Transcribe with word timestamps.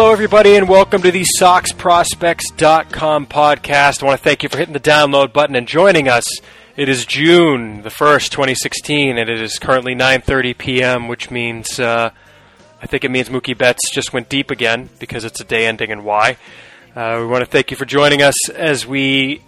Hello, 0.00 0.12
everybody, 0.12 0.56
and 0.56 0.66
welcome 0.66 1.02
to 1.02 1.10
the 1.10 1.26
SoxProspects.com 1.38 3.26
podcast. 3.26 4.02
I 4.02 4.06
want 4.06 4.18
to 4.18 4.24
thank 4.24 4.42
you 4.42 4.48
for 4.48 4.56
hitting 4.56 4.72
the 4.72 4.80
download 4.80 5.34
button 5.34 5.54
and 5.54 5.68
joining 5.68 6.08
us. 6.08 6.24
It 6.74 6.88
is 6.88 7.04
June 7.04 7.82
the 7.82 7.90
first, 7.90 8.32
2016, 8.32 9.18
and 9.18 9.28
it 9.28 9.38
is 9.42 9.58
currently 9.58 9.94
9:30 9.94 10.56
p.m., 10.56 11.06
which 11.06 11.30
means 11.30 11.78
uh, 11.78 12.12
I 12.80 12.86
think 12.86 13.04
it 13.04 13.10
means 13.10 13.28
Mookie 13.28 13.56
Betts 13.56 13.90
just 13.90 14.14
went 14.14 14.30
deep 14.30 14.50
again 14.50 14.88
because 14.98 15.26
it's 15.26 15.38
a 15.42 15.44
day 15.44 15.66
ending 15.66 15.90
in 15.90 16.02
Y. 16.02 16.38
Uh, 16.96 17.18
we 17.20 17.26
want 17.26 17.42
to 17.44 17.50
thank 17.50 17.70
you 17.70 17.76
for 17.76 17.84
joining 17.84 18.22
us 18.22 18.48
as 18.48 18.86
we 18.86 19.42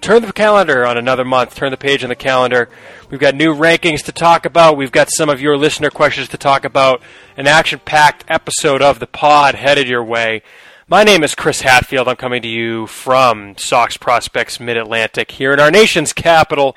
turn 0.00 0.22
the 0.22 0.32
calendar 0.32 0.86
on 0.86 0.96
another 0.96 1.24
month, 1.24 1.54
turn 1.54 1.70
the 1.70 1.76
page 1.76 2.02
on 2.02 2.08
the 2.08 2.16
calendar. 2.16 2.68
We've 3.10 3.20
got 3.20 3.34
new 3.34 3.54
rankings 3.54 4.02
to 4.04 4.12
talk 4.12 4.44
about. 4.44 4.76
We've 4.76 4.92
got 4.92 5.10
some 5.10 5.28
of 5.28 5.40
your 5.40 5.56
listener 5.56 5.90
questions 5.90 6.28
to 6.28 6.38
talk 6.38 6.64
about. 6.64 7.02
An 7.36 7.46
action 7.46 7.80
packed 7.84 8.24
episode 8.28 8.82
of 8.82 8.98
the 8.98 9.06
pod 9.06 9.54
headed 9.54 9.88
your 9.88 10.04
way. 10.04 10.42
My 10.86 11.04
name 11.04 11.22
is 11.22 11.34
Chris 11.34 11.60
Hatfield. 11.60 12.08
I'm 12.08 12.16
coming 12.16 12.42
to 12.42 12.48
you 12.48 12.86
from 12.86 13.56
Sox 13.58 13.96
Prospects 13.96 14.58
Mid 14.58 14.76
Atlantic 14.76 15.32
here 15.32 15.52
in 15.52 15.60
our 15.60 15.70
nation's 15.70 16.12
capital. 16.12 16.76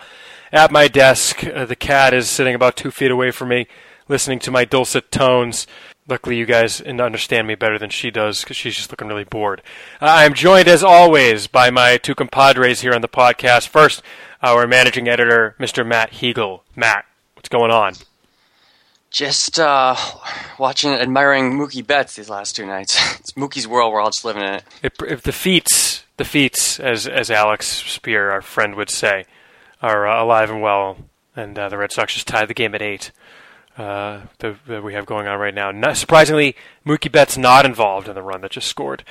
At 0.52 0.70
my 0.70 0.90
desk, 0.90 1.46
uh, 1.46 1.66
the 1.66 1.78
cat 1.78 2.14
is 2.14 2.30
sitting 2.30 2.54
about 2.54 2.76
two 2.76 2.92
feet 2.92 3.10
away 3.10 3.32
from 3.32 3.48
me, 3.48 3.68
listening 4.10 4.40
to 4.40 4.52
my 4.52 4.66
dulcet 4.66 5.12
tones. 5.12 5.66
Luckily, 6.12 6.36
you 6.36 6.46
guys 6.46 6.82
understand 6.82 7.48
me 7.48 7.56
better 7.56 7.80
than 7.80 7.90
she 7.90 8.12
does 8.12 8.42
because 8.42 8.58
she's 8.58 8.76
just 8.76 8.92
looking 8.92 9.08
really 9.08 9.24
bored. 9.24 9.62
Uh, 10.02 10.08
I'm 10.10 10.34
joined, 10.34 10.68
as 10.68 10.84
always, 10.84 11.48
by 11.48 11.70
my 11.70 11.96
two 11.96 12.16
compadres 12.16 12.82
here 12.82 12.94
on 12.94 13.00
the 13.00 13.08
podcast. 13.08 13.70
First, 13.70 14.04
our 14.44 14.68
managing 14.68 15.08
editor, 15.08 15.56
Mr. 15.58 15.88
Matt 15.88 16.12
Huegel. 16.12 16.64
Matt, 16.76 17.06
what's 17.36 17.48
going 17.48 17.72
on? 17.72 17.94
Just 19.10 19.58
uh, 19.58 19.96
watching, 20.60 20.92
admiring 20.92 21.54
Mookie 21.54 21.88
Betts 21.88 22.18
these 22.18 22.30
last 22.30 22.58
two 22.58 22.66
nights. 22.66 23.00
it's 23.22 23.32
Mookie's 23.32 23.66
world. 23.66 23.94
We're 23.94 24.02
all 24.02 24.10
just 24.12 24.26
living 24.26 24.44
in 24.44 24.56
it. 24.56 24.64
If, 24.84 24.92
if 25.08 25.22
the 25.22 25.32
feats, 25.32 26.04
the 26.18 26.26
feats, 26.26 26.78
as 26.78 27.08
as 27.08 27.32
Alex 27.32 27.82
Speier, 27.84 28.34
our 28.34 28.42
friend, 28.42 28.76
would 28.76 28.90
say, 28.90 29.28
are 29.82 30.06
uh, 30.06 30.22
alive 30.22 30.50
and 30.50 30.62
well, 30.62 30.98
and 31.38 31.58
uh, 31.58 31.70
the 31.70 31.78
Red 31.78 31.94
Sox 31.94 32.16
just 32.16 32.28
tied 32.28 32.50
the 32.50 32.54
game 32.54 32.76
at 32.76 32.82
eight 32.82 33.12
uh, 33.78 34.22
that, 34.40 34.56
that, 34.68 34.84
we 34.84 34.94
have 34.94 35.06
going 35.06 35.28
on 35.28 35.40
right 35.40 35.54
now. 35.54 35.72
Not, 35.72 35.98
surprisingly, 35.98 36.56
Mookie 36.86 37.12
Betts 37.12 37.38
not 37.38 37.66
involved 37.66 38.08
in 38.08 38.16
the 38.16 38.22
run 38.22 38.42
that 38.42 38.52
just 38.52 38.68
scored. 38.68 39.04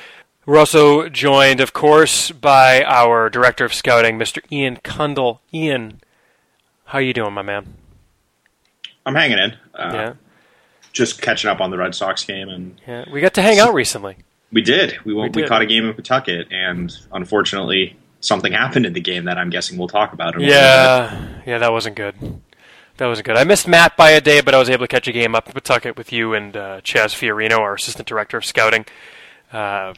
We're 0.46 0.58
also 0.58 1.08
joined, 1.08 1.60
of 1.60 1.72
course, 1.72 2.30
by 2.30 2.82
our 2.84 3.30
director 3.30 3.64
of 3.64 3.74
scouting, 3.74 4.18
Mr. 4.18 4.40
Ian 4.50 4.76
Cundall. 4.78 5.38
Ian, 5.52 6.00
how 6.86 6.98
you 6.98 7.12
doing, 7.12 7.32
my 7.32 7.42
man? 7.42 7.74
I'm 9.06 9.14
hanging 9.14 9.38
in. 9.38 9.50
Uh, 9.74 9.90
yeah. 9.92 10.12
Just 10.92 11.22
catching 11.22 11.50
up 11.50 11.60
on 11.60 11.70
the 11.70 11.78
Red 11.78 11.94
Sox 11.94 12.24
game, 12.24 12.48
and 12.48 12.80
yeah, 12.86 13.04
we 13.12 13.20
got 13.20 13.34
to 13.34 13.42
hang 13.42 13.60
out 13.60 13.74
recently. 13.74 14.16
We 14.52 14.60
did. 14.60 14.98
We 15.04 15.14
we, 15.14 15.28
we 15.28 15.46
caught 15.46 15.62
a 15.62 15.66
game 15.66 15.86
in 15.86 15.94
Pawtucket, 15.94 16.48
and 16.50 16.92
unfortunately, 17.12 17.96
something 18.18 18.52
happened 18.52 18.86
in 18.86 18.92
the 18.92 19.00
game 19.00 19.26
that 19.26 19.38
I'm 19.38 19.50
guessing 19.50 19.78
we'll 19.78 19.88
talk 19.88 20.12
about. 20.12 20.40
yeah, 20.40 21.42
yeah, 21.46 21.58
that 21.58 21.70
wasn't 21.70 21.94
good. 21.94 22.16
That 23.00 23.06
wasn't 23.06 23.28
good. 23.28 23.38
I 23.38 23.44
missed 23.44 23.66
Matt 23.66 23.96
by 23.96 24.10
a 24.10 24.20
day, 24.20 24.42
but 24.42 24.54
I 24.54 24.58
was 24.58 24.68
able 24.68 24.84
to 24.84 24.86
catch 24.86 25.08
a 25.08 25.12
game 25.12 25.34
up 25.34 25.46
in 25.46 25.54
Pawtucket 25.54 25.96
with 25.96 26.12
you 26.12 26.34
and 26.34 26.54
uh, 26.54 26.82
Chaz 26.82 27.14
Fiorino, 27.14 27.58
our 27.58 27.72
assistant 27.72 28.06
director 28.06 28.36
of 28.36 28.44
scouting. 28.44 28.84
Uh, 29.50 29.94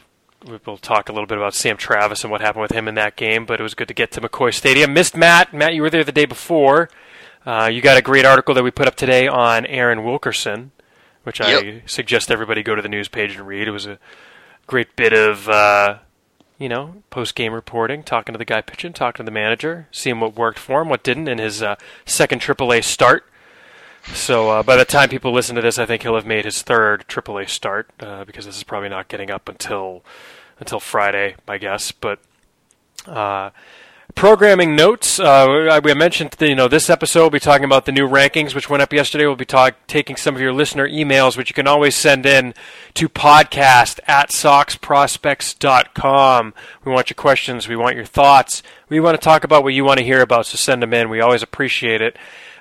we'll 0.65 0.77
talk 0.77 1.09
a 1.09 1.11
little 1.11 1.27
bit 1.27 1.37
about 1.37 1.53
Sam 1.53 1.75
Travis 1.75 2.23
and 2.23 2.31
what 2.31 2.39
happened 2.39 2.61
with 2.61 2.71
him 2.71 2.87
in 2.87 2.95
that 2.95 3.17
game, 3.17 3.45
but 3.45 3.59
it 3.59 3.63
was 3.63 3.73
good 3.73 3.89
to 3.89 3.93
get 3.93 4.11
to 4.13 4.21
McCoy 4.21 4.53
Stadium. 4.53 4.93
Missed 4.93 5.17
Matt. 5.17 5.53
Matt, 5.53 5.73
you 5.73 5.81
were 5.81 5.89
there 5.89 6.05
the 6.05 6.13
day 6.13 6.23
before. 6.23 6.89
Uh, 7.45 7.69
you 7.69 7.81
got 7.81 7.97
a 7.97 8.01
great 8.01 8.23
article 8.23 8.55
that 8.55 8.63
we 8.63 8.71
put 8.71 8.87
up 8.87 8.95
today 8.95 9.27
on 9.27 9.65
Aaron 9.65 10.05
Wilkerson, 10.05 10.71
which 11.23 11.41
yep. 11.41 11.61
I 11.61 11.81
suggest 11.85 12.31
everybody 12.31 12.63
go 12.63 12.73
to 12.73 12.81
the 12.81 12.87
news 12.87 13.09
page 13.09 13.35
and 13.35 13.45
read. 13.45 13.67
It 13.67 13.71
was 13.71 13.85
a 13.85 13.99
great 14.65 14.95
bit 14.95 15.11
of 15.11 15.49
uh, 15.49 15.97
you 16.57 16.69
know, 16.69 17.03
post 17.09 17.35
game 17.35 17.53
reporting, 17.53 18.03
talking 18.03 18.33
to 18.33 18.37
the 18.37 18.45
guy 18.45 18.61
pitching, 18.61 18.93
talking 18.93 19.25
to 19.25 19.29
the 19.29 19.33
manager, 19.33 19.87
seeing 19.91 20.19
what 20.19 20.35
worked 20.35 20.59
for 20.59 20.81
him, 20.81 20.89
what 20.89 21.03
didn't 21.03 21.27
in 21.27 21.37
his 21.37 21.61
uh, 21.61 21.75
second 22.05 22.41
AAA 22.41 22.83
start. 22.83 23.25
So 24.13 24.49
uh, 24.49 24.63
by 24.63 24.75
the 24.75 24.85
time 24.85 25.09
people 25.09 25.31
listen 25.31 25.55
to 25.55 25.61
this, 25.61 25.79
I 25.79 25.85
think 25.85 26.03
he'll 26.03 26.15
have 26.15 26.25
made 26.25 26.45
his 26.45 26.61
third 26.61 27.07
AAA 27.07 27.49
start 27.49 27.89
uh, 27.99 28.25
because 28.25 28.45
this 28.45 28.57
is 28.57 28.63
probably 28.63 28.89
not 28.89 29.07
getting 29.07 29.31
up 29.31 29.47
until 29.47 30.03
until 30.59 30.79
Friday, 30.79 31.35
I 31.47 31.57
guess. 31.57 31.91
But 31.91 32.19
uh, 33.07 33.51
Programming 34.15 34.75
notes. 34.75 35.19
Uh, 35.19 35.79
we 35.83 35.93
mentioned, 35.93 36.35
you 36.39 36.55
know, 36.55 36.67
this 36.69 36.89
episode 36.89 37.19
we'll 37.21 37.29
be 37.31 37.39
talking 37.39 37.65
about 37.65 37.85
the 37.85 37.91
new 37.91 38.07
rankings, 38.07 38.55
which 38.55 38.69
went 38.69 38.81
up 38.81 38.93
yesterday. 38.93 39.25
We'll 39.25 39.35
be 39.35 39.43
talk- 39.43 39.75
taking 39.87 40.15
some 40.15 40.33
of 40.35 40.41
your 40.41 40.53
listener 40.53 40.87
emails, 40.87 41.35
which 41.35 41.49
you 41.49 41.53
can 41.53 41.67
always 41.67 41.95
send 41.95 42.25
in 42.25 42.53
to 42.93 43.09
podcast 43.09 43.99
at 44.07 44.29
soxprospects.com. 44.29 46.53
We 46.85 46.91
want 46.91 47.09
your 47.09 47.15
questions. 47.15 47.67
We 47.67 47.75
want 47.75 47.95
your 47.95 48.05
thoughts. 48.05 48.63
We 48.87 48.99
want 49.01 49.19
to 49.19 49.23
talk 49.23 49.43
about 49.43 49.63
what 49.63 49.73
you 49.73 49.83
want 49.83 49.97
to 49.97 50.05
hear 50.05 50.21
about, 50.21 50.45
so 50.45 50.55
send 50.57 50.83
them 50.83 50.93
in. 50.93 51.09
We 51.09 51.19
always 51.19 51.43
appreciate 51.43 52.01
it. 52.01 52.15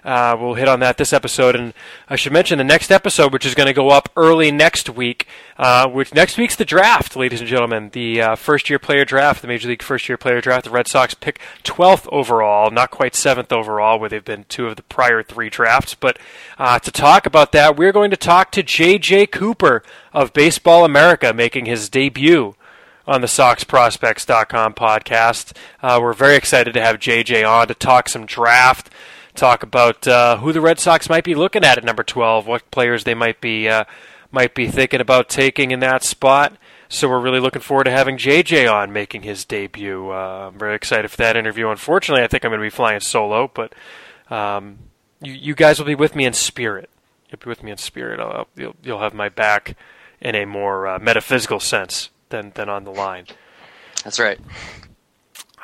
Uh, 0.05 0.37
we'll 0.39 0.55
hit 0.55 0.69
on 0.69 0.81
that 0.81 0.97
this 0.97 1.13
episode, 1.13 1.55
and 1.55 1.73
I 2.09 2.17
should 2.17 2.33
mention 2.33 2.59
the 2.59 2.65
next 2.65 2.91
episode, 2.91 3.33
which 3.33 3.47
is 3.47 3.55
going 3.55 3.69
to 3.69 3.73
go 3.73 3.91
up 3.91 4.09
early 4.17 4.51
next 4.51 4.91
week. 4.91 5.27
Uh, 5.57 5.87
which 5.89 6.13
next 6.13 6.37
week's 6.37 6.57
the 6.57 6.65
draft, 6.65 7.15
ladies 7.15 7.41
and 7.41 7.49
gentlemen, 7.49 7.91
the 7.93 8.21
uh, 8.21 8.35
first-year 8.35 8.79
player 8.79 9.05
draft, 9.05 9.43
the 9.43 9.49
Major 9.49 9.69
League 9.69 9.83
first-year 9.83 10.17
player 10.17 10.41
draft. 10.41 10.65
The 10.65 10.71
Red 10.71 10.89
Sox 10.89 11.15
pick 11.15 11.39
12th 11.63 12.09
overall, 12.11 12.71
not 12.71 12.91
quite 12.91 13.15
seventh 13.15 13.53
overall, 13.53 14.01
where 14.01 14.09
they've 14.09 14.25
been 14.25 14.45
two 14.49 14.67
of 14.67 14.77
the 14.77 14.83
prior 14.83 15.23
three 15.23 15.51
drafts. 15.51 15.95
But 15.95 16.19
uh, 16.59 16.79
to 16.81 16.91
talk 16.91 17.27
about 17.27 17.53
that, 17.53 17.77
we're 17.77 17.93
going 17.93 18.11
to 18.11 18.17
talk 18.17 18.51
to 18.53 18.63
J.J. 18.63 19.27
Cooper 19.27 19.83
of 20.13 20.33
Baseball 20.33 20.84
America, 20.84 21.33
making 21.33 21.67
his 21.67 21.89
debut 21.89 22.57
on 23.07 23.21
the 23.21 23.27
SoxProspects.com 23.27 24.75
podcast. 24.75 25.57
Uh, 25.83 25.99
we're 26.01 26.13
very 26.13 26.37
excited 26.37 26.75
to 26.75 26.81
have 26.81 26.97
JJ 26.97 27.49
on 27.49 27.69
to 27.69 27.75
talk 27.75 28.09
some 28.09 28.27
draft, 28.27 28.91
talk 29.34 29.62
about 29.62 30.06
uh, 30.06 30.38
who 30.38 30.53
the 30.53 30.60
Red 30.60 30.78
Sox 30.78 31.09
might 31.09 31.25
be 31.25 31.34
looking 31.34 31.65
at 31.65 31.78
at 31.78 31.84
number 31.84 32.03
12, 32.03 32.47
what 32.47 32.70
players 32.70 33.04
they 33.04 33.15
might 33.15 33.41
be 33.41 33.69
uh, 33.69 33.84
might 34.31 34.54
be 34.54 34.69
thinking 34.69 35.00
about 35.00 35.28
taking 35.28 35.70
in 35.70 35.81
that 35.81 36.03
spot. 36.03 36.56
So 36.88 37.09
we're 37.09 37.20
really 37.20 37.41
looking 37.41 37.62
forward 37.62 37.84
to 37.84 37.91
having 37.91 38.19
JJ 38.19 38.71
on 38.71 38.92
making 38.92 39.22
his 39.22 39.44
debut. 39.44 40.10
Uh, 40.10 40.50
I'm 40.53 40.59
very 40.59 40.75
excited 40.75 41.10
for 41.10 41.16
that 41.19 41.37
interview. 41.37 41.69
Unfortunately, 41.69 42.22
I 42.22 42.26
think 42.26 42.44
I'm 42.44 42.50
going 42.50 42.60
to 42.60 42.66
be 42.66 42.71
flying 42.71 43.00
solo, 43.00 43.50
but 43.53 43.75
um, 44.31 44.78
you, 45.21 45.32
you, 45.32 45.54
guys 45.54 45.78
will 45.78 45.87
be 45.87 45.94
with 45.94 46.15
me 46.15 46.26
in 46.26 46.34
spirit. 46.34 46.91
You'll 47.31 47.38
be 47.38 47.48
with 47.48 47.62
me 47.62 47.71
in 47.71 47.78
spirit. 47.78 48.21
I'll, 48.21 48.47
you'll, 48.56 48.76
you'll 48.82 49.00
have 49.00 49.15
my 49.15 49.31
back 49.31 49.75
in 50.21 50.34
a 50.34 50.44
more 50.44 50.87
uh, 50.87 50.98
metaphysical 50.98 51.60
sense 51.60 52.10
than 52.28 52.53
than 52.54 52.69
on 52.69 52.84
the 52.84 52.91
line. 52.91 53.26
That's 54.04 54.19
right. 54.19 54.38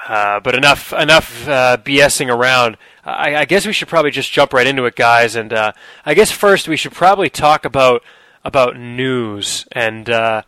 Uh, 0.06 0.40
but 0.40 0.54
enough 0.54 0.92
enough 0.92 1.46
uh, 1.48 1.76
BSing 1.78 2.34
around. 2.34 2.76
I, 3.16 3.40
I, 3.40 3.44
guess 3.44 3.66
we 3.66 3.72
should 3.72 3.88
probably 3.88 4.10
just 4.10 4.30
jump 4.30 4.52
right 4.52 4.66
into 4.66 4.84
it, 4.84 4.96
guys. 4.96 5.36
And 5.36 5.52
uh, 5.52 5.72
I 6.04 6.14
guess 6.14 6.30
first 6.30 6.68
we 6.68 6.76
should 6.76 6.92
probably 6.92 7.30
talk 7.30 7.64
about 7.64 8.02
about 8.44 8.76
news. 8.76 9.66
And 9.72 10.08
uh, 10.08 10.42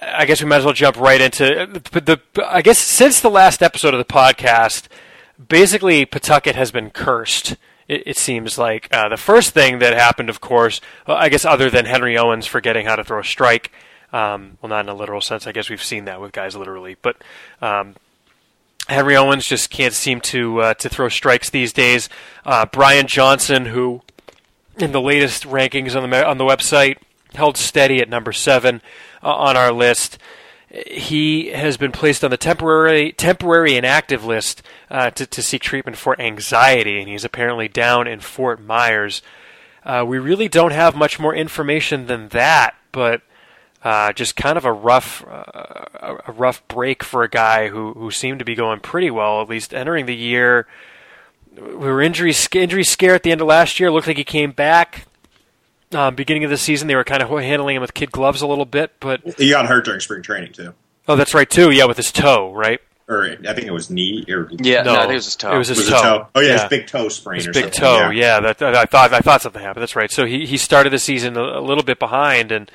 I 0.00 0.24
guess 0.24 0.42
we 0.42 0.48
might 0.48 0.58
as 0.58 0.64
well 0.64 0.74
jump 0.74 0.96
right 0.96 1.20
into 1.20 1.44
the, 1.92 2.00
the. 2.00 2.46
I 2.46 2.62
guess 2.62 2.78
since 2.78 3.20
the 3.20 3.30
last 3.30 3.62
episode 3.62 3.94
of 3.94 3.98
the 3.98 4.04
podcast, 4.04 4.88
basically 5.48 6.06
Pawtucket 6.06 6.54
has 6.54 6.70
been 6.70 6.90
cursed. 6.90 7.56
It, 7.88 8.02
it 8.06 8.16
seems 8.16 8.58
like 8.58 8.88
uh, 8.94 9.08
the 9.08 9.16
first 9.16 9.50
thing 9.52 9.78
that 9.80 9.92
happened, 9.92 10.30
of 10.30 10.40
course, 10.40 10.80
well, 11.06 11.16
I 11.16 11.28
guess 11.28 11.44
other 11.44 11.70
than 11.70 11.84
Henry 11.84 12.16
Owens 12.16 12.46
forgetting 12.46 12.86
how 12.86 12.96
to 12.96 13.04
throw 13.04 13.20
a 13.20 13.24
strike. 13.24 13.72
Um, 14.12 14.58
well, 14.60 14.68
not 14.68 14.84
in 14.84 14.90
a 14.90 14.94
literal 14.94 15.22
sense. 15.22 15.46
I 15.46 15.52
guess 15.52 15.70
we've 15.70 15.82
seen 15.82 16.04
that 16.04 16.20
with 16.20 16.32
guys 16.32 16.54
literally, 16.54 16.96
but 17.00 17.16
um, 17.62 17.94
Henry 18.88 19.16
Owens 19.16 19.46
just 19.46 19.70
can't 19.70 19.94
seem 19.94 20.20
to 20.20 20.60
uh, 20.60 20.74
to 20.74 20.88
throw 20.88 21.08
strikes 21.08 21.50
these 21.50 21.72
days. 21.72 22.08
Uh, 22.44 22.66
Brian 22.66 23.06
Johnson, 23.06 23.66
who 23.66 24.02
in 24.76 24.92
the 24.92 25.00
latest 25.00 25.44
rankings 25.44 25.94
on 25.94 26.08
the 26.08 26.26
on 26.26 26.38
the 26.38 26.44
website 26.44 26.96
held 27.34 27.56
steady 27.56 28.00
at 28.00 28.08
number 28.08 28.32
seven 28.32 28.82
uh, 29.22 29.32
on 29.34 29.56
our 29.56 29.72
list. 29.72 30.18
He 30.86 31.48
has 31.48 31.76
been 31.76 31.92
placed 31.92 32.24
on 32.24 32.30
the 32.30 32.36
temporary 32.36 33.12
temporary 33.12 33.76
inactive 33.76 34.24
list 34.24 34.62
uh, 34.90 35.10
to 35.10 35.26
to 35.26 35.42
seek 35.42 35.62
treatment 35.62 35.96
for 35.96 36.18
anxiety, 36.20 36.98
and 36.98 37.08
he's 37.08 37.24
apparently 37.24 37.68
down 37.68 38.06
in 38.06 38.20
Fort 38.20 38.60
Myers. 38.60 39.22
Uh, 39.84 40.04
we 40.06 40.18
really 40.18 40.48
don't 40.48 40.72
have 40.72 40.94
much 40.94 41.18
more 41.18 41.34
information 41.34 42.06
than 42.06 42.28
that, 42.28 42.74
but 42.92 43.22
uh, 43.84 44.12
just 44.12 44.36
kind 44.36 44.56
of 44.56 44.64
a 44.64 44.72
rough, 44.72 45.24
uh, 45.26 46.16
a 46.26 46.32
rough 46.32 46.66
break 46.68 47.02
for 47.02 47.22
a 47.22 47.28
guy 47.28 47.68
who 47.68 47.92
who 47.94 48.10
seemed 48.10 48.38
to 48.38 48.44
be 48.44 48.54
going 48.54 48.80
pretty 48.80 49.10
well, 49.10 49.42
at 49.42 49.48
least 49.48 49.74
entering 49.74 50.06
the 50.06 50.14
year. 50.14 50.66
We 51.56 51.74
were 51.74 52.00
injury 52.00 52.32
injury 52.54 52.84
scare 52.84 53.14
at 53.14 53.22
the 53.22 53.32
end 53.32 53.40
of 53.40 53.46
last 53.46 53.80
year. 53.80 53.90
Looked 53.90 54.06
like 54.06 54.16
he 54.16 54.24
came 54.24 54.52
back. 54.52 55.06
Um, 55.92 56.14
beginning 56.14 56.44
of 56.44 56.50
the 56.50 56.56
season, 56.56 56.88
they 56.88 56.94
were 56.94 57.04
kind 57.04 57.22
of 57.22 57.28
handling 57.28 57.76
him 57.76 57.82
with 57.82 57.92
kid 57.92 58.10
gloves 58.10 58.40
a 58.40 58.46
little 58.46 58.64
bit, 58.64 58.92
but 59.00 59.20
he 59.36 59.50
got 59.50 59.66
hurt 59.66 59.84
during 59.84 60.00
spring 60.00 60.22
training 60.22 60.52
too. 60.52 60.72
Oh, 61.06 61.16
that's 61.16 61.34
right 61.34 61.50
too. 61.50 61.70
Yeah, 61.70 61.84
with 61.84 61.98
his 61.98 62.12
toe, 62.12 62.52
right? 62.52 62.80
Or 63.08 63.24
I 63.24 63.52
think 63.52 63.66
it 63.66 63.72
was 63.72 63.90
knee. 63.90 64.24
Or, 64.28 64.48
yeah, 64.52 64.82
no, 64.82 64.94
no, 64.94 65.10
it 65.10 65.14
was 65.14 65.26
his 65.26 65.36
toe. 65.36 65.52
It 65.52 65.58
was 65.58 65.68
his 65.68 65.78
was 65.78 65.88
toe. 65.88 66.02
toe. 66.02 66.28
Oh 66.34 66.40
yeah, 66.40 66.46
yeah, 66.46 66.60
his 66.60 66.68
big 66.70 66.86
toe 66.86 67.08
sprain. 67.08 67.38
His 67.38 67.48
or 67.48 67.52
big 67.52 67.64
something. 67.64 67.80
toe. 67.80 68.10
Yeah, 68.10 68.40
yeah 68.40 68.52
that, 68.52 68.62
I 68.62 68.84
thought 68.86 69.12
I 69.12 69.20
thought 69.20 69.42
something 69.42 69.60
happened. 69.60 69.82
That's 69.82 69.96
right. 69.96 70.10
So 70.10 70.24
he 70.24 70.46
he 70.46 70.56
started 70.56 70.92
the 70.92 70.98
season 70.98 71.36
a, 71.36 71.58
a 71.58 71.60
little 71.60 71.82
bit 71.82 71.98
behind 71.98 72.52
and 72.52 72.70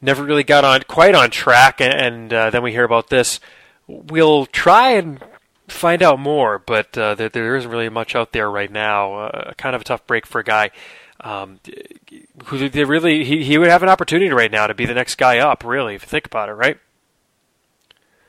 never 0.00 0.24
really 0.24 0.44
got 0.44 0.64
on 0.64 0.82
quite 0.88 1.14
on 1.14 1.30
track, 1.30 1.80
and, 1.80 1.94
and 1.94 2.32
uh, 2.32 2.50
then 2.50 2.62
we 2.62 2.72
hear 2.72 2.84
about 2.84 3.08
this. 3.08 3.40
We'll 3.86 4.46
try 4.46 4.92
and 4.92 5.22
find 5.68 6.02
out 6.02 6.18
more, 6.18 6.58
but 6.58 6.96
uh, 6.96 7.14
there, 7.14 7.28
there 7.28 7.56
isn't 7.56 7.70
really 7.70 7.88
much 7.88 8.14
out 8.14 8.32
there 8.32 8.50
right 8.50 8.70
now. 8.70 9.14
Uh, 9.14 9.52
kind 9.54 9.74
of 9.74 9.80
a 9.80 9.84
tough 9.84 10.06
break 10.06 10.26
for 10.26 10.40
a 10.40 10.44
guy 10.44 10.70
um, 11.20 11.60
who 12.46 12.68
they 12.68 12.84
really 12.84 13.24
he, 13.24 13.44
he 13.44 13.58
would 13.58 13.68
have 13.68 13.82
an 13.82 13.88
opportunity 13.88 14.30
right 14.30 14.50
now 14.50 14.66
to 14.66 14.74
be 14.74 14.84
the 14.84 14.94
next 14.94 15.16
guy 15.16 15.38
up. 15.38 15.64
Really, 15.64 15.94
if 15.94 16.02
you 16.02 16.08
think 16.08 16.26
about 16.26 16.48
it, 16.48 16.52
right? 16.52 16.78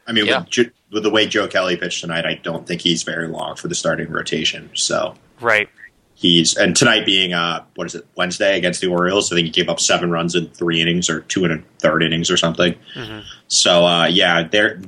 I 0.07 0.13
mean, 0.13 0.25
yeah. 0.25 0.45
with, 0.57 0.71
with 0.91 1.03
the 1.03 1.09
way 1.09 1.27
Joe 1.27 1.47
Kelly 1.47 1.75
pitched 1.75 2.01
tonight, 2.01 2.25
I 2.25 2.35
don't 2.35 2.65
think 2.65 2.81
he's 2.81 3.03
very 3.03 3.27
long 3.27 3.55
for 3.55 3.67
the 3.67 3.75
starting 3.75 4.09
rotation. 4.09 4.69
So 4.73 5.15
right, 5.41 5.69
he's 6.17 6.57
and 6.57 6.75
tonight 6.75 7.05
being 7.05 7.31
uh 7.31 7.63
what 7.75 7.85
is 7.85 7.95
it 7.95 8.05
Wednesday 8.15 8.57
against 8.57 8.81
the 8.81 8.87
Orioles, 8.87 9.31
I 9.31 9.35
think 9.35 9.45
he 9.45 9.51
gave 9.51 9.69
up 9.69 9.79
seven 9.79 10.11
runs 10.11 10.35
in 10.35 10.49
three 10.49 10.81
innings 10.81 11.09
or 11.09 11.21
two 11.21 11.45
and 11.45 11.53
a 11.53 11.63
third 11.79 12.03
innings 12.03 12.31
or 12.31 12.37
something. 12.37 12.75
Mm-hmm. 12.95 13.19
So 13.47 13.85
uh, 13.85 14.07
yeah, 14.07 14.43
there 14.43 14.81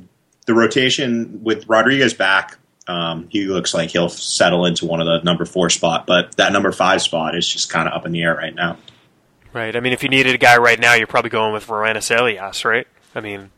the 0.46 0.54
rotation 0.54 1.42
with 1.42 1.68
Rodriguez 1.68 2.12
back. 2.12 2.58
Um, 2.88 3.28
he 3.30 3.44
looks 3.44 3.72
like 3.72 3.90
he'll 3.90 4.08
settle 4.08 4.66
into 4.66 4.86
one 4.86 5.00
of 5.00 5.06
the 5.06 5.20
number 5.22 5.44
four 5.44 5.70
spot, 5.70 6.06
but 6.06 6.36
that 6.38 6.52
number 6.52 6.72
five 6.72 7.00
spot 7.00 7.36
is 7.36 7.48
just 7.48 7.70
kind 7.70 7.86
of 7.88 7.94
up 7.94 8.04
in 8.04 8.10
the 8.10 8.22
air 8.22 8.34
right 8.34 8.54
now. 8.54 8.78
Right. 9.52 9.76
I 9.76 9.80
mean, 9.80 9.92
if 9.92 10.02
you 10.02 10.08
needed 10.08 10.34
a 10.34 10.38
guy 10.38 10.56
right 10.58 10.78
now, 10.78 10.94
you're 10.94 11.06
probably 11.06 11.30
going 11.30 11.52
with 11.52 11.68
Roenis 11.68 12.16
Elias, 12.16 12.64
right? 12.64 12.88
I 13.14 13.20
mean, 13.20 13.50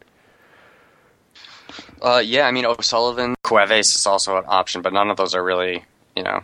uh, 2.02 2.22
yeah, 2.22 2.46
I 2.46 2.50
mean 2.50 2.66
O'Sullivan, 2.66 3.34
Cuevas 3.42 3.94
is 3.94 4.06
also 4.06 4.36
an 4.36 4.44
option, 4.46 4.82
but 4.82 4.92
none 4.92 5.08
of 5.08 5.16
those 5.16 5.34
are 5.34 5.42
really, 5.42 5.84
you 6.14 6.22
know, 6.22 6.42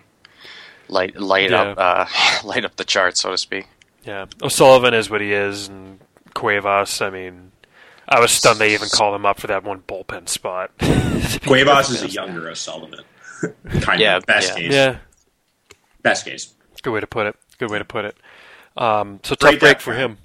light 0.89 1.17
light 1.17 1.51
yeah. 1.51 1.63
up 1.63 1.79
uh, 1.79 2.07
light 2.45 2.65
up 2.65 2.77
the 2.77 2.85
chart, 2.85 3.17
so 3.17 3.31
to 3.31 3.39
speak. 3.39 3.67
Yeah, 4.05 4.27
O'Sullivan 4.43 4.95
is 4.95 5.11
what 5.11 5.21
he 5.21 5.33
is, 5.33 5.69
and 5.69 5.99
Cuevas. 6.35 7.03
I 7.03 7.11
mean, 7.11 7.53
I 8.09 8.21
was 8.21 8.31
stunned 8.31 8.59
they 8.59 8.75
even 8.75 8.89
called 8.89 9.15
him 9.15 9.27
up 9.27 9.41
for 9.41 9.49
that 9.49 9.65
one 9.65 9.83
bullpen 9.83 10.29
spot. 10.29 10.71
Cuevas 11.47 11.91
is 11.91 12.03
a 12.03 12.09
younger 12.09 12.49
O'Sullivan, 12.49 13.05
kind 13.81 14.01
yeah, 14.01 14.17
of 14.17 14.27
best 14.27 14.51
yeah. 14.51 14.57
case. 14.57 14.73
Yeah, 14.73 14.99
best 16.03 16.25
case. 16.25 16.55
Good 16.83 16.93
way 16.93 17.01
to 17.01 17.07
put 17.07 17.27
it. 17.27 17.37
Good 17.59 17.71
way 17.71 17.79
to 17.79 17.85
put 17.85 18.05
it. 18.05 18.17
Um, 18.77 19.21
so 19.25 19.35
tough 19.35 19.59
break 19.59 19.81
for 19.81 19.95
him. 19.95 20.19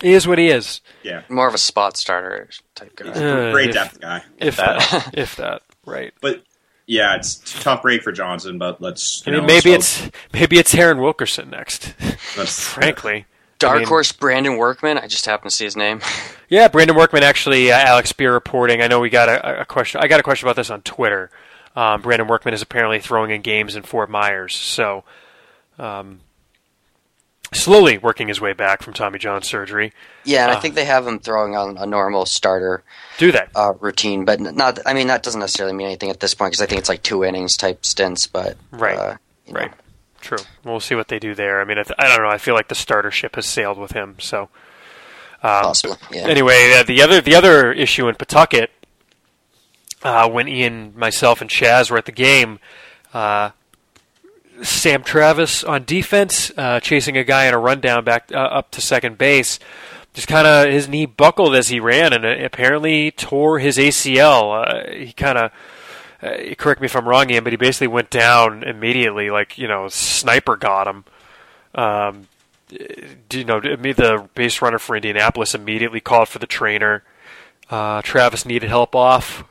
He 0.00 0.12
is 0.14 0.26
what 0.26 0.38
he 0.38 0.48
is. 0.48 0.80
Yeah, 1.02 1.22
more 1.28 1.48
of 1.48 1.54
a 1.54 1.58
spot 1.58 1.96
starter 1.96 2.48
type 2.74 2.94
guy. 2.96 3.10
Uh, 3.10 3.52
great 3.52 3.70
if, 3.70 3.74
depth 3.74 4.00
guy. 4.00 4.22
If 4.38 4.56
that, 4.56 5.10
if 5.14 5.36
that, 5.36 5.62
right. 5.86 6.12
But 6.20 6.42
yeah, 6.86 7.16
it's 7.16 7.36
a 7.58 7.62
tough 7.62 7.82
break 7.82 8.02
for 8.02 8.12
Johnson. 8.12 8.58
But 8.58 8.80
let's. 8.80 9.26
I 9.26 9.30
mean, 9.30 9.40
know, 9.40 9.46
maybe 9.46 9.72
it's 9.72 10.10
maybe 10.32 10.58
it's 10.58 10.74
Aaron 10.74 11.00
Wilkerson 11.00 11.50
next. 11.50 11.84
frankly. 12.46 13.26
Dark 13.58 13.76
I 13.76 13.78
mean, 13.78 13.88
horse 13.88 14.10
Brandon 14.10 14.56
Workman. 14.56 14.98
I 14.98 15.06
just 15.06 15.24
happened 15.24 15.50
to 15.50 15.56
see 15.56 15.64
his 15.64 15.76
name. 15.76 16.00
yeah, 16.48 16.66
Brandon 16.66 16.96
Workman. 16.96 17.22
Actually, 17.22 17.70
uh, 17.70 17.78
Alex 17.78 18.12
Speier 18.12 18.32
reporting. 18.32 18.82
I 18.82 18.88
know 18.88 18.98
we 18.98 19.08
got 19.08 19.28
a, 19.28 19.60
a, 19.60 19.64
question. 19.64 20.00
I 20.00 20.08
got 20.08 20.18
a 20.18 20.24
question 20.24 20.48
about 20.48 20.56
this 20.56 20.68
on 20.68 20.82
Twitter. 20.82 21.30
Um, 21.76 22.02
Brandon 22.02 22.26
Workman 22.26 22.54
is 22.54 22.62
apparently 22.62 22.98
throwing 22.98 23.30
in 23.30 23.40
games 23.40 23.76
in 23.76 23.84
Fort 23.84 24.10
Myers. 24.10 24.56
So, 24.56 25.04
um, 25.78 26.20
slowly 27.54 27.98
working 27.98 28.28
his 28.28 28.40
way 28.40 28.52
back 28.52 28.82
from 28.82 28.92
Tommy 28.92 29.18
John 29.18 29.42
surgery. 29.42 29.92
Yeah, 30.24 30.44
and 30.44 30.52
uh, 30.52 30.56
I 30.56 30.60
think 30.60 30.74
they 30.74 30.84
have 30.84 31.06
him 31.06 31.18
throwing 31.18 31.56
on 31.56 31.76
a 31.76 31.86
normal 31.86 32.26
starter. 32.26 32.82
Do 33.18 33.32
that 33.32 33.50
uh, 33.54 33.74
routine? 33.80 34.24
But 34.24 34.40
not. 34.40 34.78
I 34.86 34.94
mean, 34.94 35.08
that 35.08 35.22
doesn't 35.22 35.40
necessarily 35.40 35.74
mean 35.74 35.86
anything 35.86 36.10
at 36.10 36.20
this 36.20 36.34
point 36.34 36.52
because 36.52 36.62
I 36.62 36.66
think 36.66 36.80
it's 36.80 36.88
like 36.88 37.02
two 37.02 37.24
innings 37.24 37.56
type 37.56 37.84
stints. 37.84 38.26
But 38.26 38.56
right, 38.70 38.98
uh, 38.98 39.16
right, 39.50 39.70
know. 39.70 39.76
true. 40.20 40.38
We'll 40.64 40.80
see 40.80 40.94
what 40.94 41.08
they 41.08 41.18
do 41.18 41.34
there. 41.34 41.60
I 41.60 41.64
mean, 41.64 41.78
I 41.78 42.08
don't 42.08 42.22
know. 42.22 42.30
I 42.30 42.38
feel 42.38 42.54
like 42.54 42.68
the 42.68 42.74
starter 42.74 43.10
ship 43.10 43.36
has 43.36 43.46
sailed 43.46 43.78
with 43.78 43.92
him. 43.92 44.16
So. 44.18 44.48
Um, 45.44 45.62
Possibly. 45.64 45.96
Yeah. 46.12 46.28
Anyway, 46.28 46.72
uh, 46.78 46.84
the 46.84 47.02
other 47.02 47.20
the 47.20 47.34
other 47.34 47.72
issue 47.72 48.06
in 48.06 48.14
Pawtucket, 48.14 48.70
uh, 50.04 50.28
when 50.30 50.46
Ian, 50.46 50.92
myself, 50.96 51.40
and 51.40 51.50
Chaz 51.50 51.90
were 51.90 51.98
at 51.98 52.04
the 52.04 52.12
game, 52.12 52.60
uh, 53.12 53.50
Sam 54.62 55.02
Travis 55.02 55.64
on 55.64 55.84
defense, 55.84 56.50
uh, 56.56 56.80
chasing 56.80 57.16
a 57.16 57.24
guy 57.24 57.46
in 57.46 57.54
a 57.54 57.58
rundown 57.58 58.04
back 58.04 58.30
uh, 58.32 58.36
up 58.36 58.70
to 58.72 58.80
second 58.80 59.18
base. 59.18 59.58
Just 60.14 60.28
kind 60.28 60.46
of 60.46 60.70
his 60.70 60.88
knee 60.88 61.06
buckled 61.06 61.54
as 61.54 61.68
he 61.68 61.80
ran, 61.80 62.12
and 62.12 62.24
apparently 62.24 63.10
tore 63.10 63.58
his 63.58 63.78
ACL. 63.78 64.66
Uh, 64.66 64.90
he 64.92 65.12
kind 65.12 65.38
of. 65.38 65.52
Uh, 66.22 66.54
correct 66.54 66.80
me 66.80 66.84
if 66.84 66.94
I'm 66.94 67.08
wrong, 67.08 67.28
Ian, 67.30 67.42
but 67.42 67.52
he 67.52 67.56
basically 67.56 67.88
went 67.88 68.08
down 68.08 68.62
immediately, 68.62 69.30
like 69.30 69.58
you 69.58 69.66
know, 69.66 69.88
sniper 69.88 70.54
got 70.54 70.86
him. 70.86 71.04
Um, 71.74 72.28
you 72.70 73.44
know, 73.44 73.60
the 73.60 74.28
base 74.34 74.62
runner 74.62 74.78
for 74.78 74.94
Indianapolis 74.94 75.54
immediately 75.54 76.00
called 76.00 76.28
for 76.28 76.38
the 76.38 76.46
trainer. 76.46 77.02
Uh, 77.68 78.02
Travis 78.02 78.46
needed 78.46 78.68
help 78.68 78.94
off. 78.94 79.44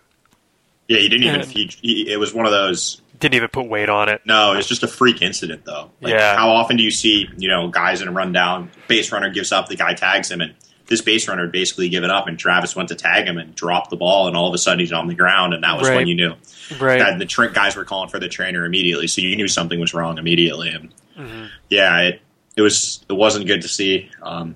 Yeah, 0.87 0.99
he 0.99 1.09
didn't 1.09 1.27
even. 1.27 1.49
He, 1.49 1.71
he, 1.81 2.11
it 2.11 2.17
was 2.17 2.33
one 2.33 2.45
of 2.45 2.51
those 2.51 3.01
didn't 3.21 3.35
even 3.35 3.49
put 3.49 3.67
weight 3.67 3.87
on 3.87 4.09
it. 4.09 4.21
No, 4.25 4.53
it's 4.53 4.67
just 4.67 4.83
a 4.83 4.87
freak 4.87 5.21
incident, 5.21 5.63
though. 5.63 5.91
Like, 6.01 6.13
yeah. 6.13 6.35
How 6.35 6.49
often 6.49 6.75
do 6.75 6.83
you 6.83 6.91
see, 6.91 7.29
you 7.37 7.47
know, 7.47 7.69
guys 7.69 8.01
in 8.01 8.07
a 8.07 8.11
rundown, 8.11 8.71
base 8.87 9.11
runner 9.11 9.29
gives 9.29 9.51
up, 9.51 9.67
the 9.69 9.75
guy 9.75 9.93
tags 9.93 10.29
him, 10.29 10.41
and 10.41 10.55
this 10.87 11.01
base 11.01 11.27
runner 11.27 11.43
had 11.43 11.51
basically 11.51 11.87
given 11.87 12.09
up, 12.09 12.27
and 12.27 12.37
Travis 12.37 12.75
went 12.75 12.89
to 12.89 12.95
tag 12.95 13.27
him 13.27 13.37
and 13.37 13.55
dropped 13.55 13.91
the 13.91 13.95
ball, 13.95 14.27
and 14.27 14.35
all 14.35 14.47
of 14.47 14.53
a 14.53 14.57
sudden 14.57 14.79
he's 14.79 14.91
on 14.91 15.07
the 15.07 15.15
ground, 15.15 15.53
and 15.53 15.63
that 15.63 15.77
was 15.77 15.87
right. 15.87 15.95
when 15.95 16.07
you 16.07 16.15
knew. 16.15 16.33
Right. 16.79 16.99
That 16.99 17.19
the 17.19 17.25
tra- 17.25 17.53
guys 17.53 17.75
were 17.75 17.85
calling 17.85 18.09
for 18.09 18.19
the 18.19 18.27
trainer 18.27 18.65
immediately, 18.65 19.07
so 19.07 19.21
you 19.21 19.35
knew 19.35 19.47
something 19.47 19.79
was 19.79 19.93
wrong 19.93 20.17
immediately. 20.17 20.69
And 20.69 20.93
mm-hmm. 21.17 21.45
yeah, 21.69 21.99
it 21.99 22.21
it 22.57 22.61
was 22.61 23.05
it 23.07 23.13
wasn't 23.13 23.47
good 23.47 23.61
to 23.61 23.67
see. 23.67 24.09
Um, 24.21 24.55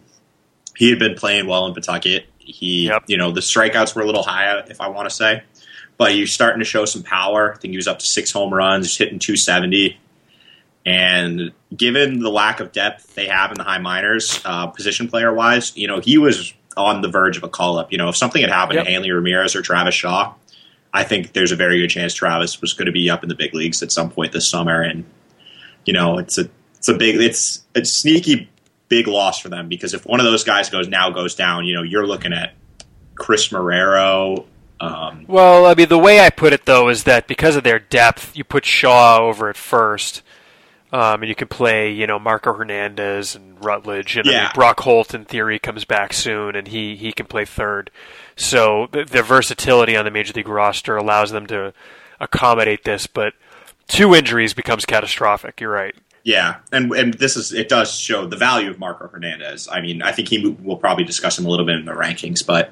he 0.75 0.89
had 0.89 0.99
been 0.99 1.15
playing 1.15 1.47
well 1.47 1.67
in 1.67 1.73
Pawtucket. 1.73 2.25
He, 2.37 2.87
yep. 2.87 3.03
you 3.07 3.17
know, 3.17 3.31
the 3.31 3.41
strikeouts 3.41 3.95
were 3.95 4.03
a 4.03 4.05
little 4.05 4.21
high, 4.21 4.59
if 4.67 4.79
I 4.79 4.89
want 4.89 5.09
to 5.09 5.15
say 5.15 5.41
but 5.97 6.11
he's 6.11 6.31
starting 6.31 6.59
to 6.59 6.65
show 6.65 6.85
some 6.85 7.03
power. 7.03 7.53
I 7.53 7.57
think 7.57 7.71
he 7.71 7.77
was 7.77 7.87
up 7.87 7.99
to 7.99 8.05
six 8.05 8.31
home 8.31 8.53
runs, 8.53 8.87
he's 8.87 8.97
hitting 8.97 9.19
270. 9.19 9.99
And 10.87 11.51
given 11.75 12.19
the 12.19 12.29
lack 12.29 12.59
of 12.59 12.71
depth 12.71 13.15
they 13.15 13.27
have 13.27 13.51
in 13.51 13.57
the 13.57 13.63
high 13.63 13.79
minors, 13.79 14.39
uh, 14.45 14.67
position 14.67 15.07
player 15.07 15.33
wise, 15.33 15.75
you 15.75 15.87
know, 15.87 15.99
he 15.99 16.17
was 16.17 16.53
on 16.77 17.01
the 17.01 17.07
verge 17.07 17.37
of 17.37 17.43
a 17.43 17.49
call 17.49 17.79
up. 17.79 17.91
You 17.91 17.97
know, 17.97 18.09
if 18.09 18.15
something 18.15 18.41
had 18.41 18.51
happened 18.51 18.77
yep. 18.77 18.85
to 18.85 18.91
Hanley 18.91 19.11
Ramirez 19.11 19.55
or 19.55 19.61
Travis 19.61 19.95
Shaw, 19.95 20.33
I 20.93 21.03
think 21.03 21.33
there's 21.33 21.51
a 21.51 21.55
very 21.55 21.79
good 21.79 21.89
chance 21.89 22.13
Travis 22.13 22.61
was 22.61 22.73
going 22.73 22.85
to 22.85 22.91
be 22.91 23.09
up 23.09 23.23
in 23.23 23.29
the 23.29 23.35
big 23.35 23.53
leagues 23.53 23.81
at 23.81 23.91
some 23.91 24.09
point 24.09 24.31
this 24.31 24.47
summer. 24.47 24.81
And 24.81 25.05
you 25.85 25.93
know, 25.93 26.17
it's 26.19 26.37
a 26.37 26.49
it's 26.77 26.87
a 26.87 26.93
big 26.93 27.15
it's 27.17 27.63
a 27.73 27.83
sneaky 27.83 28.49
big 28.87 29.07
loss 29.07 29.39
for 29.39 29.49
them 29.49 29.67
because 29.67 29.93
if 29.93 30.05
one 30.05 30.19
of 30.19 30.25
those 30.25 30.43
guys 30.43 30.69
goes 30.69 30.87
now 30.87 31.09
goes 31.09 31.35
down, 31.35 31.65
you 31.65 31.73
know, 31.73 31.81
you're 31.81 32.07
looking 32.07 32.31
at 32.31 32.53
Chris 33.15 33.49
Marrero, 33.49 34.45
um, 34.79 35.25
well, 35.27 35.65
I 35.65 35.73
mean, 35.73 35.89
the 35.89 35.97
way 35.97 36.19
I 36.19 36.29
put 36.29 36.53
it 36.53 36.65
though 36.65 36.89
is 36.89 37.03
that 37.05 37.27
because 37.27 37.55
of 37.55 37.63
their 37.63 37.79
depth, 37.79 38.35
you 38.35 38.43
put 38.43 38.65
Shaw 38.65 39.19
over 39.19 39.49
at 39.49 39.57
first, 39.57 40.21
um, 40.91 41.21
and 41.21 41.29
you 41.29 41.35
can 41.35 41.47
play, 41.47 41.91
you 41.91 42.07
know, 42.07 42.19
Marco 42.19 42.53
Hernandez 42.53 43.35
and 43.35 43.63
Rutledge, 43.63 44.17
and 44.17 44.25
yeah. 44.25 44.37
I 44.37 44.41
mean, 44.43 44.51
Brock 44.53 44.81
Holt 44.81 45.13
in 45.13 45.25
theory 45.25 45.59
comes 45.59 45.85
back 45.85 46.13
soon, 46.13 46.55
and 46.55 46.67
he 46.67 46.95
he 46.95 47.11
can 47.11 47.25
play 47.25 47.45
third. 47.45 47.89
So 48.35 48.87
the, 48.91 49.05
the 49.05 49.23
versatility 49.23 49.95
on 49.95 50.05
the 50.05 50.11
major 50.11 50.33
league 50.33 50.47
roster 50.47 50.97
allows 50.97 51.31
them 51.31 51.47
to 51.47 51.73
accommodate 52.19 52.83
this, 52.83 53.07
but 53.07 53.33
two 53.87 54.13
injuries 54.13 54.53
becomes 54.53 54.85
catastrophic. 54.85 55.61
You're 55.61 55.71
right. 55.71 55.95
Yeah, 56.23 56.57
and 56.71 56.91
and 56.91 57.13
this 57.13 57.37
is 57.37 57.53
it 57.53 57.69
does 57.69 57.93
show 57.97 58.25
the 58.25 58.35
value 58.35 58.69
of 58.69 58.79
Marco 58.79 59.07
Hernandez. 59.07 59.69
I 59.71 59.79
mean, 59.79 60.01
I 60.01 60.11
think 60.11 60.27
he 60.27 60.45
will 60.47 60.77
probably 60.77 61.05
discuss 61.05 61.37
him 61.37 61.45
a 61.45 61.49
little 61.49 61.65
bit 61.65 61.75
in 61.75 61.85
the 61.85 61.93
rankings, 61.93 62.45
but 62.45 62.71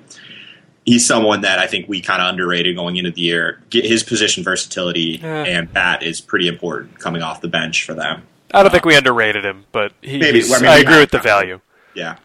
he's 0.86 1.06
someone 1.06 1.42
that 1.42 1.60
I 1.60 1.68
think 1.68 1.88
we 1.88 2.02
kind 2.02 2.22
of 2.22 2.30
underrated 2.30 2.76
going 2.76 2.98
into 2.98 3.12
the 3.12 3.22
year. 3.22 3.62
Get 3.70 3.86
his 3.86 4.04
position 4.04 4.44
versatility 4.44 5.20
yeah. 5.22 5.44
and 5.44 5.72
bat 5.72 6.04
is 6.04 6.22
pretty 6.22 6.48
important 6.48 7.00
coming 7.00 7.22
off 7.22 7.42
the 7.42 7.48
bench 7.48 7.86
for 7.86 7.94
them. 7.94 8.24
I 8.54 8.60
don't 8.60 8.68
uh, 8.68 8.70
think 8.70 8.86
we 8.86 8.96
underrated 8.96 9.46
him, 9.46 9.66
but 9.72 9.94
he, 10.02 10.20
maybe, 10.20 10.44
I, 10.44 10.60
mean, 10.60 10.70
I 10.70 10.78
agree 10.78 11.00
with 11.00 11.12
the 11.12 11.20
value. 11.20 11.60
Yeah, 11.96 12.18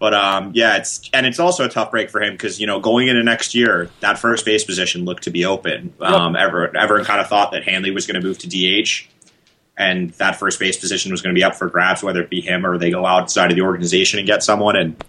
but 0.00 0.14
um, 0.14 0.52
yeah, 0.54 0.78
it's 0.78 1.08
and 1.12 1.26
it's 1.26 1.38
also 1.38 1.66
a 1.66 1.68
tough 1.68 1.90
break 1.90 2.08
for 2.08 2.22
him 2.22 2.32
because 2.32 2.58
you 2.58 2.66
know 2.66 2.80
going 2.80 3.08
into 3.08 3.22
next 3.22 3.54
year, 3.54 3.90
that 4.00 4.18
first 4.18 4.46
base 4.46 4.64
position 4.64 5.04
looked 5.04 5.24
to 5.24 5.30
be 5.30 5.44
open. 5.44 5.92
Yep. 6.00 6.10
Um, 6.10 6.36
everyone, 6.36 6.74
everyone 6.76 7.04
kind 7.04 7.20
of 7.20 7.28
thought 7.28 7.52
that 7.52 7.64
Hanley 7.64 7.90
was 7.90 8.06
going 8.06 8.18
to 8.20 8.26
move 8.26 8.38
to 8.38 8.48
DH, 8.48 9.06
and 9.76 10.10
that 10.12 10.36
first 10.36 10.58
base 10.58 10.78
position 10.78 11.10
was 11.10 11.20
going 11.20 11.34
to 11.34 11.38
be 11.38 11.44
up 11.44 11.54
for 11.54 11.68
grabs, 11.68 12.02
whether 12.02 12.22
it 12.22 12.30
be 12.30 12.40
him 12.40 12.64
or 12.64 12.78
they 12.78 12.90
go 12.90 13.04
outside 13.04 13.50
of 13.50 13.56
the 13.56 13.62
organization 13.62 14.18
and 14.18 14.26
get 14.26 14.42
someone. 14.42 14.76
And 14.76 15.04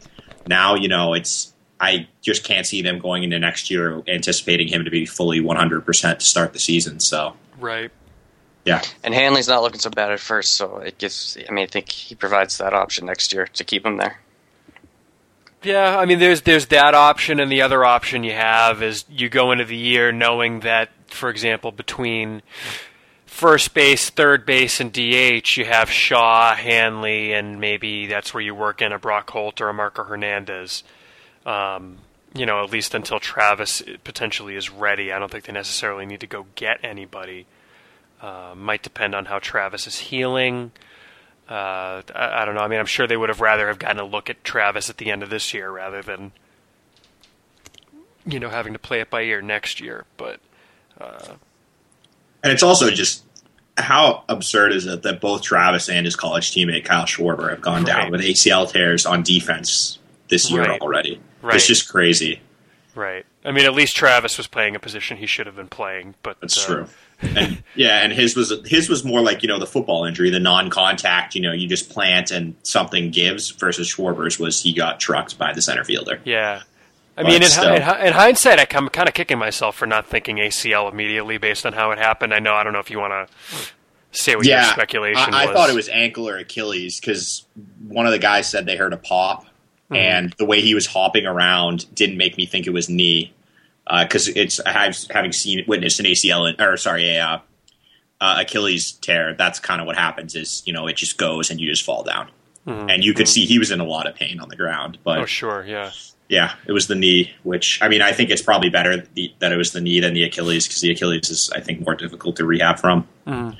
now 0.46 0.76
you 0.76 0.90
know 0.90 1.14
it's 1.14 1.51
I 1.82 2.08
just 2.22 2.44
can't 2.44 2.68
see 2.68 2.84
them 2.84 3.00
going 3.00 3.24
into 3.24 3.40
next 3.40 3.72
year 3.72 4.04
anticipating 4.08 4.68
him 4.68 4.86
to 4.86 4.92
be 4.92 5.08
fully 5.08 5.42
100% 5.42 6.20
to 6.20 6.24
start 6.24 6.54
the 6.54 6.60
season. 6.60 7.00
So 7.00 7.36
right, 7.60 7.92
yeah. 8.66 8.84
And 9.04 9.16
Hanley's 9.16 9.48
not 9.48 9.64
looking 9.64 9.80
so 9.80 9.90
bad 9.90 10.12
at 10.12 10.20
first, 10.20 10.54
so 10.54 10.78
it 10.78 11.00
gives. 11.00 11.38
I 11.50 11.52
mean, 11.52 11.64
I 11.64 11.68
think 11.68 11.90
he 11.90 12.14
provides 12.14 12.60
that 12.60 12.74
option 12.74 13.08
next 13.08 13.34
year 13.34 13.48
to 13.48 13.64
keep 13.64 13.84
him 13.84 13.98
there. 13.98 14.20
Yeah, 15.64 15.98
I 15.98 16.06
mean, 16.06 16.20
there's 16.20 16.42
there's 16.42 16.68
that 16.68 16.94
option, 16.94 17.40
and 17.40 17.52
the 17.52 17.64
other 17.64 17.84
option 17.84 18.24
you 18.24 18.34
have 18.34 18.84
is 18.84 19.06
you 19.10 19.28
go 19.30 19.52
into 19.52 19.66
the 19.66 19.78
year 19.78 20.12
knowing 20.12 20.60
that, 20.62 20.90
for 21.08 21.30
example, 21.30 21.72
between 21.72 22.44
first 23.26 23.74
base, 23.74 24.12
third 24.12 24.46
base, 24.46 24.80
and 24.80 24.92
DH, 24.92 25.58
you 25.58 25.66
have 25.66 25.90
Shaw, 25.90 26.54
Hanley, 26.56 27.34
and 27.34 27.60
maybe 27.60 28.06
that's 28.06 28.34
where 28.34 28.42
you 28.42 28.54
work 28.54 28.82
in 28.84 28.92
a 28.92 29.00
Brock 29.00 29.32
Holt 29.32 29.62
or 29.62 29.70
a 29.70 29.74
Marco 29.74 30.04
Hernandez. 30.04 30.84
Um, 31.46 31.98
you 32.34 32.46
know, 32.46 32.64
at 32.64 32.72
least 32.72 32.96
until 32.96 33.20
Travis 33.20 33.84
potentially 34.04 34.56
is 34.56 34.70
ready. 34.70 35.12
I 35.12 35.20
don't 35.20 35.32
think 35.32 35.46
they 35.46 35.54
necessarily 35.54 36.06
need 36.06 36.22
to 36.22 36.28
go 36.28 36.46
get 36.56 36.80
anybody. 36.84 37.46
Uh, 38.22 38.54
might 38.56 38.84
depend 38.84 39.16
on 39.16 39.26
how 39.26 39.40
Travis 39.40 39.88
is 39.88 39.98
healing. 39.98 40.72
Uh, 41.50 42.02
I, 42.16 42.42
I, 42.42 42.46
don't 42.46 42.56
know. 42.56 42.62
I 42.62 42.68
mean, 42.68 42.80
I'm 42.80 42.86
sure 42.86 43.08
they 43.08 43.18
would 43.18 43.30
have 43.30 43.42
rather 43.42 43.68
have 43.68 43.80
gotten 43.80 44.00
a 44.00 44.06
look 44.06 44.30
at 44.30 44.44
Travis 44.44 44.90
at 44.90 44.98
the 44.98 45.12
end 45.12 45.24
of 45.24 45.30
this 45.30 45.54
year 45.54 45.70
rather 45.70 46.02
than, 46.02 46.32
you 48.26 48.40
know, 48.40 48.50
having 48.50 48.74
to 48.74 48.80
play 48.80 49.02
it 49.02 49.10
by 49.10 49.24
ear 49.24 49.42
next 49.42 49.82
year. 49.82 50.06
But, 50.16 50.40
uh, 51.00 51.34
and 52.44 52.54
it's 52.54 52.64
also 52.64 52.90
just 52.92 53.26
how 53.78 54.24
absurd 54.30 54.72
is 54.72 54.86
it 54.86 55.02
that 55.02 55.20
both 55.20 55.42
Travis 55.42 55.90
and 55.90 56.06
his 56.06 56.16
college 56.16 56.52
teammate 56.52 56.86
Kyle 56.86 57.06
Schwarber 57.06 57.50
have 57.50 57.62
gone 57.62 57.84
right. 57.84 57.98
down 57.98 58.12
with 58.12 58.22
ACL 58.22 58.72
tears 58.72 59.06
on 59.06 59.24
defense 59.24 60.00
this 60.30 60.50
year 60.50 60.64
right. 60.64 60.82
already? 60.82 61.20
Right. 61.42 61.56
It's 61.56 61.68
just 61.68 61.90
crazy. 61.90 62.42
Right. 62.96 63.26
I 63.44 63.52
mean, 63.52 63.66
at 63.66 63.74
least 63.74 63.96
Travis 63.96 64.38
was 64.38 64.48
playing 64.48 64.76
a 64.76 64.80
position 64.80 65.18
he 65.18 65.26
should 65.26 65.46
have 65.46 65.56
been 65.56 65.68
playing. 65.68 66.16
But 66.24 66.40
that's 66.42 66.64
uh, 66.64 66.74
true. 66.74 66.88
and 67.22 67.64
yeah, 67.76 68.04
and 68.04 68.12
his 68.12 68.36
was 68.36 68.54
his 68.66 68.90
was 68.90 69.04
more 69.04 69.22
like 69.22 69.44
you 69.44 69.48
know 69.48 69.60
the 69.60 69.68
football 69.68 70.06
injury, 70.06 70.30
the 70.30 70.40
non-contact. 70.40 71.36
You 71.36 71.42
know, 71.42 71.52
you 71.52 71.68
just 71.68 71.90
plant 71.90 72.32
and 72.32 72.56
something 72.64 73.12
gives. 73.12 73.52
Versus 73.52 73.94
Schwarber's 73.94 74.40
was 74.40 74.62
he 74.62 74.74
got 74.74 75.00
trucked 75.00 75.38
by 75.38 75.54
the 75.54 75.62
center 75.62 75.84
fielder. 75.84 76.20
Yeah. 76.26 76.64
I 77.18 77.24
but 77.24 77.28
mean, 77.28 77.44
in, 77.44 77.52
in, 77.52 78.08
in, 78.08 78.14
hindsight, 78.14 78.74
I'm 78.74 78.88
kind 78.88 79.08
of 79.08 79.14
kicking 79.14 79.38
myself 79.38 79.76
for 79.76 79.86
not 79.86 80.08
thinking 80.08 80.38
ACL 80.38 80.92
immediately 80.92 81.38
based 81.38 81.66
on 81.66 81.74
how 81.74 81.92
it 81.92 81.98
happened. 81.98 82.34
I 82.34 82.40
know 82.40 82.54
I 82.54 82.64
don't 82.64 82.72
know 82.72 82.80
if 82.80 82.90
you 82.90 83.00
want 83.00 83.30
to 83.30 83.70
say 84.12 84.36
what 84.36 84.46
yeah, 84.46 84.64
your 84.64 84.74
speculation 84.74 85.34
I, 85.34 85.46
I 85.46 85.54
thought 85.54 85.70
it 85.70 85.76
was 85.76 85.90
ankle 85.90 86.28
or 86.28 86.38
Achilles 86.38 87.00
because 87.00 87.46
one 87.88 88.06
of 88.06 88.12
the 88.12 88.20
guys 88.20 88.48
said 88.48 88.66
they 88.66 88.76
heard 88.76 88.94
a 88.94 88.98
pop 88.98 89.46
mm-hmm. 89.92 89.96
and 89.96 90.34
the 90.38 90.46
way 90.46 90.62
he 90.62 90.74
was 90.74 90.88
hopping 90.88 91.26
around 91.26 91.94
didn't 91.94 92.18
make 92.18 92.38
me 92.38 92.46
think 92.46 92.66
it 92.66 92.72
was 92.72 92.90
knee 92.90 93.34
because 94.00 94.30
uh, 94.30 94.34
it's 94.36 94.62
having 94.66 95.34
seen 95.34 95.64
witnessed 95.68 96.00
an 96.00 96.06
ACL 96.06 96.60
or 96.60 96.78
sorry 96.78 97.16
a 97.16 97.20
uh, 97.20 97.40
uh, 98.20 98.38
Achilles 98.40 98.94
tear. 98.94 99.34
That's 99.34 99.60
kind 99.60 99.82
of 99.82 99.88
what 99.88 99.98
happens 99.98 100.36
is 100.36 100.64
you 100.66 100.74
know 100.74 100.88
it 100.88 100.96
just 100.96 101.18
goes 101.18 101.50
and 101.50 101.60
you 101.60 101.70
just 101.70 101.84
fall 101.84 102.04
down, 102.04 102.30
mm-hmm. 102.66 102.90
and 102.90 103.04
you 103.04 103.14
could 103.14 103.26
mm-hmm. 103.26 103.32
see 103.32 103.46
he 103.46 103.60
was 103.60 103.72
in 103.72 103.80
a 103.80 103.86
lot 103.86 104.08
of 104.08 104.16
pain 104.16 104.40
on 104.40 104.50
the 104.50 104.56
ground. 104.56 104.98
But 105.04 105.20
oh 105.20 105.26
sure, 105.26 105.66
yeah. 105.66 105.92
Yeah, 106.30 106.54
it 106.66 106.72
was 106.72 106.88
the 106.88 106.96
knee, 106.96 107.34
which 107.44 107.82
I 107.82 107.90
mean, 107.90 108.02
I 108.02 108.14
think 108.14 108.30
it's 108.30 108.42
probably 108.42 108.70
better 108.70 109.06
the, 109.16 109.34
that 109.40 109.52
it 109.52 109.58
was 109.58 109.74
the 109.74 109.82
knee 109.82 110.00
than 110.00 110.14
the 110.14 110.24
Achilles 110.24 110.66
because 110.66 110.80
the 110.80 110.90
Achilles 110.90 111.30
is, 111.30 111.52
I 111.54 111.60
think, 111.60 111.82
more 111.82 111.94
difficult 111.94 112.38
to 112.38 112.46
rehab 112.46 112.80
from 112.80 113.06
mm. 113.28 113.58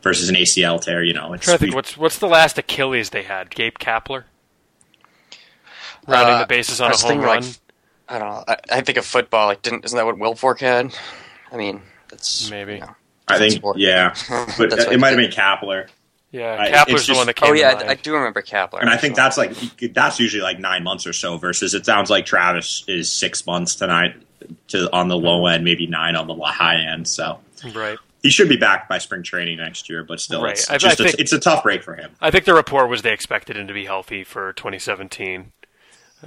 versus 0.00 0.30
an 0.30 0.34
ACL 0.34 0.80
tear. 0.80 1.04
You 1.04 1.12
know, 1.12 1.34
it's, 1.34 1.46
I'm 1.46 1.58
trying 1.58 1.58
to 1.58 1.64
think 1.64 1.74
what's 1.74 1.98
what's 1.98 2.18
the 2.20 2.26
last 2.26 2.56
Achilles 2.56 3.10
they 3.10 3.24
had? 3.24 3.50
Gabe 3.50 3.76
Kapler 3.78 4.24
rounding 6.06 6.34
uh, 6.34 6.40
the 6.40 6.46
bases 6.46 6.80
on 6.80 6.92
a 6.92 6.96
home 6.96 7.20
run. 7.20 7.42
Like, 7.42 7.54
I 8.08 8.18
don't 8.18 8.28
know. 8.28 8.44
I, 8.46 8.56
I, 8.70 8.80
think 8.82 8.98
of 8.98 9.06
football. 9.06 9.46
Like, 9.46 9.62
didn't 9.62 9.84
isn't 9.84 9.96
that 9.96 10.04
what 10.04 10.16
Wilfork 10.16 10.60
had? 10.60 10.94
I 11.50 11.56
mean, 11.56 11.82
that's 12.08 12.50
maybe. 12.50 12.74
You 12.74 12.80
know, 12.80 12.94
I 13.28 13.38
think 13.38 13.54
sport. 13.54 13.78
yeah, 13.78 14.14
but 14.58 14.72
it 14.72 15.00
might 15.00 15.10
have 15.10 15.18
been 15.18 15.30
Kapler. 15.30 15.88
Yeah, 16.30 16.54
uh, 16.54 16.84
Kapler's 16.84 17.06
the 17.06 17.14
one 17.14 17.26
that 17.26 17.36
came. 17.36 17.50
Oh 17.50 17.52
yeah, 17.52 17.80
I, 17.86 17.90
I, 17.90 17.94
do 17.94 18.12
remember 18.12 18.42
Kapler. 18.42 18.80
And 18.80 18.90
I 18.90 18.96
think 18.96 19.14
that's 19.14 19.38
like 19.38 19.54
that's 19.92 20.18
usually 20.18 20.42
like 20.42 20.58
nine 20.58 20.82
months 20.82 21.06
or 21.06 21.12
so. 21.12 21.38
Versus 21.38 21.74
it 21.74 21.86
sounds 21.86 22.10
like 22.10 22.26
Travis 22.26 22.84
is 22.88 23.10
six 23.10 23.46
months 23.46 23.76
tonight 23.76 24.16
to 24.68 24.92
on 24.92 25.08
the 25.08 25.16
low 25.16 25.46
end, 25.46 25.64
maybe 25.64 25.86
nine 25.86 26.16
on 26.16 26.26
the 26.26 26.34
high 26.34 26.80
end. 26.92 27.06
So 27.06 27.38
right, 27.72 27.98
he 28.22 28.30
should 28.30 28.48
be 28.48 28.56
back 28.56 28.88
by 28.88 28.98
spring 28.98 29.22
training 29.22 29.58
next 29.58 29.88
year. 29.88 30.02
But 30.02 30.20
still, 30.20 30.42
right. 30.42 30.52
it's 30.52 30.68
I, 30.68 30.76
just 30.76 30.98
think, 30.98 31.14
a, 31.14 31.20
it's 31.20 31.32
a 31.32 31.38
tough 31.38 31.62
break 31.62 31.84
for 31.84 31.94
him. 31.94 32.10
I 32.20 32.32
think 32.32 32.46
the 32.46 32.54
report 32.54 32.90
was 32.90 33.02
they 33.02 33.12
expected 33.12 33.56
him 33.56 33.68
to 33.68 33.74
be 33.74 33.84
healthy 33.84 34.24
for 34.24 34.52
2017 34.54 35.52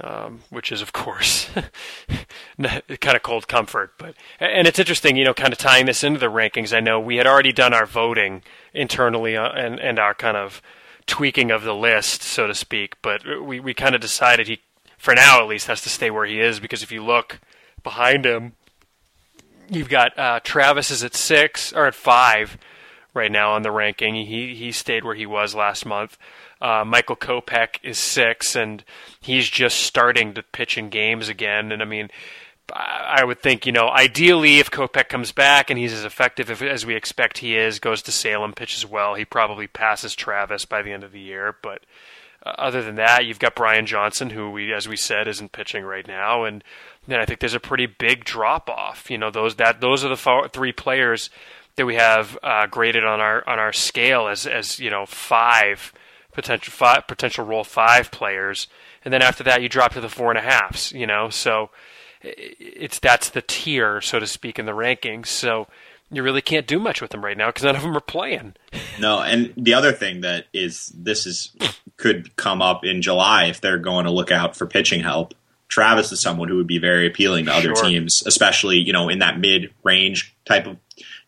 um, 0.00 0.40
which 0.50 0.70
is 0.72 0.82
of 0.82 0.92
course 0.92 1.50
kind 2.60 3.16
of 3.16 3.22
cold 3.22 3.48
comfort. 3.48 3.92
But 3.98 4.14
and 4.40 4.66
it's 4.66 4.78
interesting, 4.78 5.16
you 5.16 5.24
know, 5.24 5.34
kind 5.34 5.52
of 5.52 5.58
tying 5.58 5.86
this 5.86 6.04
into 6.04 6.20
the 6.20 6.26
rankings. 6.26 6.76
I 6.76 6.80
know 6.80 7.00
we 7.00 7.16
had 7.16 7.26
already 7.26 7.52
done 7.52 7.74
our 7.74 7.86
voting 7.86 8.42
internally 8.72 9.36
uh, 9.36 9.50
and 9.50 9.78
and 9.80 9.98
our 9.98 10.14
kind 10.14 10.36
of 10.36 10.62
tweaking 11.06 11.50
of 11.50 11.62
the 11.62 11.74
list, 11.74 12.22
so 12.22 12.46
to 12.46 12.54
speak. 12.54 12.96
But 13.02 13.22
we 13.42 13.60
we 13.60 13.74
kind 13.74 13.94
of 13.94 14.00
decided 14.00 14.48
he, 14.48 14.60
for 14.96 15.14
now 15.14 15.40
at 15.40 15.48
least, 15.48 15.66
has 15.66 15.82
to 15.82 15.88
stay 15.88 16.10
where 16.10 16.26
he 16.26 16.40
is 16.40 16.60
because 16.60 16.82
if 16.82 16.92
you 16.92 17.04
look 17.04 17.40
behind 17.82 18.24
him, 18.24 18.52
you've 19.68 19.88
got 19.88 20.16
uh, 20.18 20.40
Travis 20.40 20.90
is 20.90 21.02
at 21.02 21.14
six 21.14 21.72
or 21.72 21.86
at 21.86 21.94
five 21.94 22.58
right 23.14 23.32
now 23.32 23.52
on 23.52 23.62
the 23.62 23.70
ranking. 23.70 24.14
He 24.14 24.54
he 24.54 24.72
stayed 24.72 25.04
where 25.04 25.14
he 25.14 25.26
was 25.26 25.54
last 25.54 25.84
month. 25.84 26.16
Uh, 26.60 26.84
Michael 26.86 27.16
Kopech 27.16 27.78
is 27.82 27.98
six, 27.98 28.56
and 28.56 28.84
he's 29.20 29.48
just 29.48 29.80
starting 29.80 30.34
to 30.34 30.42
pitch 30.42 30.76
in 30.76 30.88
games 30.88 31.28
again. 31.28 31.70
And 31.72 31.82
I 31.82 31.84
mean, 31.84 32.10
I 32.72 33.24
would 33.24 33.40
think, 33.40 33.64
you 33.64 33.72
know, 33.72 33.88
ideally, 33.88 34.58
if 34.58 34.70
Kopech 34.70 35.08
comes 35.08 35.32
back 35.32 35.70
and 35.70 35.78
he's 35.78 35.92
as 35.92 36.04
effective 36.04 36.50
as 36.62 36.84
we 36.84 36.94
expect 36.94 37.38
he 37.38 37.56
is, 37.56 37.78
goes 37.78 38.02
to 38.02 38.12
Salem, 38.12 38.52
pitches 38.52 38.84
well, 38.84 39.14
he 39.14 39.24
probably 39.24 39.66
passes 39.66 40.14
Travis 40.14 40.64
by 40.64 40.82
the 40.82 40.92
end 40.92 41.04
of 41.04 41.12
the 41.12 41.20
year. 41.20 41.56
But 41.62 41.84
uh, 42.44 42.50
other 42.58 42.82
than 42.82 42.96
that, 42.96 43.24
you've 43.24 43.38
got 43.38 43.54
Brian 43.54 43.86
Johnson, 43.86 44.30
who 44.30 44.50
we, 44.50 44.72
as 44.72 44.86
we 44.86 44.96
said, 44.96 45.28
isn't 45.28 45.52
pitching 45.52 45.84
right 45.84 46.06
now, 46.06 46.44
and 46.44 46.62
then 47.06 47.20
I 47.20 47.24
think 47.24 47.40
there's 47.40 47.54
a 47.54 47.60
pretty 47.60 47.86
big 47.86 48.24
drop 48.24 48.68
off. 48.68 49.10
You 49.10 49.16
know, 49.16 49.30
those 49.30 49.56
that 49.56 49.80
those 49.80 50.04
are 50.04 50.10
the 50.10 50.16
four, 50.16 50.48
three 50.48 50.72
players 50.72 51.30
that 51.76 51.86
we 51.86 51.94
have 51.94 52.36
uh, 52.42 52.66
graded 52.66 53.04
on 53.04 53.20
our 53.20 53.48
on 53.48 53.58
our 53.58 53.72
scale 53.72 54.28
as 54.28 54.46
as 54.46 54.78
you 54.78 54.90
know 54.90 55.06
five 55.06 55.92
potential 56.38 56.70
five, 56.72 57.08
potential 57.08 57.44
role 57.44 57.64
five 57.64 58.12
players, 58.12 58.68
and 59.04 59.12
then 59.12 59.22
after 59.22 59.42
that 59.42 59.60
you 59.60 59.68
drop 59.68 59.92
to 59.94 60.00
the 60.00 60.08
four 60.08 60.30
and 60.30 60.38
a 60.38 60.42
halfs. 60.42 60.92
You 60.92 61.04
know, 61.04 61.30
so 61.30 61.70
it's 62.22 63.00
that's 63.00 63.30
the 63.30 63.42
tier, 63.42 64.00
so 64.00 64.20
to 64.20 64.26
speak, 64.26 64.56
in 64.56 64.64
the 64.64 64.72
rankings. 64.72 65.26
So 65.26 65.66
you 66.12 66.22
really 66.22 66.40
can't 66.40 66.66
do 66.66 66.78
much 66.78 67.02
with 67.02 67.10
them 67.10 67.24
right 67.24 67.36
now 67.36 67.48
because 67.48 67.64
none 67.64 67.74
of 67.74 67.82
them 67.82 67.96
are 67.96 68.00
playing. 68.00 68.54
No, 69.00 69.20
and 69.20 69.54
the 69.56 69.74
other 69.74 69.92
thing 69.92 70.22
that 70.22 70.46
is 70.52 70.92
this 70.92 71.24
is 71.24 71.54
could 71.98 72.34
come 72.34 72.60
up 72.60 72.84
in 72.84 73.00
July 73.00 73.44
if 73.44 73.60
they're 73.60 73.78
going 73.78 74.06
to 74.06 74.10
look 74.10 74.32
out 74.32 74.56
for 74.56 74.66
pitching 74.66 74.98
help. 75.04 75.34
Travis 75.68 76.10
is 76.10 76.20
someone 76.20 76.48
who 76.48 76.56
would 76.56 76.66
be 76.66 76.78
very 76.78 77.06
appealing 77.06 77.44
to 77.44 77.52
other 77.52 77.76
sure. 77.76 77.84
teams, 77.84 78.24
especially 78.26 78.78
you 78.78 78.92
know 78.92 79.08
in 79.08 79.20
that 79.20 79.38
mid 79.38 79.72
range 79.84 80.34
type 80.44 80.66
of 80.66 80.78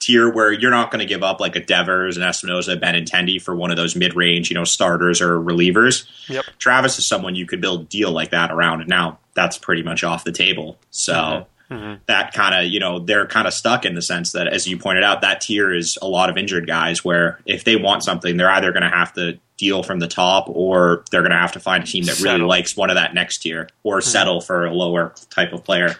tier 0.01 0.29
where 0.29 0.51
you're 0.51 0.71
not 0.71 0.91
going 0.91 1.01
to 1.01 1.07
give 1.07 1.23
up 1.23 1.41
like 1.41 1.55
a 1.55 1.61
Devers, 1.61 2.17
and 2.17 2.25
Espinoza, 2.25 2.81
Benintendi 2.81 3.41
for 3.41 3.55
one 3.55 3.71
of 3.71 3.77
those 3.77 3.95
mid 3.95 4.15
range, 4.17 4.51
you 4.51 4.55
know, 4.55 4.65
starters 4.65 5.21
or 5.21 5.39
relievers. 5.39 6.07
Yep. 6.29 6.45
Travis 6.59 6.99
is 6.99 7.07
someone 7.07 7.37
you 7.37 7.47
could 7.47 7.61
build 7.61 7.83
a 7.83 7.85
deal 7.85 8.11
like 8.11 8.31
that 8.31 8.51
around, 8.51 8.81
and 8.81 8.89
now 8.89 9.19
that's 9.35 9.59
pretty 9.59 9.83
much 9.83 10.03
off 10.03 10.25
the 10.25 10.33
table. 10.33 10.79
So. 10.91 11.15
Mm-hmm. 11.15 11.47
Mm-hmm. 11.71 12.03
That 12.07 12.35
kind 12.35 12.53
of, 12.53 12.73
you 12.73 12.81
know, 12.81 12.99
they're 12.99 13.29
kind 13.29 13.47
of 13.47 13.55
stuck 13.55 13.85
in 13.85 13.95
the 13.95 14.03
sense 14.03 14.33
that, 14.33 14.49
as 14.49 14.67
you 14.67 14.77
pointed 14.77 15.05
out, 15.05 15.21
that 15.21 15.41
tier 15.41 15.73
is 15.73 15.97
a 16.03 16.09
lot 16.09 16.29
of 16.29 16.37
injured 16.37 16.67
guys 16.67 17.05
where 17.05 17.39
if 17.47 17.63
they 17.63 17.77
want 17.77 18.03
something, 18.03 18.37
they're 18.37 18.51
either 18.51 18.73
going 18.73 18.83
to 18.83 18.89
have 18.89 19.13
to 19.13 19.39
deal 19.57 19.85
from 19.85 20.01
the 20.01 20.09
top 20.09 20.49
or 20.49 21.05
they're 21.13 21.21
going 21.21 21.31
to 21.31 21.39
have 21.39 21.53
to 21.53 21.61
find 21.61 21.85
a 21.85 21.87
team 21.87 22.03
that 22.07 22.17
settle. 22.17 22.33
really 22.33 22.45
likes 22.45 22.77
one 22.77 22.91
of 22.91 22.97
that 22.97 23.15
next 23.15 23.39
tier 23.39 23.69
or 23.85 23.99
mm-hmm. 23.99 24.11
settle 24.11 24.41
for 24.41 24.67
a 24.67 24.75
lower 24.75 25.15
type 25.31 25.53
of 25.53 25.63
player. 25.63 25.95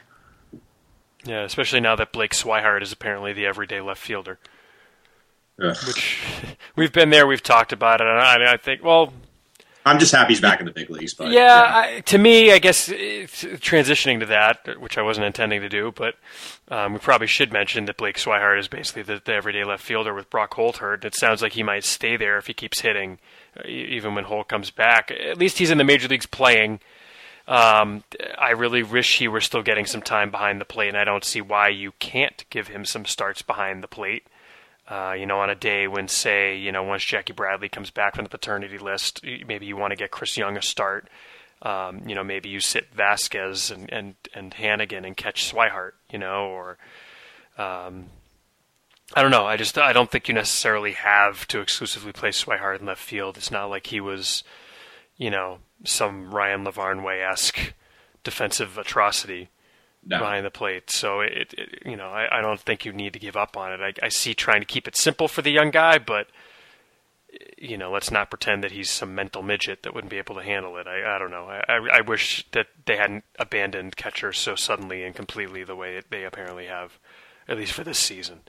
Yeah, 1.25 1.43
especially 1.43 1.81
now 1.81 1.97
that 1.97 2.13
Blake 2.13 2.33
Swihart 2.33 2.83
is 2.83 2.93
apparently 2.93 3.33
the 3.33 3.47
everyday 3.47 3.81
left 3.81 4.01
fielder. 4.01 4.39
Ugh. 5.63 5.77
Which 5.87 6.19
we've 6.77 6.93
been 6.93 7.11
there, 7.11 7.27
we've 7.27 7.43
talked 7.43 7.73
about 7.73 8.01
it. 8.01 8.05
I, 8.05 8.55
I 8.55 8.57
think, 8.57 8.83
well, 8.83 9.13
I'm 9.85 9.99
just 9.99 10.13
happy 10.13 10.33
he's 10.33 10.41
back 10.41 10.61
in 10.61 10.67
the 10.67 10.73
big 10.73 10.91
leagues. 10.91 11.15
But 11.15 11.31
yeah, 11.31 11.41
yeah. 11.41 11.97
I, 11.97 12.01
to 12.01 12.19
me, 12.19 12.53
I 12.53 12.59
guess 12.59 12.89
transitioning 12.89 14.21
to 14.21 14.27
that, 14.27 14.79
which 14.79 14.99
I 14.99 15.03
wasn't 15.03 15.27
intending 15.27 15.63
to 15.63 15.69
do, 15.71 15.93
but 15.95 16.17
um, 16.69 16.93
we 16.93 16.99
probably 16.99 17.27
should 17.27 17.53
mention 17.53 17.87
that 17.87 17.97
Blake 17.97 18.17
Swihart 18.17 18.59
is 18.59 18.69
basically 18.69 19.03
the, 19.03 19.23
the, 19.25 19.33
everyday 19.33 19.65
left 19.65 19.83
fielder 19.83 20.13
with 20.13 20.29
Brock 20.29 20.55
Holt 20.55 20.79
hurt. 20.79 21.05
It 21.05 21.15
sounds 21.15 21.41
like 21.41 21.55
he 21.55 21.63
might 21.63 21.85
stay 21.85 22.17
there 22.17 22.37
if 22.37 22.47
he 22.47 22.53
keeps 22.55 22.81
hitting, 22.81 23.19
even 23.67 24.15
when 24.15 24.25
Holt 24.25 24.49
comes 24.49 24.71
back. 24.71 25.11
At 25.11 25.39
least 25.39 25.59
he's 25.59 25.71
in 25.71 25.79
the 25.79 25.85
major 25.85 26.09
leagues 26.09 26.27
playing. 26.27 26.81
Um, 27.51 28.05
I 28.39 28.51
really 28.51 28.85
wish 28.85 29.19
he 29.19 29.27
were 29.27 29.41
still 29.41 29.65
getting 29.65 29.85
some 29.85 30.03
time 30.03 30.31
behind 30.31 30.61
the 30.61 30.65
plate, 30.65 30.89
and 30.89 30.97
I 30.97 31.05
don't 31.05 31.25
see 31.25 31.41
why 31.41 31.69
you 31.69 31.93
can't 31.99 32.45
give 32.49 32.69
him 32.69 32.85
some 32.85 33.05
starts 33.05 33.43
behind 33.43 33.83
the 33.83 33.89
plate. 33.89 34.25
Uh, 34.89 35.15
you 35.19 35.27
know, 35.27 35.41
on 35.41 35.51
a 35.51 35.57
day 35.57 35.89
when, 35.89 36.07
say, 36.07 36.57
you 36.57 36.71
know, 36.71 36.85
once 36.85 37.05
Jackie 37.05 37.33
Bradley 37.33 37.69
comes 37.69 37.91
back 37.91 38.15
from 38.15 38.25
the 38.25 38.31
paternity 38.31 38.79
list, 38.79 39.25
maybe 39.25 39.67
you 39.67 39.77
want 39.77 39.91
to 39.91 39.97
get 39.97 40.13
Chris 40.13 40.37
Young 40.37 40.57
a 40.57 40.63
start. 40.63 41.09
Um, 41.63 42.09
you 42.09 42.15
know, 42.15 42.23
maybe 42.23 42.49
you 42.49 42.61
sit 42.61 42.97
Vazquez 42.97 43.73
and, 43.73 43.93
and, 43.93 44.15
and 44.33 44.55
Hanigan 44.55 45.05
and 45.05 45.17
catch 45.17 45.53
Swihart, 45.53 45.93
you 46.11 46.19
know, 46.19 46.47
or 46.47 46.79
um, 47.59 48.07
I 49.15 49.23
don't 49.23 49.33
know. 49.33 49.45
I 49.45 49.57
just 49.57 49.77
I 49.77 49.93
don't 49.93 50.11
think 50.11 50.29
you 50.29 50.35
necessarily 50.35 50.93
have 50.93 51.47
to 51.49 51.61
exclusively 51.61 52.13
play 52.13 52.31
Swihart 52.31 52.79
in 52.79 52.87
left 52.87 53.03
field. 53.03 53.37
It's 53.37 53.51
not 53.51 53.71
like 53.71 53.89
he 53.89 54.01
was, 54.01 54.45
you 55.21 55.31
know, 55.31 55.59
some 55.85 56.35
Ryan 56.35 56.65
Lavarnway 56.65 57.23
esque 57.23 57.75
defensive 58.25 58.79
atrocity. 58.79 59.51
no. 60.05 60.19
behind 60.19 60.47
the 60.47 60.51
plate. 60.51 60.91
So 60.91 61.21
it, 61.21 61.53
it 61.57 61.83
you 61.85 61.95
know, 61.95 62.09
I, 62.09 62.39
I, 62.39 62.41
don't 62.41 62.59
think 62.59 62.87
you 62.87 62.93
need 62.93 63.13
to 63.13 63.19
give 63.19 63.37
up 63.37 63.55
on 63.55 63.71
it. 63.71 63.81
I, 63.81 64.07
I, 64.07 64.09
see 64.09 64.33
trying 64.33 64.61
to 64.61 64.67
keep 64.67 64.89
it 64.89 64.97
simple 64.97 65.29
for 65.29 65.43
the 65.43 65.51
young 65.51 65.71
guy, 65.71 65.99
but 65.99 66.29
you 67.59 67.77
know, 67.77 67.93
let's 67.93 68.11
not 68.11 68.31
pretend 68.31 68.65
that 68.65 68.73
he's 68.73 68.91
some 68.91 69.15
mental 69.15 69.43
midget 69.43 69.83
that 69.83 69.95
wouldn't 69.95 70.11
be 70.11 70.17
able 70.17 70.37
to 70.37 70.43
handle 70.43 70.79
it. 70.79 70.87
I, 70.87 71.17
I 71.17 71.19
don't 71.19 71.31
know. 71.31 71.45
I, 71.45 71.99
I 71.99 72.01
wish 72.01 72.47
that 72.53 72.69
they 72.87 72.97
hadn't 72.97 73.25
abandoned 73.39 73.97
catcher 73.97 74.33
so 74.33 74.55
suddenly 74.55 75.05
and 75.05 75.15
completely 75.15 75.65
the 75.65 75.77
way 75.77 76.01
they 76.09 76.25
apparently 76.25 76.65
have, 76.65 76.99
at 77.47 77.59
least 77.59 77.73
for 77.73 77.85
this 77.85 77.99
season. 77.99 78.41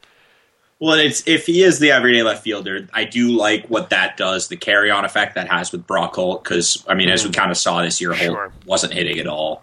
Well, 0.81 0.95
it's 0.95 1.27
if 1.27 1.45
he 1.45 1.61
is 1.61 1.77
the 1.77 1.91
everyday 1.91 2.23
left 2.23 2.43
fielder, 2.43 2.88
I 2.91 3.03
do 3.03 3.29
like 3.29 3.67
what 3.67 3.91
that 3.91 4.17
does, 4.17 4.47
the 4.47 4.57
carry 4.57 4.89
on 4.89 5.05
effect 5.05 5.35
that 5.35 5.47
has 5.47 5.71
with 5.71 5.85
Brock 5.85 6.15
Holt. 6.15 6.43
Because 6.43 6.83
I 6.88 6.95
mean, 6.95 7.07
mm 7.07 7.13
as 7.13 7.23
we 7.23 7.29
mm. 7.29 7.35
kind 7.35 7.51
of 7.51 7.57
saw 7.57 7.83
this 7.83 8.01
year, 8.01 8.13
Holt 8.13 8.31
sure. 8.31 8.51
wasn't 8.65 8.93
hitting 8.93 9.19
at 9.19 9.27
all 9.27 9.61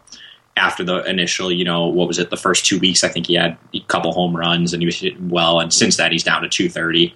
after 0.56 0.84
the 0.84 1.02
initial, 1.04 1.50
you 1.50 1.64
know, 1.64 1.86
what 1.86 2.06
was 2.06 2.20
it, 2.20 2.30
the 2.30 2.36
first 2.36 2.66
two 2.66 2.78
weeks? 2.78 3.02
I 3.02 3.08
think 3.08 3.26
he 3.26 3.34
had 3.34 3.58
a 3.74 3.80
couple 3.80 4.12
home 4.12 4.36
runs 4.36 4.72
and 4.72 4.80
he 4.80 4.86
was 4.86 5.00
hitting 5.00 5.28
well, 5.28 5.58
and 5.58 5.72
since 5.72 5.96
that 5.96 6.12
he's 6.12 6.22
down 6.22 6.42
to 6.42 6.48
two 6.48 6.68
thirty. 6.68 7.14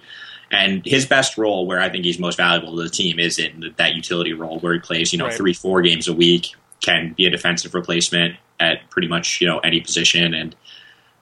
And 0.51 0.85
his 0.85 1.05
best 1.05 1.37
role, 1.37 1.65
where 1.65 1.79
I 1.79 1.89
think 1.89 2.03
he's 2.03 2.19
most 2.19 2.35
valuable 2.35 2.75
to 2.75 2.83
the 2.83 2.89
team, 2.89 3.19
is 3.19 3.39
in 3.39 3.73
that 3.77 3.95
utility 3.95 4.33
role 4.33 4.59
where 4.59 4.73
he 4.73 4.79
plays, 4.79 5.13
you 5.13 5.17
know, 5.17 5.25
right. 5.25 5.33
three, 5.33 5.53
four 5.53 5.81
games 5.81 6.09
a 6.09 6.13
week, 6.13 6.55
can 6.81 7.13
be 7.13 7.25
a 7.25 7.29
defensive 7.29 7.73
replacement 7.73 8.35
at 8.59 8.89
pretty 8.89 9.07
much 9.07 9.39
you 9.39 9.47
know 9.47 9.59
any 9.59 9.79
position 9.79 10.33
and 10.33 10.55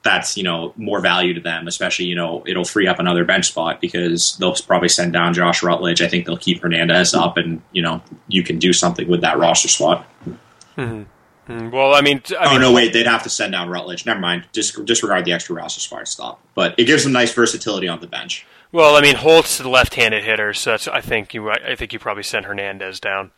that's 0.03 0.35
you 0.35 0.43
know 0.43 0.73
more 0.77 0.99
value 0.99 1.33
to 1.33 1.39
them, 1.39 1.67
especially 1.67 2.05
you 2.05 2.15
know 2.15 2.43
it'll 2.47 2.63
free 2.63 2.87
up 2.87 2.99
another 2.99 3.23
bench 3.25 3.47
spot 3.47 3.81
because 3.81 4.35
they'll 4.37 4.55
probably 4.55 4.89
send 4.89 5.13
down 5.13 5.33
Josh 5.33 5.61
Rutledge. 5.61 6.01
I 6.01 6.07
think 6.07 6.25
they'll 6.25 6.37
keep 6.37 6.61
Hernandez 6.61 7.13
up, 7.13 7.37
and 7.37 7.61
you 7.71 7.81
know 7.81 8.01
you 8.27 8.43
can 8.43 8.59
do 8.59 8.73
something 8.73 9.07
with 9.07 9.21
that 9.21 9.37
roster 9.37 9.67
spot. 9.67 10.07
Mm-hmm. 10.77 10.81
mm-hmm. 11.51 11.69
Well, 11.69 11.93
I 11.93 12.01
mean, 12.01 12.21
I 12.39 12.45
oh 12.45 12.51
mean, 12.51 12.61
no, 12.61 12.73
wait, 12.73 12.93
they'd 12.93 13.05
have 13.05 13.23
to 13.23 13.29
send 13.29 13.51
down 13.51 13.69
Rutledge. 13.69 14.05
Never 14.05 14.19
mind, 14.19 14.45
Dis- 14.51 14.71
disregard 14.71 15.25
the 15.25 15.33
extra 15.33 15.55
roster 15.55 15.81
spot 15.81 16.07
stop. 16.07 16.41
But 16.55 16.75
it 16.79 16.85
gives 16.85 17.03
them 17.03 17.13
nice 17.13 17.33
versatility 17.33 17.87
on 17.87 17.99
the 18.01 18.07
bench. 18.07 18.45
Well, 18.71 18.95
I 18.95 19.01
mean, 19.01 19.15
Holt's 19.15 19.57
the 19.57 19.69
left-handed 19.69 20.23
hitter, 20.23 20.53
so 20.53 20.77
I 20.91 21.01
think 21.01 21.33
you 21.33 21.51
I 21.51 21.75
think 21.75 21.93
you 21.93 21.99
probably 21.99 22.23
send 22.23 22.45
Hernandez 22.45 22.99
down. 22.99 23.31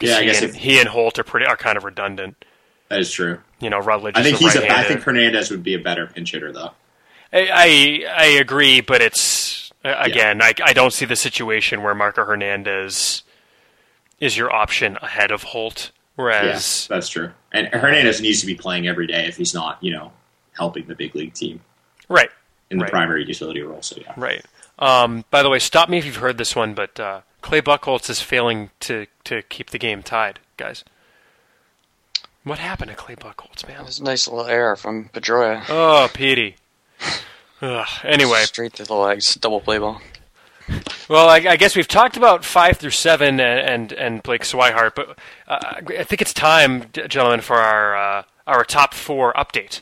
Yeah, 0.00 0.16
I 0.18 0.24
guess 0.24 0.42
and, 0.42 0.50
if, 0.50 0.56
he 0.56 0.78
and 0.78 0.88
Holt 0.88 1.18
are 1.18 1.24
pretty 1.24 1.46
are 1.46 1.56
kind 1.56 1.78
of 1.78 1.84
redundant. 1.84 2.44
That 2.88 3.00
is 3.00 3.10
true. 3.10 3.40
You 3.60 3.70
know, 3.70 3.78
Rutledge. 3.78 4.16
I 4.16 4.22
think 4.22 4.38
he's. 4.38 4.54
A, 4.54 4.70
I 4.70 4.84
think 4.84 5.02
Hernandez 5.02 5.50
would 5.50 5.62
be 5.62 5.74
a 5.74 5.78
better 5.78 6.06
pinch 6.06 6.32
hitter, 6.32 6.52
though. 6.52 6.72
I 7.32 7.48
I, 7.52 8.24
I 8.24 8.26
agree, 8.38 8.80
but 8.80 9.00
it's 9.00 9.72
again, 9.84 10.38
yeah. 10.38 10.46
I 10.46 10.54
I 10.70 10.72
don't 10.72 10.92
see 10.92 11.04
the 11.04 11.16
situation 11.16 11.82
where 11.82 11.94
Marco 11.94 12.24
Hernandez 12.24 13.22
is 14.20 14.36
your 14.36 14.52
option 14.52 14.98
ahead 15.02 15.30
of 15.30 15.42
Holt. 15.42 15.90
Whereas 16.16 16.86
yeah, 16.88 16.96
that's 16.96 17.08
true, 17.08 17.32
and 17.52 17.68
Hernandez 17.68 18.20
needs 18.20 18.40
to 18.40 18.46
be 18.46 18.54
playing 18.54 18.88
every 18.88 19.06
day 19.06 19.26
if 19.26 19.36
he's 19.36 19.52
not, 19.52 19.82
you 19.82 19.92
know, 19.92 20.12
helping 20.52 20.86
the 20.86 20.94
big 20.94 21.14
league 21.14 21.34
team. 21.34 21.60
Right. 22.08 22.30
In 22.70 22.78
the 22.78 22.84
right. 22.84 22.90
primary 22.90 23.26
utility 23.26 23.62
role, 23.62 23.82
so 23.82 23.96
yeah. 24.00 24.12
Right. 24.16 24.44
Um, 24.78 25.24
by 25.30 25.42
the 25.42 25.50
way, 25.50 25.58
stop 25.58 25.88
me 25.88 25.98
if 25.98 26.04
you've 26.04 26.16
heard 26.16 26.38
this 26.38 26.56
one, 26.56 26.74
but 26.74 26.98
uh, 26.98 27.20
Clay 27.42 27.60
Buchholz 27.60 28.08
is 28.10 28.20
failing 28.20 28.70
to 28.80 29.06
to 29.24 29.42
keep 29.42 29.70
the 29.70 29.78
game 29.78 30.02
tied, 30.02 30.40
guys. 30.56 30.84
What 32.46 32.60
happened 32.60 32.90
to 32.90 32.96
Clay 32.96 33.16
Buchholz, 33.16 33.66
man? 33.66 33.80
It 33.80 33.86
was 33.86 33.98
a 33.98 34.04
nice 34.04 34.28
little 34.28 34.46
error 34.46 34.76
from 34.76 35.08
Pedroia. 35.12 35.64
Oh, 35.68 36.08
Petey. 36.14 36.54
Ugh, 37.60 37.88
anyway. 38.04 38.42
Straight 38.44 38.74
to 38.74 38.84
the 38.84 38.94
legs, 38.94 39.34
double 39.34 39.60
play 39.60 39.78
ball. 39.78 40.00
Well, 41.08 41.28
I, 41.28 41.38
I, 41.38 41.56
guess 41.56 41.74
we've 41.74 41.88
talked 41.88 42.16
about 42.16 42.44
five 42.44 42.76
through 42.76 42.90
seven 42.90 43.40
and 43.40 43.90
and, 43.90 43.92
and 43.92 44.22
Blake 44.22 44.42
Swihart, 44.42 44.94
but 44.94 45.18
uh, 45.48 45.80
I 45.98 46.04
think 46.04 46.22
it's 46.22 46.32
time, 46.32 46.84
gentlemen, 46.92 47.40
for 47.40 47.56
our 47.56 47.96
uh, 47.96 48.22
our 48.46 48.64
top 48.64 48.94
four 48.94 49.32
update. 49.32 49.80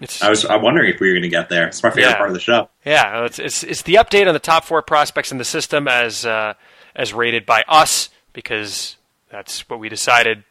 It's, 0.00 0.22
I 0.22 0.30
was 0.30 0.46
I'm 0.46 0.62
wondering 0.62 0.90
if 0.90 1.00
we 1.00 1.08
were 1.08 1.14
going 1.14 1.22
to 1.22 1.28
get 1.28 1.50
there. 1.50 1.66
It's 1.66 1.82
my 1.82 1.90
favorite 1.90 2.12
yeah. 2.12 2.16
part 2.16 2.30
of 2.30 2.34
the 2.34 2.40
show. 2.40 2.70
Yeah, 2.86 3.26
it's, 3.26 3.38
it's, 3.38 3.62
it's 3.62 3.82
the 3.82 3.96
update 3.96 4.26
on 4.26 4.32
the 4.32 4.40
top 4.40 4.64
four 4.64 4.80
prospects 4.80 5.30
in 5.30 5.36
the 5.36 5.44
system 5.44 5.86
as 5.86 6.24
uh, 6.24 6.54
as 6.96 7.12
rated 7.12 7.44
by 7.44 7.62
us 7.68 8.08
because 8.32 8.96
that's 9.30 9.68
what 9.68 9.80
we 9.80 9.90
decided 9.90 10.44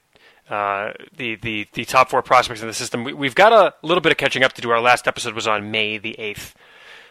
uh, 0.50 0.94
the, 1.16 1.36
the, 1.36 1.68
the 1.74 1.86
top 1.86 2.10
four 2.10 2.24
prospects 2.24 2.62
in 2.62 2.68
the 2.68 2.74
system. 2.74 3.04
We, 3.04 3.28
have 3.28 3.36
got 3.36 3.54
a 3.54 3.74
little 3.86 4.02
bit 4.02 4.12
of 4.12 4.18
catching 4.18 4.44
up 4.44 4.54
to 4.54 4.62
do. 4.62 4.72
Our 4.72 4.82
last 4.82 5.08
episode 5.08 5.36
was 5.36 5.48
on 5.48 5.70
May 5.70 5.98
the 5.98 6.16
8th. 6.18 6.54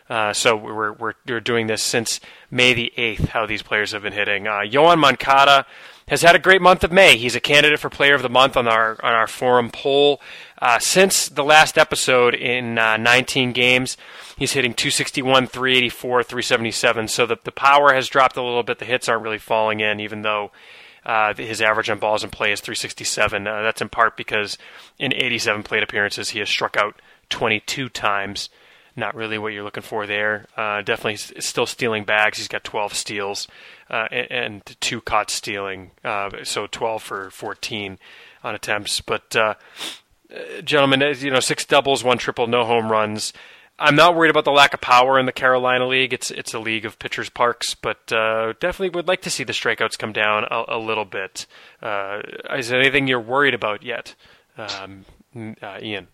Uh, 0.08 0.32
so 0.32 0.56
we're, 0.56 0.92
we're, 0.92 1.14
we're 1.26 1.40
doing 1.40 1.66
this 1.66 1.82
since 1.82 2.18
May 2.50 2.72
the 2.72 2.92
8th, 2.96 3.28
how 3.28 3.46
these 3.46 3.62
players 3.62 3.92
have 3.92 4.02
been 4.02 4.12
hitting. 4.12 4.46
Uh, 4.46 4.60
Yoan 4.60 4.98
Moncada 4.98 5.66
has 6.08 6.22
had 6.22 6.34
a 6.34 6.38
great 6.38 6.62
month 6.62 6.82
of 6.82 6.90
May. 6.90 7.16
He's 7.16 7.36
a 7.36 7.40
candidate 7.40 7.78
for 7.78 7.90
Player 7.90 8.14
of 8.14 8.22
the 8.22 8.30
Month 8.30 8.56
on 8.56 8.66
our, 8.66 8.92
on 9.04 9.12
our 9.12 9.26
forum 9.26 9.70
poll. 9.70 10.20
Uh, 10.60 10.78
since 10.78 11.28
the 11.28 11.44
last 11.44 11.78
episode 11.78 12.34
in 12.34 12.78
uh, 12.78 12.96
19 12.96 13.52
games, 13.52 13.96
he's 14.36 14.52
hitting 14.52 14.72
261, 14.72 15.46
384, 15.46 16.22
377. 16.22 17.08
So 17.08 17.26
the, 17.26 17.36
the 17.44 17.52
power 17.52 17.92
has 17.92 18.08
dropped 18.08 18.36
a 18.36 18.42
little 18.42 18.62
bit. 18.62 18.78
The 18.78 18.86
hits 18.86 19.08
aren't 19.08 19.22
really 19.22 19.38
falling 19.38 19.80
in, 19.80 20.00
even 20.00 20.22
though 20.22 20.50
uh, 21.04 21.34
his 21.34 21.60
average 21.60 21.90
on 21.90 21.98
balls 21.98 22.24
in 22.24 22.30
play 22.30 22.52
is 22.52 22.60
367. 22.60 23.46
Uh, 23.46 23.62
that's 23.62 23.80
in 23.80 23.88
part 23.88 24.16
because 24.16 24.58
in 24.98 25.12
87 25.12 25.62
plate 25.62 25.82
appearances, 25.82 26.30
he 26.30 26.38
has 26.40 26.48
struck 26.48 26.76
out 26.76 27.00
22 27.30 27.88
times. 27.88 28.50
Not 28.96 29.14
really 29.14 29.38
what 29.38 29.52
you're 29.52 29.62
looking 29.62 29.82
for 29.82 30.06
there. 30.06 30.46
Uh, 30.56 30.82
definitely 30.82 31.16
still 31.16 31.66
stealing 31.66 32.04
bags. 32.04 32.38
He's 32.38 32.48
got 32.48 32.64
12 32.64 32.94
steals 32.94 33.46
uh, 33.88 34.08
and, 34.10 34.30
and, 34.30 34.76
two 34.80 35.00
caught 35.00 35.30
stealing, 35.30 35.92
uh, 36.04 36.30
so 36.42 36.66
12 36.66 37.02
for 37.02 37.30
14 37.30 37.98
on 38.42 38.54
attempts. 38.54 39.00
But 39.00 39.36
uh, 39.36 39.54
gentlemen, 40.64 41.14
you 41.20 41.30
know, 41.30 41.40
six 41.40 41.64
doubles, 41.64 42.02
one 42.02 42.18
triple, 42.18 42.46
no 42.48 42.64
home 42.64 42.90
runs. 42.90 43.32
I'm 43.78 43.94
not 43.94 44.16
worried 44.16 44.30
about 44.30 44.44
the 44.44 44.50
lack 44.50 44.74
of 44.74 44.80
power 44.80 45.18
in 45.18 45.26
the 45.26 45.32
Carolina 45.32 45.86
League. 45.86 46.12
It's 46.12 46.30
it's 46.30 46.52
a 46.52 46.58
league 46.58 46.84
of 46.84 46.98
pitchers 46.98 47.30
parks, 47.30 47.74
but 47.74 48.12
uh, 48.12 48.54
definitely 48.60 48.90
would 48.90 49.06
like 49.06 49.22
to 49.22 49.30
see 49.30 49.44
the 49.44 49.52
strikeouts 49.52 49.98
come 49.98 50.12
down 50.12 50.44
a, 50.50 50.64
a 50.68 50.78
little 50.78 51.04
bit. 51.04 51.46
Uh, 51.80 52.20
is 52.56 52.68
there 52.68 52.80
anything 52.80 53.06
you're 53.06 53.20
worried 53.20 53.54
about 53.54 53.82
yet, 53.84 54.14
um, 54.56 55.04
uh, 55.62 55.78
Ian? 55.80 56.08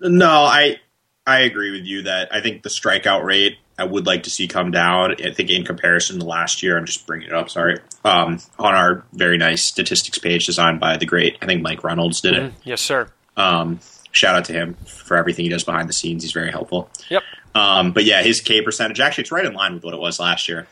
No, 0.00 0.30
I 0.30 0.80
I 1.26 1.40
agree 1.40 1.70
with 1.72 1.84
you 1.84 2.02
that 2.02 2.34
I 2.34 2.40
think 2.40 2.62
the 2.62 2.70
strikeout 2.70 3.22
rate 3.22 3.58
I 3.78 3.84
would 3.84 4.06
like 4.06 4.22
to 4.24 4.30
see 4.30 4.48
come 4.48 4.70
down. 4.70 5.16
I 5.22 5.32
think 5.32 5.50
in 5.50 5.64
comparison 5.64 6.20
to 6.20 6.24
last 6.24 6.62
year, 6.62 6.78
I'm 6.78 6.86
just 6.86 7.06
bringing 7.06 7.28
it 7.28 7.34
up. 7.34 7.50
Sorry, 7.50 7.78
um, 8.04 8.40
on 8.58 8.74
our 8.74 9.04
very 9.12 9.36
nice 9.36 9.62
statistics 9.62 10.18
page 10.18 10.46
designed 10.46 10.80
by 10.80 10.96
the 10.96 11.06
great 11.06 11.36
I 11.42 11.46
think 11.46 11.60
Mike 11.62 11.84
Reynolds 11.84 12.22
did 12.22 12.34
it. 12.34 12.42
Mm-hmm. 12.44 12.60
Yes, 12.64 12.80
sir. 12.80 13.08
Um, 13.36 13.80
shout 14.12 14.36
out 14.36 14.44
to 14.46 14.52
him 14.52 14.74
for 14.86 15.16
everything 15.16 15.44
he 15.44 15.48
does 15.48 15.64
behind 15.64 15.88
the 15.88 15.92
scenes. 15.92 16.22
He's 16.22 16.32
very 16.32 16.50
helpful. 16.50 16.88
Yep. 17.10 17.22
Um, 17.54 17.92
but 17.92 18.04
yeah, 18.04 18.22
his 18.22 18.40
K 18.40 18.62
percentage 18.62 19.00
actually 19.00 19.22
it's 19.22 19.32
right 19.32 19.44
in 19.44 19.54
line 19.54 19.74
with 19.74 19.84
what 19.84 19.94
it 19.94 20.00
was 20.00 20.20
last 20.20 20.48
year. 20.48 20.66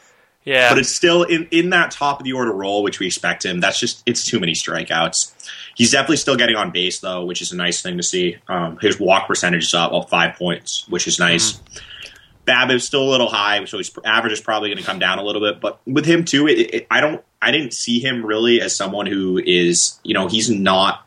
Yeah. 0.44 0.70
But 0.70 0.78
it's 0.78 0.88
still 0.88 1.24
in, 1.24 1.48
in 1.50 1.70
that 1.70 1.90
top 1.90 2.20
of 2.20 2.24
the 2.24 2.32
order 2.32 2.52
role, 2.52 2.82
which 2.82 2.98
we 2.98 3.06
expect 3.06 3.44
him. 3.44 3.60
That's 3.60 3.78
just 3.78 4.02
it's 4.06 4.24
too 4.24 4.40
many 4.40 4.52
strikeouts. 4.52 5.32
He's 5.76 5.90
definitely 5.92 6.16
still 6.16 6.36
getting 6.36 6.56
on 6.56 6.70
base 6.70 7.00
though, 7.00 7.24
which 7.24 7.42
is 7.42 7.52
a 7.52 7.56
nice 7.56 7.82
thing 7.82 7.96
to 7.96 8.02
see. 8.02 8.38
Um, 8.48 8.78
his 8.80 8.98
walk 8.98 9.26
percentage 9.26 9.64
is 9.64 9.74
up, 9.74 9.92
up 9.92 10.08
five 10.08 10.36
points, 10.36 10.86
which 10.88 11.06
is 11.06 11.18
nice. 11.18 11.54
Mm. 11.54 11.82
BABIP 12.46 12.74
is 12.74 12.84
still 12.84 13.02
a 13.02 13.10
little 13.10 13.28
high, 13.28 13.64
so 13.66 13.78
his 13.78 13.92
average 14.04 14.32
is 14.32 14.40
probably 14.40 14.70
going 14.70 14.78
to 14.78 14.84
come 14.84 14.98
down 14.98 15.18
a 15.18 15.22
little 15.22 15.42
bit. 15.42 15.60
But 15.60 15.78
with 15.86 16.04
him 16.04 16.24
too, 16.24 16.48
it, 16.48 16.74
it, 16.74 16.86
I 16.90 17.00
don't, 17.00 17.22
I 17.40 17.50
didn't 17.52 17.74
see 17.74 18.00
him 18.00 18.24
really 18.24 18.60
as 18.60 18.74
someone 18.74 19.06
who 19.06 19.38
is, 19.38 20.00
you 20.02 20.14
know, 20.14 20.26
he's 20.26 20.50
not 20.50 21.06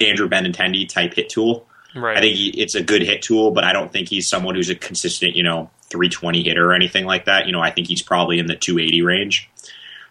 Andrew 0.00 0.28
Benintendi 0.28 0.88
type 0.88 1.14
hit 1.14 1.28
tool. 1.28 1.66
Right. 1.94 2.16
I 2.16 2.20
think 2.20 2.36
he, 2.36 2.48
it's 2.48 2.74
a 2.74 2.82
good 2.82 3.02
hit 3.02 3.22
tool, 3.22 3.52
but 3.52 3.64
I 3.64 3.72
don't 3.72 3.92
think 3.92 4.08
he's 4.08 4.28
someone 4.28 4.54
who's 4.54 4.68
a 4.68 4.74
consistent, 4.74 5.36
you 5.36 5.42
know, 5.42 5.70
320 5.90 6.42
hitter 6.42 6.70
or 6.70 6.74
anything 6.74 7.04
like 7.04 7.26
that. 7.26 7.46
You 7.46 7.52
know, 7.52 7.60
I 7.60 7.70
think 7.70 7.86
he's 7.86 8.02
probably 8.02 8.38
in 8.38 8.46
the 8.46 8.56
280 8.56 9.02
range. 9.02 9.48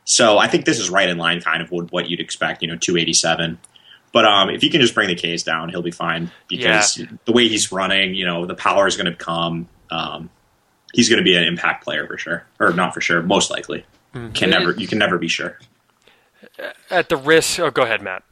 So 0.05 0.37
I 0.37 0.47
think 0.47 0.65
this 0.65 0.79
is 0.79 0.89
right 0.89 1.09
in 1.09 1.17
line, 1.17 1.41
kind 1.41 1.61
of 1.61 1.71
with 1.71 1.91
what 1.91 2.09
you'd 2.09 2.19
expect. 2.19 2.61
You 2.61 2.69
know, 2.69 2.77
287. 2.77 3.57
But 4.13 4.25
um, 4.25 4.49
if 4.49 4.61
he 4.61 4.69
can 4.69 4.79
just 4.79 4.93
bring 4.93 5.07
the 5.07 5.15
K's 5.15 5.43
down, 5.43 5.69
he'll 5.69 5.81
be 5.81 5.91
fine 5.91 6.31
because 6.47 6.99
yeah. 6.99 7.07
the 7.25 7.31
way 7.31 7.47
he's 7.47 7.71
running, 7.71 8.13
you 8.13 8.25
know, 8.25 8.45
the 8.45 8.53
power 8.53 8.85
is 8.87 8.95
going 8.95 9.11
to 9.11 9.15
come. 9.15 9.67
Um, 9.89 10.29
he's 10.93 11.09
going 11.09 11.17
to 11.17 11.23
be 11.23 11.35
an 11.35 11.43
impact 11.43 11.83
player 11.83 12.05
for 12.05 12.17
sure, 12.17 12.45
or 12.59 12.73
not 12.73 12.93
for 12.93 13.01
sure, 13.01 13.23
most 13.23 13.49
likely. 13.49 13.85
Mm-hmm. 14.13 14.33
Can 14.33 14.51
never, 14.51 14.71
you 14.73 14.87
can 14.87 14.99
never 14.99 15.17
be 15.17 15.27
sure. 15.27 15.57
At 16.91 17.09
the 17.09 17.17
risk, 17.17 17.59
oh, 17.59 17.71
go 17.71 17.81
ahead, 17.81 18.03
Matt. 18.03 18.23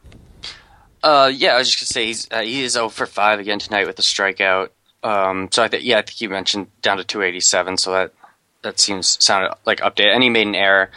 Uh, 1.04 1.32
yeah, 1.34 1.56
I 1.56 1.58
was 1.58 1.70
just 1.70 1.80
gonna 1.80 1.88
say 1.88 2.06
he's 2.08 2.28
uh, 2.32 2.42
he 2.42 2.64
is 2.64 2.74
0 2.74 2.90
for 2.90 3.06
five 3.06 3.40
again 3.40 3.60
tonight 3.60 3.88
with 3.88 3.98
a 4.00 4.04
strikeout. 4.04 4.70
Um, 5.04 5.50
so 5.52 5.64
I 5.64 5.68
think 5.68 5.84
yeah, 5.84 5.98
I 5.98 6.02
think 6.02 6.22
you 6.22 6.30
mentioned 6.30 6.68
down 6.82 6.98
to 6.98 7.04
287. 7.04 7.78
So 7.78 7.92
that 7.92 8.14
that 8.62 8.80
seems 8.80 9.24
sounded 9.24 9.56
like 9.66 9.80
update. 9.80 10.14
And 10.14 10.24
he 10.24 10.30
made 10.30 10.48
an 10.48 10.56
error 10.56 10.92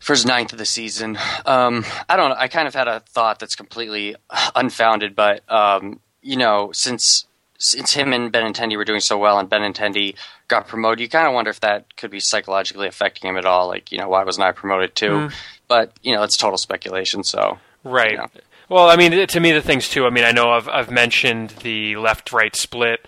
for 0.00 0.12
his 0.12 0.24
ninth 0.24 0.52
of 0.52 0.58
the 0.58 0.64
season. 0.64 1.18
Um, 1.44 1.84
I 2.08 2.16
don't 2.16 2.30
know. 2.30 2.36
I 2.38 2.48
kind 2.48 2.68
of 2.68 2.74
had 2.74 2.88
a 2.88 3.00
thought 3.00 3.38
that's 3.38 3.56
completely 3.56 4.16
unfounded, 4.54 5.14
but 5.14 5.50
um, 5.50 6.00
you 6.22 6.36
know, 6.36 6.70
since 6.72 7.26
since 7.58 7.92
him 7.92 8.12
and 8.12 8.32
Benintendi 8.32 8.76
were 8.76 8.84
doing 8.84 9.00
so 9.00 9.18
well, 9.18 9.38
and 9.38 9.50
Benintendi 9.50 10.14
got 10.46 10.68
promoted, 10.68 11.00
you 11.00 11.08
kind 11.08 11.26
of 11.26 11.34
wonder 11.34 11.50
if 11.50 11.60
that 11.60 11.96
could 11.96 12.10
be 12.10 12.20
psychologically 12.20 12.86
affecting 12.86 13.28
him 13.28 13.36
at 13.36 13.44
all. 13.44 13.66
Like, 13.66 13.90
you 13.90 13.98
know, 13.98 14.08
why 14.08 14.22
wasn't 14.22 14.46
I 14.46 14.52
promoted 14.52 14.94
too? 14.94 15.10
Mm. 15.10 15.32
But 15.66 15.92
you 16.02 16.14
know, 16.14 16.22
it's 16.22 16.36
total 16.36 16.56
speculation. 16.56 17.24
So 17.24 17.58
right. 17.84 18.12
You 18.12 18.18
know. 18.18 18.28
Well, 18.68 18.90
I 18.90 18.96
mean, 18.96 19.26
to 19.26 19.40
me, 19.40 19.52
the 19.52 19.62
things 19.62 19.88
too. 19.88 20.04
I 20.04 20.10
mean, 20.10 20.24
I 20.24 20.32
know 20.32 20.50
I've 20.50 20.68
I've 20.68 20.90
mentioned 20.90 21.50
the 21.62 21.96
left-right 21.96 22.54
split. 22.54 23.06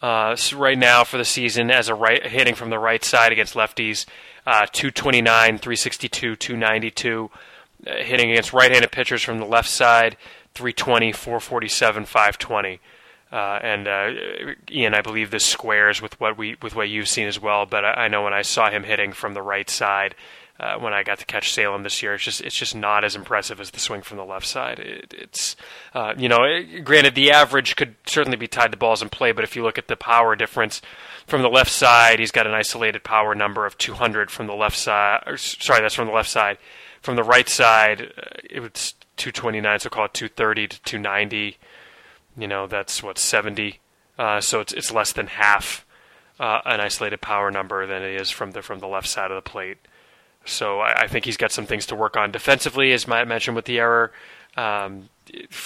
Uh, 0.00 0.36
so 0.36 0.56
right 0.56 0.78
now 0.78 1.04
for 1.04 1.18
the 1.18 1.24
season 1.24 1.70
as 1.70 1.88
a 1.88 1.94
right 1.94 2.24
hitting 2.24 2.54
from 2.54 2.70
the 2.70 2.78
right 2.78 3.04
side 3.04 3.32
against 3.32 3.54
lefties, 3.54 4.06
uh, 4.46 4.66
229, 4.72 5.58
362, 5.58 6.36
292. 6.36 7.30
Uh, 7.86 7.96
hitting 7.96 8.30
against 8.30 8.52
right-handed 8.52 8.92
pitchers 8.92 9.22
from 9.22 9.38
the 9.38 9.44
left 9.44 9.68
side, 9.68 10.16
320, 10.54 11.12
447, 11.12 12.04
520. 12.04 12.80
Uh, 13.32 13.58
and 13.62 13.88
uh, 13.88 14.10
Ian, 14.70 14.94
I 14.94 15.00
believe 15.00 15.30
this 15.30 15.46
squares 15.46 16.00
with 16.00 16.18
what 16.20 16.36
we 16.38 16.56
with 16.62 16.74
what 16.76 16.88
you've 16.88 17.08
seen 17.08 17.26
as 17.26 17.40
well. 17.40 17.66
But 17.66 17.84
I, 17.84 18.04
I 18.04 18.08
know 18.08 18.22
when 18.22 18.34
I 18.34 18.42
saw 18.42 18.70
him 18.70 18.84
hitting 18.84 19.12
from 19.12 19.34
the 19.34 19.42
right 19.42 19.68
side, 19.68 20.14
uh, 20.60 20.78
when 20.78 20.92
I 20.92 21.02
got 21.02 21.18
to 21.20 21.24
catch 21.24 21.54
Salem 21.54 21.84
this 21.84 22.02
year. 22.02 22.14
It's 22.14 22.24
just 22.24 22.42
it's 22.42 22.54
just 22.54 22.76
not 22.76 23.02
as 23.02 23.16
impressive 23.16 23.60
as 23.60 23.70
the 23.70 23.80
swing 23.80 24.02
from 24.02 24.18
the 24.18 24.24
left 24.24 24.46
side. 24.46 24.78
It, 24.78 25.14
it's 25.16 25.56
uh, 25.94 26.14
you 26.18 26.28
know, 26.28 26.44
it, 26.44 26.84
granted 26.84 27.14
the 27.14 27.30
average 27.30 27.76
could 27.76 27.94
certainly 28.06 28.36
be 28.36 28.46
tied 28.46 28.72
to 28.72 28.76
balls 28.76 29.00
in 29.00 29.08
play, 29.08 29.32
but 29.32 29.42
if 29.42 29.56
you 29.56 29.62
look 29.62 29.78
at 29.78 29.88
the 29.88 29.96
power 29.96 30.36
difference 30.36 30.82
from 31.26 31.40
the 31.40 31.48
left 31.48 31.70
side, 31.70 32.18
he's 32.18 32.30
got 32.30 32.46
an 32.46 32.52
isolated 32.52 33.02
power 33.02 33.34
number 33.34 33.64
of 33.64 33.78
200 33.78 34.30
from 34.30 34.46
the 34.46 34.54
left 34.54 34.76
side. 34.76 35.22
Or, 35.26 35.38
sorry, 35.38 35.80
that's 35.80 35.94
from 35.94 36.08
the 36.08 36.14
left 36.14 36.28
side. 36.28 36.58
From 37.00 37.16
the 37.16 37.24
right 37.24 37.48
side, 37.48 38.12
uh, 38.18 38.40
it 38.48 38.60
was 38.60 38.94
229, 39.16 39.80
so 39.80 39.88
call 39.88 40.04
it 40.04 40.14
230 40.14 40.68
to 40.68 40.82
290. 40.82 41.56
You 42.36 42.46
know, 42.46 42.66
that's 42.66 43.02
what 43.02 43.16
70. 43.16 43.80
Uh, 44.18 44.42
so 44.42 44.60
it's 44.60 44.74
it's 44.74 44.92
less 44.92 45.12
than 45.14 45.28
half 45.28 45.86
uh, 46.38 46.60
an 46.66 46.80
isolated 46.80 47.22
power 47.22 47.50
number 47.50 47.86
than 47.86 48.02
it 48.02 48.20
is 48.20 48.28
from 48.28 48.50
the 48.50 48.60
from 48.60 48.80
the 48.80 48.86
left 48.86 49.08
side 49.08 49.30
of 49.30 49.42
the 49.42 49.50
plate. 49.50 49.78
So 50.44 50.80
I, 50.80 51.02
I, 51.02 51.06
think 51.06 51.24
he's 51.24 51.36
got 51.36 51.52
some 51.52 51.66
things 51.66 51.86
to 51.86 51.94
work 51.94 52.16
on 52.16 52.30
defensively, 52.30 52.92
as 52.92 53.06
Matt 53.06 53.28
mentioned 53.28 53.56
with 53.56 53.66
the 53.66 53.78
error, 53.78 54.12
um, 54.56 55.08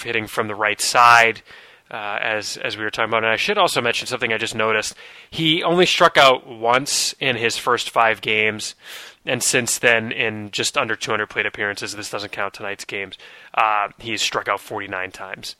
hitting 0.03 0.27
from 0.27 0.47
the 0.47 0.55
right 0.55 0.79
side. 0.79 1.41
Uh, 1.91 2.17
as 2.19 2.57
as 2.57 2.75
we 2.75 2.83
were 2.83 2.89
talking 2.89 3.11
about, 3.11 3.23
and 3.23 3.31
I 3.31 3.35
should 3.35 3.59
also 3.59 3.79
mention 3.79 4.07
something 4.07 4.33
I 4.33 4.39
just 4.39 4.55
noticed. 4.55 4.95
He 5.29 5.61
only 5.61 5.85
struck 5.85 6.17
out 6.17 6.47
once 6.47 7.13
in 7.19 7.35
his 7.35 7.59
first 7.59 7.91
five 7.91 8.21
games, 8.21 8.73
and 9.23 9.43
since 9.43 9.77
then, 9.77 10.11
in 10.11 10.49
just 10.49 10.79
under 10.79 10.95
200 10.95 11.27
plate 11.27 11.45
appearances, 11.45 11.95
this 11.95 12.09
doesn't 12.09 12.31
count 12.31 12.55
tonight's 12.55 12.85
games. 12.85 13.19
Uh, 13.53 13.89
he's 13.99 14.23
struck 14.23 14.47
out 14.47 14.61
49 14.61 15.11
times, 15.11 15.55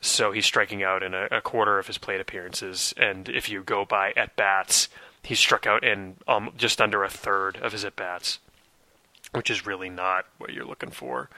so 0.00 0.32
he's 0.32 0.46
striking 0.46 0.82
out 0.82 1.02
in 1.02 1.12
a, 1.12 1.28
a, 1.30 1.40
quarter 1.42 1.78
of 1.78 1.88
his 1.88 1.98
plate 1.98 2.22
appearances. 2.22 2.94
And 2.96 3.28
if 3.28 3.50
you 3.50 3.62
go 3.62 3.84
by 3.84 4.14
at 4.16 4.34
bats, 4.34 4.88
he's 5.22 5.38
struck 5.38 5.66
out 5.66 5.84
in 5.84 6.16
um, 6.26 6.52
just 6.56 6.80
under 6.80 7.04
a 7.04 7.10
third 7.10 7.58
of 7.58 7.72
his 7.72 7.84
at 7.84 7.96
bats 7.96 8.38
which 9.36 9.50
is 9.50 9.66
really 9.66 9.90
not 9.90 10.24
what 10.38 10.52
you're 10.52 10.64
looking 10.64 10.90
for. 10.90 11.28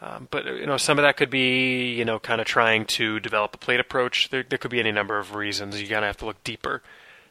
Um, 0.00 0.28
but 0.30 0.46
you 0.46 0.66
know, 0.66 0.76
some 0.76 0.98
of 0.98 1.02
that 1.02 1.16
could 1.16 1.30
be 1.30 1.92
you 1.94 2.04
know 2.04 2.18
kind 2.18 2.40
of 2.40 2.46
trying 2.46 2.84
to 2.86 3.18
develop 3.18 3.54
a 3.54 3.58
plate 3.58 3.80
approach. 3.80 4.28
There, 4.30 4.44
there 4.48 4.58
could 4.58 4.70
be 4.70 4.78
any 4.78 4.92
number 4.92 5.18
of 5.18 5.34
reasons. 5.34 5.80
You 5.80 5.88
gotta 5.88 6.06
have 6.06 6.18
to 6.18 6.26
look 6.26 6.42
deeper 6.44 6.82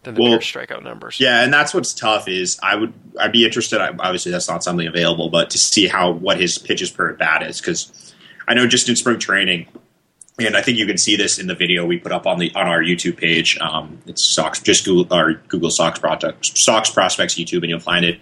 than 0.04 0.16
the 0.16 0.22
well, 0.22 0.32
pure 0.32 0.40
strikeout 0.40 0.84
numbers. 0.84 1.20
Yeah, 1.20 1.44
and 1.44 1.54
that's 1.54 1.74
what's 1.74 1.94
tough. 1.94 2.28
Is 2.28 2.60
I 2.62 2.76
would 2.76 2.94
I'd 3.20 3.32
be 3.32 3.46
interested. 3.46 3.80
Obviously, 3.80 4.32
that's 4.32 4.50
not 4.50 4.64
something 4.64 4.88
available, 4.88 5.30
but 5.30 5.50
to 5.52 5.58
see 5.58 5.88
how 5.88 6.12
what 6.12 6.40
his 6.40 6.58
pitches 6.58 6.92
per 6.92 7.12
at 7.12 7.18
bat 7.18 7.44
is 7.44 7.62
because 7.62 8.14
I 8.48 8.54
know 8.54 8.68
just 8.68 8.90
in 8.90 8.98
spring 8.98 9.20
training 9.20 9.68
and 10.40 10.56
I 10.56 10.62
think 10.62 10.78
you 10.78 10.86
can 10.86 10.98
see 10.98 11.16
this 11.16 11.40
in 11.40 11.48
the 11.48 11.56
video 11.56 11.86
we 11.86 11.98
put 11.98 12.12
up 12.12 12.28
on 12.28 12.38
the 12.40 12.54
on 12.54 12.68
our 12.68 12.82
YouTube 12.82 13.18
page. 13.18 13.58
Um, 13.60 14.00
it's 14.06 14.24
Sox, 14.24 14.62
just 14.62 14.86
Google 14.86 15.12
our 15.16 15.34
Google 15.34 15.72
socks 15.72 16.00
project, 16.00 16.58
Sox 16.58 16.90
Prospects 16.90 17.36
YouTube, 17.36 17.62
and 17.62 17.70
you'll 17.70 17.80
find 17.80 18.06
it. 18.06 18.20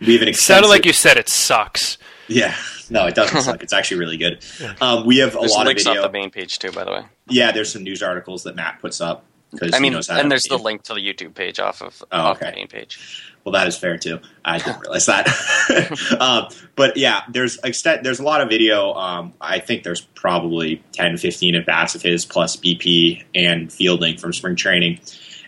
We 0.00 0.12
have 0.12 0.22
an 0.22 0.28
extensive, 0.28 0.54
sounded 0.54 0.68
like 0.68 0.86
you 0.86 0.92
said 0.92 1.16
it 1.16 1.28
sucks. 1.28 1.98
Yeah, 2.28 2.54
no, 2.90 3.06
it 3.06 3.14
doesn't 3.14 3.42
suck. 3.42 3.62
It's 3.62 3.72
actually 3.72 3.98
really 3.98 4.16
good. 4.16 4.44
Um, 4.80 5.06
we 5.06 5.18
have 5.18 5.34
a 5.34 5.38
there's 5.38 5.52
lot 5.52 5.66
links 5.66 5.82
of 5.82 5.90
video. 5.90 6.02
off 6.02 6.08
the 6.08 6.12
main 6.12 6.30
page 6.30 6.58
too, 6.58 6.72
by 6.72 6.84
the 6.84 6.92
way. 6.92 7.02
Yeah, 7.28 7.52
there's 7.52 7.72
some 7.72 7.82
news 7.82 8.02
articles 8.02 8.44
that 8.44 8.56
Matt 8.56 8.80
puts 8.80 9.00
up. 9.00 9.24
I 9.72 9.78
mean, 9.78 9.94
and 9.94 10.30
there's 10.30 10.44
the 10.44 10.58
link 10.58 10.82
to 10.84 10.94
the 10.94 11.00
YouTube 11.00 11.34
page 11.34 11.60
off 11.60 11.80
of 11.80 12.02
oh, 12.12 12.20
off 12.20 12.36
okay. 12.36 12.50
the 12.50 12.56
main 12.56 12.68
page. 12.68 13.32
Well, 13.46 13.52
that 13.52 13.68
is 13.68 13.78
fair 13.78 13.96
too. 13.96 14.18
I 14.44 14.58
didn't 14.58 14.80
realize 14.82 15.06
that. 15.06 15.28
um, 16.20 16.48
but 16.74 16.96
yeah, 16.96 17.22
there's 17.28 17.58
extent, 17.62 18.02
there's 18.02 18.18
a 18.18 18.24
lot 18.24 18.40
of 18.40 18.48
video. 18.48 18.92
Um, 18.92 19.34
I 19.40 19.60
think 19.60 19.84
there's 19.84 20.00
probably 20.00 20.82
10, 20.92 21.16
15 21.16 21.54
at 21.54 21.64
bats 21.64 21.94
of 21.94 22.02
his 22.02 22.24
plus 22.24 22.56
BP 22.56 23.22
and 23.36 23.72
fielding 23.72 24.18
from 24.18 24.32
spring 24.32 24.56
training. 24.56 24.98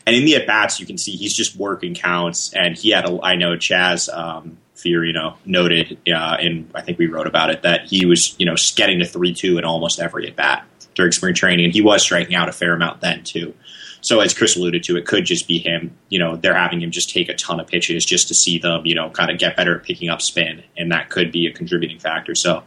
And 0.07 0.15
in 0.15 0.25
the 0.25 0.37
at 0.37 0.47
bats, 0.47 0.79
you 0.79 0.87
can 0.87 0.97
see 0.97 1.17
he's 1.17 1.35
just 1.35 1.57
working 1.57 1.97
counts. 1.97 2.55
And 2.55 2.77
he 2.79 2.91
had 2.91 3.05
a, 3.05 3.19
I 3.21 3.35
know 3.35 3.57
Chaz 3.57 4.09
um, 4.17 4.59
Fiorino 4.77 5.35
noted, 5.45 5.99
uh, 6.07 6.37
and 6.39 6.71
I 6.77 6.83
think 6.83 7.01
we 7.01 7.09
wrote 7.09 7.27
about 7.27 7.51
it 7.51 7.63
that 7.63 7.87
he 7.87 8.07
was, 8.07 8.37
you 8.39 8.47
know, 8.47 8.55
getting 8.77 9.01
to 9.01 9.07
three 9.07 9.35
two 9.35 9.59
in 9.59 9.65
almost 9.65 9.99
every 9.99 10.29
at 10.29 10.37
bat 10.37 10.65
during 10.95 11.11
spring 11.11 11.35
training, 11.35 11.65
and 11.65 11.75
he 11.75 11.83
was 11.83 12.03
striking 12.03 12.37
out 12.37 12.49
a 12.49 12.53
fair 12.53 12.75
amount 12.75 13.01
then 13.01 13.25
too. 13.25 13.55
So 14.01 14.21
as 14.21 14.33
Chris 14.33 14.57
alluded 14.57 14.83
to, 14.85 14.97
it 14.97 15.07
could 15.07 15.25
just 15.25 15.49
be 15.49 15.59
him. 15.59 15.97
You 16.09 16.19
know, 16.19 16.37
they're 16.37 16.55
having 16.55 16.81
him 16.81 16.91
just 16.91 17.11
take 17.11 17.29
a 17.29 17.35
ton 17.35 17.61
of 17.61 17.67
pitches 17.67 18.05
just 18.05 18.29
to 18.29 18.35
see 18.35 18.59
them, 18.59 18.87
you 18.87 18.95
know, 18.95 19.11
kind 19.11 19.31
of 19.31 19.39
get 19.39 19.57
better 19.57 19.77
at 19.77 19.85
picking 19.85 20.09
up 20.09 20.23
spin, 20.23 20.63
and 20.77 20.93
that 20.93 21.11
could 21.11 21.33
be 21.33 21.47
a 21.47 21.53
contributing 21.53 21.99
factor. 21.99 22.35
So 22.35 22.63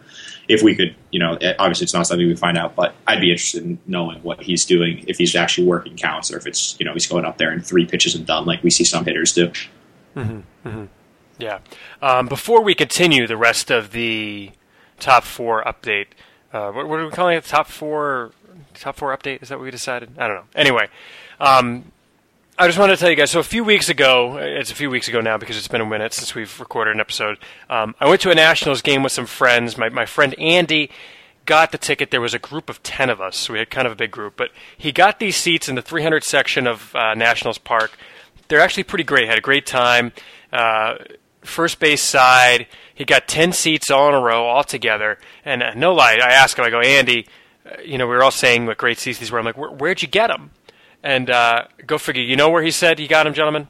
if 0.47 0.61
we 0.61 0.75
could, 0.75 0.95
you 1.11 1.19
know, 1.19 1.37
obviously 1.59 1.85
it's 1.85 1.93
not 1.93 2.07
something 2.07 2.27
we 2.27 2.35
find 2.35 2.57
out, 2.57 2.75
but 2.75 2.93
I'd 3.07 3.21
be 3.21 3.31
interested 3.31 3.63
in 3.63 3.79
knowing 3.87 4.21
what 4.23 4.41
he's 4.41 4.65
doing 4.65 5.05
if 5.07 5.17
he's 5.17 5.35
actually 5.35 5.67
working 5.67 5.95
counts 5.95 6.31
or 6.31 6.37
if 6.37 6.45
it's, 6.45 6.77
you 6.79 6.85
know, 6.85 6.93
he's 6.93 7.07
going 7.07 7.25
up 7.25 7.37
there 7.37 7.51
and 7.51 7.65
three 7.65 7.85
pitches 7.85 8.15
and 8.15 8.25
done 8.25 8.45
like 8.45 8.61
we 8.63 8.69
see 8.69 8.83
some 8.83 9.05
hitters 9.05 9.33
do. 9.33 9.47
Mm-hmm, 10.15 10.67
mm-hmm. 10.67 10.85
Yeah. 11.39 11.59
Um, 12.01 12.27
before 12.27 12.61
we 12.61 12.75
continue 12.75 13.27
the 13.27 13.37
rest 13.37 13.71
of 13.71 13.91
the 13.91 14.51
top 14.99 15.23
four 15.23 15.63
update, 15.63 16.07
uh, 16.53 16.71
what, 16.71 16.87
what, 16.87 16.99
are 16.99 17.05
we 17.05 17.11
calling 17.11 17.37
it? 17.37 17.45
Top 17.45 17.67
four, 17.67 18.31
top 18.73 18.97
four 18.97 19.15
update? 19.15 19.41
Is 19.41 19.49
that 19.49 19.57
what 19.57 19.63
we 19.63 19.71
decided? 19.71 20.11
I 20.17 20.27
don't 20.27 20.35
know. 20.35 20.45
Anyway, 20.53 20.89
um, 21.41 21.91
I 22.57 22.67
just 22.67 22.77
wanted 22.77 22.95
to 22.95 22.99
tell 22.99 23.09
you 23.09 23.15
guys. 23.15 23.31
So 23.31 23.39
a 23.39 23.43
few 23.43 23.63
weeks 23.63 23.89
ago, 23.89 24.37
it's 24.37 24.71
a 24.71 24.75
few 24.75 24.91
weeks 24.91 25.07
ago 25.07 25.19
now 25.19 25.37
because 25.39 25.57
it's 25.57 25.67
been 25.67 25.81
a 25.81 25.85
minute 25.85 26.13
since 26.13 26.35
we've 26.35 26.59
recorded 26.59 26.93
an 26.93 26.99
episode. 26.99 27.39
Um, 27.71 27.95
I 27.99 28.07
went 28.07 28.21
to 28.21 28.29
a 28.29 28.35
Nationals 28.35 28.83
game 28.83 29.01
with 29.01 29.11
some 29.11 29.25
friends. 29.25 29.77
My 29.77 29.89
my 29.89 30.05
friend 30.05 30.37
Andy 30.37 30.91
got 31.47 31.71
the 31.71 31.79
ticket. 31.79 32.11
There 32.11 32.21
was 32.21 32.35
a 32.35 32.39
group 32.39 32.69
of 32.69 32.83
ten 32.83 33.09
of 33.09 33.19
us, 33.19 33.37
so 33.37 33.53
we 33.53 33.59
had 33.59 33.71
kind 33.71 33.87
of 33.87 33.93
a 33.93 33.95
big 33.95 34.11
group. 34.11 34.35
But 34.37 34.51
he 34.77 34.91
got 34.91 35.17
these 35.17 35.35
seats 35.35 35.67
in 35.67 35.73
the 35.73 35.81
300 35.81 36.23
section 36.23 36.67
of 36.67 36.95
uh, 36.95 37.15
Nationals 37.15 37.57
Park. 37.57 37.97
They're 38.47 38.61
actually 38.61 38.83
pretty 38.83 39.05
great. 39.05 39.27
Had 39.27 39.39
a 39.39 39.41
great 39.41 39.65
time. 39.65 40.11
Uh, 40.53 40.97
first 41.41 41.79
base 41.79 42.03
side. 42.03 42.67
He 42.93 43.03
got 43.03 43.27
ten 43.27 43.53
seats 43.53 43.89
all 43.89 44.09
in 44.09 44.13
a 44.13 44.19
row, 44.19 44.45
all 44.45 44.63
together. 44.63 45.17
And 45.43 45.63
uh, 45.63 45.73
no 45.73 45.95
lie, 45.95 46.19
I 46.21 46.33
asked 46.33 46.59
him. 46.59 46.65
I 46.65 46.69
go, 46.69 46.81
Andy, 46.81 47.25
uh, 47.65 47.81
you 47.83 47.97
know, 47.97 48.05
we 48.05 48.15
were 48.15 48.21
all 48.21 48.29
saying 48.29 48.67
what 48.67 48.77
great 48.77 48.99
seats 48.99 49.17
these 49.17 49.31
were. 49.31 49.39
I'm 49.39 49.45
like, 49.45 49.57
Where, 49.57 49.71
where'd 49.71 50.03
you 50.03 50.07
get 50.07 50.27
them? 50.27 50.51
And 51.03 51.29
uh, 51.29 51.65
go 51.85 51.97
figure. 51.97 52.21
You 52.21 52.35
know 52.35 52.49
where 52.49 52.63
he 52.63 52.71
said 52.71 52.99
he 52.99 53.07
got 53.07 53.25
him, 53.25 53.33
gentlemen? 53.33 53.67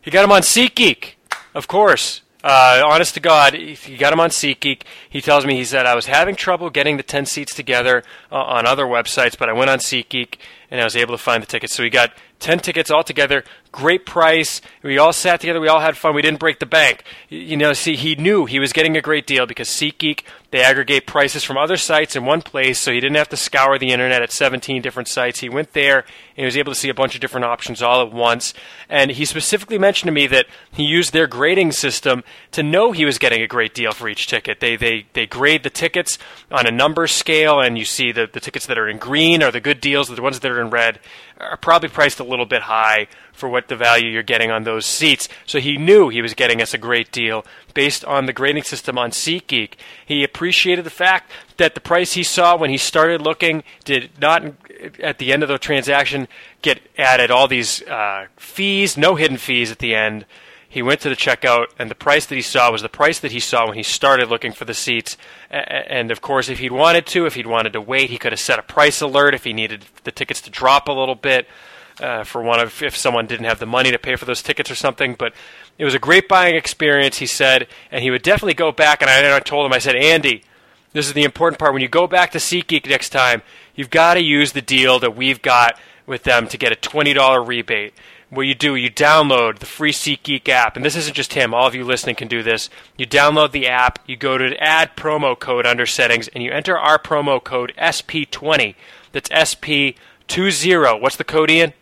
He 0.00 0.10
got 0.10 0.24
him 0.24 0.32
on 0.32 0.42
SeatGeek, 0.42 1.14
of 1.54 1.66
course. 1.66 2.22
Uh, 2.42 2.82
honest 2.84 3.14
to 3.14 3.20
God, 3.20 3.54
he 3.54 3.96
got 3.96 4.12
him 4.12 4.20
on 4.20 4.28
SeatGeek. 4.28 4.82
He 5.08 5.22
tells 5.22 5.46
me 5.46 5.56
he 5.56 5.64
said 5.64 5.86
I 5.86 5.94
was 5.94 6.06
having 6.06 6.36
trouble 6.36 6.68
getting 6.68 6.98
the 6.98 7.02
ten 7.02 7.24
seats 7.24 7.54
together 7.54 8.02
uh, 8.30 8.36
on 8.36 8.66
other 8.66 8.84
websites, 8.84 9.38
but 9.38 9.48
I 9.48 9.54
went 9.54 9.70
on 9.70 9.78
SeatGeek 9.78 10.36
and 10.70 10.78
I 10.78 10.84
was 10.84 10.94
able 10.94 11.14
to 11.16 11.22
find 11.22 11.42
the 11.42 11.46
tickets. 11.46 11.74
So 11.74 11.82
he 11.82 11.88
got 11.88 12.12
ten 12.44 12.58
tickets 12.58 12.90
all 12.90 13.02
together. 13.02 13.42
Great 13.72 14.04
price. 14.04 14.60
We 14.82 14.98
all 14.98 15.14
sat 15.14 15.40
together. 15.40 15.60
We 15.60 15.68
all 15.68 15.80
had 15.80 15.96
fun. 15.96 16.14
We 16.14 16.22
didn't 16.22 16.38
break 16.38 16.60
the 16.60 16.66
bank. 16.66 17.02
You 17.30 17.56
know, 17.56 17.72
see, 17.72 17.96
he 17.96 18.14
knew 18.14 18.44
he 18.44 18.60
was 18.60 18.72
getting 18.72 18.96
a 18.96 19.00
great 19.00 19.26
deal 19.26 19.46
because 19.46 19.68
SeatGeek 19.68 20.20
they 20.54 20.62
aggregate 20.62 21.04
prices 21.04 21.42
from 21.42 21.56
other 21.56 21.76
sites 21.76 22.14
in 22.14 22.24
one 22.24 22.40
place, 22.40 22.78
so 22.78 22.92
he 22.92 23.00
didn't 23.00 23.16
have 23.16 23.28
to 23.30 23.36
scour 23.36 23.76
the 23.76 23.90
internet 23.90 24.22
at 24.22 24.30
17 24.30 24.82
different 24.82 25.08
sites. 25.08 25.40
He 25.40 25.48
went 25.48 25.72
there 25.72 25.98
and 25.98 26.36
he 26.36 26.44
was 26.44 26.56
able 26.56 26.72
to 26.72 26.78
see 26.78 26.88
a 26.88 26.94
bunch 26.94 27.16
of 27.16 27.20
different 27.20 27.44
options 27.44 27.82
all 27.82 28.00
at 28.00 28.12
once. 28.12 28.54
And 28.88 29.10
he 29.10 29.24
specifically 29.24 29.78
mentioned 29.78 30.06
to 30.06 30.12
me 30.12 30.28
that 30.28 30.46
he 30.70 30.84
used 30.84 31.12
their 31.12 31.26
grading 31.26 31.72
system 31.72 32.22
to 32.52 32.62
know 32.62 32.92
he 32.92 33.04
was 33.04 33.18
getting 33.18 33.42
a 33.42 33.48
great 33.48 33.74
deal 33.74 33.90
for 33.90 34.08
each 34.08 34.28
ticket. 34.28 34.60
They 34.60 34.76
they 34.76 35.06
they 35.14 35.26
grade 35.26 35.64
the 35.64 35.70
tickets 35.70 36.18
on 36.52 36.68
a 36.68 36.70
number 36.70 37.08
scale, 37.08 37.58
and 37.58 37.76
you 37.76 37.84
see 37.84 38.12
the 38.12 38.28
the 38.32 38.38
tickets 38.38 38.66
that 38.66 38.78
are 38.78 38.88
in 38.88 38.98
green 38.98 39.42
are 39.42 39.50
the 39.50 39.60
good 39.60 39.80
deals. 39.80 40.06
The 40.06 40.22
ones 40.22 40.38
that 40.38 40.52
are 40.52 40.60
in 40.60 40.70
red 40.70 41.00
are 41.40 41.56
probably 41.56 41.88
priced 41.88 42.20
a 42.20 42.24
little 42.24 42.46
bit 42.46 42.62
high 42.62 43.06
for 43.32 43.48
what 43.48 43.68
the 43.68 43.76
value 43.76 44.08
you're 44.08 44.22
getting 44.22 44.50
on 44.50 44.62
those 44.62 44.86
seats. 44.86 45.28
So 45.44 45.58
he 45.58 45.76
knew 45.76 46.08
he 46.08 46.22
was 46.22 46.34
getting 46.34 46.62
us 46.62 46.72
a 46.72 46.78
great 46.78 47.10
deal 47.10 47.44
based 47.74 48.04
on 48.04 48.26
the 48.26 48.32
grading 48.32 48.62
system 48.62 48.96
on 48.96 49.10
SeatGeek. 49.10 49.72
He 50.06 50.22
appreciated 50.22 50.84
the 50.84 50.90
fact 50.90 51.30
that 51.56 51.74
the 51.74 51.80
price 51.80 52.12
he 52.12 52.22
saw 52.22 52.56
when 52.56 52.70
he 52.70 52.76
started 52.76 53.20
looking 53.20 53.64
did 53.84 54.10
not, 54.20 54.44
at 55.02 55.18
the 55.18 55.32
end 55.32 55.42
of 55.42 55.48
the 55.48 55.58
transaction, 55.58 56.28
get 56.62 56.80
added 56.96 57.30
all 57.30 57.48
these 57.48 57.82
uh, 57.82 58.26
fees, 58.36 58.96
no 58.96 59.16
hidden 59.16 59.36
fees 59.36 59.72
at 59.72 59.80
the 59.80 59.94
end. 59.94 60.24
He 60.74 60.82
went 60.82 61.00
to 61.02 61.08
the 61.08 61.14
checkout, 61.14 61.66
and 61.78 61.88
the 61.88 61.94
price 61.94 62.26
that 62.26 62.34
he 62.34 62.42
saw 62.42 62.72
was 62.72 62.82
the 62.82 62.88
price 62.88 63.20
that 63.20 63.30
he 63.30 63.38
saw 63.38 63.68
when 63.68 63.76
he 63.76 63.84
started 63.84 64.28
looking 64.28 64.50
for 64.50 64.64
the 64.64 64.74
seats. 64.74 65.16
And 65.48 66.10
of 66.10 66.20
course, 66.20 66.48
if 66.48 66.58
he'd 66.58 66.72
wanted 66.72 67.06
to, 67.06 67.26
if 67.26 67.36
he'd 67.36 67.46
wanted 67.46 67.74
to 67.74 67.80
wait, 67.80 68.10
he 68.10 68.18
could 68.18 68.32
have 68.32 68.40
set 68.40 68.58
a 68.58 68.62
price 68.62 69.00
alert 69.00 69.34
if 69.34 69.44
he 69.44 69.52
needed 69.52 69.84
the 70.02 70.10
tickets 70.10 70.40
to 70.40 70.50
drop 70.50 70.88
a 70.88 70.92
little 70.92 71.14
bit 71.14 71.46
uh, 72.00 72.24
for 72.24 72.42
one 72.42 72.58
of 72.58 72.82
if 72.82 72.96
someone 72.96 73.28
didn't 73.28 73.44
have 73.44 73.60
the 73.60 73.66
money 73.66 73.92
to 73.92 74.00
pay 74.00 74.16
for 74.16 74.24
those 74.24 74.42
tickets 74.42 74.68
or 74.68 74.74
something. 74.74 75.14
But 75.16 75.32
it 75.78 75.84
was 75.84 75.94
a 75.94 76.00
great 76.00 76.26
buying 76.26 76.56
experience, 76.56 77.18
he 77.18 77.26
said, 77.26 77.68
and 77.92 78.02
he 78.02 78.10
would 78.10 78.22
definitely 78.22 78.54
go 78.54 78.72
back. 78.72 79.00
And 79.00 79.08
I, 79.08 79.36
I 79.36 79.38
told 79.38 79.66
him, 79.66 79.72
I 79.72 79.78
said, 79.78 79.94
Andy, 79.94 80.42
this 80.92 81.06
is 81.06 81.12
the 81.12 81.22
important 81.22 81.60
part. 81.60 81.72
When 81.72 81.82
you 81.82 81.88
go 81.88 82.08
back 82.08 82.32
to 82.32 82.38
SeatGeek 82.38 82.88
next 82.88 83.10
time, 83.10 83.42
you've 83.76 83.90
got 83.90 84.14
to 84.14 84.20
use 84.20 84.50
the 84.50 84.60
deal 84.60 84.98
that 84.98 85.14
we've 85.14 85.40
got 85.40 85.78
with 86.04 86.24
them 86.24 86.48
to 86.48 86.58
get 86.58 86.72
a 86.72 86.76
$20 86.76 87.46
rebate. 87.46 87.94
What 88.34 88.46
you 88.46 88.54
do, 88.54 88.74
you 88.74 88.90
download 88.90 89.58
the 89.58 89.66
free 89.66 89.92
SeatGeek 89.92 90.48
app, 90.48 90.76
and 90.76 90.84
this 90.84 90.96
isn't 90.96 91.14
just 91.14 91.34
him. 91.34 91.54
All 91.54 91.66
of 91.66 91.74
you 91.74 91.84
listening 91.84 92.16
can 92.16 92.28
do 92.28 92.42
this. 92.42 92.68
You 92.96 93.06
download 93.06 93.52
the 93.52 93.68
app, 93.68 93.98
you 94.06 94.16
go 94.16 94.36
to 94.36 94.56
add 94.62 94.96
promo 94.96 95.38
code 95.38 95.66
under 95.66 95.86
settings, 95.86 96.28
and 96.28 96.42
you 96.42 96.50
enter 96.50 96.78
our 96.78 96.98
promo 96.98 97.42
code 97.42 97.72
SP20. 97.78 98.74
That's 99.12 99.28
SP20. 99.28 101.00
What's 101.00 101.16
the 101.16 101.24
code, 101.24 101.50
Ian? 101.50 101.72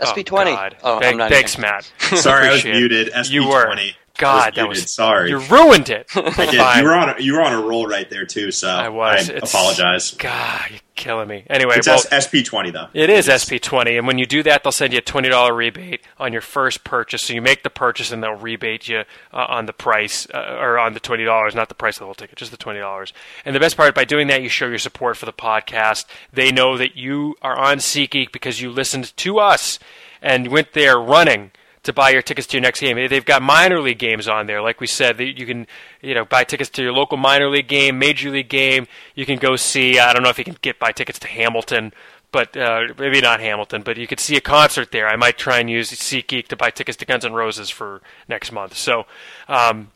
SP20. 0.00 0.74
Oh, 0.82 0.96
oh 0.96 1.00
Thank, 1.00 1.20
thanks, 1.20 1.58
Matt. 1.58 1.90
Sorry, 1.98 2.48
I 2.48 2.52
was 2.52 2.64
muted. 2.64 3.12
SP20. 3.12 3.30
You 3.30 3.48
were. 3.48 3.76
God, 4.18 4.54
that 4.54 4.68
was 4.68 4.90
sorry. 4.90 5.30
You 5.30 5.38
ruined 5.38 5.88
it. 5.88 6.06
I 6.14 6.46
did. 6.46 6.54
You 6.54 6.84
were 6.84 6.94
on 6.94 7.08
a, 7.10 7.20
you 7.20 7.34
were 7.34 7.42
on 7.42 7.52
a 7.52 7.66
roll 7.66 7.86
right 7.86 8.08
there 8.08 8.26
too. 8.26 8.50
So 8.50 8.68
I 8.68 8.88
was. 8.88 9.30
I 9.30 9.34
apologize. 9.34 10.12
God, 10.12 10.70
you're 10.70 10.80
killing 10.94 11.28
me. 11.28 11.44
Anyway, 11.48 11.76
it's 11.76 11.86
well, 11.86 11.98
SP 12.12 12.44
twenty 12.44 12.70
though. 12.70 12.88
It 12.92 13.10
is 13.10 13.26
SP 13.26 13.56
twenty, 13.60 13.96
and 13.96 14.06
when 14.06 14.18
you 14.18 14.26
do 14.26 14.42
that, 14.42 14.62
they'll 14.62 14.72
send 14.72 14.92
you 14.92 14.98
a 14.98 15.02
twenty 15.02 15.28
dollar 15.28 15.54
rebate 15.54 16.02
on 16.18 16.32
your 16.32 16.42
first 16.42 16.84
purchase. 16.84 17.22
So 17.22 17.32
you 17.32 17.42
make 17.42 17.62
the 17.62 17.70
purchase, 17.70 18.12
and 18.12 18.22
they'll 18.22 18.32
rebate 18.32 18.88
you 18.88 19.04
uh, 19.32 19.46
on 19.48 19.66
the 19.66 19.72
price 19.72 20.26
uh, 20.32 20.56
or 20.60 20.78
on 20.78 20.94
the 20.94 21.00
twenty 21.00 21.24
dollars, 21.24 21.54
not 21.54 21.68
the 21.68 21.74
price 21.74 21.96
of 21.96 22.00
the 22.00 22.04
whole 22.06 22.14
ticket, 22.14 22.36
just 22.36 22.50
the 22.50 22.56
twenty 22.56 22.80
dollars. 22.80 23.12
And 23.44 23.56
the 23.56 23.60
best 23.60 23.76
part, 23.76 23.94
by 23.94 24.04
doing 24.04 24.26
that, 24.28 24.42
you 24.42 24.48
show 24.48 24.68
your 24.68 24.78
support 24.78 25.16
for 25.16 25.26
the 25.26 25.32
podcast. 25.32 26.04
They 26.32 26.52
know 26.52 26.76
that 26.76 26.96
you 26.96 27.36
are 27.40 27.56
on 27.56 27.78
SeatGeek 27.78 28.30
because 28.30 28.60
you 28.60 28.70
listened 28.70 29.16
to 29.16 29.38
us 29.38 29.78
and 30.20 30.48
went 30.48 30.72
there 30.72 30.98
running 30.98 31.50
to 31.82 31.92
buy 31.92 32.10
your 32.10 32.22
tickets 32.22 32.46
to 32.48 32.56
your 32.56 32.62
next 32.62 32.80
game. 32.80 32.96
They've 33.08 33.24
got 33.24 33.42
minor 33.42 33.80
league 33.80 33.98
games 33.98 34.28
on 34.28 34.46
there, 34.46 34.62
like 34.62 34.80
we 34.80 34.86
said. 34.86 35.18
You 35.18 35.46
can, 35.46 35.66
you 36.00 36.14
know, 36.14 36.24
buy 36.24 36.44
tickets 36.44 36.70
to 36.70 36.82
your 36.82 36.92
local 36.92 37.16
minor 37.16 37.48
league 37.48 37.66
game, 37.68 37.98
major 37.98 38.30
league 38.30 38.48
game. 38.48 38.86
You 39.14 39.26
can 39.26 39.38
go 39.38 39.56
see. 39.56 39.98
I 39.98 40.12
don't 40.12 40.22
know 40.22 40.28
if 40.28 40.38
you 40.38 40.44
can 40.44 40.56
get 40.62 40.78
buy 40.78 40.92
tickets 40.92 41.18
to 41.20 41.28
Hamilton, 41.28 41.92
but 42.30 42.56
uh, 42.56 42.82
maybe 42.98 43.20
not 43.20 43.40
Hamilton. 43.40 43.82
But 43.82 43.96
you 43.96 44.06
could 44.06 44.20
see 44.20 44.36
a 44.36 44.40
concert 44.40 44.92
there. 44.92 45.08
I 45.08 45.16
might 45.16 45.38
try 45.38 45.58
and 45.58 45.68
use 45.68 45.90
SeatGeek 45.90 46.46
to 46.48 46.56
buy 46.56 46.70
tickets 46.70 46.96
to 46.98 47.04
Guns 47.04 47.24
N' 47.24 47.32
Roses 47.32 47.68
for 47.68 48.00
next 48.28 48.52
month. 48.52 48.76
So, 48.76 49.06
um, 49.48 49.90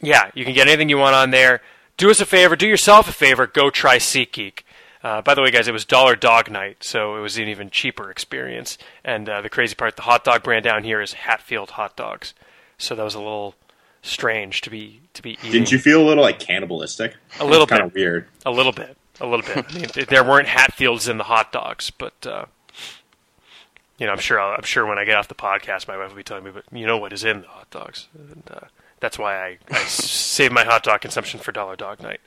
yeah, 0.00 0.30
you 0.34 0.44
can 0.44 0.54
get 0.54 0.68
anything 0.68 0.88
you 0.88 0.98
want 0.98 1.14
on 1.14 1.30
there. 1.30 1.60
Do 1.98 2.10
us 2.10 2.20
a 2.20 2.26
favor. 2.26 2.56
Do 2.56 2.66
yourself 2.66 3.08
a 3.08 3.12
favor. 3.12 3.46
Go 3.46 3.68
try 3.68 3.98
SeatGeek. 3.98 4.62
Uh, 5.08 5.22
by 5.22 5.32
the 5.32 5.40
way, 5.40 5.50
guys, 5.50 5.66
it 5.66 5.72
was 5.72 5.86
Dollar 5.86 6.14
Dog 6.14 6.50
Night, 6.50 6.84
so 6.84 7.16
it 7.16 7.20
was 7.20 7.38
an 7.38 7.48
even 7.48 7.70
cheaper 7.70 8.10
experience. 8.10 8.76
And 9.02 9.26
uh, 9.26 9.40
the 9.40 9.48
crazy 9.48 9.74
part, 9.74 9.96
the 9.96 10.02
hot 10.02 10.22
dog 10.22 10.42
brand 10.42 10.64
down 10.64 10.84
here 10.84 11.00
is 11.00 11.14
Hatfield 11.14 11.70
hot 11.70 11.96
dogs, 11.96 12.34
so 12.76 12.94
that 12.94 13.02
was 13.02 13.14
a 13.14 13.18
little 13.18 13.54
strange 14.02 14.60
to 14.60 14.68
be 14.68 15.00
to 15.14 15.22
be 15.22 15.30
eating. 15.30 15.52
Didn't 15.52 15.72
you 15.72 15.78
feel 15.78 16.02
a 16.02 16.06
little 16.06 16.22
like 16.22 16.38
cannibalistic? 16.38 17.16
A 17.40 17.46
little 17.46 17.64
bit, 17.64 17.78
kind 17.78 17.84
of 17.84 17.94
weird. 17.94 18.28
A 18.44 18.50
little 18.50 18.70
bit, 18.70 18.98
a 19.18 19.26
little 19.26 19.46
bit. 19.46 19.64
I 19.70 19.78
mean, 19.78 20.06
there 20.10 20.22
weren't 20.22 20.48
Hatfields 20.48 21.08
in 21.08 21.16
the 21.16 21.24
hot 21.24 21.52
dogs, 21.52 21.90
but 21.90 22.26
uh, 22.26 22.44
you 23.96 24.04
know, 24.04 24.12
I'm 24.12 24.18
sure 24.18 24.38
I'll, 24.38 24.56
I'm 24.56 24.64
sure 24.64 24.84
when 24.84 24.98
I 24.98 25.06
get 25.06 25.16
off 25.16 25.28
the 25.28 25.34
podcast, 25.34 25.88
my 25.88 25.96
wife 25.96 26.10
will 26.10 26.16
be 26.18 26.22
telling 26.22 26.44
me, 26.44 26.50
but 26.50 26.64
you 26.70 26.86
know 26.86 26.98
what 26.98 27.14
is 27.14 27.24
in 27.24 27.40
the 27.40 27.48
hot 27.48 27.70
dogs, 27.70 28.08
and 28.14 28.42
uh, 28.50 28.66
that's 29.00 29.18
why 29.18 29.38
I, 29.42 29.58
I 29.70 29.78
save 29.86 30.52
my 30.52 30.64
hot 30.64 30.82
dog 30.82 31.00
consumption 31.00 31.40
for 31.40 31.50
Dollar 31.50 31.76
Dog 31.76 32.02
Night. 32.02 32.20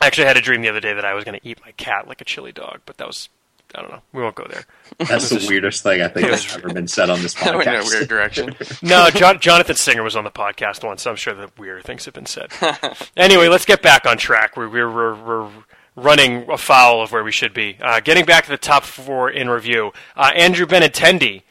I 0.00 0.06
actually 0.06 0.26
had 0.26 0.36
a 0.36 0.40
dream 0.40 0.62
the 0.62 0.68
other 0.68 0.80
day 0.80 0.92
that 0.92 1.04
I 1.04 1.14
was 1.14 1.24
going 1.24 1.38
to 1.38 1.46
eat 1.48 1.60
my 1.64 1.72
cat 1.72 2.08
like 2.08 2.20
a 2.20 2.24
chili 2.24 2.52
dog, 2.52 2.80
but 2.86 2.96
that 2.98 3.06
was 3.06 3.28
I 3.74 3.82
don't 3.82 3.90
know. 3.90 4.02
We 4.12 4.22
won't 4.22 4.36
go 4.36 4.46
there. 4.48 4.64
That's 4.98 5.30
the 5.30 5.44
weirdest 5.48 5.82
thing 5.82 6.00
I 6.00 6.08
think 6.08 6.28
has 6.28 6.56
ever 6.56 6.72
been 6.72 6.86
said 6.86 7.10
on 7.10 7.20
this 7.22 7.34
podcast. 7.34 7.56
went 7.56 7.68
in 7.68 7.74
a 7.74 7.84
weird 7.84 8.08
direction. 8.08 8.54
no, 8.82 9.10
John, 9.10 9.40
Jonathan 9.40 9.74
Singer 9.74 10.02
was 10.02 10.14
on 10.14 10.22
the 10.22 10.30
podcast 10.30 10.84
once, 10.84 11.02
so 11.02 11.10
I'm 11.10 11.16
sure 11.16 11.34
that 11.34 11.58
weirder 11.58 11.82
things 11.82 12.04
have 12.04 12.14
been 12.14 12.26
said. 12.26 12.52
anyway, 13.16 13.48
let's 13.48 13.64
get 13.64 13.82
back 13.82 14.06
on 14.06 14.16
track. 14.16 14.56
We're, 14.56 14.68
we're, 14.68 14.90
we're, 14.90 15.24
we're 15.24 15.50
running 15.96 16.48
afoul 16.48 17.02
of 17.02 17.10
where 17.10 17.24
we 17.24 17.32
should 17.32 17.52
be. 17.52 17.76
Uh, 17.80 17.98
getting 17.98 18.24
back 18.24 18.44
to 18.44 18.50
the 18.50 18.58
top 18.58 18.84
four 18.84 19.28
in 19.28 19.50
review, 19.50 19.92
uh, 20.16 20.30
Andrew 20.36 20.66
Benintendi 20.66 21.42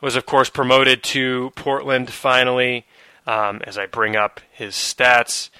was, 0.00 0.16
of 0.16 0.26
course, 0.26 0.50
promoted 0.50 1.02
to 1.04 1.52
Portland 1.54 2.10
finally. 2.10 2.86
Um, 3.26 3.60
as 3.64 3.76
I 3.76 3.84
bring 3.84 4.16
up 4.16 4.40
his 4.50 4.72
stats, 4.74 5.50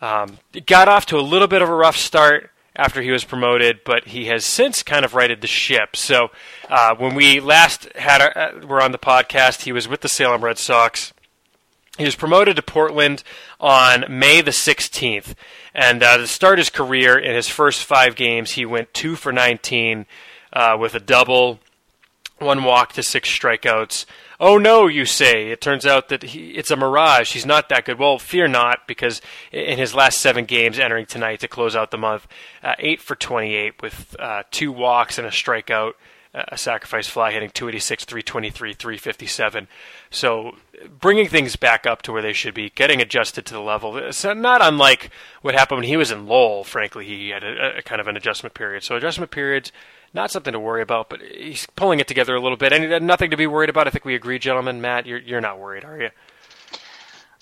um, 0.00 0.38
got 0.66 0.88
off 0.88 1.06
to 1.06 1.18
a 1.18 1.20
little 1.20 1.48
bit 1.48 1.62
of 1.62 1.68
a 1.68 1.74
rough 1.74 1.96
start 1.96 2.50
after 2.76 3.00
he 3.02 3.10
was 3.10 3.24
promoted, 3.24 3.80
but 3.84 4.08
he 4.08 4.26
has 4.26 4.44
since 4.44 4.82
kind 4.82 5.04
of 5.04 5.14
righted 5.14 5.40
the 5.40 5.46
ship. 5.46 5.96
So 5.96 6.30
uh, 6.68 6.94
when 6.96 7.14
we 7.14 7.40
last 7.40 7.88
had 7.94 8.20
our, 8.20 8.36
uh, 8.36 8.66
were 8.66 8.82
on 8.82 8.92
the 8.92 8.98
podcast, 8.98 9.62
he 9.62 9.72
was 9.72 9.86
with 9.86 10.00
the 10.00 10.08
Salem 10.08 10.42
Red 10.42 10.58
Sox. 10.58 11.12
He 11.96 12.04
was 12.04 12.16
promoted 12.16 12.56
to 12.56 12.62
Portland 12.62 13.22
on 13.60 14.04
May 14.08 14.40
the 14.40 14.50
16th, 14.50 15.34
and 15.72 16.02
uh, 16.02 16.16
to 16.16 16.26
start 16.26 16.58
his 16.58 16.68
career 16.68 17.16
in 17.16 17.36
his 17.36 17.48
first 17.48 17.84
five 17.84 18.16
games, 18.16 18.52
he 18.52 18.66
went 18.66 18.92
two 18.92 19.14
for 19.14 19.32
19 19.32 20.06
uh, 20.52 20.76
with 20.78 20.94
a 20.96 21.00
double, 21.00 21.60
one 22.40 22.64
walk 22.64 22.92
to 22.94 23.02
six 23.04 23.28
strikeouts. 23.28 24.06
Oh 24.40 24.58
no, 24.58 24.86
you 24.86 25.04
say. 25.04 25.50
It 25.50 25.60
turns 25.60 25.86
out 25.86 26.08
that 26.08 26.22
he, 26.22 26.50
it's 26.50 26.70
a 26.70 26.76
mirage. 26.76 27.32
He's 27.32 27.46
not 27.46 27.68
that 27.68 27.84
good. 27.84 27.98
Well, 27.98 28.18
fear 28.18 28.48
not, 28.48 28.86
because 28.86 29.20
in 29.52 29.78
his 29.78 29.94
last 29.94 30.18
seven 30.18 30.44
games 30.44 30.78
entering 30.78 31.06
tonight 31.06 31.40
to 31.40 31.48
close 31.48 31.76
out 31.76 31.90
the 31.90 31.98
month, 31.98 32.26
uh, 32.62 32.74
8 32.78 33.00
for 33.00 33.14
28 33.14 33.80
with 33.80 34.16
uh, 34.18 34.42
two 34.50 34.72
walks 34.72 35.18
and 35.18 35.26
a 35.26 35.30
strikeout, 35.30 35.92
uh, 36.34 36.44
a 36.48 36.58
sacrifice 36.58 37.06
fly 37.06 37.30
hitting 37.30 37.50
286, 37.50 38.04
323, 38.04 38.72
357. 38.72 39.68
So 40.10 40.56
bringing 40.98 41.28
things 41.28 41.54
back 41.54 41.86
up 41.86 42.02
to 42.02 42.12
where 42.12 42.22
they 42.22 42.32
should 42.32 42.54
be, 42.54 42.70
getting 42.70 43.00
adjusted 43.00 43.46
to 43.46 43.54
the 43.54 43.60
level. 43.60 44.12
So 44.12 44.32
not 44.32 44.60
unlike 44.60 45.10
what 45.42 45.54
happened 45.54 45.78
when 45.78 45.88
he 45.88 45.96
was 45.96 46.10
in 46.10 46.26
Lowell, 46.26 46.64
frankly. 46.64 47.04
He 47.04 47.28
had 47.28 47.44
a, 47.44 47.78
a 47.78 47.82
kind 47.82 48.00
of 48.00 48.08
an 48.08 48.16
adjustment 48.16 48.54
period. 48.54 48.82
So 48.82 48.96
adjustment 48.96 49.30
periods 49.30 49.70
not 50.14 50.30
something 50.30 50.52
to 50.52 50.60
worry 50.60 50.82
about, 50.82 51.10
but 51.10 51.20
he's 51.20 51.66
pulling 51.76 52.00
it 52.00 52.08
together 52.08 52.34
a 52.34 52.40
little 52.40 52.56
bit. 52.56 52.72
And 52.72 53.06
nothing 53.06 53.30
to 53.30 53.36
be 53.36 53.46
worried 53.46 53.70
about. 53.70 53.86
I 53.86 53.90
think 53.90 54.04
we 54.04 54.14
agree, 54.14 54.38
gentlemen. 54.38 54.80
Matt, 54.80 55.06
you're 55.06 55.18
you're 55.18 55.40
not 55.40 55.58
worried, 55.58 55.84
are 55.84 56.00
you? 56.00 56.10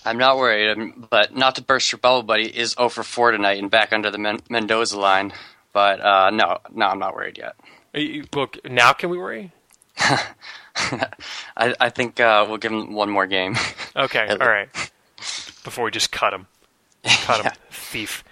I'm 0.05 0.17
not 0.17 0.37
worried, 0.37 0.69
um, 0.71 1.07
but 1.09 1.35
not 1.35 1.55
to 1.55 1.61
burst 1.61 1.91
your 1.91 1.99
bubble, 1.99 2.35
he 2.35 2.43
is 2.45 2.71
0 2.71 2.89
for 2.89 3.03
4 3.03 3.31
tonight 3.31 3.59
and 3.59 3.71
back 3.71 3.93
under 3.93 4.11
the 4.11 4.17
Men- 4.17 4.41
Mendoza 4.49 4.99
line. 4.99 5.31
But 5.71 6.01
uh, 6.01 6.29
no, 6.29 6.57
no, 6.73 6.87
I'm 6.87 6.99
not 6.99 7.15
worried 7.15 7.37
yet. 7.37 7.55
You, 7.93 8.25
look, 8.35 8.57
now 8.69 8.91
can 8.93 9.09
we 9.09 9.17
worry? 9.17 9.53
I, 9.97 11.07
I 11.55 11.89
think 11.89 12.19
uh, 12.19 12.45
we'll 12.47 12.57
give 12.57 12.71
him 12.71 12.93
one 12.93 13.09
more 13.09 13.27
game. 13.27 13.55
Okay, 13.95 14.27
all 14.41 14.47
right. 14.47 14.69
Before 15.63 15.85
we 15.85 15.91
just 15.91 16.11
cut 16.11 16.33
him, 16.33 16.47
cut 17.05 17.45
him, 17.45 17.51
thief. 17.71 18.23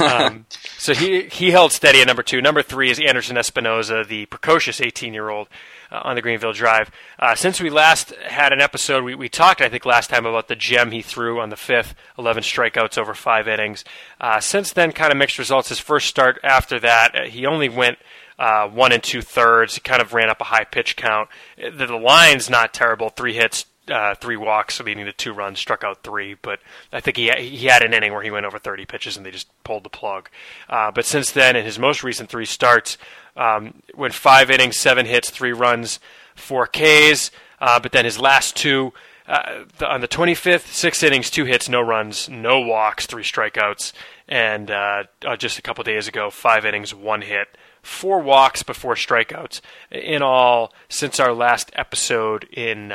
um, 0.00 0.44
so 0.82 0.94
he 0.94 1.28
he 1.28 1.52
held 1.52 1.70
steady 1.70 2.00
at 2.00 2.08
number 2.08 2.24
two. 2.24 2.42
Number 2.42 2.60
three 2.60 2.90
is 2.90 2.98
Anderson 2.98 3.36
Espinoza, 3.36 4.04
the 4.04 4.26
precocious 4.26 4.80
18 4.80 5.14
year 5.14 5.28
old 5.28 5.46
uh, 5.92 6.00
on 6.02 6.16
the 6.16 6.22
Greenville 6.22 6.52
Drive. 6.52 6.90
Uh, 7.20 7.36
since 7.36 7.60
we 7.60 7.70
last 7.70 8.12
had 8.16 8.52
an 8.52 8.60
episode, 8.60 9.04
we, 9.04 9.14
we 9.14 9.28
talked, 9.28 9.60
I 9.60 9.68
think, 9.68 9.86
last 9.86 10.10
time 10.10 10.26
about 10.26 10.48
the 10.48 10.56
gem 10.56 10.90
he 10.90 11.00
threw 11.00 11.40
on 11.40 11.50
the 11.50 11.56
fifth, 11.56 11.94
11 12.18 12.42
strikeouts 12.42 12.98
over 12.98 13.14
five 13.14 13.46
innings. 13.46 13.84
Uh, 14.20 14.40
since 14.40 14.72
then, 14.72 14.90
kind 14.90 15.12
of 15.12 15.18
mixed 15.18 15.38
results. 15.38 15.68
His 15.68 15.78
first 15.78 16.08
start 16.08 16.40
after 16.42 16.80
that, 16.80 17.14
uh, 17.14 17.24
he 17.26 17.46
only 17.46 17.68
went. 17.68 17.98
Uh, 18.38 18.66
one 18.66 18.90
and 18.90 19.04
two 19.04 19.22
thirds. 19.22 19.74
He 19.74 19.80
kind 19.80 20.02
of 20.02 20.14
ran 20.14 20.28
up 20.28 20.40
a 20.40 20.44
high 20.44 20.64
pitch 20.64 20.96
count. 20.96 21.28
The, 21.56 21.86
the 21.86 21.96
line's 21.96 22.50
not 22.50 22.74
terrible. 22.74 23.10
Three 23.10 23.34
hits, 23.34 23.66
uh, 23.88 24.14
three 24.14 24.36
walks, 24.36 24.80
leading 24.80 25.04
to 25.06 25.12
two 25.12 25.32
runs, 25.32 25.58
struck 25.58 25.84
out 25.84 26.02
three. 26.02 26.34
But 26.34 26.60
I 26.92 27.00
think 27.00 27.16
he 27.16 27.30
he 27.30 27.66
had 27.66 27.82
an 27.82 27.94
inning 27.94 28.12
where 28.12 28.22
he 28.22 28.30
went 28.30 28.46
over 28.46 28.58
30 28.58 28.84
pitches 28.86 29.16
and 29.16 29.26
they 29.26 29.30
just 29.30 29.48
pulled 29.64 29.84
the 29.84 29.90
plug. 29.90 30.28
Uh, 30.68 30.90
but 30.90 31.04
since 31.04 31.30
then, 31.30 31.56
in 31.56 31.64
his 31.64 31.78
most 31.78 32.02
recent 32.02 32.28
three 32.28 32.46
starts, 32.46 32.98
um, 33.36 33.82
went 33.94 34.14
five 34.14 34.50
innings, 34.50 34.76
seven 34.76 35.06
hits, 35.06 35.30
three 35.30 35.52
runs, 35.52 36.00
four 36.34 36.66
Ks. 36.66 37.30
Uh, 37.60 37.80
but 37.80 37.92
then 37.92 38.04
his 38.04 38.18
last 38.18 38.56
two. 38.56 38.92
Uh, 39.24 39.64
the, 39.78 39.88
on 39.88 40.00
the 40.00 40.08
25th, 40.08 40.66
six 40.66 41.00
innings, 41.00 41.30
two 41.30 41.44
hits, 41.44 41.68
no 41.68 41.80
runs, 41.80 42.28
no 42.28 42.58
walks, 42.58 43.06
three 43.06 43.22
strikeouts, 43.22 43.92
and 44.28 44.68
uh, 44.68 45.04
uh, 45.24 45.36
just 45.36 45.60
a 45.60 45.62
couple 45.62 45.84
days 45.84 46.08
ago, 46.08 46.28
five 46.28 46.66
innings, 46.66 46.92
one 46.92 47.22
hit, 47.22 47.56
four 47.82 48.18
walks 48.20 48.64
before 48.64 48.96
strikeouts. 48.96 49.60
In 49.92 50.22
all, 50.22 50.72
since 50.88 51.20
our 51.20 51.32
last 51.32 51.70
episode 51.74 52.44
in 52.52 52.90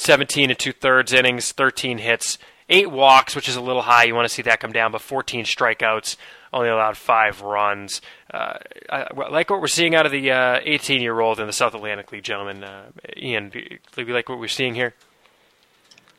17 0.00 0.48
and 0.48 0.58
two 0.58 0.72
thirds 0.72 1.12
innings, 1.12 1.52
13 1.52 1.98
hits, 1.98 2.38
eight 2.70 2.90
walks, 2.90 3.36
which 3.36 3.50
is 3.50 3.56
a 3.56 3.60
little 3.60 3.82
high. 3.82 4.04
You 4.04 4.14
want 4.14 4.26
to 4.26 4.34
see 4.34 4.40
that 4.42 4.58
come 4.58 4.72
down, 4.72 4.92
but 4.92 5.02
14 5.02 5.44
strikeouts, 5.44 6.16
only 6.54 6.70
allowed 6.70 6.96
five 6.96 7.42
runs. 7.42 8.00
Uh, 8.32 8.54
I, 8.88 9.08
like 9.30 9.50
what 9.50 9.60
we're 9.60 9.66
seeing 9.66 9.94
out 9.94 10.06
of 10.06 10.12
the 10.12 10.30
18 10.30 10.98
uh, 10.98 11.02
year 11.02 11.20
old 11.20 11.38
in 11.38 11.46
the 11.46 11.52
South 11.52 11.74
Atlantic 11.74 12.10
League, 12.12 12.24
gentlemen. 12.24 12.64
Uh, 12.64 12.90
Ian, 13.14 13.50
do 13.50 13.60
you 13.60 14.14
like 14.14 14.30
what 14.30 14.38
we're 14.38 14.48
seeing 14.48 14.74
here? 14.74 14.94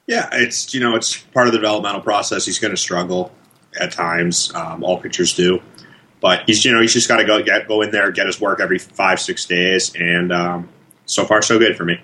Yeah, 0.05 0.29
it's 0.31 0.75
you 0.75 0.79
know 0.79 0.95
it's 0.95 1.17
part 1.17 1.47
of 1.47 1.53
the 1.53 1.59
developmental 1.59 2.01
process. 2.01 2.45
He's 2.45 2.59
going 2.59 2.73
to 2.73 2.77
struggle 2.77 3.31
at 3.79 3.91
times. 3.91 4.53
Um, 4.53 4.83
all 4.83 4.99
pitchers 4.99 5.33
do, 5.33 5.59
but 6.19 6.43
he's 6.45 6.63
you 6.65 6.71
know 6.71 6.81
he's 6.81 6.93
just 6.93 7.07
got 7.07 7.17
to 7.17 7.25
go 7.25 7.41
get 7.41 7.67
go 7.67 7.81
in 7.81 7.89
there, 7.89 8.11
get 8.11 8.27
his 8.27 8.39
work 8.39 8.59
every 8.59 8.77
five 8.77 9.19
six 9.19 9.45
days, 9.45 9.91
and 9.95 10.31
um, 10.31 10.69
so 11.05 11.25
far 11.25 11.41
so 11.41 11.57
good 11.57 11.75
for 11.75 11.85
me. 11.85 11.99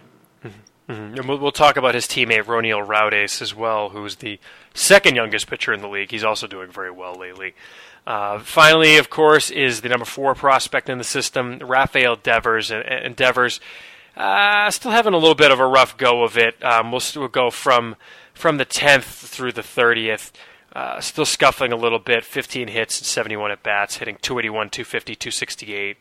Mm-hmm. 0.89 1.15
And 1.15 1.27
we'll, 1.27 1.37
we'll, 1.37 1.51
talk 1.51 1.75
about 1.75 1.95
his 1.95 2.05
teammate 2.05 2.45
Roniel 2.45 2.85
Raudes 2.85 3.41
as 3.41 3.53
well, 3.53 3.89
who's 3.89 4.17
the 4.17 4.39
second 4.73 5.15
youngest 5.15 5.47
pitcher 5.47 5.73
in 5.73 5.81
the 5.81 5.89
league. 5.89 6.11
He's 6.11 6.23
also 6.23 6.47
doing 6.47 6.71
very 6.71 6.91
well 6.91 7.13
lately. 7.13 7.55
Uh, 8.05 8.39
finally, 8.39 8.95
of 8.95 9.09
course, 9.09 9.51
is 9.51 9.81
the 9.81 9.89
number 9.89 10.05
four 10.05 10.33
prospect 10.33 10.89
in 10.89 10.97
the 10.97 11.03
system, 11.03 11.59
Rafael 11.59 12.15
Devers. 12.15 12.71
And, 12.71 12.85
and 12.85 13.15
Devers 13.17 13.59
uh, 14.15 14.71
still 14.71 14.91
having 14.91 15.13
a 15.13 15.17
little 15.17 15.35
bit 15.35 15.51
of 15.51 15.59
a 15.59 15.67
rough 15.67 15.97
go 15.97 16.23
of 16.23 16.37
it. 16.37 16.63
Um, 16.63 16.91
we'll 16.91 17.01
still 17.01 17.27
go 17.27 17.49
from 17.51 17.95
from 18.33 18.57
the 18.57 18.65
10th 18.65 19.27
through 19.27 19.51
the 19.51 19.61
30th. 19.61 20.31
Uh, 20.73 21.01
still 21.01 21.25
scuffling 21.25 21.73
a 21.73 21.75
little 21.75 21.99
bit. 21.99 22.23
15 22.23 22.67
hits 22.67 22.99
and 22.99 23.05
71 23.05 23.51
at 23.51 23.63
bats, 23.63 23.97
hitting 23.97 24.17
281, 24.21 24.69
250, 24.69 25.15
268, 25.15 25.97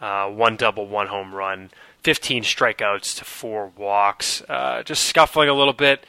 uh, 0.00 0.28
one 0.28 0.56
double, 0.56 0.86
one 0.86 1.06
home 1.06 1.34
run. 1.34 1.70
15 2.06 2.44
strikeouts 2.44 3.18
to 3.18 3.24
four 3.24 3.72
walks. 3.76 4.40
Uh, 4.48 4.84
just 4.84 5.06
scuffling 5.06 5.48
a 5.48 5.52
little 5.52 5.72
bit. 5.72 6.06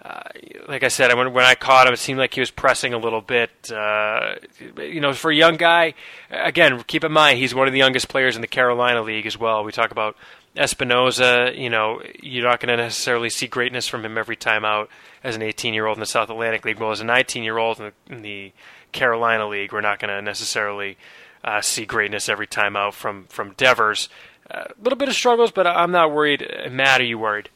Uh, 0.00 0.22
like 0.68 0.84
I 0.84 0.88
said, 0.88 1.12
when, 1.16 1.32
when 1.32 1.44
I 1.44 1.56
caught 1.56 1.88
him, 1.88 1.92
it 1.92 1.98
seemed 1.98 2.20
like 2.20 2.32
he 2.32 2.38
was 2.38 2.52
pressing 2.52 2.94
a 2.94 2.98
little 2.98 3.20
bit. 3.20 3.50
Uh, 3.68 4.36
you 4.78 5.00
know, 5.00 5.12
for 5.12 5.32
a 5.32 5.34
young 5.34 5.56
guy, 5.56 5.94
again, 6.30 6.80
keep 6.86 7.02
in 7.02 7.10
mind 7.10 7.40
he's 7.40 7.56
one 7.56 7.66
of 7.66 7.72
the 7.72 7.80
youngest 7.80 8.08
players 8.08 8.36
in 8.36 8.40
the 8.40 8.46
Carolina 8.46 9.02
League 9.02 9.26
as 9.26 9.36
well. 9.36 9.64
We 9.64 9.72
talk 9.72 9.90
about 9.90 10.14
Espinoza. 10.54 11.58
You 11.58 11.70
know, 11.70 12.00
you're 12.22 12.48
not 12.48 12.60
going 12.60 12.76
to 12.76 12.80
necessarily 12.80 13.28
see 13.28 13.48
greatness 13.48 13.88
from 13.88 14.04
him 14.04 14.16
every 14.16 14.36
time 14.36 14.64
out 14.64 14.90
as 15.24 15.34
an 15.34 15.42
18 15.42 15.74
year 15.74 15.86
old 15.86 15.96
in 15.96 16.00
the 16.00 16.06
South 16.06 16.30
Atlantic 16.30 16.64
League. 16.64 16.78
Well, 16.78 16.92
as 16.92 17.00
a 17.00 17.04
19 17.04 17.42
year 17.42 17.58
old 17.58 17.80
in, 17.80 17.90
in 18.08 18.22
the, 18.22 18.52
Carolina 18.92 19.48
League, 19.48 19.72
we're 19.72 19.80
not 19.80 19.98
going 19.98 20.14
to 20.14 20.22
necessarily 20.22 20.96
uh, 21.42 21.60
see 21.60 21.84
greatness 21.84 22.28
every 22.28 22.46
time 22.46 22.76
out 22.76 22.94
from 22.94 23.24
from 23.24 23.52
Devers. 23.54 24.08
A 24.52 24.70
little 24.82 24.98
bit 24.98 25.08
of 25.08 25.14
struggles, 25.14 25.50
but 25.50 25.66
I'm 25.66 25.92
not 25.92 26.12
worried. 26.12 26.46
Matt, 26.70 27.00
are 27.00 27.04
you 27.04 27.18
worried? 27.18 27.48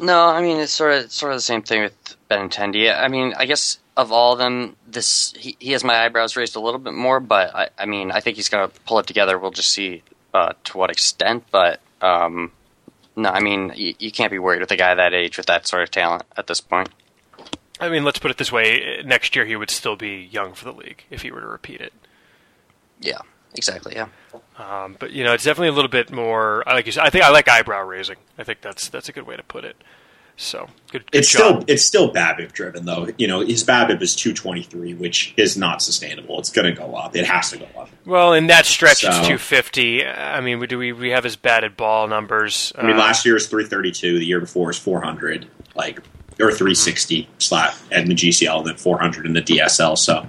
No, 0.00 0.26
I 0.28 0.40
mean 0.40 0.58
it's 0.58 0.72
sort 0.72 0.94
of 0.94 1.12
sort 1.12 1.32
of 1.32 1.36
the 1.36 1.42
same 1.42 1.62
thing 1.62 1.82
with 1.82 2.16
Benintendi. 2.30 2.92
I 2.92 3.08
mean, 3.08 3.34
I 3.36 3.44
guess 3.44 3.78
of 3.96 4.10
all 4.10 4.32
of 4.32 4.38
them, 4.38 4.76
this 4.86 5.34
he, 5.36 5.56
he 5.60 5.72
has 5.72 5.84
my 5.84 6.04
eyebrows 6.04 6.34
raised 6.34 6.56
a 6.56 6.60
little 6.60 6.80
bit 6.80 6.94
more, 6.94 7.20
but 7.20 7.54
I, 7.54 7.68
I 7.78 7.86
mean 7.86 8.10
I 8.10 8.20
think 8.20 8.36
he's 8.36 8.48
going 8.48 8.68
to 8.68 8.80
pull 8.80 8.98
it 8.98 9.06
together. 9.06 9.38
We'll 9.38 9.50
just 9.50 9.68
see 9.68 10.02
uh, 10.32 10.54
to 10.64 10.78
what 10.78 10.90
extent, 10.90 11.44
but 11.50 11.80
um, 12.00 12.52
no, 13.14 13.28
I 13.28 13.40
mean 13.40 13.72
you, 13.76 13.94
you 13.98 14.10
can't 14.10 14.30
be 14.30 14.38
worried 14.38 14.60
with 14.60 14.70
a 14.70 14.76
guy 14.76 14.94
that 14.94 15.12
age 15.12 15.36
with 15.36 15.46
that 15.46 15.68
sort 15.68 15.82
of 15.82 15.90
talent 15.90 16.24
at 16.36 16.46
this 16.46 16.60
point. 16.62 16.88
I 17.78 17.90
mean, 17.90 18.04
let's 18.04 18.18
put 18.18 18.30
it 18.30 18.38
this 18.38 18.50
way: 18.50 19.02
next 19.04 19.36
year 19.36 19.44
he 19.44 19.56
would 19.56 19.70
still 19.70 19.96
be 19.96 20.28
young 20.30 20.54
for 20.54 20.64
the 20.64 20.72
league 20.72 21.04
if 21.10 21.20
he 21.22 21.30
were 21.30 21.40
to 21.42 21.46
repeat 21.46 21.82
it. 21.82 21.92
Yeah, 22.98 23.20
exactly. 23.54 23.94
Yeah. 23.94 24.08
Um, 24.58 24.96
but 24.98 25.12
you 25.12 25.24
know, 25.24 25.32
it's 25.32 25.44
definitely 25.44 25.68
a 25.68 25.72
little 25.72 25.90
bit 25.90 26.12
more. 26.12 26.66
I 26.68 26.74
Like 26.74 26.86
you 26.86 26.92
said, 26.92 27.04
I 27.04 27.10
think 27.10 27.24
I 27.24 27.30
like 27.30 27.48
eyebrow 27.48 27.82
raising. 27.86 28.16
I 28.38 28.44
think 28.44 28.60
that's 28.60 28.88
that's 28.88 29.08
a 29.08 29.12
good 29.12 29.26
way 29.26 29.36
to 29.36 29.42
put 29.42 29.64
it. 29.64 29.76
So 30.36 30.68
good. 30.90 31.10
good 31.10 31.18
it's 31.20 31.30
job. 31.30 31.38
still 31.38 31.64
it's 31.68 31.84
still 31.84 32.12
BABIP 32.12 32.52
driven 32.52 32.84
though. 32.84 33.08
You 33.18 33.28
know, 33.28 33.40
his 33.40 33.64
BABIP 33.64 34.00
is 34.00 34.16
two 34.16 34.32
twenty 34.32 34.62
three, 34.62 34.94
which 34.94 35.34
is 35.36 35.56
not 35.56 35.82
sustainable. 35.82 36.38
It's 36.38 36.50
going 36.50 36.72
to 36.72 36.78
go 36.78 36.94
up. 36.94 37.14
It 37.14 37.26
has 37.26 37.50
to 37.50 37.58
go 37.58 37.68
up. 37.78 37.90
Well, 38.06 38.32
in 38.32 38.46
that 38.46 38.66
stretch, 38.66 39.02
so, 39.02 39.08
it's 39.08 39.26
two 39.26 39.38
fifty. 39.38 40.04
I 40.04 40.40
mean, 40.40 40.60
do 40.66 40.78
we 40.78 40.92
we 40.92 41.10
have 41.10 41.24
his 41.24 41.36
batted 41.36 41.76
ball 41.76 42.08
numbers? 42.08 42.72
I 42.76 42.82
mean, 42.82 42.96
uh, 42.96 43.00
last 43.00 43.24
year 43.24 43.34
was 43.34 43.46
three 43.46 43.66
thirty 43.66 43.92
two. 43.92 44.18
The 44.18 44.24
year 44.24 44.40
before 44.40 44.68
was 44.68 44.78
four 44.78 45.02
hundred. 45.02 45.48
Like 45.74 46.00
or 46.40 46.50
360 46.50 47.22
mm-hmm. 47.22 47.32
slot 47.38 47.74
in 47.90 48.08
the 48.08 48.14
GCL, 48.14 48.58
and 48.58 48.66
then 48.66 48.76
400 48.76 49.26
in 49.26 49.32
the 49.32 49.42
DSL. 49.42 49.96
So 49.96 50.26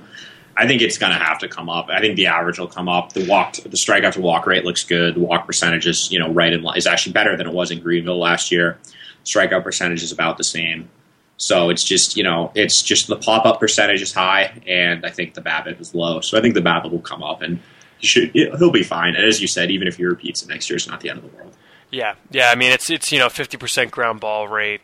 I 0.56 0.68
think 0.68 0.82
it's 0.82 0.98
going 0.98 1.12
to 1.12 1.18
have 1.18 1.39
to 1.39 1.48
come 1.48 1.70
up. 1.70 1.89
I 1.89 2.00
think 2.00 2.16
the 2.16 2.28
average 2.28 2.60
will 2.60 2.68
come 2.68 2.88
up. 2.88 3.13
The 3.13 3.28
walk, 3.28 3.54
the 3.54 3.70
strikeout 3.70 4.13
to 4.13 4.22
walk 4.22 4.46
rate 4.46 4.66
looks 4.66 4.84
good. 4.84 5.16
The 5.16 5.20
walk 5.20 5.48
percentage 5.48 5.88
is, 5.88 6.12
you 6.12 6.20
know, 6.20 6.32
right 6.32 6.54
in 6.54 6.62
line, 6.62 6.78
is 6.78 6.88
actually 6.88 7.13
better 7.13 7.36
than 7.36 7.48
it 7.48 7.54
was 7.54 7.72
in 7.72 7.80
Greenville 7.80 8.20
last 8.20 8.52
year. 8.52 8.78
Strikeout 9.26 9.63
percentage 9.63 10.04
is 10.04 10.12
about 10.12 10.38
the 10.38 10.44
same. 10.44 10.89
So 11.38 11.70
it's 11.70 11.84
just, 11.84 12.16
you 12.16 12.24
know, 12.24 12.52
it's 12.56 12.82
just 12.82 13.08
the 13.08 13.16
pop 13.16 13.46
up 13.46 13.60
percentage 13.60 14.02
is 14.02 14.13
high, 14.13 14.62
and 14.68 15.06
I 15.06 15.10
think 15.10 15.34
the 15.34 15.42
BABIP 15.42 15.82
is 15.82 15.96
low. 15.96 16.22
So 16.22 16.38
I 16.38 16.42
think 16.42 16.54
the 16.54 16.62
BABIP 16.62 16.92
will 16.92 17.00
come 17.00 17.24
up, 17.24 17.42
and 17.42 17.60
he 17.98 18.08
should, 18.08 18.32
he'll 18.32 18.72
be 18.72 18.84
fine. 18.84 19.16
And 19.16 19.26
as 19.26 19.42
you 19.42 19.48
said, 19.48 19.72
even 19.72 19.88
if 19.88 19.98
he 19.98 20.06
repeats 20.06 20.44
it 20.44 20.50
next 20.50 20.70
year, 20.70 20.78
it's 20.78 20.88
not 20.88 21.02
the 21.02 21.10
end 21.10 21.20
of 21.20 21.30
the 21.30 21.36
world. 21.36 21.56
Yeah, 21.89 22.16
yeah. 22.32 22.50
I 22.50 22.56
mean, 22.56 22.72
it's 22.72 22.89
it's 22.89 23.12
you 23.12 23.20
know, 23.20 23.30
fifty 23.30 23.58
percent 23.58 23.92
ground 23.92 24.20
ball 24.20 24.48
rate, 24.48 24.82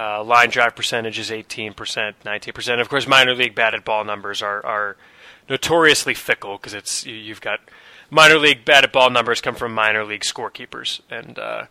uh, 0.00 0.24
line 0.24 0.48
drive 0.48 0.74
percentage 0.74 1.18
is 1.18 1.30
18%, 1.30 1.74
19%. 1.74 2.80
Of 2.80 2.88
course, 2.88 3.06
minor 3.06 3.34
league 3.34 3.54
batted 3.54 3.84
ball 3.84 4.04
numbers 4.04 4.40
are, 4.40 4.64
are 4.64 4.96
notoriously 5.48 6.14
fickle 6.14 6.56
because 6.56 6.72
it's 6.72 7.04
you've 7.04 7.40
got 7.40 7.60
minor 8.08 8.38
league 8.38 8.64
batted 8.64 8.92
ball 8.92 9.10
numbers 9.10 9.40
come 9.42 9.54
from 9.54 9.74
minor 9.74 10.04
league 10.04 10.22
scorekeepers, 10.22 11.00
and 11.10 11.38
uh, 11.38 11.66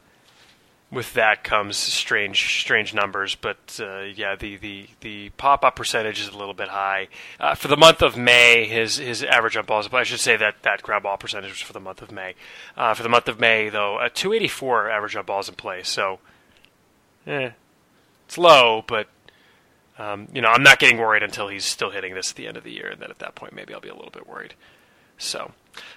with 0.91 1.13
that 1.13 1.43
comes 1.43 1.75
strange 1.77 2.59
strange 2.61 2.93
numbers. 2.93 3.33
But 3.33 3.79
uh, 3.81 4.01
yeah, 4.01 4.35
the, 4.35 4.57
the, 4.57 4.87
the 5.01 5.29
pop 5.29 5.63
up 5.63 5.75
percentage 5.75 6.19
is 6.19 6.27
a 6.27 6.37
little 6.37 6.53
bit 6.53 6.67
high 6.67 7.07
uh, 7.39 7.55
for 7.55 7.67
the 7.67 7.77
month 7.77 8.03
of 8.03 8.15
May. 8.15 8.67
His 8.67 8.97
his 8.97 9.23
average 9.23 9.57
on 9.57 9.65
balls. 9.65 9.91
I 9.91 10.03
should 10.03 10.19
say 10.19 10.37
that 10.37 10.61
that 10.61 10.83
ground 10.83 11.01
ball 11.01 11.17
percentage 11.17 11.49
was 11.49 11.61
for 11.61 11.73
the 11.73 11.79
month 11.79 12.03
of 12.03 12.11
May. 12.11 12.35
Uh, 12.77 12.93
for 12.93 13.01
the 13.01 13.09
month 13.09 13.27
of 13.27 13.39
May, 13.39 13.69
though, 13.69 13.99
a 13.99 14.09
284 14.09 14.91
average 14.91 15.15
on 15.15 15.25
balls 15.25 15.49
in 15.49 15.55
play. 15.55 15.81
So, 15.81 16.19
eh, 17.25 17.51
it's 18.29 18.37
low, 18.37 18.83
but 18.85 19.07
um, 19.97 20.27
you 20.31 20.39
know, 20.39 20.49
I'm 20.49 20.61
not 20.61 20.77
getting 20.77 20.99
worried 20.99 21.23
until 21.23 21.47
he's 21.47 21.65
still 21.65 21.89
hitting 21.89 22.13
this 22.13 22.29
at 22.29 22.37
the 22.37 22.45
end 22.45 22.57
of 22.57 22.63
the 22.63 22.71
year, 22.71 22.87
and 22.87 23.01
then 23.01 23.09
at 23.09 23.17
that 23.19 23.33
point, 23.33 23.53
maybe 23.53 23.73
I'll 23.73 23.81
be 23.81 23.89
a 23.89 23.95
little 23.95 24.11
bit 24.11 24.29
worried. 24.29 24.53
So, 25.17 25.51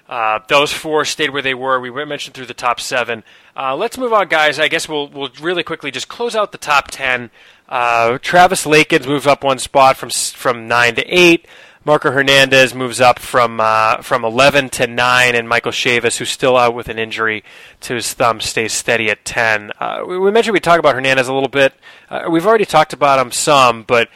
uh, 0.09 0.39
those 0.49 0.73
four 0.73 1.05
stayed 1.05 1.29
where 1.29 1.43
they 1.43 1.53
were. 1.53 1.79
We 1.79 1.91
mentioned 2.07 2.33
through 2.35 2.47
the 2.47 2.55
top 2.55 2.81
seven. 2.81 3.23
Uh, 3.55 3.77
let's 3.77 3.99
move 3.99 4.15
on, 4.15 4.29
guys. 4.29 4.59
I 4.59 4.69
guess 4.69 4.89
we'll 4.89 5.09
we'll 5.09 5.29
really 5.43 5.63
quickly 5.63 5.91
just 5.91 6.09
close 6.09 6.35
out 6.35 6.53
the 6.53 6.59
top 6.59 6.91
ten. 6.91 7.31
Uh, 7.69 8.17
Travis 8.17 8.65
Lakins 8.65 9.07
moves 9.07 9.27
up 9.27 9.45
one 9.45 9.59
spot 9.59 9.99
from 9.99 10.09
from 10.09 10.67
nine 10.67 10.95
to 10.95 11.07
eight. 11.07 11.47
Marco 11.85 12.13
Hernandez 12.13 12.75
moves 12.75 13.01
up 13.01 13.19
from 13.19 13.59
uh, 13.61 14.03
from 14.03 14.25
11 14.25 14.71
to 14.71 14.87
9, 14.87 15.35
and 15.35 15.49
Michael 15.49 15.73
Chavis, 15.73 16.19
who's 16.19 16.31
still 16.31 16.57
out 16.57 16.75
with 16.75 16.89
an 16.89 16.99
injury 16.99 17.43
to 17.81 17.95
his 17.95 18.13
thumb, 18.13 18.41
stays 18.41 18.73
steady 18.73 19.11
at 19.11 19.25
10. 19.25 19.73
Uh, 19.81 20.05
we, 20.07 20.19
we, 20.19 20.31
mentioned 20.31 20.55
we 20.55 20.61
talk 20.61 20.79
about 20.79 20.95
Hernandez 20.95 21.27
a 21.27 21.35
little 21.35 21.49
bit. 21.49 21.75
Uh, 22.09 22.29
we've 22.31 22.47
already 22.47 22.65
talked 22.65 22.93
about 22.93 23.19
him 23.19 23.33
some, 23.33 23.83
but 23.83 24.09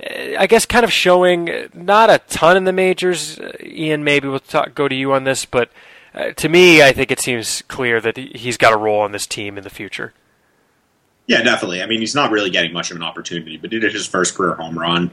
uh, 0.00 0.36
I 0.38 0.46
guess 0.46 0.66
kind 0.66 0.84
of 0.84 0.92
showing 0.92 1.48
not 1.72 2.10
a 2.10 2.18
ton 2.28 2.58
in 2.58 2.64
the 2.64 2.72
majors. 2.74 3.38
Uh, 3.38 3.52
Ian, 3.62 4.04
maybe 4.04 4.28
we'll 4.28 4.40
talk, 4.40 4.74
go 4.74 4.86
to 4.86 4.94
you 4.94 5.14
on 5.14 5.24
this, 5.24 5.46
but 5.46 5.70
uh, 6.14 6.32
to 6.32 6.48
me, 6.50 6.82
I 6.82 6.92
think 6.92 7.10
it 7.10 7.20
seems 7.20 7.62
clear 7.62 8.02
that 8.02 8.18
he's 8.18 8.58
got 8.58 8.74
a 8.74 8.76
role 8.76 9.00
on 9.00 9.12
this 9.12 9.26
team 9.26 9.56
in 9.56 9.64
the 9.64 9.70
future. 9.70 10.12
Yeah, 11.26 11.42
definitely. 11.42 11.82
I 11.82 11.86
mean, 11.86 12.00
he's 12.00 12.14
not 12.14 12.32
really 12.32 12.50
getting 12.50 12.74
much 12.74 12.90
of 12.90 12.98
an 12.98 13.02
opportunity, 13.02 13.56
but 13.56 13.72
he 13.72 13.80
did 13.80 13.94
his 13.94 14.06
first 14.06 14.34
career 14.34 14.56
home 14.56 14.78
run 14.78 15.10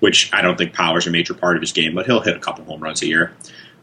which 0.00 0.32
I 0.32 0.42
don't 0.42 0.58
think 0.58 0.74
power 0.74 0.98
is 0.98 1.06
a 1.06 1.10
major 1.10 1.34
part 1.34 1.56
of 1.56 1.62
his 1.62 1.72
game, 1.72 1.94
but 1.94 2.06
he'll 2.06 2.20
hit 2.20 2.36
a 2.36 2.40
couple 2.40 2.64
home 2.64 2.80
runs 2.80 3.02
a 3.02 3.06
year. 3.06 3.32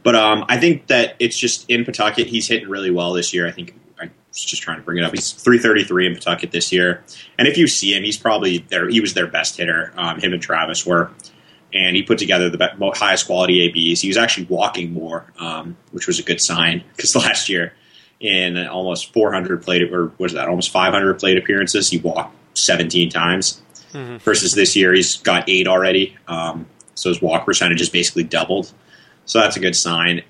But 0.03 0.15
um, 0.15 0.45
I 0.47 0.58
think 0.58 0.88
that 0.88 1.15
it's 1.19 1.38
just 1.38 1.69
in 1.69 1.86
Pawtucket, 1.86 2.27
he's 2.27 2.47
hitting 2.47 2.69
really 2.69 2.91
well 2.91 3.13
this 3.13 3.34
year. 3.34 3.47
I 3.47 3.51
think 3.51 3.75
I 3.99 4.10
was 4.30 4.43
just 4.43 4.62
trying 4.62 4.77
to 4.77 4.84
bring 4.84 4.97
it 4.97 5.03
up. 5.03 5.12
He's 5.12 5.32
333 5.32 6.08
in 6.08 6.13
Pawtucket 6.15 6.51
this 6.51 6.71
year. 6.71 7.03
And 7.38 7.47
if 7.47 7.58
you 7.58 7.67
see 7.67 7.93
him, 7.93 8.03
he's 8.03 8.17
probably 8.17 8.60
there. 8.69 8.89
He 8.89 9.01
was 9.01 9.13
their 9.13 9.27
best 9.27 9.58
hitter. 9.58 9.93
Um, 9.97 10.19
him 10.19 10.34
and 10.34 10.41
Travis 10.41 10.86
were. 10.86 11.12
And 11.73 11.95
he 11.95 12.03
put 12.03 12.17
together 12.17 12.49
the 12.49 12.58
best, 12.58 12.77
highest 12.97 13.27
quality 13.27 13.65
ABs. 13.65 14.01
He 14.01 14.08
was 14.08 14.17
actually 14.17 14.45
walking 14.45 14.93
more, 14.93 15.25
um, 15.38 15.75
which 15.91 16.08
was 16.08 16.19
a 16.19 16.23
good 16.23 16.39
sign 16.39 16.84
because 16.95 17.15
last 17.15 17.49
year, 17.49 17.73
in 18.19 18.58
almost 18.65 19.13
400 19.13 19.62
plate 19.62 19.91
or 19.91 20.12
was 20.17 20.34
that 20.34 20.47
almost 20.47 20.71
500 20.71 21.19
plate 21.19 21.38
appearances, 21.38 21.89
he 21.89 21.99
walked 21.99 22.34
17 22.58 23.10
times 23.10 23.62
mm-hmm. 23.98 24.18
versus 24.18 24.54
this 24.54 24.76
year 24.76 24.93
he's 24.93 25.18
got 25.18 25.50
eight 25.50 25.68
already. 25.68 26.16
Um, 26.28 26.68
so 26.95 27.10
his 27.10 27.22
walk 27.22 27.45
percentage 27.45 27.82
is 27.82 27.89
basically 27.89 28.24
doubled. 28.24 28.72
So 29.26 29.39
that's 29.39 29.58
a 29.58 29.60
good 29.60 29.76
sign. 29.76 30.24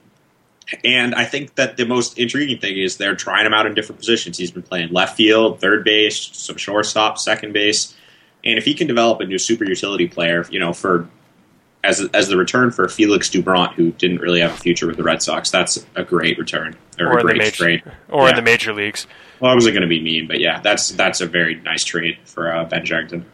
And 0.84 1.16
I 1.16 1.24
think 1.24 1.56
that 1.56 1.78
the 1.78 1.86
most 1.86 2.18
intriguing 2.18 2.60
thing 2.60 2.78
is 2.78 2.98
they're 2.98 3.16
trying 3.16 3.46
him 3.46 3.54
out 3.54 3.66
in 3.66 3.74
different 3.74 4.00
positions. 4.00 4.38
He's 4.38 4.52
been 4.52 4.64
playing 4.64 4.92
left 4.92 5.16
field, 5.16 5.62
third 5.62 5.86
base, 5.86 6.30
some 6.34 6.58
shortstop, 6.58 7.18
second 7.18 7.54
base. 7.54 7.96
And 8.44 8.58
if 8.58 8.66
he 8.66 8.74
can 8.74 8.88
develop 8.88 9.22
a 9.22 9.26
new 9.26 9.38
super 9.38 9.64
utility 9.64 10.08
player, 10.08 10.46
you 10.50 10.60
know, 10.60 10.74
for 10.74 11.08
as 11.84 12.02
as 12.14 12.28
the 12.28 12.38
return 12.38 12.72
for 12.72 12.88
Felix 12.90 13.30
Doubront, 13.30 13.74
who 13.74 13.92
didn't 13.92 14.20
really 14.20 14.42
have 14.42 14.52
a 14.52 14.58
future 14.58 14.88
with 14.88 14.98
the 14.98 15.04
Red 15.04 15.22
Sox, 15.22 15.50
that's 15.50 15.86
a 15.96 16.04
great 16.04 16.38
return 16.38 16.76
or, 17.00 17.08
or 17.08 17.20
a 17.20 17.22
great 17.22 17.38
major, 17.38 17.64
trade, 17.64 17.84
or 18.10 18.26
yeah. 18.26 18.32
in 18.32 18.36
the 18.36 18.42
major 18.42 18.74
leagues. 18.74 19.08
Well, 19.40 19.52
I 19.52 19.56
wasn't 19.56 19.74
going 19.74 19.84
to 19.84 19.88
be 19.88 20.02
mean, 20.02 20.28
but 20.28 20.40
yeah, 20.40 20.60
that's 20.60 20.90
that's 20.90 21.22
a 21.22 21.28
very 21.28 21.56
nice 21.62 21.84
trade 21.84 22.18
for 22.26 22.52
uh, 22.54 22.66
Ben 22.66 22.86
Cherington. 22.86 23.26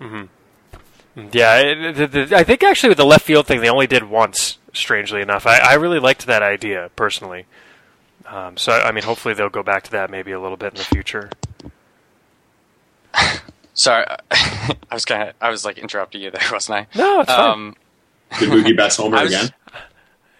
Mm-hmm. 0.00 1.28
Yeah, 1.32 1.92
the, 1.92 2.06
the, 2.06 2.36
I 2.36 2.44
think 2.44 2.62
actually 2.62 2.90
with 2.90 2.98
the 2.98 3.04
left 3.04 3.24
field 3.24 3.46
thing, 3.46 3.60
they 3.60 3.68
only 3.68 3.86
did 3.86 4.04
once. 4.04 4.58
Strangely 4.72 5.20
enough, 5.22 5.46
I, 5.46 5.58
I 5.58 5.74
really 5.74 5.98
liked 5.98 6.26
that 6.26 6.42
idea 6.42 6.90
personally. 6.94 7.46
Um, 8.26 8.56
so 8.56 8.72
I 8.72 8.92
mean, 8.92 9.04
hopefully 9.04 9.34
they'll 9.34 9.48
go 9.48 9.62
back 9.62 9.82
to 9.84 9.90
that 9.92 10.10
maybe 10.10 10.30
a 10.32 10.40
little 10.40 10.56
bit 10.56 10.74
in 10.74 10.78
the 10.78 10.84
future. 10.84 11.30
Sorry, 13.74 14.04
I 14.30 14.76
was 14.92 15.04
kind 15.04 15.30
of 15.30 15.34
I 15.40 15.50
was 15.50 15.64
like 15.64 15.78
interrupting 15.78 16.20
you 16.20 16.30
there, 16.30 16.46
wasn't 16.52 16.78
I? 16.78 16.98
No, 16.98 17.20
it's 17.22 17.30
um, 17.30 17.76
fine. 18.30 18.40
Did 18.40 18.50
Mookie 18.50 18.76
Betts 18.76 18.96
homer 18.96 19.22
was, 19.22 19.32
again? 19.32 19.50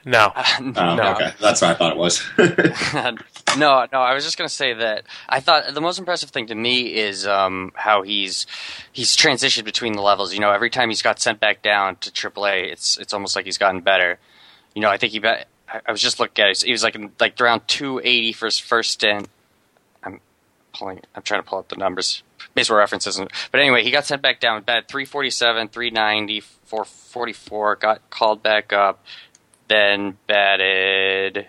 No. 0.05 0.32
oh, 0.34 0.61
no. 0.61 1.12
Okay, 1.14 1.32
that's 1.40 1.61
what 1.61 1.72
I 1.72 1.74
thought 1.74 1.92
it 1.92 1.99
was. 1.99 2.22
no, 3.59 3.86
no. 3.92 4.01
I 4.01 4.14
was 4.14 4.24
just 4.24 4.38
going 4.38 4.49
to 4.49 4.55
say 4.55 4.72
that 4.72 5.05
I 5.28 5.40
thought 5.40 5.74
the 5.74 5.80
most 5.80 5.99
impressive 5.99 6.30
thing 6.30 6.46
to 6.46 6.55
me 6.55 6.94
is 6.94 7.26
um, 7.26 7.72
how 7.74 8.03
he's 8.03 8.46
he's 8.92 9.16
transitioned 9.16 9.64
between 9.64 9.94
the 9.94 10.01
levels. 10.01 10.32
You 10.32 10.40
know, 10.40 10.51
every 10.51 10.70
time 10.70 10.88
he's 10.88 11.03
got 11.03 11.20
sent 11.20 11.40
back 11.40 11.62
down 11.62 11.96
to 11.96 12.11
AAA, 12.11 12.72
it's 12.72 12.96
it's 12.96 13.12
almost 13.12 13.36
like 13.36 13.44
he's 13.44 13.59
gotten 13.59 13.80
better. 13.80 14.18
You 14.74 14.82
know, 14.82 14.88
I 14.88 14.96
think 14.96 15.12
he. 15.12 15.18
Bet, 15.18 15.49
I 15.68 15.90
was 15.90 16.01
just 16.01 16.20
looking 16.20 16.44
at 16.44 16.51
it. 16.51 16.62
He 16.62 16.72
was 16.72 16.82
like 16.82 16.96
like 17.20 17.38
around 17.40 17.66
280 17.66 18.32
for 18.32 18.46
his 18.46 18.59
first 18.59 18.92
stint. 18.92 19.28
I'm 20.03 20.20
pulling. 20.72 21.01
I'm 21.14 21.22
trying 21.22 21.42
to 21.42 21.46
pull 21.46 21.59
up 21.59 21.68
the 21.68 21.76
numbers. 21.76 22.22
Baseball 22.55 22.78
references. 22.78 23.20
But 23.51 23.61
anyway, 23.61 23.82
he 23.82 23.90
got 23.90 24.07
sent 24.07 24.22
back 24.22 24.40
down. 24.40 24.62
Bad 24.62 24.88
347, 24.88 25.68
390, 25.68 26.40
444. 26.40 27.76
Got 27.76 28.11
called 28.11 28.42
back 28.42 28.72
up 28.72 29.05
then 29.68 30.16
batted 30.26 31.46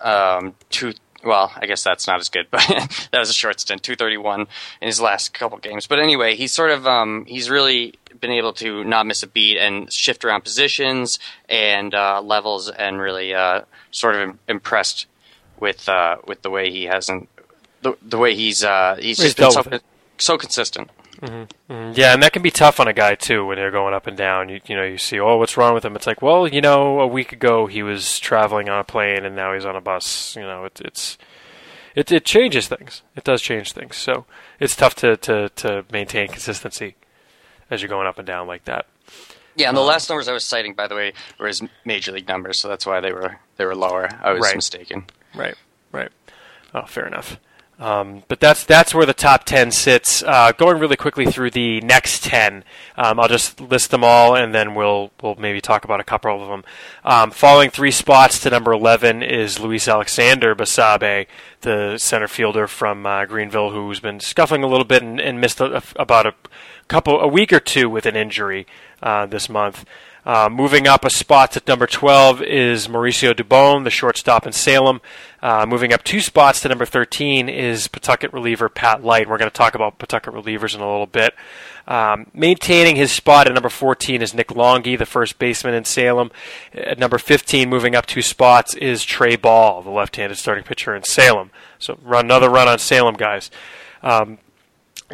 um, 0.00 0.54
two. 0.70 0.94
Well, 1.24 1.52
I 1.56 1.66
guess 1.66 1.82
that's 1.82 2.06
not 2.06 2.20
as 2.20 2.28
good, 2.28 2.46
but 2.50 2.60
that 2.60 3.18
was 3.18 3.30
a 3.30 3.34
short 3.34 3.60
stint, 3.60 3.82
two 3.82 3.96
thirty 3.96 4.16
one 4.16 4.42
in 4.80 4.86
his 4.86 5.00
last 5.00 5.34
couple 5.34 5.58
games. 5.58 5.86
But 5.86 5.98
anyway, 5.98 6.36
he's 6.36 6.52
sort 6.52 6.70
of 6.70 6.86
um, 6.86 7.24
he's 7.26 7.50
really 7.50 7.94
been 8.20 8.30
able 8.30 8.52
to 8.54 8.84
not 8.84 9.06
miss 9.06 9.22
a 9.22 9.26
beat 9.26 9.58
and 9.58 9.92
shift 9.92 10.24
around 10.24 10.42
positions 10.42 11.18
and 11.48 11.94
uh, 11.94 12.20
levels, 12.22 12.70
and 12.70 13.00
really 13.00 13.34
uh, 13.34 13.62
sort 13.90 14.16
of 14.16 14.38
impressed 14.48 15.06
with 15.60 15.88
uh, 15.88 16.16
with 16.26 16.42
the 16.42 16.50
way 16.50 16.70
he 16.70 16.84
hasn't 16.84 17.28
the, 17.82 17.96
the 18.02 18.18
way 18.18 18.34
he's 18.34 18.64
uh, 18.64 18.96
he's 18.98 19.18
just 19.18 19.36
been 19.36 19.50
so, 19.50 19.62
so 20.18 20.38
consistent. 20.38 20.90
Mm-hmm. 21.20 21.72
Mm-hmm. 21.72 21.92
Yeah, 21.94 22.12
and 22.12 22.22
that 22.22 22.32
can 22.32 22.42
be 22.42 22.50
tough 22.50 22.80
on 22.80 22.88
a 22.88 22.92
guy 22.92 23.14
too 23.14 23.46
when 23.46 23.56
they're 23.56 23.70
going 23.70 23.94
up 23.94 24.06
and 24.06 24.16
down. 24.16 24.48
You, 24.48 24.60
you 24.66 24.76
know, 24.76 24.84
you 24.84 24.98
see, 24.98 25.18
oh, 25.18 25.36
what's 25.36 25.56
wrong 25.56 25.74
with 25.74 25.84
him? 25.84 25.96
It's 25.96 26.06
like, 26.06 26.22
well, 26.22 26.46
you 26.46 26.60
know, 26.60 27.00
a 27.00 27.06
week 27.06 27.32
ago 27.32 27.66
he 27.66 27.82
was 27.82 28.18
traveling 28.18 28.68
on 28.68 28.78
a 28.78 28.84
plane 28.84 29.24
and 29.24 29.34
now 29.34 29.54
he's 29.54 29.64
on 29.64 29.76
a 29.76 29.80
bus. 29.80 30.36
You 30.36 30.42
know, 30.42 30.64
it, 30.64 30.80
it's 30.84 31.18
it 31.94 32.12
it 32.12 32.24
changes 32.24 32.68
things. 32.68 33.02
It 33.16 33.24
does 33.24 33.42
change 33.42 33.72
things. 33.72 33.96
So 33.96 34.26
it's 34.60 34.76
tough 34.76 34.94
to 34.96 35.16
to 35.18 35.48
to 35.50 35.84
maintain 35.90 36.28
consistency 36.28 36.96
as 37.70 37.82
you're 37.82 37.88
going 37.88 38.06
up 38.06 38.18
and 38.18 38.26
down 38.26 38.46
like 38.46 38.64
that. 38.64 38.86
Yeah, 39.56 39.68
and 39.68 39.76
the 39.76 39.80
um, 39.80 39.86
last 39.86 40.10
numbers 40.10 40.28
I 40.28 40.32
was 40.34 40.44
citing, 40.44 40.74
by 40.74 40.86
the 40.86 40.94
way, 40.94 41.14
were 41.40 41.46
his 41.46 41.62
major 41.84 42.12
league 42.12 42.28
numbers, 42.28 42.60
so 42.60 42.68
that's 42.68 42.84
why 42.84 43.00
they 43.00 43.12
were 43.12 43.38
they 43.56 43.64
were 43.64 43.74
lower. 43.74 44.08
I 44.22 44.32
was 44.32 44.42
right. 44.42 44.54
mistaken. 44.54 45.06
Right, 45.34 45.54
right. 45.92 46.10
Oh, 46.74 46.84
fair 46.84 47.06
enough. 47.06 47.40
Um, 47.78 48.22
but 48.28 48.40
that's 48.40 48.64
that's 48.64 48.94
where 48.94 49.04
the 49.04 49.12
top 49.12 49.44
ten 49.44 49.70
sits. 49.70 50.22
Uh, 50.22 50.52
going 50.52 50.78
really 50.78 50.96
quickly 50.96 51.26
through 51.26 51.50
the 51.50 51.82
next 51.82 52.24
ten, 52.24 52.64
um, 52.96 53.20
I'll 53.20 53.28
just 53.28 53.60
list 53.60 53.90
them 53.90 54.02
all, 54.02 54.34
and 54.34 54.54
then 54.54 54.74
we'll 54.74 55.10
we'll 55.22 55.34
maybe 55.34 55.60
talk 55.60 55.84
about 55.84 56.00
a 56.00 56.04
couple 56.04 56.42
of 56.42 56.48
them. 56.48 56.64
Um, 57.04 57.30
falling 57.30 57.68
three 57.68 57.90
spots 57.90 58.40
to 58.40 58.50
number 58.50 58.72
eleven 58.72 59.22
is 59.22 59.60
Luis 59.60 59.88
Alexander 59.88 60.54
Basabe, 60.54 61.26
the 61.60 61.98
center 61.98 62.28
fielder 62.28 62.66
from 62.66 63.04
uh, 63.04 63.26
Greenville, 63.26 63.70
who's 63.70 64.00
been 64.00 64.20
scuffling 64.20 64.62
a 64.62 64.68
little 64.68 64.86
bit 64.86 65.02
and, 65.02 65.20
and 65.20 65.38
missed 65.38 65.60
a, 65.60 65.82
about 65.96 66.24
a 66.24 66.34
couple 66.88 67.20
a 67.20 67.28
week 67.28 67.52
or 67.52 67.60
two 67.60 67.90
with 67.90 68.06
an 68.06 68.16
injury 68.16 68.66
uh, 69.02 69.26
this 69.26 69.50
month. 69.50 69.84
Uh, 70.26 70.48
moving 70.50 70.88
up 70.88 71.04
a 71.04 71.10
spot 71.10 71.52
to 71.52 71.62
number 71.68 71.86
12 71.86 72.42
is 72.42 72.88
Mauricio 72.88 73.32
Dubon, 73.32 73.84
the 73.84 73.90
shortstop 73.90 74.44
in 74.44 74.52
Salem. 74.52 75.00
Uh, 75.40 75.64
moving 75.68 75.92
up 75.92 76.02
two 76.02 76.20
spots 76.20 76.60
to 76.60 76.68
number 76.68 76.84
13 76.84 77.48
is 77.48 77.86
Pawtucket 77.86 78.32
reliever 78.32 78.68
Pat 78.68 79.04
Light. 79.04 79.28
We're 79.28 79.38
going 79.38 79.48
to 79.48 79.56
talk 79.56 79.76
about 79.76 79.98
Pawtucket 79.98 80.34
relievers 80.34 80.74
in 80.74 80.80
a 80.80 80.90
little 80.90 81.06
bit. 81.06 81.32
Um, 81.86 82.26
maintaining 82.34 82.96
his 82.96 83.12
spot 83.12 83.46
at 83.46 83.54
number 83.54 83.68
14 83.68 84.20
is 84.20 84.34
Nick 84.34 84.48
Longhi, 84.48 84.98
the 84.98 85.06
first 85.06 85.38
baseman 85.38 85.74
in 85.74 85.84
Salem. 85.84 86.32
At 86.74 86.98
number 86.98 87.18
15, 87.18 87.70
moving 87.70 87.94
up 87.94 88.06
two 88.06 88.22
spots, 88.22 88.74
is 88.74 89.04
Trey 89.04 89.36
Ball, 89.36 89.80
the 89.82 89.90
left-handed 89.90 90.36
starting 90.36 90.64
pitcher 90.64 90.96
in 90.96 91.04
Salem. 91.04 91.52
So 91.78 92.00
run 92.02 92.24
another 92.24 92.50
run 92.50 92.66
on 92.66 92.80
Salem, 92.80 93.14
guys. 93.14 93.48
Um, 94.02 94.38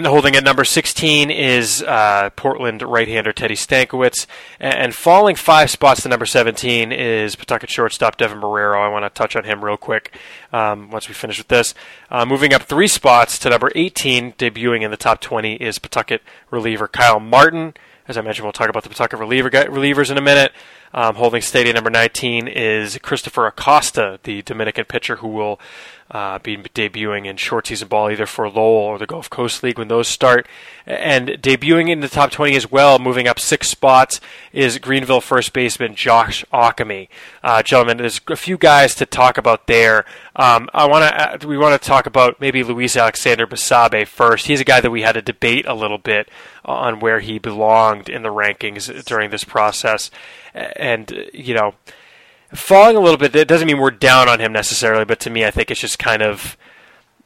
Holding 0.00 0.36
at 0.36 0.44
number 0.44 0.64
16 0.64 1.30
is 1.30 1.82
uh, 1.82 2.30
Portland 2.34 2.80
right-hander 2.80 3.30
Teddy 3.30 3.54
Stankiewicz, 3.54 4.26
and 4.58 4.94
falling 4.94 5.36
five 5.36 5.70
spots 5.70 6.02
to 6.02 6.08
number 6.08 6.24
17 6.24 6.90
is 6.90 7.36
Pawtucket 7.36 7.68
shortstop 7.68 8.16
Devin 8.16 8.38
Marrero. 8.40 8.80
I 8.80 8.88
want 8.88 9.04
to 9.04 9.10
touch 9.10 9.36
on 9.36 9.44
him 9.44 9.62
real 9.62 9.76
quick 9.76 10.16
um, 10.50 10.90
once 10.90 11.08
we 11.08 11.14
finish 11.14 11.36
with 11.36 11.48
this. 11.48 11.74
Uh, 12.10 12.24
moving 12.24 12.54
up 12.54 12.62
three 12.62 12.88
spots 12.88 13.38
to 13.40 13.50
number 13.50 13.70
18, 13.74 14.32
debuting 14.32 14.80
in 14.80 14.90
the 14.90 14.96
top 14.96 15.20
20 15.20 15.56
is 15.56 15.78
Pawtucket 15.78 16.22
reliever 16.50 16.88
Kyle 16.88 17.20
Martin. 17.20 17.74
As 18.08 18.16
I 18.16 18.22
mentioned, 18.22 18.46
we'll 18.46 18.52
talk 18.52 18.70
about 18.70 18.84
the 18.84 18.88
Pawtucket 18.88 19.18
reliever 19.18 19.50
relievers 19.50 20.10
in 20.10 20.16
a 20.16 20.22
minute. 20.22 20.52
Um, 20.94 21.16
holding 21.16 21.40
stadium 21.40 21.74
number 21.74 21.90
19 21.90 22.48
is 22.48 22.98
Christopher 22.98 23.46
Acosta, 23.46 24.20
the 24.24 24.42
Dominican 24.42 24.84
pitcher 24.84 25.16
who 25.16 25.28
will 25.28 25.58
uh, 26.12 26.38
be 26.38 26.58
debuting 26.58 27.26
in 27.26 27.38
short 27.38 27.66
season 27.66 27.88
ball 27.88 28.10
either 28.10 28.26
for 28.26 28.48
Lowell 28.48 28.84
or 28.84 28.98
the 28.98 29.06
Gulf 29.06 29.30
Coast 29.30 29.62
League 29.62 29.78
when 29.78 29.88
those 29.88 30.08
start. 30.08 30.46
And 30.84 31.28
debuting 31.28 31.88
in 31.88 32.00
the 32.00 32.08
top 32.08 32.30
20 32.30 32.54
as 32.54 32.70
well, 32.70 32.98
moving 32.98 33.26
up 33.26 33.40
six 33.40 33.70
spots, 33.70 34.20
is 34.52 34.78
Greenville 34.78 35.22
first 35.22 35.54
baseman 35.54 35.94
Josh 35.94 36.44
Ockimey. 36.52 37.08
Uh, 37.42 37.62
gentlemen, 37.62 37.96
there's 37.96 38.20
a 38.28 38.36
few 38.36 38.58
guys 38.58 38.94
to 38.96 39.06
talk 39.06 39.38
about 39.38 39.66
there. 39.68 40.04
Um, 40.36 40.68
I 40.74 40.86
want 40.86 41.08
to 41.08 41.46
uh, 41.46 41.48
we 41.48 41.56
want 41.56 41.80
to 41.80 41.88
talk 41.88 42.04
about 42.04 42.40
maybe 42.40 42.62
Luis 42.62 42.94
Alexander 42.94 43.46
Basabe 43.46 44.06
first. 44.06 44.48
He's 44.48 44.60
a 44.60 44.64
guy 44.64 44.80
that 44.82 44.90
we 44.90 45.02
had 45.02 45.16
a 45.16 45.22
debate 45.22 45.64
a 45.66 45.74
little 45.74 45.98
bit 45.98 46.28
on 46.64 47.00
where 47.00 47.20
he 47.20 47.38
belonged 47.38 48.10
in 48.10 48.22
the 48.22 48.28
rankings 48.28 49.04
during 49.06 49.30
this 49.30 49.44
process, 49.44 50.10
and 50.54 51.30
you 51.32 51.54
know 51.54 51.74
falling 52.54 52.96
a 52.96 53.00
little 53.00 53.16
bit. 53.18 53.34
It 53.34 53.48
doesn't 53.48 53.66
mean 53.66 53.78
we're 53.78 53.90
down 53.90 54.28
on 54.28 54.40
him 54.40 54.52
necessarily, 54.52 55.04
but 55.04 55.20
to 55.20 55.30
me, 55.30 55.44
I 55.44 55.50
think 55.50 55.70
it's 55.70 55.80
just 55.80 55.98
kind 55.98 56.22
of, 56.22 56.56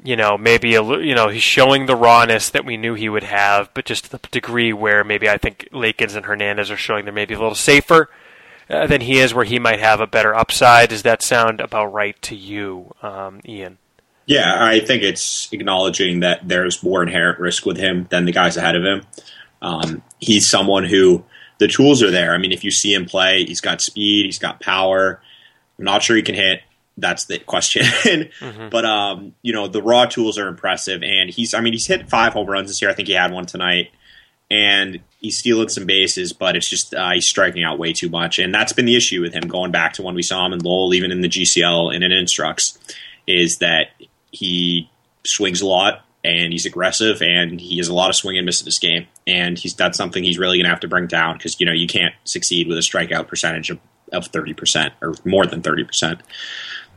you 0.02 0.16
know, 0.16 0.38
maybe 0.38 0.74
a 0.74 0.82
you 0.82 1.14
know 1.14 1.28
he's 1.28 1.42
showing 1.42 1.86
the 1.86 1.96
rawness 1.96 2.50
that 2.50 2.64
we 2.64 2.76
knew 2.76 2.94
he 2.94 3.08
would 3.08 3.24
have, 3.24 3.70
but 3.74 3.84
just 3.84 4.10
the 4.10 4.18
degree 4.30 4.72
where 4.72 5.04
maybe 5.04 5.28
I 5.28 5.38
think 5.38 5.68
Lakins 5.72 6.16
and 6.16 6.26
Hernandez 6.26 6.70
are 6.70 6.76
showing 6.76 7.04
they're 7.04 7.14
maybe 7.14 7.34
a 7.34 7.38
little 7.38 7.54
safer 7.54 8.08
uh, 8.70 8.86
than 8.86 9.00
he 9.00 9.18
is, 9.18 9.34
where 9.34 9.44
he 9.44 9.58
might 9.58 9.80
have 9.80 10.00
a 10.00 10.06
better 10.06 10.34
upside. 10.34 10.90
Does 10.90 11.02
that 11.02 11.22
sound 11.22 11.60
about 11.60 11.92
right 11.92 12.20
to 12.22 12.36
you, 12.36 12.94
um, 13.02 13.40
Ian? 13.46 13.78
Yeah, 14.26 14.56
I 14.58 14.80
think 14.80 15.04
it's 15.04 15.48
acknowledging 15.52 16.20
that 16.20 16.48
there's 16.48 16.82
more 16.82 17.02
inherent 17.02 17.38
risk 17.38 17.64
with 17.64 17.76
him 17.76 18.08
than 18.10 18.24
the 18.24 18.32
guys 18.32 18.56
ahead 18.56 18.74
of 18.74 18.84
him. 18.84 19.02
Um, 19.62 20.02
he's 20.18 20.48
someone 20.48 20.84
who 20.84 21.24
the 21.58 21.68
tools 21.68 22.02
are 22.02 22.10
there. 22.10 22.34
I 22.34 22.38
mean, 22.38 22.52
if 22.52 22.64
you 22.64 22.70
see 22.70 22.92
him 22.92 23.06
play, 23.06 23.44
he's 23.44 23.60
got 23.60 23.80
speed, 23.80 24.26
he's 24.26 24.38
got 24.38 24.60
power. 24.60 25.20
I'm 25.78 25.84
not 25.84 26.02
sure 26.02 26.16
he 26.16 26.22
can 26.22 26.34
hit. 26.34 26.60
That's 26.98 27.26
the 27.26 27.38
question. 27.38 27.82
mm-hmm. 27.84 28.68
But 28.70 28.84
um, 28.84 29.34
you 29.42 29.52
know, 29.52 29.68
the 29.68 29.82
raw 29.82 30.06
tools 30.06 30.38
are 30.38 30.48
impressive, 30.48 31.02
and 31.02 31.28
he's. 31.28 31.52
I 31.52 31.60
mean, 31.60 31.74
he's 31.74 31.86
hit 31.86 32.08
five 32.08 32.32
home 32.32 32.46
runs 32.46 32.68
this 32.68 32.80
year. 32.80 32.90
I 32.90 32.94
think 32.94 33.08
he 33.08 33.14
had 33.14 33.32
one 33.32 33.44
tonight, 33.44 33.90
and 34.50 35.00
he's 35.20 35.36
stealing 35.36 35.68
some 35.68 35.84
bases, 35.84 36.32
but 36.32 36.56
it's 36.56 36.68
just 36.68 36.94
uh, 36.94 37.10
he's 37.12 37.26
striking 37.26 37.64
out 37.64 37.78
way 37.78 37.92
too 37.92 38.08
much, 38.08 38.38
and 38.38 38.54
that's 38.54 38.72
been 38.72 38.86
the 38.86 38.96
issue 38.96 39.20
with 39.20 39.34
him 39.34 39.46
going 39.46 39.72
back 39.72 39.92
to 39.94 40.02
when 40.02 40.14
we 40.14 40.22
saw 40.22 40.46
him 40.46 40.54
in 40.54 40.60
Lowell, 40.60 40.94
even 40.94 41.12
in 41.12 41.20
the 41.20 41.28
GCL 41.28 41.94
and 41.94 42.02
in 42.02 42.12
Instructs, 42.12 42.78
is 43.26 43.58
that 43.58 43.88
he 44.30 44.88
swings 45.26 45.60
a 45.60 45.66
lot 45.66 46.05
and 46.26 46.52
he's 46.52 46.66
aggressive 46.66 47.22
and 47.22 47.60
he 47.60 47.78
has 47.78 47.88
a 47.88 47.94
lot 47.94 48.10
of 48.10 48.16
swing 48.16 48.36
and 48.36 48.44
miss 48.44 48.60
in 48.60 48.64
this 48.64 48.78
game. 48.78 49.06
And 49.26 49.56
he's 49.58 49.74
that's 49.74 49.96
something 49.96 50.24
he's 50.24 50.38
really 50.38 50.58
going 50.58 50.64
to 50.64 50.70
have 50.70 50.80
to 50.80 50.88
bring 50.88 51.06
down 51.06 51.36
because 51.36 51.58
you 51.60 51.66
know 51.66 51.72
you 51.72 51.86
can't 51.86 52.14
succeed 52.24 52.66
with 52.66 52.76
a 52.76 52.80
strikeout 52.80 53.28
percentage 53.28 53.70
of 53.70 53.78
of 54.12 54.26
thirty 54.26 54.52
percent 54.52 54.92
or 55.00 55.14
more 55.24 55.46
than 55.46 55.62
thirty 55.62 55.84
percent. 55.84 56.20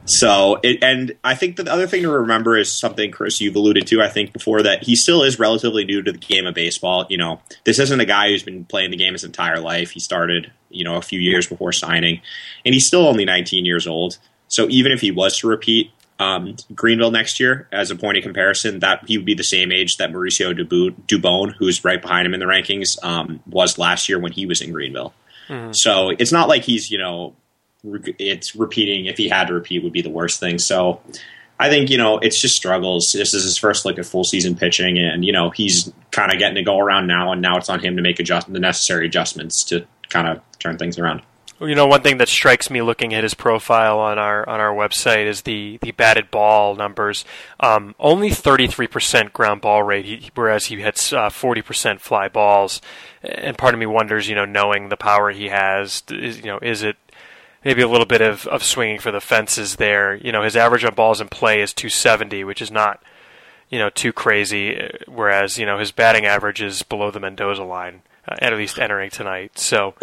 So, 0.06 0.60
it, 0.64 0.84
and 0.84 1.12
I 1.24 1.36
think 1.36 1.58
the 1.58 1.72
other 1.72 1.86
thing 1.86 2.04
to 2.04 2.10
remember 2.10 2.58
is 2.58 2.72
something, 2.72 3.12
Chris, 3.12 3.42
you've 3.42 3.56
alluded 3.56 3.86
to, 3.88 4.02
I 4.02 4.08
think, 4.08 4.34
before 4.34 4.64
that 4.64 4.84
he 4.84 4.96
still 4.96 5.24
is 5.24 5.38
relatively 5.38 5.84
new 5.84 6.02
to 6.02 6.12
the 6.12 6.18
game 6.18 6.48
of 6.48 6.56
baseball. 6.56 7.06
You 7.10 7.18
know, 7.18 7.42
this 7.66 7.80
isn't 7.80 8.00
a 8.00 8.06
guy 8.06 8.30
who's 8.30 8.42
been 8.42 8.66
playing 8.66 8.92
the 8.92 8.98
game 8.98 9.14
his 9.14 9.24
entire 9.24 9.60
life. 9.60 9.92
He 9.92 10.00
started, 10.00 10.52
you 10.70 10.84
know, 10.84 10.96
a 10.96 11.02
few 11.02 11.20
years 11.20 11.46
before 11.48 11.74
signing, 11.74 12.22
and 12.66 12.74
he's 12.74 12.88
still 12.88 13.08
only 13.08 13.26
19 13.26 13.66
years 13.66 13.86
old. 13.86 14.18
So, 14.48 14.68
even 14.70 14.92
if 14.92 15.02
he 15.02 15.12
was 15.12 15.38
to 15.40 15.48
repeat, 15.48 15.92
um, 16.20 16.58
Greenville 16.76 17.12
next 17.12 17.40
year 17.40 17.68
as 17.72 17.92
a 17.92 17.96
point 17.96 18.18
of 18.18 18.24
comparison, 18.24 18.80
that 18.80 19.06
he 19.08 19.18
would 19.18 19.26
be 19.26 19.34
the 19.34 19.44
same 19.44 19.72
age 19.72 19.98
that 19.98 20.12
Mauricio 20.12 20.54
Dubon, 20.54 21.54
who's 21.58 21.84
right 21.86 22.02
behind 22.02 22.28
him 22.28 22.34
in 22.34 22.40
the 22.40 22.46
rankings, 22.46 23.02
um, 23.04 23.42
was 23.48 23.78
last 23.78 24.10
year 24.10 24.20
when 24.20 24.34
he 24.34 24.46
was 24.46 24.62
in 24.62 24.74
Greenville. 24.74 25.14
Mm-hmm. 25.48 25.72
So 25.72 26.10
it's 26.10 26.32
not 26.32 26.50
like 26.50 26.64
he's 26.64 26.92
you 26.92 26.98
know 26.98 27.36
it's 27.84 28.56
repeating. 28.56 29.06
If 29.06 29.18
he 29.18 29.30
had 29.30 29.48
to 29.48 29.54
repeat, 29.54 29.84
would 29.84 29.94
be 29.94 30.02
the 30.02 30.10
worst 30.10 30.40
thing. 30.40 30.60
So 30.60 31.02
I 31.60 31.70
think 31.70 31.90
you 31.90 31.98
know 31.98 32.20
it's 32.20 32.40
just 32.40 32.56
struggles. 32.56 33.14
This 33.14 33.34
is 33.34 33.44
his 33.44 33.58
first 33.58 33.86
look 33.86 33.98
at 33.98 34.06
full 34.06 34.24
season 34.24 34.56
pitching, 34.56 34.98
and 35.00 35.24
you 35.24 35.32
know 35.32 35.50
he's 35.50 35.92
kind 36.12 36.32
of 36.32 36.40
getting 36.40 36.56
to 36.56 36.64
go 36.64 36.80
around 36.80 37.08
now, 37.08 37.32
and 37.32 37.42
now 37.42 37.58
it's 37.58 37.70
on 37.70 37.80
him 37.80 37.96
to 37.96 38.02
make 38.02 38.20
adjust 38.20 38.52
the 38.52 38.60
necessary 38.60 39.06
adjustments 39.06 39.64
to 39.66 39.86
kind 40.10 40.28
of 40.28 40.42
turn 40.60 40.78
things 40.78 41.00
around. 41.00 41.22
You 41.62 41.76
know, 41.76 41.88
one 41.88 42.02
thing 42.02 42.18
that 42.20 42.30
strikes 42.30 42.70
me 42.70 42.82
looking 42.82 43.14
at 43.14 43.24
his 43.24 43.34
profile 43.34 44.00
on 44.00 44.18
our 44.18 44.48
on 44.48 44.62
our 44.62 44.74
website 44.74 45.26
is 45.26 45.42
the, 45.42 45.78
the 45.82 45.92
batted 45.92 46.32
ball 46.32 46.76
numbers. 46.76 47.26
Um, 47.60 47.96
only 48.00 48.30
33% 48.30 49.34
ground 49.34 49.60
ball 49.60 49.84
rate, 49.84 50.06
he, 50.06 50.32
whereas 50.36 50.68
he 50.68 50.78
hits 50.78 51.12
uh, 51.12 51.30
40% 51.30 52.00
fly 52.00 52.30
balls. 52.30 52.82
And 53.22 53.58
part 53.58 53.74
of 53.74 53.80
me 53.80 53.86
wonders, 53.86 54.30
you 54.30 54.36
know, 54.36 54.46
knowing 54.46 54.88
the 54.88 54.96
power 54.96 55.32
he 55.32 55.50
has, 55.50 56.02
is, 56.10 56.38
you 56.38 56.46
know, 56.46 56.60
is 56.62 56.82
it 56.82 56.96
maybe 57.66 57.82
a 57.82 57.88
little 57.88 58.06
bit 58.06 58.22
of, 58.22 58.48
of 58.48 58.64
swinging 58.64 59.00
for 59.00 59.12
the 59.12 59.20
fences 59.20 59.76
there. 59.76 60.16
You 60.16 60.32
know, 60.32 60.44
his 60.44 60.56
average 60.56 60.86
on 60.86 60.94
balls 60.94 61.20
in 61.20 61.28
play 61.28 61.62
is 61.62 61.74
270, 61.74 62.46
which 62.46 62.62
is 62.62 62.72
not, 62.72 63.04
you 63.70 63.80
know, 63.80 63.90
too 63.90 64.14
crazy. 64.14 64.80
Uh, 64.80 64.90
whereas, 65.08 65.58
you 65.58 65.66
know, 65.66 65.78
his 65.78 65.92
batting 65.92 66.26
average 66.26 66.62
is 66.62 66.84
below 66.84 67.12
the 67.12 67.20
Mendoza 67.20 67.64
line, 67.64 68.02
uh, 68.28 68.36
at 68.42 68.54
least 68.54 68.80
entering 68.80 69.10
tonight. 69.10 69.60
So. 69.60 69.96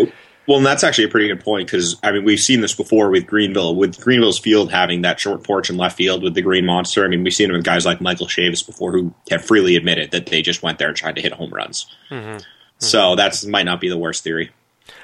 Well, 0.47 0.59
and 0.59 0.67
that's 0.67 0.85
actually 0.85 1.05
a 1.05 1.09
pretty 1.09 1.29
good 1.29 1.41
point 1.41 1.67
because 1.67 1.97
I 2.03 2.13
mean 2.13 2.25
we've 2.25 2.41
seen 2.41 2.61
this 2.61 2.75
before 2.75 3.11
with 3.11 3.27
Greenville, 3.27 3.75
with 3.75 4.01
Greenville's 4.01 4.39
field 4.39 4.71
having 4.71 5.03
that 5.03 5.19
short 5.19 5.43
porch 5.43 5.71
in 5.71 5.77
left 5.77 5.97
field 5.97 6.23
with 6.23 6.35
the 6.35 6.43
Green 6.43 6.65
Monster. 6.65 7.05
I 7.05 7.09
mean 7.09 7.23
we've 7.25 7.35
seen 7.35 7.51
it 7.51 7.53
with 7.53 7.65
guys 7.65 7.85
like 7.85 8.01
Michael 8.01 8.27
Chavis 8.27 8.65
before 8.65 8.93
who 8.93 9.13
have 9.31 9.45
freely 9.45 9.77
admitted 9.77 10.13
that 10.13 10.27
they 10.27 10.43
just 10.43 10.63
went 10.63 10.79
there 10.79 10.89
and 10.89 10.97
tried 10.97 11.17
to 11.17 11.23
hit 11.23 11.33
home 11.33 11.51
runs. 11.53 11.87
Mm-hmm. 12.11 12.39
So 12.79 13.17
that 13.17 13.45
might 13.49 13.65
not 13.65 13.81
be 13.81 13.89
the 13.89 13.99
worst 13.99 14.23
theory 14.23 14.51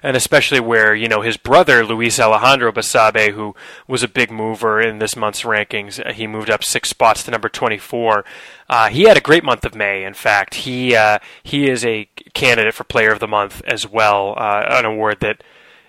and 0.03 0.17
especially 0.17 0.61
where 0.61 0.95
you 0.95 1.09
know 1.09 1.21
his 1.21 1.37
brother 1.37 1.85
Luis 1.85 2.19
Alejandro 2.19 2.73
Basabe, 2.73 3.33
who 3.33 3.55
was 3.87 4.03
a 4.03 4.09
big 4.09 4.31
mover 4.31 4.81
in 4.81 4.99
this 4.99 5.17
month's 5.17 5.43
rankings, 5.43 6.05
uh, 6.05 6.13
he 6.13 6.27
moved 6.27 6.51
up 6.51 6.65
six 6.65 6.89
spots 6.89 7.23
to 7.25 7.31
number 7.31 7.49
24. 7.49 8.25
Uh, 8.69 8.89
he 8.89 9.05
had 9.05 9.17
a 9.17 9.21
great 9.21 9.45
month 9.45 9.65
of 9.65 9.75
May. 9.75 10.05
In 10.05 10.15
fact, 10.15 10.55
he 10.55 10.95
uh, 10.97 11.19
he 11.43 11.69
is 11.69 11.85
a 11.85 12.09
candidate 12.35 12.75
for 12.75 12.85
Player 12.85 13.13
of 13.13 13.21
the 13.21 13.29
Month 13.29 13.63
as 13.67 13.89
well, 13.89 14.35
uh, 14.37 14.65
an 14.69 14.85
award 14.85 15.21
that 15.21 15.43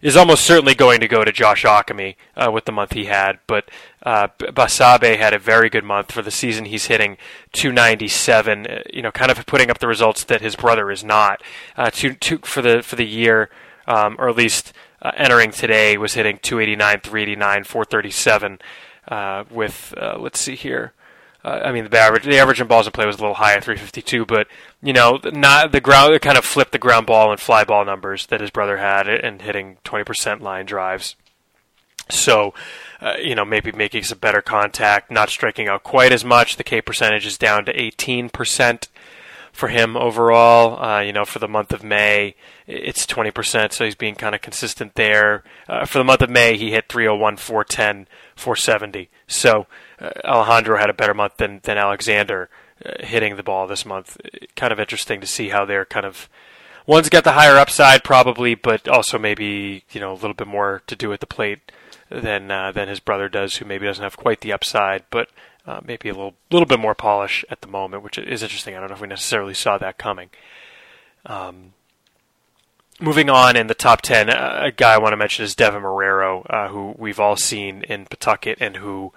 is 0.03 0.17
almost 0.17 0.43
certainly 0.43 0.75
going 0.75 0.99
to 0.99 1.07
go 1.07 1.23
to 1.23 1.31
Josh 1.31 1.63
Ockimey 1.63 2.15
uh, 2.35 2.51
with 2.51 2.65
the 2.65 2.73
month 2.73 2.91
he 2.91 3.05
had. 3.05 3.39
But 3.47 3.71
uh, 4.05 4.27
Basabe 4.37 5.17
had 5.17 5.33
a 5.33 5.39
very 5.39 5.69
good 5.69 5.85
month 5.85 6.11
for 6.11 6.21
the 6.21 6.29
season. 6.29 6.65
He's 6.65 6.87
hitting 6.87 7.17
297. 7.53 8.67
Uh, 8.67 8.81
you 8.93 9.01
know, 9.01 9.11
kind 9.11 9.31
of 9.31 9.43
putting 9.45 9.71
up 9.71 9.79
the 9.79 9.87
results 9.87 10.25
that 10.25 10.41
his 10.41 10.57
brother 10.57 10.91
is 10.91 11.05
not. 11.05 11.41
Uh, 11.77 11.89
two, 11.89 12.13
two 12.15 12.39
for 12.39 12.61
the 12.61 12.83
for 12.83 12.97
the 12.97 13.07
year 13.07 13.49
um, 13.87 14.15
or 14.19 14.29
at 14.29 14.35
least 14.35 14.73
uh, 15.01 15.11
entering 15.15 15.51
today, 15.51 15.97
was 15.97 16.13
hitting 16.13 16.39
289, 16.41 17.01
389, 17.01 17.63
437. 17.63 18.59
Uh, 19.07 19.43
with 19.51 19.93
uh, 19.97 20.17
let's 20.17 20.39
see 20.39 20.55
here. 20.55 20.93
Uh, 21.43 21.59
I 21.65 21.71
mean, 21.73 21.89
the 21.89 21.99
average 21.99 22.23
the 22.23 22.37
average 22.37 22.61
in 22.61 22.67
balls 22.67 22.87
in 22.87 22.93
play 22.93 23.05
was 23.05 23.17
a 23.17 23.19
little 23.19 23.35
high 23.35 23.53
at 23.53 23.63
352, 23.63 24.25
but 24.25 24.47
you 24.81 24.93
know, 24.93 25.19
not 25.25 25.73
the 25.73 25.81
ground. 25.81 26.19
Kind 26.21 26.37
of 26.37 26.45
flipped 26.45 26.71
the 26.71 26.79
ground 26.79 27.05
ball 27.05 27.31
and 27.31 27.39
fly 27.39 27.65
ball 27.65 27.83
numbers 27.83 28.27
that 28.27 28.39
his 28.39 28.49
brother 28.49 28.77
had, 28.77 29.09
and 29.09 29.41
hitting 29.41 29.77
20% 29.83 30.39
line 30.39 30.65
drives. 30.65 31.15
So, 32.09 32.53
uh, 33.01 33.15
you 33.21 33.35
know, 33.35 33.45
maybe 33.45 33.71
making 33.71 34.03
some 34.03 34.19
better 34.19 34.41
contact, 34.41 35.11
not 35.11 35.29
striking 35.29 35.67
out 35.67 35.83
quite 35.83 36.11
as 36.11 36.23
much. 36.23 36.55
The 36.55 36.63
K 36.63 36.81
percentage 36.81 37.25
is 37.25 37.37
down 37.37 37.65
to 37.65 37.73
18% 37.73 38.87
for 39.51 39.67
him 39.67 39.97
overall. 39.97 40.81
Uh, 40.81 41.01
you 41.01 41.11
know, 41.11 41.25
for 41.25 41.39
the 41.39 41.47
month 41.47 41.73
of 41.73 41.83
May, 41.83 42.35
it's 42.67 43.05
20%, 43.05 43.73
so 43.73 43.85
he's 43.85 43.95
being 43.95 44.15
kind 44.15 44.33
of 44.33 44.41
consistent 44.41 44.95
there. 44.95 45.43
Uh, 45.67 45.85
for 45.85 45.97
the 45.97 46.03
month 46.03 46.21
of 46.21 46.29
May, 46.29 46.57
he 46.57 46.71
hit 46.71 46.87
301, 46.87 47.37
410, 47.37 48.07
470. 48.35 49.09
So 49.27 49.67
uh, 49.99 50.11
Alejandro 50.23 50.77
had 50.77 50.89
a 50.89 50.93
better 50.93 51.13
month 51.13 51.37
than, 51.37 51.59
than 51.63 51.77
Alexander 51.77 52.49
uh, 52.85 53.05
hitting 53.05 53.35
the 53.35 53.43
ball 53.43 53.67
this 53.67 53.85
month. 53.85 54.17
Kind 54.55 54.73
of 54.73 54.79
interesting 54.79 55.21
to 55.21 55.27
see 55.27 55.49
how 55.49 55.65
they're 55.65 55.85
kind 55.85 56.05
of. 56.05 56.29
One's 56.85 57.07
got 57.07 57.23
the 57.23 57.31
higher 57.33 57.57
upside 57.57 58.03
probably, 58.03 58.55
but 58.55 58.87
also 58.89 59.17
maybe 59.17 59.85
you 59.91 60.01
know 60.01 60.11
a 60.11 60.15
little 60.15 60.33
bit 60.33 60.47
more 60.47 60.81
to 60.87 60.95
do 60.95 61.13
at 61.13 61.21
the 61.21 61.25
plate 61.25 61.71
than 62.09 62.51
uh, 62.51 62.71
than 62.71 62.89
his 62.89 62.99
brother 62.99 63.29
does, 63.29 63.55
who 63.55 63.65
maybe 63.65 63.85
doesn't 63.85 64.03
have 64.03 64.17
quite 64.17 64.41
the 64.41 64.51
upside. 64.51 65.03
But 65.09 65.29
uh, 65.65 65.79
maybe 65.85 66.09
a 66.09 66.13
little 66.13 66.33
little 66.51 66.65
bit 66.65 66.79
more 66.79 66.95
polish 66.95 67.45
at 67.49 67.61
the 67.61 67.67
moment, 67.67 68.03
which 68.03 68.17
is 68.17 68.43
interesting. 68.43 68.75
I 68.75 68.79
don't 68.79 68.89
know 68.89 68.95
if 68.95 69.01
we 69.01 69.07
necessarily 69.07 69.53
saw 69.53 69.77
that 69.77 69.97
coming. 69.97 70.29
Um, 71.25 71.73
moving 72.99 73.29
on 73.29 73.55
in 73.55 73.67
the 73.67 73.73
top 73.73 74.01
10, 74.01 74.29
uh, 74.29 74.61
a 74.63 74.71
guy 74.71 74.93
I 74.93 74.97
want 74.97 75.13
to 75.13 75.17
mention 75.17 75.45
is 75.45 75.55
Devin 75.55 75.81
Marrero, 75.81 76.45
uh, 76.49 76.67
who 76.69 76.95
we've 76.97 77.19
all 77.19 77.35
seen 77.35 77.83
in 77.83 78.05
Pawtucket 78.05 78.57
and 78.61 78.77
who 78.77 79.13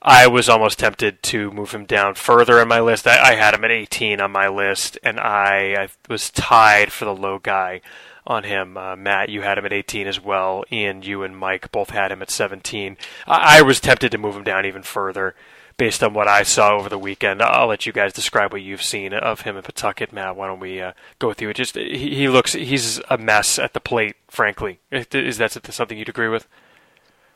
I 0.00 0.26
was 0.28 0.48
almost 0.48 0.78
tempted 0.78 1.22
to 1.24 1.50
move 1.50 1.72
him 1.72 1.84
down 1.84 2.14
further 2.14 2.60
in 2.60 2.68
my 2.68 2.80
list. 2.80 3.06
I, 3.06 3.32
I 3.32 3.34
had 3.34 3.54
him 3.54 3.64
at 3.64 3.70
18 3.70 4.20
on 4.20 4.30
my 4.30 4.48
list, 4.48 4.98
and 5.02 5.18
I, 5.18 5.74
I, 5.74 5.88
was 6.08 6.30
tied 6.30 6.92
for 6.92 7.04
the 7.04 7.14
low 7.14 7.38
guy 7.38 7.80
on 8.26 8.44
him. 8.44 8.76
Uh, 8.76 8.94
Matt, 8.94 9.28
you 9.28 9.42
had 9.42 9.58
him 9.58 9.66
at 9.66 9.72
18 9.72 10.06
as 10.06 10.20
well. 10.20 10.64
Ian, 10.70 11.02
you 11.02 11.24
and 11.24 11.36
Mike 11.36 11.72
both 11.72 11.90
had 11.90 12.12
him 12.12 12.22
at 12.22 12.30
17. 12.30 12.96
I, 13.26 13.58
I 13.58 13.62
was 13.62 13.80
tempted 13.80 14.12
to 14.12 14.18
move 14.18 14.36
him 14.36 14.44
down 14.44 14.66
even 14.66 14.82
further 14.82 15.34
based 15.78 16.02
on 16.02 16.12
what 16.12 16.28
I 16.28 16.42
saw 16.42 16.76
over 16.76 16.88
the 16.88 16.98
weekend. 16.98 17.40
I'll 17.40 17.68
let 17.68 17.86
you 17.86 17.92
guys 17.92 18.12
describe 18.12 18.52
what 18.52 18.62
you've 18.62 18.82
seen 18.82 19.14
of 19.14 19.42
him 19.42 19.56
in 19.56 19.62
Pawtucket. 19.62 20.12
Matt, 20.12 20.36
why 20.36 20.48
don't 20.48 20.60
we 20.60 20.82
uh, 20.82 20.92
go 21.18 21.32
you? 21.38 21.48
It 21.48 21.54
just 21.54 21.76
he, 21.76 22.14
he, 22.14 22.28
looks 22.28 22.52
he's 22.52 23.00
a 23.08 23.16
mess 23.16 23.58
at 23.58 23.72
the 23.72 23.80
plate. 23.80 24.16
Frankly, 24.28 24.80
is 24.90 25.38
that 25.38 25.52
something 25.72 25.96
you'd 25.96 26.08
agree 26.08 26.28
with? 26.28 26.46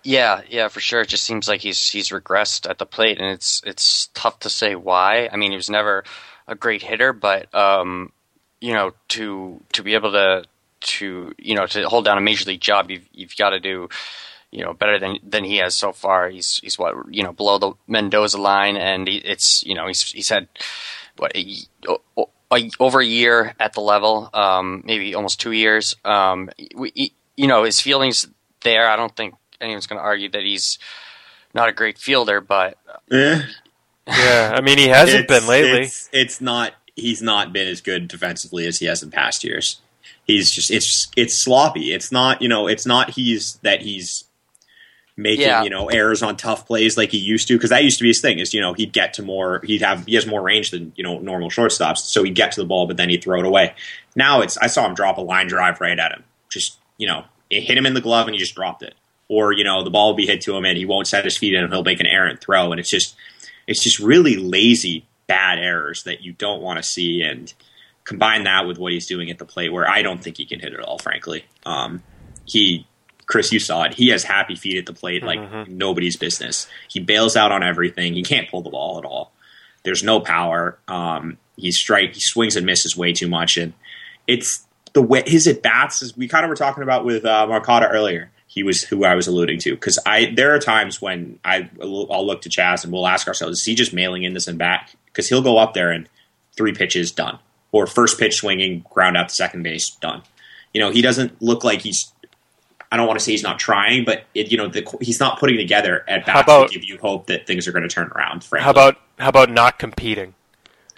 Yeah, 0.05 0.43
yeah, 0.49 0.69
for 0.69 0.81
sure. 0.81 1.03
It 1.03 1.09
just 1.09 1.25
seems 1.25 1.49
like 1.49 1.61
he's 1.61 1.89
he's 1.89 2.11
regressed 2.11 2.69
at 2.69 2.79
the 2.79 2.87
plate, 2.87 3.19
and 3.19 3.29
it's 3.29 3.63
it's 3.65 4.09
tough 4.15 4.41
to 4.41 4.51
say 4.51 4.75
why. 4.75 5.29
I 5.33 5.37
mean, 5.37 5.53
he 5.53 5.57
was 5.57 5.71
never 5.71 6.05
a 6.49 6.57
great 6.57 6.83
hitter, 6.83 7.13
but 7.13 7.55
um, 7.55 8.13
you 8.61 8.73
know, 8.73 8.93
to 9.09 9.63
to 9.73 9.83
be 9.83 9.95
able 9.95 10.13
to 10.13 10.45
to 10.81 11.33
you 11.39 11.55
know 11.55 11.67
to 11.67 11.89
hold 11.89 12.05
down 12.05 12.19
a 12.19 12.21
major 12.21 12.47
league 12.47 12.61
job, 12.61 12.91
you've 12.91 13.09
you've 13.13 13.37
got 13.37 13.51
to 13.51 13.61
do 13.61 13.89
you 14.53 14.63
know 14.63 14.75
better 14.75 14.99
than 14.99 15.19
than 15.27 15.43
he 15.43 15.57
has 15.57 15.75
so 15.75 15.93
far. 15.93 16.29
He's 16.29 16.61
he's 16.63 16.79
what 16.79 16.95
you 17.11 17.25
know 17.25 17.33
below 17.33 17.59
the 17.59 17.73
Mendoza 17.89 18.41
line, 18.41 18.77
and 18.77 19.09
he, 19.09 19.17
it's 19.17 19.65
you 19.65 19.75
know 19.75 19.89
he's 19.89 20.03
he's 20.13 20.29
had 20.29 20.47
what 21.17 21.35
a, 21.35 21.57
a, 22.53 22.71
over 22.79 23.01
a 23.01 23.05
year 23.05 23.55
at 23.59 23.73
the 23.73 23.81
level, 23.81 24.31
um, 24.33 24.83
maybe 24.85 25.15
almost 25.15 25.41
two 25.41 25.53
years. 25.53 25.97
Um, 26.05 26.51
we, 26.77 27.13
you 27.35 27.47
know 27.49 27.65
his 27.65 27.81
feelings 27.81 28.29
there. 28.61 28.89
I 28.89 28.97
don't 28.97 29.17
think 29.17 29.35
anyone's 29.61 29.87
going 29.87 29.99
to 29.99 30.05
argue 30.05 30.29
that 30.31 30.43
he's 30.43 30.79
not 31.55 31.69
a 31.69 31.73
great 31.73 31.99
fielder, 31.99 32.43
but 32.43 32.77
yeah, 33.11 33.43
yeah. 34.07 34.53
I 34.55 34.61
mean 34.61 34.77
he 34.77 34.89
hasn't 34.89 35.29
been 35.29 35.47
lately. 35.47 35.85
It's, 35.85 36.11
it's 36.13 36.41
not. 36.41 36.75
He's 36.95 37.23
not 37.23 37.55
been 37.55 37.69
as 37.69 37.81
good 37.81 38.07
defensively 38.07 38.67
as 38.67 38.79
he 38.79 38.85
has 38.85 39.03
in 39.03 39.11
past 39.11 39.45
years. 39.45 39.81
He's 40.25 40.51
just 40.51 40.71
it's 40.71 41.09
it's 41.17 41.35
sloppy. 41.35 41.95
It's 41.95 42.13
not 42.13 42.43
you 42.43 42.49
know 42.49 42.67
it's 42.67 42.85
not 42.85 43.11
he's 43.11 43.55
that 43.63 43.81
he's 43.81 44.25
making 45.17 45.47
yeah. 45.47 45.63
you 45.63 45.71
know 45.71 45.89
errors 45.89 46.23
on 46.23 46.37
tough 46.37 46.67
plays 46.67 46.97
like 46.97 47.11
he 47.11 47.19
used 47.19 47.47
to 47.49 47.55
because 47.55 47.71
that 47.71 47.85
used 47.85 47.99
to 47.99 48.03
be 48.03 48.09
his 48.09 48.21
thing 48.21 48.39
is 48.39 48.55
you 48.55 48.61
know 48.61 48.73
he'd 48.73 48.93
get 48.93 49.15
to 49.15 49.23
more 49.23 49.61
he'd 49.65 49.83
have 49.83 50.07
he 50.07 50.15
has 50.15 50.27
more 50.27 50.41
range 50.41 50.71
than 50.71 50.93
you 50.97 51.05
know 51.05 51.19
normal 51.19 51.51
shortstops. 51.51 51.99
So 51.99 52.23
he'd 52.23 52.35
get 52.35 52.53
to 52.53 52.61
the 52.61 52.67
ball 52.67 52.87
but 52.87 52.97
then 52.97 53.09
he'd 53.09 53.23
throw 53.23 53.41
it 53.41 53.47
away. 53.47 53.75
Now 54.17 54.41
it's 54.41 54.57
i 54.59 54.67
saw 54.67 54.87
him 54.87 54.95
drop 54.95 55.19
a 55.19 55.21
line 55.21 55.49
drive 55.49 55.81
right 55.81 55.99
at 55.99 56.13
him. 56.13 56.25
Just 56.49 56.79
you 56.97 57.07
know 57.07 57.25
it 57.51 57.63
hit 57.63 57.77
him 57.77 57.87
in 57.87 57.95
the 57.95 58.01
glove 58.01 58.27
and 58.27 58.35
he 58.35 58.39
just 58.39 58.55
dropped 58.55 58.83
it. 58.83 58.95
Or 59.29 59.53
you 59.53 59.65
know 59.65 59.85
the 59.85 59.91
ball 59.91 60.09
will 60.09 60.17
be 60.17 60.27
hit 60.27 60.41
to 60.43 60.57
him 60.57 60.65
and 60.65 60.79
he 60.79 60.87
won't 60.87 61.07
set 61.07 61.25
his 61.25 61.37
feet 61.37 61.55
and 61.55 61.71
he'll 61.71 61.85
make 61.85 62.01
an 62.01 62.07
errant 62.07 62.41
throw. 62.41 62.73
And 62.73 62.81
it's 62.81 62.91
just 62.91 63.15
it's 63.67 63.83
just 63.83 63.99
really 63.99 64.37
lazy 64.37 65.07
bad 65.27 65.59
errors 65.59 66.05
that 66.05 66.23
you 66.23 66.33
don't 66.33 66.63
want 66.63 66.79
to 66.79 66.83
see. 66.83 67.23
And 67.23 67.53
combine 68.05 68.45
that 68.45 68.67
with 68.67 68.79
what 68.79 68.93
he's 68.93 69.07
doing 69.07 69.31
at 69.31 69.39
the 69.39 69.45
plate 69.45 69.73
where 69.73 69.89
i 69.89 70.03
don't 70.03 70.21
think 70.21 70.37
he 70.37 70.45
can 70.45 70.59
hit 70.59 70.73
it 70.73 70.81
at 70.81 70.85
all 70.85 70.99
frankly. 70.99 71.45
Um, 71.65 72.03
he 72.45 72.85
Chris, 73.33 73.51
you 73.51 73.59
saw 73.59 73.85
it. 73.85 73.95
He 73.95 74.09
has 74.09 74.25
happy 74.25 74.55
feet 74.55 74.77
at 74.77 74.85
the 74.85 74.93
plate 74.93 75.23
like 75.23 75.41
mm-hmm. 75.41 75.79
nobody's 75.79 76.17
business. 76.17 76.67
He 76.89 77.01
bails 77.01 77.35
out 77.35 77.51
on 77.51 77.63
everything. 77.63 78.13
He 78.13 78.23
can't 78.23 78.47
pull 78.51 78.61
the 78.61 78.69
ball 78.69 78.99
at 78.99 79.07
all. 79.07 79.33
There's 79.85 80.03
no 80.03 80.21
power. 80.21 80.79
Um, 80.87 81.39
he 81.57 81.73
strike. 81.73 82.13
He 82.13 82.21
swings 82.21 82.57
and 82.57 82.67
misses 82.67 82.95
way 82.95 83.15
too 83.15 83.29
much, 83.29 83.57
and 83.57 83.73
it's 84.27 84.67
the 84.93 85.01
way 85.01 85.23
his 85.27 85.47
at 85.47 85.63
bats. 85.63 86.03
As 86.03 86.15
we 86.15 86.29
kind 86.29 86.45
of 86.45 86.51
were 86.51 86.57
talking 86.57 86.83
about 86.83 87.07
with 87.07 87.25
uh, 87.25 87.47
Marcotta 87.47 87.89
earlier. 87.89 88.31
He 88.49 88.63
was 88.63 88.83
who 88.83 89.03
I 89.07 89.15
was 89.15 89.29
alluding 89.29 89.61
to 89.61 89.71
because 89.71 89.99
I 90.05 90.35
there 90.37 90.55
are 90.55 90.59
times 90.59 91.01
when 91.01 91.39
I 91.43 91.71
I'll 91.81 92.27
look 92.27 92.43
to 92.43 92.51
Chaz 92.51 92.85
and 92.85 92.93
we'll 92.93 93.07
ask 93.07 93.27
ourselves: 93.27 93.61
Is 93.61 93.65
he 93.65 93.75
just 93.75 93.95
mailing 93.95 94.25
in 94.25 94.35
this 94.35 94.47
and 94.47 94.59
back? 94.59 94.91
Because 95.07 95.27
he'll 95.27 95.41
go 95.41 95.57
up 95.57 95.73
there 95.73 95.91
and 95.91 96.07
three 96.55 96.75
pitches 96.75 97.11
done, 97.11 97.39
or 97.71 97.87
first 97.87 98.19
pitch 98.19 98.35
swinging, 98.35 98.85
ground 98.91 99.17
out 99.17 99.31
to 99.31 99.35
second 99.35 99.63
base 99.63 99.89
done. 99.89 100.21
You 100.75 100.83
know, 100.83 100.91
he 100.91 101.01
doesn't 101.01 101.41
look 101.41 101.65
like 101.65 101.81
he's 101.81 102.13
I 102.93 102.99
don't 102.99 103.07
want 103.07 103.19
to 103.19 103.25
say 103.25 103.33
he's 103.33 103.43
not 103.43 103.59
trying, 103.59 104.05
but 104.05 104.25
it, 104.35 104.53
you 104.53 104.59
know 104.59 104.69
the, 104.69 104.87
he's 105.01 105.19
not 105.19 105.41
putting 105.41 105.57
together 105.57 106.05
at 106.07 106.27
bats 106.27 106.43
about, 106.43 106.69
to 106.69 106.75
give 106.79 106.85
you 106.85 106.99
hope 106.99 107.29
that 107.29 107.47
things 107.47 107.67
are 107.67 107.73
going 107.73 107.83
to 107.85 107.89
turn 107.89 108.09
around. 108.09 108.45
Frankly. 108.45 108.65
How 108.65 108.71
about 108.71 108.99
how 109.19 109.31
about 109.31 109.51
not 109.51 109.79
competing? 109.79 110.35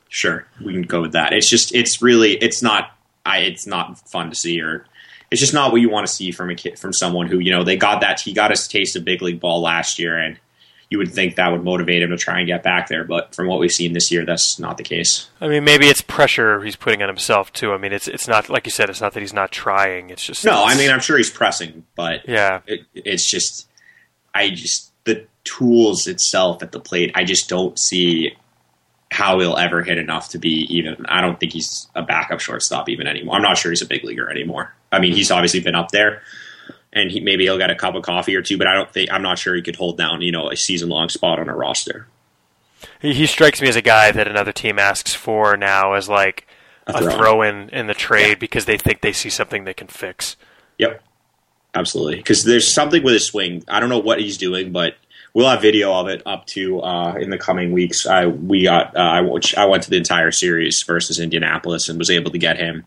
Sure, 0.09 0.45
we 0.61 0.73
can 0.73 0.83
go 0.83 1.03
with 1.03 1.13
that. 1.13 1.33
It's 1.33 1.49
just 1.49 1.73
it's 1.73 2.03
really 2.03 2.33
it's 2.33 2.63
not 2.63 2.91
I 3.25 3.39
it's 3.39 3.65
not 3.65 3.97
fun 4.09 4.31
to 4.31 4.35
see 4.35 4.61
or 4.61 4.87
it's 5.31 5.41
just 5.41 5.55
not 5.55 5.71
what 5.71 5.81
you 5.81 5.89
want 5.89 6.07
to 6.07 6.13
see 6.13 6.33
from 6.33 6.51
a 6.51 6.57
kid 6.57 6.81
from 6.81 6.93
someone 6.93 7.29
who 7.29 7.39
you 7.39 7.53
know 7.53 7.63
they 7.63 7.77
got 7.77 8.01
that 8.01 8.21
he 8.21 8.33
got 8.33 8.51
his 8.51 8.67
taste 8.67 8.97
of 8.97 9.05
big 9.05 9.23
league 9.23 9.39
ball 9.39 9.61
last 9.61 10.01
year 10.01 10.19
and 10.19 10.37
you 10.91 10.99
would 10.99 11.13
think 11.13 11.37
that 11.37 11.51
would 11.51 11.65
motivate 11.65 12.03
him 12.03 12.11
to 12.11 12.17
try 12.17 12.39
and 12.39 12.47
get 12.47 12.63
back 12.63 12.89
there. 12.89 13.05
But 13.05 13.35
from 13.35 13.47
what 13.49 13.59
we've 13.59 13.73
seen 13.73 13.93
this 13.93 14.11
year, 14.11 14.25
that's 14.25 14.59
not 14.59 14.77
the 14.77 14.83
case. 14.83 15.29
I 15.41 15.49
mean, 15.49 15.65
maybe 15.65 15.87
it's 15.87 16.03
pressure 16.03 16.63
he's 16.63 16.77
putting 16.77 17.03
on 17.03 17.09
himself 17.09 17.53
too. 17.53 17.73
I 17.73 17.79
mean, 17.79 17.93
it's 17.93 18.09
it's 18.09 18.29
not 18.29 18.49
like 18.49 18.67
you 18.67 18.73
said. 18.73 18.91
It's 18.91 19.01
not 19.01 19.13
that 19.15 19.21
he's 19.21 19.33
not 19.33 19.51
trying. 19.51 20.11
It's 20.11 20.25
just 20.25 20.45
no. 20.45 20.65
I 20.65 20.77
mean, 20.77 20.91
I'm 20.91 21.01
sure 21.01 21.17
he's 21.17 21.31
pressing, 21.31 21.85
but 21.95 22.29
yeah, 22.29 22.61
it, 22.67 22.83
it's 22.95 23.29
just 23.29 23.69
I 24.35 24.51
just 24.51 24.93
the 25.05 25.27
tools 25.45 26.07
itself 26.07 26.63
at 26.63 26.73
the 26.73 26.81
plate. 26.81 27.13
I 27.15 27.25
just 27.25 27.49
don't 27.49 27.79
see 27.79 28.37
how 29.11 29.39
he'll 29.39 29.57
ever 29.57 29.83
hit 29.83 29.99
enough 29.99 30.31
to 30.31 30.39
be 30.39 30.67
even. 30.75 31.07
I 31.07 31.21
don't 31.21 31.39
think 31.39 31.53
he's 31.53 31.89
a 31.95 32.03
backup 32.03 32.41
shortstop 32.41 32.89
even 32.89 33.07
anymore. 33.07 33.37
I'm 33.37 33.43
not 33.43 33.59
sure 33.59 33.71
he's 33.71 33.83
a 33.83 33.87
big 33.87 34.05
leaguer 34.05 34.31
anymore. 34.31 34.75
I 34.93 35.01
mean, 35.01 35.15
he's 35.15 35.31
obviously 35.31 35.61
been 35.61 35.75
up 35.75 35.91
there 35.91 36.23
and 36.95 37.11
he, 37.11 37.21
maybe 37.21 37.45
he'll 37.45 37.59
get 37.59 37.71
a 37.71 37.75
cup 37.75 37.95
of 37.95 38.03
coffee 38.03 38.37
or 38.37 38.43
two. 38.43 38.57
But 38.57 38.67
I 38.67 38.75
don't 38.75 38.91
think 38.91 39.11
I'm 39.13 39.23
not 39.23 39.39
sure 39.39 39.55
he 39.55 39.63
could 39.63 39.77
hold 39.77 39.99
down 39.99 40.23
you 40.23 40.33
know 40.33 40.51
a 40.51 40.57
season 40.57 40.89
long 40.89 41.09
spot 41.09 41.39
on 41.39 41.49
a 41.49 41.57
roster. 41.57 42.07
He, 43.01 43.15
he, 43.15 43.27
strikes 43.27 43.61
me 43.61 43.69
as 43.69 43.77
a 43.77 43.83
guy 43.83 44.13
that 44.13 44.29
another 44.29 44.53
team 44.53 44.79
asks 44.79 45.15
for 45.15 45.57
now 45.57 45.95
as 45.95 46.09
like 46.09 46.47
a, 46.87 46.93
a 46.93 47.11
throw 47.11 47.43
in 47.43 47.69
in 47.71 47.87
the 47.87 47.95
trade 47.95 48.29
yeah. 48.29 48.35
because 48.37 48.65
they 48.65 48.77
think 48.77 49.01
they 49.01 49.13
see 49.13 49.31
something 49.31 49.65
they 49.65 49.75
can 49.75 49.89
fix. 49.89 50.37
Yep, 50.79 51.03
absolutely. 51.75 52.17
Because 52.17 52.45
there's 52.45 52.71
something 52.71 53.03
with 53.03 53.15
his 53.15 53.27
swing. 53.27 53.65
I 53.69 53.81
don't 53.81 53.89
know 53.89 53.99
what 53.99 54.21
he's 54.21 54.39
doing, 54.39 54.73
but 54.73 54.97
we'll 55.35 55.49
have 55.49 55.61
video 55.61 55.93
of 55.93 56.09
it 56.09 56.23
up 56.25 56.47
to 56.47 56.81
uh, 56.81 57.15
in 57.15 57.31
the 57.31 57.39
coming 57.39 57.73
weeks. 57.73 58.07
I 58.07 58.27
we 58.27 58.65
got 58.65 58.97
uh, 58.97 59.01
I, 59.01 59.41
I 59.57 59.67
went 59.67 59.83
to 59.85 59.91
the 59.91 59.97
entire 59.97 60.31
series 60.31 60.83
versus 60.83 61.21
Indianapolis 61.21 61.89
and 61.89 61.99
was 61.99 62.11
able 62.11 62.31
to 62.31 62.39
get 62.39 62.57
him 62.57 62.85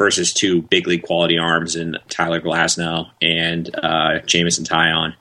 versus 0.00 0.32
two 0.32 0.62
big 0.62 0.86
league 0.86 1.02
quality 1.02 1.36
arms 1.36 1.76
in 1.76 1.98
Tyler 2.08 2.40
Glasnow 2.40 3.10
and 3.20 3.68
uh, 3.76 4.20
Jameson 4.20 4.64
Taillon. 4.64 5.14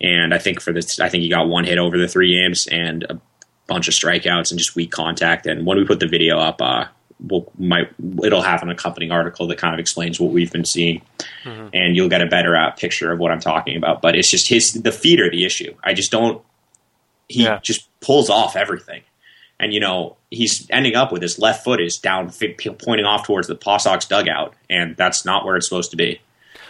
And 0.00 0.32
I 0.32 0.38
think 0.38 0.60
for 0.60 0.72
this, 0.72 1.00
I 1.00 1.08
think 1.08 1.24
he 1.24 1.28
got 1.28 1.48
one 1.48 1.64
hit 1.64 1.78
over 1.78 1.98
the 1.98 2.06
three 2.06 2.40
games 2.40 2.68
and 2.70 3.02
a 3.02 3.20
bunch 3.66 3.88
of 3.88 3.94
strikeouts 3.94 4.52
and 4.52 4.58
just 4.58 4.76
weak 4.76 4.92
contact. 4.92 5.46
And 5.46 5.66
when 5.66 5.78
we 5.78 5.84
put 5.84 5.98
the 5.98 6.06
video 6.06 6.38
up, 6.38 6.62
uh, 6.62 6.84
we'll 7.18 7.50
might 7.58 7.90
it'll 8.22 8.40
have 8.40 8.62
an 8.62 8.70
accompanying 8.70 9.10
article 9.10 9.48
that 9.48 9.58
kind 9.58 9.74
of 9.74 9.80
explains 9.80 10.20
what 10.20 10.30
we've 10.30 10.52
been 10.52 10.64
seeing, 10.64 11.02
mm-hmm. 11.42 11.68
and 11.74 11.96
you'll 11.96 12.08
get 12.08 12.22
a 12.22 12.26
better 12.26 12.54
uh, 12.54 12.70
picture 12.70 13.10
of 13.10 13.18
what 13.18 13.32
I'm 13.32 13.40
talking 13.40 13.76
about. 13.76 14.00
But 14.00 14.14
it's 14.14 14.30
just 14.30 14.46
his 14.46 14.74
the 14.74 14.92
feet 14.92 15.20
are 15.20 15.28
the 15.28 15.44
issue. 15.44 15.74
I 15.82 15.92
just 15.92 16.12
don't. 16.12 16.40
He 17.28 17.42
yeah. 17.42 17.58
just 17.62 17.88
pulls 18.00 18.30
off 18.30 18.54
everything, 18.54 19.02
and 19.60 19.74
you 19.74 19.78
know 19.78 20.16
he's 20.30 20.66
ending 20.70 20.96
up 20.96 21.12
with 21.12 21.22
his 21.22 21.38
left 21.38 21.62
foot 21.62 21.80
is 21.80 21.98
down, 21.98 22.32
pointing 22.78 23.06
off 23.06 23.26
towards 23.26 23.46
the 23.46 23.54
Paw 23.54 23.76
Sox 23.76 24.06
dugout, 24.06 24.54
and 24.68 24.96
that's 24.96 25.24
not 25.24 25.44
where 25.44 25.56
it's 25.56 25.68
supposed 25.68 25.90
to 25.92 25.96
be. 25.96 26.20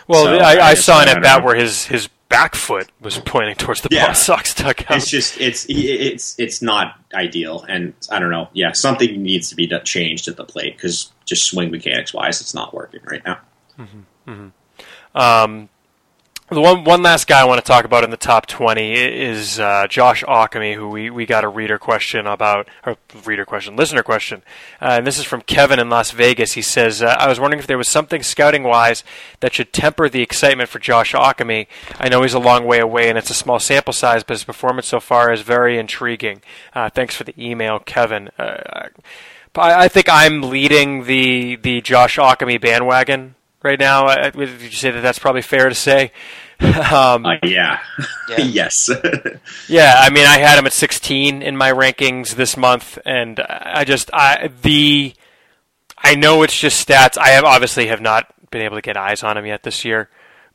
Well, 0.08 0.24
so, 0.24 0.36
I, 0.38 0.54
I, 0.54 0.60
I 0.70 0.74
saw 0.74 1.00
in 1.00 1.08
at 1.08 1.22
bat 1.22 1.44
where 1.44 1.54
his 1.54 1.86
his 1.86 2.08
back 2.28 2.54
foot 2.54 2.90
was 3.00 3.18
pointing 3.18 3.54
towards 3.54 3.80
the 3.82 3.88
yeah. 3.92 4.08
Paw 4.08 4.12
Sox 4.12 4.54
dugout. 4.54 4.90
It's 4.90 5.08
just 5.08 5.40
it's 5.40 5.64
it's 5.68 6.38
it's 6.38 6.60
not 6.60 6.98
ideal, 7.14 7.64
and 7.68 7.94
I 8.10 8.18
don't 8.18 8.30
know. 8.30 8.48
Yeah, 8.52 8.72
something 8.72 9.22
needs 9.22 9.48
to 9.50 9.54
be 9.54 9.68
changed 9.84 10.26
at 10.26 10.36
the 10.36 10.44
plate 10.44 10.76
because 10.76 11.12
just 11.24 11.44
swing 11.46 11.70
mechanics 11.70 12.12
wise, 12.12 12.40
it's 12.40 12.54
not 12.54 12.74
working 12.74 13.00
right 13.04 13.24
now. 13.24 13.38
Mm-hmm. 13.78 14.30
Mm-hmm. 14.30 15.16
Um, 15.16 15.68
the 16.50 16.60
one 16.60 16.84
one 16.84 17.02
last 17.02 17.28
guy 17.28 17.40
I 17.40 17.44
want 17.44 17.64
to 17.64 17.66
talk 17.66 17.84
about 17.84 18.02
in 18.02 18.10
the 18.10 18.16
top 18.16 18.46
twenty 18.46 18.94
is 18.94 19.60
uh, 19.60 19.86
Josh 19.88 20.24
Ockimey, 20.24 20.74
who 20.74 20.88
we, 20.88 21.08
we 21.08 21.24
got 21.24 21.44
a 21.44 21.48
reader 21.48 21.78
question 21.78 22.26
about, 22.26 22.68
or 22.84 22.96
reader 23.24 23.44
question, 23.44 23.76
listener 23.76 24.02
question, 24.02 24.42
uh, 24.82 24.96
and 24.98 25.06
this 25.06 25.18
is 25.18 25.24
from 25.24 25.42
Kevin 25.42 25.78
in 25.78 25.88
Las 25.88 26.10
Vegas. 26.10 26.52
He 26.52 26.62
says, 26.62 27.02
uh, 27.02 27.16
"I 27.18 27.28
was 27.28 27.38
wondering 27.38 27.60
if 27.60 27.66
there 27.66 27.78
was 27.78 27.88
something 27.88 28.22
scouting 28.22 28.64
wise 28.64 29.04
that 29.40 29.54
should 29.54 29.72
temper 29.72 30.08
the 30.08 30.22
excitement 30.22 30.68
for 30.68 30.80
Josh 30.80 31.12
Ockimey. 31.12 31.68
I 31.98 32.08
know 32.08 32.22
he's 32.22 32.34
a 32.34 32.40
long 32.40 32.64
way 32.64 32.80
away 32.80 33.08
and 33.08 33.16
it's 33.16 33.30
a 33.30 33.34
small 33.34 33.60
sample 33.60 33.92
size, 33.92 34.24
but 34.24 34.34
his 34.34 34.44
performance 34.44 34.88
so 34.88 34.98
far 34.98 35.32
is 35.32 35.42
very 35.42 35.78
intriguing. 35.78 36.42
Uh, 36.74 36.90
thanks 36.90 37.14
for 37.14 37.24
the 37.24 37.34
email, 37.38 37.78
Kevin." 37.78 38.28
Uh, 38.38 38.88
I, 39.54 39.88
think 39.88 40.08
I'm 40.08 40.42
leading 40.42 41.04
the 41.04 41.56
the 41.56 41.80
Josh 41.80 42.16
Ockimey 42.18 42.60
bandwagon 42.60 43.34
right 43.62 43.78
now. 43.78 44.06
Uh, 44.06 44.30
would 44.34 44.48
you 44.60 44.70
say 44.70 44.90
that 44.90 45.00
that's 45.00 45.18
probably 45.18 45.42
fair 45.42 45.68
to 45.68 45.74
say? 45.74 46.12
um, 46.60 47.24
uh, 47.24 47.36
yeah. 47.42 47.80
yeah. 48.28 48.38
yes. 48.38 48.90
yeah, 49.68 49.94
I 49.98 50.10
mean, 50.10 50.26
I 50.26 50.38
had 50.38 50.58
him 50.58 50.66
at 50.66 50.72
16 50.72 51.42
in 51.42 51.56
my 51.56 51.72
rankings 51.72 52.34
this 52.34 52.56
month, 52.56 52.98
and 53.04 53.40
I 53.40 53.84
just 53.84 54.10
I 54.12 54.50
the 54.62 55.14
I 55.96 56.14
know 56.14 56.42
it's 56.42 56.58
just 56.58 56.86
stats. 56.86 57.16
I 57.18 57.30
have 57.30 57.44
obviously 57.44 57.86
have 57.86 58.00
not 58.00 58.32
been 58.50 58.62
able 58.62 58.76
to 58.76 58.82
get 58.82 58.96
eyes 58.96 59.22
on 59.22 59.38
him 59.38 59.46
yet 59.46 59.62
this 59.62 59.84
year, 59.84 60.10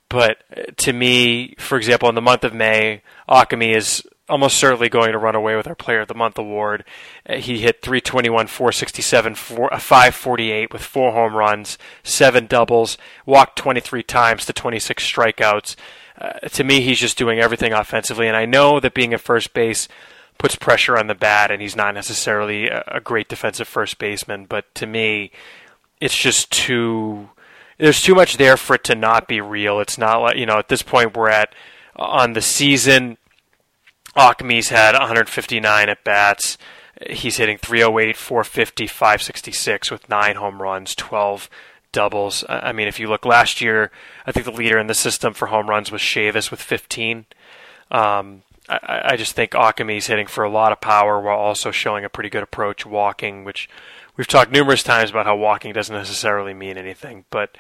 but 0.10 0.38
to 0.78 0.94
me, 0.94 1.56
for 1.58 1.78
example, 1.78 2.10
in 2.10 2.16
the 2.16 2.22
month 2.22 2.44
of 2.44 2.54
May, 2.54 3.02
Ockimey 3.28 3.76
is 3.76 4.04
almost 4.28 4.58
certainly 4.58 4.90
going 4.90 5.12
to 5.12 5.18
run 5.18 5.36
away 5.36 5.56
with 5.56 5.68
our 5.68 5.76
Player 5.76 6.02
of 6.02 6.08
the 6.08 6.14
Month 6.14 6.38
award. 6.38 6.84
Uh, 7.28 7.36
he 7.36 7.60
hit 7.60 7.82
321, 7.82 8.48
467, 8.48 9.36
4, 9.36 9.70
548 9.70 10.74
with 10.74 10.82
four 10.82 11.12
home 11.12 11.36
runs, 11.36 11.78
seven 12.04 12.48
doubles, 12.48 12.98
walked 13.26 13.58
23 13.58 14.04
times 14.04 14.46
to 14.46 14.54
26 14.54 15.04
strikeouts. 15.04 15.76
Uh, 16.18 16.40
to 16.48 16.64
me, 16.64 16.82
he's 16.82 17.00
just 17.00 17.18
doing 17.18 17.40
everything 17.40 17.74
offensively, 17.74 18.28
and 18.28 18.38
I 18.38 18.46
know 18.46 18.80
that 18.80 18.94
being 18.94 19.14
at 19.14 19.22
first 19.22 19.54
base 19.54 19.88
puts 20.38 20.56
pressure 20.56 20.98
on 20.98 21.08
the 21.08 21.16
bat, 21.16 21.52
and 21.52 21.62
he's 21.62 21.76
not 21.76 21.94
necessarily 21.94 22.68
a, 22.68 22.84
a 22.88 23.00
great 23.02 23.28
defensive 23.28 23.68
first 23.68 23.98
baseman. 24.00 24.46
But 24.46 24.74
to 24.76 24.88
me, 24.88 25.32
it's 26.00 26.18
just 26.18 26.52
too. 26.52 27.30
There's 27.78 28.02
too 28.02 28.16
much 28.16 28.38
there 28.38 28.56
for 28.56 28.76
it 28.76 28.86
to 28.86 28.96
not 28.96 29.28
be 29.28 29.42
real. 29.42 29.82
It's 29.82 29.98
not 29.98 30.22
like 30.22 30.38
you 30.38 30.46
know 30.46 30.58
at 30.58 30.70
this 30.70 30.82
point 30.82 31.16
we're 31.16 31.30
at 31.30 31.54
on 31.98 32.34
the 32.34 32.42
season 32.42 33.18
Ockimey's 34.16 34.70
had 34.70 34.94
159 34.94 35.90
at 35.90 36.04
bats. 36.04 36.58
He's 37.10 37.38
hitting 37.38 37.58
308, 37.58 38.16
450, 38.16 38.88
566 38.88 39.92
with 39.92 40.10
nine 40.10 40.38
home 40.38 40.62
runs, 40.62 40.96
12 40.96 41.50
doubles. 41.92 42.44
I 42.48 42.72
mean, 42.72 42.88
if 42.88 43.00
you 43.00 43.08
look 43.08 43.26
last 43.26 43.62
year, 43.62 43.92
I 44.26 44.32
think 44.32 44.46
the 44.46 44.52
leader 44.52 44.78
in 44.80 44.88
the 44.88 44.94
system 44.94 45.34
for 45.34 45.48
home 45.48 45.70
runs 45.70 45.92
was 45.92 46.02
Chavis 46.02 46.52
with 46.52 46.62
15. 46.62 47.26
Um, 47.92 48.44
I, 48.68 49.02
I, 49.12 49.16
just 49.18 49.34
think 49.34 49.52
Ockimey's 49.52 50.08
hitting 50.08 50.28
for 50.28 50.44
a 50.44 50.50
lot 50.50 50.72
of 50.72 50.82
power 50.82 51.22
while 51.22 51.38
also 51.38 51.72
showing 51.72 52.04
a 52.04 52.10
pretty 52.10 52.30
good 52.30 52.44
approach 52.44 52.86
walking, 52.86 53.44
which 53.44 53.70
we've 54.18 54.28
talked 54.28 54.52
numerous 54.52 54.84
times 54.84 55.12
about 55.12 55.26
how 55.26 55.36
walking 55.36 55.72
doesn't 55.72 55.96
necessarily 55.96 56.54
mean 56.54 56.78
anything, 56.78 57.26
but 57.30 57.56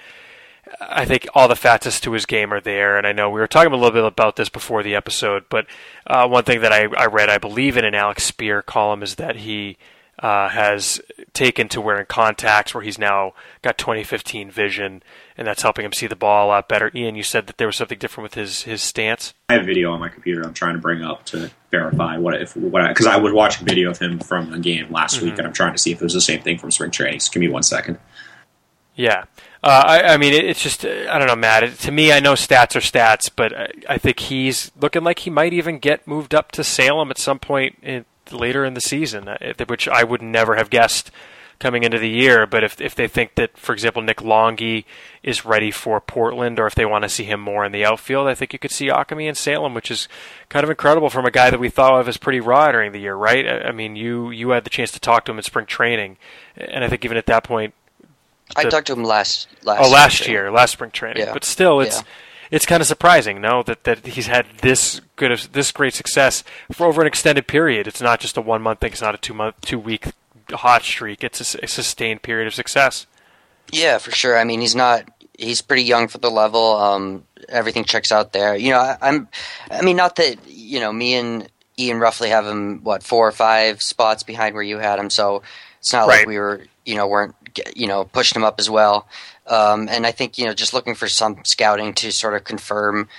I 0.81 1.05
think 1.05 1.27
all 1.33 1.47
the 1.47 1.55
facets 1.55 1.99
to 2.01 2.11
his 2.13 2.25
game 2.25 2.51
are 2.51 2.61
there, 2.61 2.97
and 2.97 3.05
I 3.05 3.11
know 3.11 3.29
we 3.29 3.39
were 3.39 3.47
talking 3.47 3.71
a 3.71 3.75
little 3.75 3.91
bit 3.91 4.03
about 4.03 4.35
this 4.35 4.49
before 4.49 4.83
the 4.83 4.95
episode, 4.95 5.45
but 5.49 5.67
uh, 6.07 6.27
one 6.27 6.43
thing 6.43 6.61
that 6.61 6.71
I, 6.71 6.87
I, 6.97 7.05
read, 7.05 7.29
I 7.29 7.37
believe, 7.37 7.77
in 7.77 7.85
an 7.85 7.93
Alex 7.93 8.29
Speier 8.29 8.65
column 8.65 9.03
is 9.03 9.15
that 9.15 9.37
he 9.37 9.77
uh, 10.19 10.49
has 10.49 11.01
taken 11.33 11.67
to 11.69 11.81
wearing 11.81 12.05
contacts, 12.05 12.73
where 12.73 12.83
he's 12.83 12.97
now 12.97 13.33
got 13.61 13.77
2015 13.77 14.49
vision, 14.49 15.03
and 15.37 15.45
that's 15.45 15.61
helping 15.61 15.85
him 15.85 15.93
see 15.93 16.07
the 16.07 16.15
ball 16.15 16.47
a 16.47 16.49
lot 16.49 16.69
better. 16.69 16.89
Ian, 16.95 17.15
you 17.15 17.23
said 17.23 17.47
that 17.47 17.57
there 17.57 17.67
was 17.67 17.75
something 17.75 17.99
different 17.99 18.23
with 18.23 18.33
his 18.33 18.63
his 18.63 18.81
stance. 18.81 19.33
I 19.49 19.53
have 19.53 19.63
a 19.63 19.65
video 19.65 19.91
on 19.91 19.99
my 19.99 20.09
computer. 20.09 20.41
I'm 20.43 20.53
trying 20.53 20.75
to 20.75 20.81
bring 20.81 21.03
up 21.03 21.25
to 21.27 21.51
verify 21.69 22.17
what 22.17 22.41
if 22.41 22.55
what 22.55 22.87
because 22.87 23.05
I, 23.05 23.15
I, 23.15 23.17
was 23.17 23.33
watching 23.33 23.67
video 23.67 23.91
of 23.91 23.99
him 23.99 24.19
from 24.19 24.53
a 24.53 24.59
game 24.59 24.91
last 24.91 25.17
mm-hmm. 25.17 25.25
week, 25.25 25.37
and 25.37 25.45
I'm 25.45 25.53
trying 25.53 25.73
to 25.73 25.79
see 25.79 25.91
if 25.91 26.01
it 26.01 26.03
was 26.03 26.13
the 26.13 26.21
same 26.21 26.41
thing 26.41 26.57
from 26.57 26.71
spring 26.71 26.91
training. 26.91 27.19
So 27.19 27.31
give 27.31 27.41
me 27.41 27.49
one 27.49 27.63
second. 27.63 27.99
Yeah. 28.95 29.25
Uh, 29.61 29.83
I, 29.85 30.01
I, 30.13 30.17
mean, 30.17 30.33
it's 30.33 30.61
just 30.61 30.85
I 30.85 31.17
don't 31.17 31.27
know, 31.27 31.35
Matt. 31.35 31.63
It, 31.63 31.79
to 31.79 31.91
me, 31.91 32.13
I 32.13 32.19
know 32.19 32.33
stats 32.33 32.75
are 32.75 32.79
stats, 32.79 33.29
but 33.35 33.55
I, 33.55 33.69
I, 33.89 33.97
think 33.97 34.19
he's 34.19 34.71
looking 34.79 35.03
like 35.03 35.19
he 35.19 35.29
might 35.29 35.53
even 35.53 35.79
get 35.79 36.07
moved 36.07 36.35
up 36.35 36.51
to 36.53 36.63
Salem 36.63 37.09
at 37.09 37.17
some 37.17 37.39
point 37.39 37.77
in, 37.81 38.05
later 38.31 38.63
in 38.63 38.73
the 38.73 38.81
season, 38.81 39.27
uh, 39.27 39.37
which 39.67 39.87
I 39.87 40.03
would 40.03 40.21
never 40.21 40.55
have 40.55 40.69
guessed 40.69 41.11
coming 41.59 41.83
into 41.83 41.97
the 41.97 42.09
year. 42.09 42.45
But 42.45 42.63
if 42.63 42.79
if 42.79 42.93
they 42.93 43.07
think 43.07 43.35
that, 43.35 43.57
for 43.57 43.73
example, 43.73 44.01
Nick 44.01 44.17
Longhi 44.17 44.85
is 45.23 45.45
ready 45.45 45.71
for 45.71 45.99
Portland, 45.99 46.59
or 46.59 46.67
if 46.67 46.75
they 46.75 46.85
want 46.85 47.03
to 47.03 47.09
see 47.09 47.23
him 47.23 47.39
more 47.39 47.65
in 47.65 47.71
the 47.71 47.83
outfield, 47.83 48.27
I 48.27 48.35
think 48.35 48.53
you 48.53 48.59
could 48.59 48.71
see 48.71 48.87
Ockimey 48.87 49.27
in 49.27 49.35
Salem, 49.35 49.73
which 49.73 49.89
is 49.89 50.07
kind 50.47 50.63
of 50.63 50.69
incredible 50.69 51.09
from 51.09 51.25
a 51.25 51.31
guy 51.31 51.49
that 51.49 51.59
we 51.59 51.69
thought 51.69 51.99
of 51.99 52.07
as 52.07 52.17
pretty 52.17 52.39
raw 52.39 52.71
during 52.71 52.91
the 52.91 52.99
year, 52.99 53.15
right? 53.15 53.47
I, 53.47 53.69
I 53.69 53.71
mean, 53.71 53.95
you 53.95 54.29
you 54.29 54.51
had 54.51 54.63
the 54.63 54.69
chance 54.69 54.91
to 54.91 54.99
talk 54.99 55.25
to 55.25 55.31
him 55.31 55.39
in 55.39 55.43
spring 55.43 55.65
training, 55.65 56.17
and 56.55 56.83
I 56.83 56.87
think 56.87 57.03
even 57.03 57.17
at 57.17 57.25
that 57.25 57.43
point 57.43 57.73
I 58.55 58.65
talked 58.65 58.87
to 58.87 58.93
him 58.93 59.03
last 59.03 59.47
last. 59.63 59.81
Oh, 59.83 59.89
last 59.89 60.27
year, 60.27 60.51
last 60.51 60.73
spring 60.73 60.91
training. 60.91 61.23
Yeah. 61.23 61.33
But 61.33 61.43
still, 61.43 61.79
it's 61.79 61.97
yeah. 61.97 62.03
it's 62.51 62.65
kind 62.65 62.81
of 62.81 62.87
surprising, 62.87 63.41
no, 63.41 63.63
that 63.63 63.83
that 63.85 64.05
he's 64.05 64.27
had 64.27 64.45
this 64.61 65.01
good 65.15 65.31
of 65.31 65.51
this 65.51 65.71
great 65.71 65.93
success 65.93 66.43
for 66.71 66.85
over 66.85 67.01
an 67.01 67.07
extended 67.07 67.47
period. 67.47 67.87
It's 67.87 68.01
not 68.01 68.19
just 68.19 68.37
a 68.37 68.41
one 68.41 68.61
month 68.61 68.81
thing. 68.81 68.91
It's 68.91 69.01
not 69.01 69.15
a 69.15 69.17
two 69.17 69.33
month, 69.33 69.61
two 69.61 69.79
week 69.79 70.07
hot 70.51 70.83
streak. 70.83 71.23
It's 71.23 71.55
a, 71.55 71.63
a 71.63 71.67
sustained 71.67 72.21
period 72.21 72.47
of 72.47 72.53
success. 72.53 73.07
Yeah, 73.71 73.97
for 73.97 74.11
sure. 74.11 74.37
I 74.37 74.43
mean, 74.43 74.61
he's 74.61 74.75
not. 74.75 75.09
He's 75.37 75.61
pretty 75.61 75.83
young 75.83 76.07
for 76.07 76.19
the 76.19 76.29
level. 76.29 76.77
Um, 76.77 77.25
everything 77.49 77.83
checks 77.83 78.11
out 78.11 78.31
there. 78.31 78.55
You 78.55 78.71
know, 78.71 78.79
I, 78.79 78.97
I'm. 79.01 79.27
I 79.69 79.81
mean, 79.81 79.97
not 79.97 80.17
that 80.17 80.37
you 80.47 80.79
know 80.79 80.93
me 80.93 81.15
and 81.15 81.49
Ian 81.77 81.99
roughly 81.99 82.29
have 82.29 82.45
him 82.45 82.83
what 82.83 83.03
four 83.03 83.27
or 83.27 83.31
five 83.31 83.81
spots 83.81 84.23
behind 84.23 84.53
where 84.53 84.63
you 84.63 84.77
had 84.77 84.99
him. 84.99 85.09
So 85.09 85.41
it's 85.79 85.91
not 85.91 86.07
right. 86.07 86.19
like 86.19 86.27
we 86.27 86.37
were 86.37 86.61
you 86.85 86.95
know 86.95 87.07
weren't 87.07 87.35
you 87.75 87.87
know 87.87 88.05
pushed 88.05 88.35
him 88.35 88.43
up 88.43 88.59
as 88.59 88.69
well. 88.69 89.07
Um, 89.47 89.87
and 89.89 90.05
I 90.05 90.11
think 90.11 90.37
you 90.37 90.45
know 90.45 90.53
just 90.53 90.73
looking 90.73 90.95
for 90.95 91.07
some 91.07 91.43
scouting 91.43 91.93
to 91.95 92.11
sort 92.11 92.33
of 92.33 92.43
confirm 92.43 93.09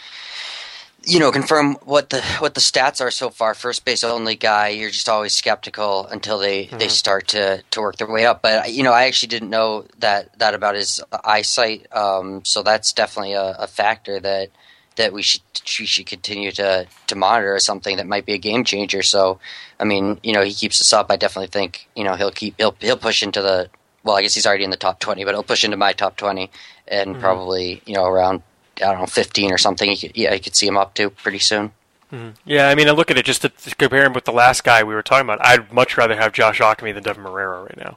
you 1.07 1.21
know 1.21 1.31
confirm 1.31 1.75
what 1.85 2.11
the 2.11 2.21
what 2.41 2.55
the 2.55 2.61
stats 2.61 3.01
are 3.01 3.11
so 3.11 3.31
far 3.31 3.55
first 3.55 3.85
base 3.85 4.03
only 4.03 4.35
guy 4.35 4.69
you're 4.69 4.91
just 4.91 5.09
always 5.09 5.33
skeptical 5.33 6.07
until 6.07 6.39
they 6.39 6.67
mm-hmm. 6.67 6.79
they 6.79 6.89
start 6.89 7.29
to 7.29 7.62
to 7.71 7.81
work 7.81 7.97
their 7.97 8.11
way 8.11 8.27
up 8.27 8.43
but 8.43 8.73
you 8.73 8.83
know 8.83 8.93
i 8.93 9.05
actually 9.05 9.29
didn't 9.29 9.49
know 9.49 9.87
that 9.99 10.37
that 10.39 10.55
about 10.55 10.75
his 10.75 11.01
eyesight 11.25 11.87
um, 11.95 12.45
so 12.45 12.62
that's 12.62 12.93
definitely 12.93 13.35
a, 13.35 13.57
a, 13.61 13.67
factor 13.67 14.19
that 14.19 14.51
that 14.97 15.12
we 15.12 15.22
should 15.22 15.42
we 15.78 15.86
should 15.86 16.07
continue 16.07 16.51
to 16.53 16.86
to 17.07 17.14
monitor 17.14 17.55
as 17.55 17.64
something 17.64 17.97
that 17.97 18.07
might 18.07 18.26
be 18.26 18.32
a 18.32 18.38
game 18.38 18.64
changer 18.64 19.03
so 19.03 19.38
i 19.80 19.84
mean 19.84 20.18
you 20.22 20.32
know 20.32 20.42
he 20.42 20.53
keeps 20.53 20.80
us 20.80 20.92
up 20.92 21.07
i 21.11 21.16
definitely 21.16 21.49
think 21.49 21.88
you 21.94 22.05
know 22.05 22.14
he'll 22.14 22.30
keep 22.30 22.55
he'll 22.59 22.76
he'll 22.80 22.97
push 22.97 23.22
into 23.22 23.42
the 23.42 23.68
well, 24.07 24.16
I 24.16 24.22
guess 24.22 24.34
he's 24.34 24.47
already 24.47 24.64
in 24.64 24.70
the 24.70 24.76
top 24.76 25.01
20, 25.01 25.24
but 25.24 25.34
he'll 25.34 25.42
push 25.42 25.64
into 25.64 25.76
my 25.76 25.92
top 25.92 26.16
20 26.16 26.49
and 26.86 27.11
mm-hmm. 27.11 27.20
probably, 27.20 27.82
you 27.84 27.94
know, 27.94 28.05
around 28.07 28.42
I 28.76 28.92
don't 28.92 29.01
know, 29.01 29.07
15 29.07 29.53
or 29.53 29.59
something. 29.59 29.90
He 29.90 29.97
could, 29.97 30.16
yeah, 30.16 30.32
you 30.32 30.40
could 30.40 30.55
see 30.55 30.66
him 30.66 30.76
up 30.76 30.94
to 30.94 31.11
pretty 31.11 31.38
soon. 31.38 31.72
Mm-hmm. 32.12 32.30
Yeah, 32.44 32.68
I 32.68 32.74
mean, 32.74 32.88
I 32.88 32.92
look 32.92 33.11
at 33.11 33.18
it 33.18 33.24
just 33.24 33.42
to, 33.42 33.49
to, 33.49 33.74
compare 33.74 34.05
him 34.05 34.12
with 34.12 34.24
the 34.24 34.32
last 34.32 34.62
guy 34.62 34.84
we 34.84 34.94
were 34.94 35.03
talking 35.03 35.26
about. 35.26 35.44
I'd 35.44 35.72
much 35.72 35.97
rather 35.97 36.14
have 36.14 36.32
Josh 36.32 36.61
Ockimey 36.61 36.94
than 36.94 37.03
Devin 37.03 37.24
Marrero 37.24 37.64
right 37.64 37.76
now, 37.76 37.97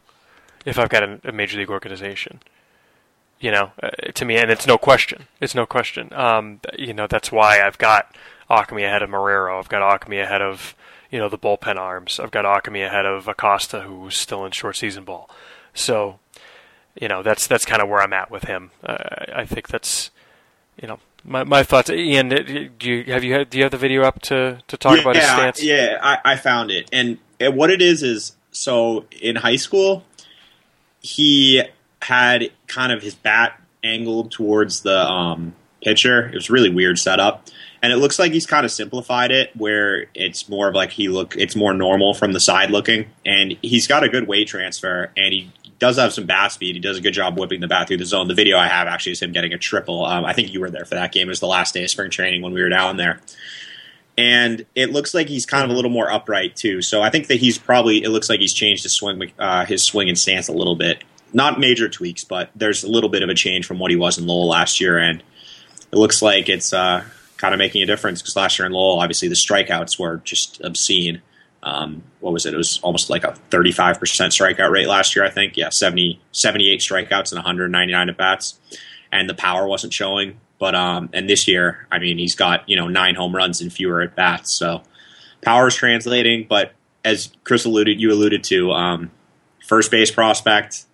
if 0.65 0.79
I've 0.79 0.89
got 0.89 1.03
a, 1.03 1.19
a 1.25 1.31
major 1.31 1.59
league 1.59 1.69
organization. 1.69 2.39
You 3.39 3.51
know, 3.51 3.71
uh, 3.81 3.89
to 4.13 4.25
me, 4.25 4.35
and 4.35 4.51
it's 4.51 4.67
no 4.67 4.77
question. 4.77 5.27
It's 5.39 5.55
no 5.55 5.65
question. 5.65 6.11
Um, 6.13 6.59
you 6.77 6.93
know, 6.93 7.07
that's 7.07 7.31
why 7.31 7.61
I've 7.61 7.77
got 7.77 8.13
Ockimey 8.49 8.85
ahead 8.85 9.01
of 9.01 9.09
Marrero. 9.09 9.57
I've 9.57 9.69
got 9.69 9.81
Ockimey 9.81 10.21
ahead 10.21 10.41
of 10.41 10.75
you 11.09 11.19
know 11.19 11.29
the 11.29 11.37
bullpen 11.37 11.77
arms. 11.77 12.19
I've 12.19 12.31
got 12.31 12.45
Ockimey 12.45 12.85
ahead 12.85 13.05
of 13.05 13.27
Acosta, 13.27 13.81
who's 13.81 14.17
still 14.17 14.45
in 14.45 14.51
short 14.51 14.75
season 14.75 15.03
ball. 15.03 15.29
So, 15.73 16.19
you 16.99 17.07
know, 17.07 17.23
that's 17.23 17.47
that's 17.47 17.65
kind 17.65 17.81
of 17.81 17.89
where 17.89 18.01
I'm 18.01 18.13
at 18.13 18.29
with 18.29 18.43
him. 18.43 18.71
Uh, 18.83 18.97
I 19.33 19.45
think 19.45 19.67
that's 19.69 20.11
you 20.81 20.87
know 20.87 20.99
my 21.23 21.43
my 21.43 21.63
thoughts. 21.63 21.89
Ian, 21.89 22.29
do 22.77 22.91
you 22.91 23.03
have 23.05 23.23
you 23.23 23.33
had, 23.33 23.49
do 23.49 23.57
you 23.57 23.63
have 23.63 23.71
the 23.71 23.77
video 23.77 24.03
up 24.03 24.21
to 24.23 24.59
to 24.67 24.77
talk 24.77 24.95
yeah, 24.95 25.01
about 25.01 25.15
his 25.15 25.25
stance? 25.25 25.63
Yeah, 25.63 25.97
I, 26.01 26.33
I 26.33 26.35
found 26.35 26.71
it, 26.71 26.89
and, 26.91 27.17
and 27.39 27.55
what 27.55 27.69
it 27.69 27.81
is 27.81 28.03
is 28.03 28.35
so 28.51 29.05
in 29.21 29.37
high 29.37 29.55
school, 29.55 30.03
he 30.99 31.63
had 32.01 32.51
kind 32.67 32.91
of 32.91 33.01
his 33.01 33.15
bat 33.15 33.59
angled 33.83 34.31
towards 34.31 34.81
the 34.81 34.97
um, 34.97 35.53
pitcher. 35.81 36.27
It 36.27 36.35
was 36.35 36.49
really 36.49 36.69
weird 36.69 36.97
setup, 36.99 37.47
and 37.81 37.93
it 37.93 37.97
looks 37.97 38.19
like 38.19 38.31
he's 38.31 38.45
kind 38.45 38.65
of 38.65 38.71
simplified 38.71 39.31
it 39.31 39.55
where 39.55 40.07
it's 40.13 40.49
more 40.49 40.67
of 40.67 40.75
like 40.75 40.91
he 40.91 41.07
look 41.07 41.35
it's 41.35 41.55
more 41.55 41.73
normal 41.73 42.13
from 42.13 42.33
the 42.33 42.39
side 42.39 42.71
looking, 42.71 43.07
and 43.25 43.57
he's 43.61 43.87
got 43.87 44.03
a 44.03 44.09
good 44.09 44.27
weight 44.27 44.47
transfer, 44.47 45.11
and 45.15 45.33
he 45.33 45.51
does 45.79 45.97
have 45.97 46.13
some 46.13 46.25
bat 46.25 46.51
speed. 46.51 46.75
He 46.75 46.81
does 46.81 46.97
a 46.97 47.01
good 47.01 47.13
job 47.13 47.39
whipping 47.39 47.61
the 47.61 47.67
bat 47.67 47.87
through 47.87 47.97
the 47.97 48.05
zone. 48.05 48.27
The 48.27 48.33
video 48.33 48.57
I 48.57 48.67
have 48.67 48.87
actually 48.87 49.13
is 49.13 49.21
him 49.21 49.31
getting 49.31 49.53
a 49.53 49.57
triple. 49.57 50.05
Um, 50.05 50.25
I 50.25 50.33
think 50.33 50.53
you 50.53 50.59
were 50.59 50.69
there 50.69 50.85
for 50.85 50.95
that 50.95 51.11
game. 51.11 51.27
It 51.27 51.31
was 51.31 51.39
the 51.39 51.47
last 51.47 51.73
day 51.73 51.83
of 51.83 51.89
spring 51.89 52.11
training 52.11 52.41
when 52.41 52.53
we 52.53 52.61
were 52.61 52.69
down 52.69 52.97
there. 52.97 53.21
And 54.17 54.65
it 54.75 54.91
looks 54.91 55.13
like 55.13 55.29
he's 55.29 55.45
kind 55.45 55.63
of 55.63 55.69
a 55.69 55.73
little 55.73 55.89
more 55.89 56.11
upright 56.11 56.57
too. 56.57 56.81
So 56.81 57.01
I 57.01 57.09
think 57.09 57.27
that 57.27 57.39
he's 57.39 57.57
probably. 57.57 58.03
It 58.03 58.09
looks 58.09 58.29
like 58.29 58.41
he's 58.41 58.53
changed 58.53 58.83
his 58.83 58.93
swing, 58.93 59.31
uh, 59.39 59.65
his 59.65 59.81
swing 59.81 60.09
and 60.09 60.19
stance 60.19 60.49
a 60.49 60.53
little 60.53 60.75
bit. 60.75 61.03
Not 61.33 61.59
major 61.59 61.89
tweaks, 61.89 62.23
but 62.23 62.49
there's 62.55 62.83
a 62.83 62.89
little 62.89 63.09
bit 63.09 63.23
of 63.23 63.29
a 63.29 63.35
change 63.35 63.65
from 63.65 63.79
what 63.79 63.91
he 63.91 63.97
was 63.97 64.17
in 64.17 64.25
Lowell 64.25 64.47
last 64.47 64.81
year, 64.81 64.97
and 64.97 65.21
it 65.91 65.95
looks 65.95 66.21
like 66.21 66.49
it's 66.49 66.73
uh, 66.73 67.03
kind 67.37 67.53
of 67.53 67.57
making 67.57 67.81
a 67.81 67.85
difference 67.85 68.21
because 68.21 68.35
last 68.35 68.59
year 68.59 68.65
in 68.65 68.71
Lowell, 68.71 68.99
obviously 68.99 69.27
the 69.27 69.35
strikeouts 69.35 69.97
were 69.97 70.17
just 70.23 70.61
obscene. 70.61 71.21
Um, 71.63 72.03
what 72.19 72.33
was 72.33 72.45
it? 72.45 72.53
It 72.53 72.57
was 72.57 72.79
almost 72.83 73.09
like 73.09 73.23
a 73.23 73.35
35% 73.49 73.97
strikeout 73.97 74.69
rate 74.69 74.87
last 74.87 75.15
year, 75.15 75.25
I 75.25 75.29
think. 75.29 75.57
Yeah, 75.57 75.69
70, 75.69 76.21
78 76.31 76.79
strikeouts 76.79 77.31
and 77.31 77.37
199 77.37 78.09
at 78.09 78.17
bats. 78.17 78.59
And 79.11 79.29
the 79.29 79.33
power 79.33 79.67
wasn't 79.67 79.93
showing. 79.93 80.39
But, 80.59 80.75
um, 80.75 81.09
and 81.13 81.29
this 81.29 81.47
year, 81.47 81.87
I 81.91 81.99
mean, 81.99 82.17
he's 82.17 82.35
got, 82.35 82.67
you 82.67 82.75
know, 82.75 82.87
nine 82.87 83.15
home 83.15 83.35
runs 83.35 83.61
and 83.61 83.71
fewer 83.71 84.01
at 84.01 84.15
bats. 84.15 84.51
So 84.53 84.83
power 85.41 85.67
is 85.67 85.75
translating. 85.75 86.45
But 86.47 86.73
as 87.03 87.31
Chris 87.43 87.65
alluded, 87.65 87.99
you 87.99 88.11
alluded 88.11 88.43
to, 88.45 88.71
um, 88.71 89.11
first 89.65 89.91
base 89.91 90.11
prospect, 90.11 90.85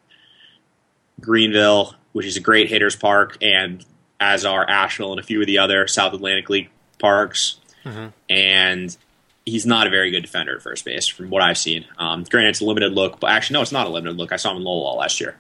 Greenville, 1.20 1.96
which 2.14 2.26
is 2.26 2.38
a 2.38 2.42
great 2.42 2.70
hitters 2.70 2.96
park, 2.96 3.38
and 3.42 3.86
as 4.20 4.46
are 4.46 4.68
Asheville 4.70 5.12
and 5.12 5.20
a 5.20 5.24
few 5.24 5.42
of 5.42 5.48
the 5.48 5.60
other 5.60 5.88
South 5.88 6.14
Atlantic 6.14 6.50
League 6.50 6.70
parks. 7.00 7.60
Mm-hmm. 7.84 8.08
And 8.30 8.98
he's 9.46 9.66
not 9.66 9.88
a 9.88 9.90
very 9.90 10.12
good 10.12 10.22
defender 10.22 10.56
at 10.56 10.62
first 10.62 10.86
base 10.86 11.08
from 11.08 11.30
what 11.30 11.42
I've 11.42 11.58
seen. 11.58 11.86
Um, 11.98 12.24
granted, 12.24 12.50
it's 12.50 12.62
a 12.62 12.66
limited 12.66 12.94
look, 12.94 13.20
but 13.20 13.32
actually, 13.32 13.56
no, 13.56 13.62
it's 13.62 13.72
not 13.72 13.88
a 13.88 13.90
limited 13.90 14.18
look. 14.18 14.32
I 14.32 14.38
saw 14.38 14.52
him 14.52 14.58
in 14.58 14.64
Lowell 14.64 14.98
last 14.98 15.22
year. 15.22 15.38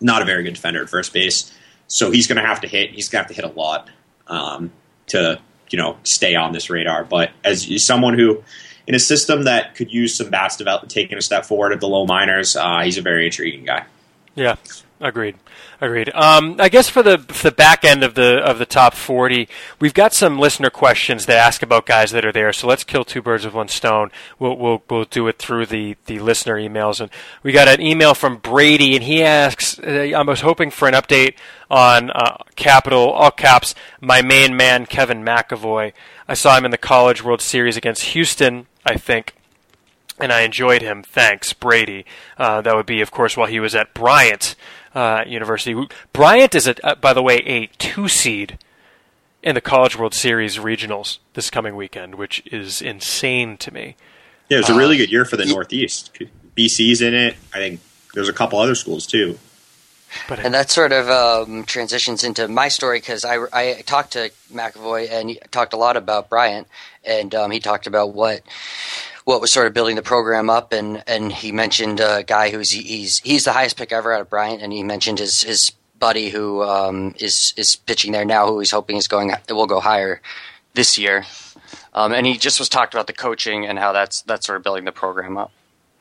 Not 0.00 0.22
a 0.22 0.24
very 0.24 0.42
good 0.42 0.54
defender 0.54 0.82
at 0.82 0.90
first 0.90 1.12
base, 1.12 1.52
so 1.86 2.10
he's 2.10 2.26
going 2.26 2.36
to 2.36 2.46
have 2.46 2.60
to 2.60 2.68
hit. 2.68 2.90
He's 2.90 3.08
going 3.08 3.24
to 3.24 3.28
have 3.28 3.36
to 3.36 3.42
hit 3.42 3.50
a 3.50 3.58
lot 3.58 3.88
um, 4.26 4.70
to 5.08 5.40
you 5.70 5.78
know 5.78 5.96
stay 6.02 6.34
on 6.34 6.52
this 6.52 6.68
radar. 6.68 7.04
But 7.04 7.30
as 7.44 7.84
someone 7.84 8.18
who 8.18 8.42
in 8.86 8.94
a 8.94 8.98
system 8.98 9.44
that 9.44 9.74
could 9.74 9.90
use 9.90 10.14
some 10.14 10.28
bats 10.28 10.56
develop, 10.56 10.88
taking 10.88 11.16
a 11.16 11.22
step 11.22 11.46
forward 11.46 11.72
at 11.72 11.80
the 11.80 11.88
low 11.88 12.04
minors, 12.04 12.56
uh, 12.56 12.80
he's 12.82 12.98
a 12.98 13.02
very 13.02 13.24
intriguing 13.26 13.64
guy. 13.64 13.84
Yeah, 14.34 14.56
agreed. 15.00 15.36
Agreed. 15.80 16.10
Um, 16.14 16.56
I 16.58 16.68
guess 16.68 16.88
for 16.88 17.02
the 17.02 17.18
for 17.18 17.50
the 17.50 17.54
back 17.54 17.84
end 17.84 18.02
of 18.02 18.14
the 18.14 18.38
of 18.38 18.58
the 18.58 18.66
top 18.66 18.94
forty, 18.94 19.48
we've 19.78 19.92
got 19.92 20.14
some 20.14 20.38
listener 20.38 20.70
questions 20.70 21.26
that 21.26 21.36
ask 21.36 21.62
about 21.62 21.84
guys 21.86 22.12
that 22.12 22.24
are 22.24 22.32
there. 22.32 22.52
So 22.52 22.66
let's 22.66 22.84
kill 22.84 23.04
two 23.04 23.20
birds 23.20 23.44
with 23.44 23.54
one 23.54 23.68
stone. 23.68 24.10
We'll 24.38 24.56
we'll, 24.56 24.82
we'll 24.88 25.04
do 25.04 25.28
it 25.28 25.38
through 25.38 25.66
the, 25.66 25.96
the 26.06 26.18
listener 26.20 26.56
emails, 26.56 27.00
and 27.00 27.10
we 27.42 27.52
got 27.52 27.68
an 27.68 27.80
email 27.80 28.14
from 28.14 28.38
Brady, 28.38 28.94
and 28.94 29.04
he 29.04 29.22
asks, 29.22 29.78
uh, 29.78 30.12
"I 30.16 30.22
was 30.22 30.40
hoping 30.40 30.70
for 30.70 30.88
an 30.88 30.94
update 30.94 31.34
on 31.70 32.10
uh, 32.10 32.38
capital 32.54 33.10
all 33.10 33.30
caps 33.30 33.74
my 34.00 34.22
main 34.22 34.56
man 34.56 34.86
Kevin 34.86 35.22
McAvoy. 35.22 35.92
I 36.26 36.34
saw 36.34 36.56
him 36.56 36.64
in 36.64 36.70
the 36.70 36.78
College 36.78 37.22
World 37.22 37.40
Series 37.42 37.76
against 37.76 38.02
Houston, 38.04 38.66
I 38.84 38.96
think." 38.96 39.34
and 40.18 40.32
I 40.32 40.42
enjoyed 40.42 40.82
him. 40.82 41.02
Thanks, 41.02 41.52
Brady. 41.52 42.06
Uh, 42.38 42.60
that 42.62 42.74
would 42.74 42.86
be, 42.86 43.00
of 43.00 43.10
course, 43.10 43.36
while 43.36 43.48
he 43.48 43.60
was 43.60 43.74
at 43.74 43.92
Bryant 43.94 44.56
uh, 44.96 45.24
University. 45.26 45.86
Bryant 46.14 46.54
is, 46.54 46.66
a, 46.66 46.86
uh, 46.86 46.94
by 46.94 47.12
the 47.12 47.22
way, 47.22 47.36
a 47.44 47.66
two 47.78 48.08
seed 48.08 48.58
in 49.42 49.54
the 49.54 49.60
College 49.60 49.96
World 49.96 50.14
Series 50.14 50.56
regionals 50.56 51.18
this 51.34 51.50
coming 51.50 51.76
weekend, 51.76 52.14
which 52.14 52.42
is 52.46 52.80
insane 52.80 53.58
to 53.58 53.72
me. 53.72 53.94
Yeah, 54.48 54.56
it 54.56 54.60
was 54.62 54.70
a 54.70 54.74
really 54.74 54.96
uh, 54.96 55.00
good 55.00 55.12
year 55.12 55.26
for 55.26 55.36
the 55.36 55.44
Northeast. 55.44 56.18
BC's 56.56 57.02
in 57.02 57.12
it. 57.12 57.36
I 57.52 57.58
think 57.58 57.80
there's 58.14 58.30
a 58.30 58.32
couple 58.32 58.58
other 58.58 58.74
schools 58.74 59.06
too. 59.06 59.38
But 60.28 60.38
and 60.38 60.54
that 60.54 60.70
sort 60.70 60.92
of 60.92 61.10
um, 61.10 61.64
transitions 61.64 62.24
into 62.24 62.48
my 62.48 62.68
story 62.68 62.98
because 62.98 63.24
I, 63.24 63.38
I 63.52 63.82
talked 63.84 64.12
to 64.12 64.30
McAvoy 64.50 65.10
and 65.10 65.30
he 65.30 65.40
talked 65.50 65.74
a 65.74 65.76
lot 65.76 65.96
about 65.96 66.30
Bryant, 66.30 66.68
and 67.04 67.34
um, 67.34 67.50
he 67.50 67.60
talked 67.60 67.86
about 67.86 68.14
what 68.14 68.40
what 69.26 69.40
was 69.40 69.50
sort 69.50 69.66
of 69.66 69.74
building 69.74 69.96
the 69.96 70.02
program 70.02 70.48
up, 70.48 70.72
and 70.72 71.02
and 71.06 71.32
he 71.32 71.50
mentioned 71.50 72.00
a 72.00 72.22
guy 72.22 72.48
who's 72.50 72.70
he's 72.70 73.18
he's 73.18 73.44
the 73.44 73.52
highest 73.52 73.76
pick 73.76 73.92
ever 73.92 74.12
out 74.12 74.20
of 74.20 74.30
Bryant, 74.30 74.62
and 74.62 74.72
he 74.72 74.84
mentioned 74.84 75.18
his 75.18 75.42
his 75.42 75.72
buddy 75.98 76.30
who 76.30 76.62
um, 76.62 77.12
is 77.18 77.52
is 77.56 77.74
pitching 77.74 78.12
there 78.12 78.24
now, 78.24 78.46
who 78.46 78.60
he's 78.60 78.70
hoping 78.70 78.96
is 78.96 79.08
going 79.08 79.32
will 79.50 79.66
go 79.66 79.80
higher 79.80 80.22
this 80.74 80.96
year, 80.96 81.26
um, 81.92 82.12
and 82.12 82.24
he 82.24 82.38
just 82.38 82.60
was 82.60 82.68
talked 82.68 82.94
about 82.94 83.08
the 83.08 83.12
coaching 83.12 83.66
and 83.66 83.80
how 83.80 83.92
that's 83.92 84.22
that's 84.22 84.46
sort 84.46 84.58
of 84.58 84.62
building 84.62 84.84
the 84.84 84.92
program 84.92 85.36
up, 85.36 85.50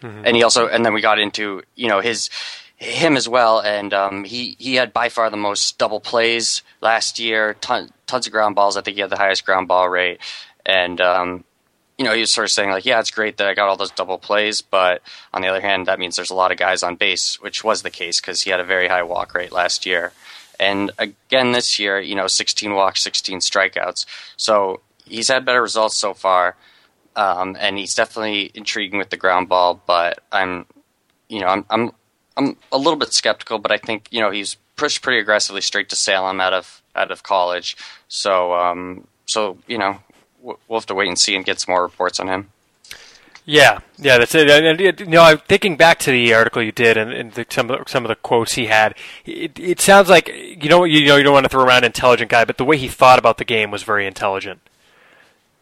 mm-hmm. 0.04 0.22
and 0.24 0.36
he 0.36 0.44
also 0.44 0.68
and 0.68 0.86
then 0.86 0.94
we 0.94 1.02
got 1.02 1.18
into 1.18 1.64
you 1.74 1.88
know 1.88 2.02
his 2.02 2.30
him 2.76 3.18
as 3.18 3.28
well, 3.28 3.60
and 3.60 3.92
um, 3.92 4.24
he 4.24 4.56
he 4.60 4.76
had 4.76 4.94
by 4.94 5.10
far 5.10 5.32
the 5.32 5.38
most 5.38 5.80
double 5.80 6.00
plays 6.00 6.62
last 6.80 7.18
year, 7.18 7.56
ton, 7.56 7.90
tons 8.06 8.28
of 8.28 8.32
ground 8.32 8.54
balls. 8.54 8.78
I 8.78 8.82
think 8.82 8.96
he 8.96 9.02
had 9.02 9.10
the 9.10 9.18
highest 9.18 9.48
ground 9.48 9.68
ball 9.68 9.90
rate, 9.90 10.20
and 10.64 11.02
um, 11.02 11.44
you 11.98 12.04
know, 12.04 12.14
he 12.14 12.20
was 12.20 12.32
sort 12.32 12.46
of 12.46 12.52
saying 12.52 12.70
like, 12.72 12.86
yeah, 12.86 13.00
it's 13.00 13.12
great 13.12 13.38
that 13.38 13.48
I 13.48 13.54
got 13.54 13.70
all 13.70 13.78
those 13.78 13.92
double 13.92 14.18
plays, 14.18 14.62
but 14.62 15.02
on 15.34 15.42
the 15.42 15.48
other 15.48 15.62
hand, 15.62 15.86
that 15.86 16.00
means 16.00 16.16
there's 16.16 16.30
a 16.30 16.36
lot 16.36 16.52
of 16.52 16.58
guys 16.58 16.84
on 16.84 16.96
base, 16.96 17.40
which 17.42 17.64
was 17.64 17.82
the 17.82 17.90
case 17.90 18.20
because 18.20 18.42
he 18.42 18.50
had 18.50 18.60
a 18.60 18.66
very 18.66 18.88
high 18.88 19.04
walk 19.04 19.34
rate 19.34 19.52
last 19.52 19.86
year. 19.86 20.12
And 20.60 20.92
again 20.98 21.52
this 21.52 21.80
year, 21.80 22.00
you 22.00 22.16
know, 22.16 22.28
16 22.28 22.74
walks, 22.74 23.02
16 23.04 23.40
strikeouts. 23.40 24.06
So 24.36 24.82
he's 25.06 25.30
had 25.30 25.46
better 25.46 25.62
results 25.62 25.96
so 25.96 26.14
far. 26.14 26.56
Um, 27.16 27.56
and 27.58 27.78
he's 27.78 27.96
definitely 27.96 28.52
intriguing 28.54 29.00
with 29.00 29.10
the 29.10 29.18
ground 29.18 29.48
ball, 29.48 29.82
but 29.88 30.20
I'm, 30.34 30.66
you 31.30 31.40
know, 31.40 31.48
I'm, 31.48 31.66
I'm, 31.70 31.92
I'm 32.36 32.58
a 32.74 32.78
little 32.78 33.00
bit 33.00 33.14
skeptical, 33.14 33.58
but 33.58 33.72
I 33.72 33.78
think, 33.78 34.10
you 34.12 34.20
know, 34.20 34.32
he's 34.32 34.58
pushed 34.76 35.02
pretty 35.02 35.20
aggressively 35.20 35.62
straight 35.62 35.88
to 35.90 35.96
Salem 35.96 36.42
out 36.42 36.52
of, 36.52 36.82
out 36.94 37.12
of 37.12 37.24
college. 37.24 37.78
So, 38.10 38.54
um, 38.54 39.08
so, 39.26 39.58
you 39.66 39.78
know, 39.78 40.00
we'll 40.46 40.80
have 40.80 40.86
to 40.86 40.96
wait 40.96 41.08
and 41.08 41.20
see 41.20 41.36
and 41.36 41.46
get 41.46 41.60
some 41.60 41.74
more 41.74 41.84
reports 41.84 42.20
on 42.20 42.28
him. 42.28 42.50
Yeah, 43.48 43.80
yeah, 44.00 44.18
that's 44.18 44.34
it. 44.34 44.50
And, 44.50 44.80
you 45.00 45.06
know, 45.06 45.38
thinking 45.38 45.78
back 45.78 46.00
to 46.00 46.12
the 46.12 46.34
article 46.34 46.64
you 46.64 46.72
did 46.72 46.98
and, 46.98 47.14
and 47.14 47.32
the, 47.34 47.46
some 47.48 47.70
of 47.70 47.78
the, 47.78 47.90
some 47.90 48.04
of 48.04 48.10
the 48.10 48.16
quotes 48.16 48.54
he 48.54 48.66
had, 48.66 48.96
it, 49.24 49.60
it 49.60 49.80
sounds 49.80 50.10
like 50.10 50.28
you 50.30 50.68
know 50.68 50.84
you 50.84 51.06
know 51.06 51.16
you 51.16 51.24
don't 51.24 51.34
want 51.34 51.44
to 51.46 51.50
throw 51.50 51.64
around 51.64 51.84
intelligent 51.84 52.32
guy, 52.32 52.44
but 52.44 52.58
the 52.58 52.66
way 52.66 52.78
he 52.78 52.88
thought 52.88 53.20
about 53.20 53.38
the 53.38 53.46
game 53.46 53.70
was 53.70 53.84
very 53.84 54.08
intelligent. 54.08 54.62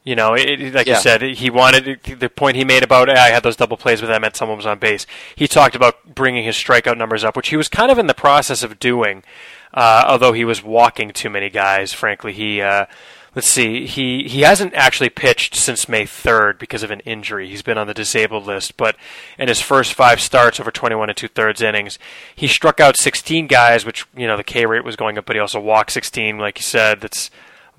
You 0.05 0.15
know, 0.15 0.33
it, 0.33 0.73
like 0.73 0.87
yeah. 0.87 0.95
you 0.95 1.01
said, 1.01 1.21
he 1.21 1.49
wanted 1.49 1.99
the 2.03 2.29
point 2.29 2.55
he 2.55 2.63
made 2.63 2.83
about 2.83 3.09
I 3.09 3.29
had 3.29 3.43
those 3.43 3.57
double 3.57 3.77
plays, 3.77 3.99
but 3.99 4.07
that 4.07 4.21
meant 4.21 4.37
someone 4.37 4.57
was 4.57 4.65
on 4.65 4.79
base. 4.79 5.05
He 5.35 5.47
talked 5.47 5.75
about 5.75 6.15
bringing 6.15 6.45
his 6.45 6.55
strikeout 6.55 6.97
numbers 6.97 7.25
up, 7.25 7.35
which 7.35 7.49
he 7.49 7.57
was 7.57 7.67
kind 7.67 7.91
of 7.91 7.97
in 7.97 8.07
the 8.07 8.13
process 8.13 8.63
of 8.63 8.79
doing, 8.79 9.23
uh, 9.73 10.05
although 10.07 10.33
he 10.33 10.45
was 10.45 10.63
walking 10.63 11.11
too 11.11 11.29
many 11.29 11.49
guys. 11.49 11.91
Frankly, 11.91 12.31
he. 12.31 12.61
Uh, 12.61 12.85
let's 13.35 13.47
see, 13.47 13.85
he, 13.85 14.27
he 14.27 14.41
hasn't 14.41 14.73
actually 14.73 15.09
pitched 15.09 15.55
since 15.55 15.89
May 15.89 16.03
3rd 16.03 16.59
because 16.59 16.83
of 16.83 16.91
an 16.91 16.99
injury. 17.01 17.49
He's 17.49 17.61
been 17.61 17.77
on 17.77 17.87
the 17.87 17.93
disabled 17.93 18.45
list, 18.45 18.77
but 18.77 18.95
in 19.37 19.47
his 19.47 19.61
first 19.61 19.93
five 19.93 20.19
starts 20.19 20.59
over 20.59 20.71
21 20.71 21.09
and 21.09 21.17
two 21.17 21.27
thirds 21.27 21.61
innings, 21.61 21.97
he 22.35 22.47
struck 22.47 22.79
out 22.79 22.97
16 22.97 23.47
guys, 23.47 23.85
which, 23.85 24.05
you 24.15 24.27
know, 24.27 24.37
the 24.37 24.43
K 24.43 24.65
rate 24.65 24.83
was 24.83 24.95
going 24.95 25.17
up, 25.17 25.25
but 25.25 25.35
he 25.35 25.39
also 25.39 25.59
walked 25.59 25.91
16, 25.91 26.37
like 26.37 26.59
you 26.59 26.63
said. 26.63 27.01
That's 27.01 27.31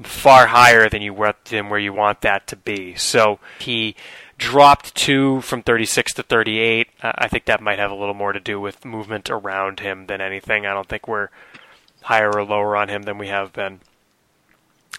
far 0.02 0.48
higher 0.48 0.88
than 0.88 1.02
you 1.02 1.14
than 1.50 1.68
where 1.68 1.78
you 1.78 1.92
want 1.92 2.20
that 2.22 2.46
to 2.48 2.57
be. 2.57 2.94
So 2.96 3.38
he 3.61 3.94
dropped 4.38 4.94
two 4.94 5.40
from 5.42 5.62
36 5.62 6.14
to 6.14 6.22
38. 6.22 6.88
Uh, 7.02 7.12
I 7.16 7.28
think 7.28 7.44
that 7.44 7.61
might 7.61 7.78
have 7.78 7.90
a 7.90 7.94
little 7.94 8.14
more 8.14 8.32
to 8.32 8.40
do 8.40 8.61
with 8.61 8.84
movement 8.84 9.30
around 9.30 9.80
him 9.80 10.07
than 10.07 10.20
anything. 10.20 10.66
I 10.66 10.74
don't 10.74 10.88
think 10.88 11.07
we're 11.07 11.28
higher 12.02 12.30
or 12.30 12.44
lower 12.44 12.76
on 12.76 12.88
him 12.88 13.02
than 13.02 13.18
we 13.18 13.28
have 13.28 13.52
been. 13.52 13.80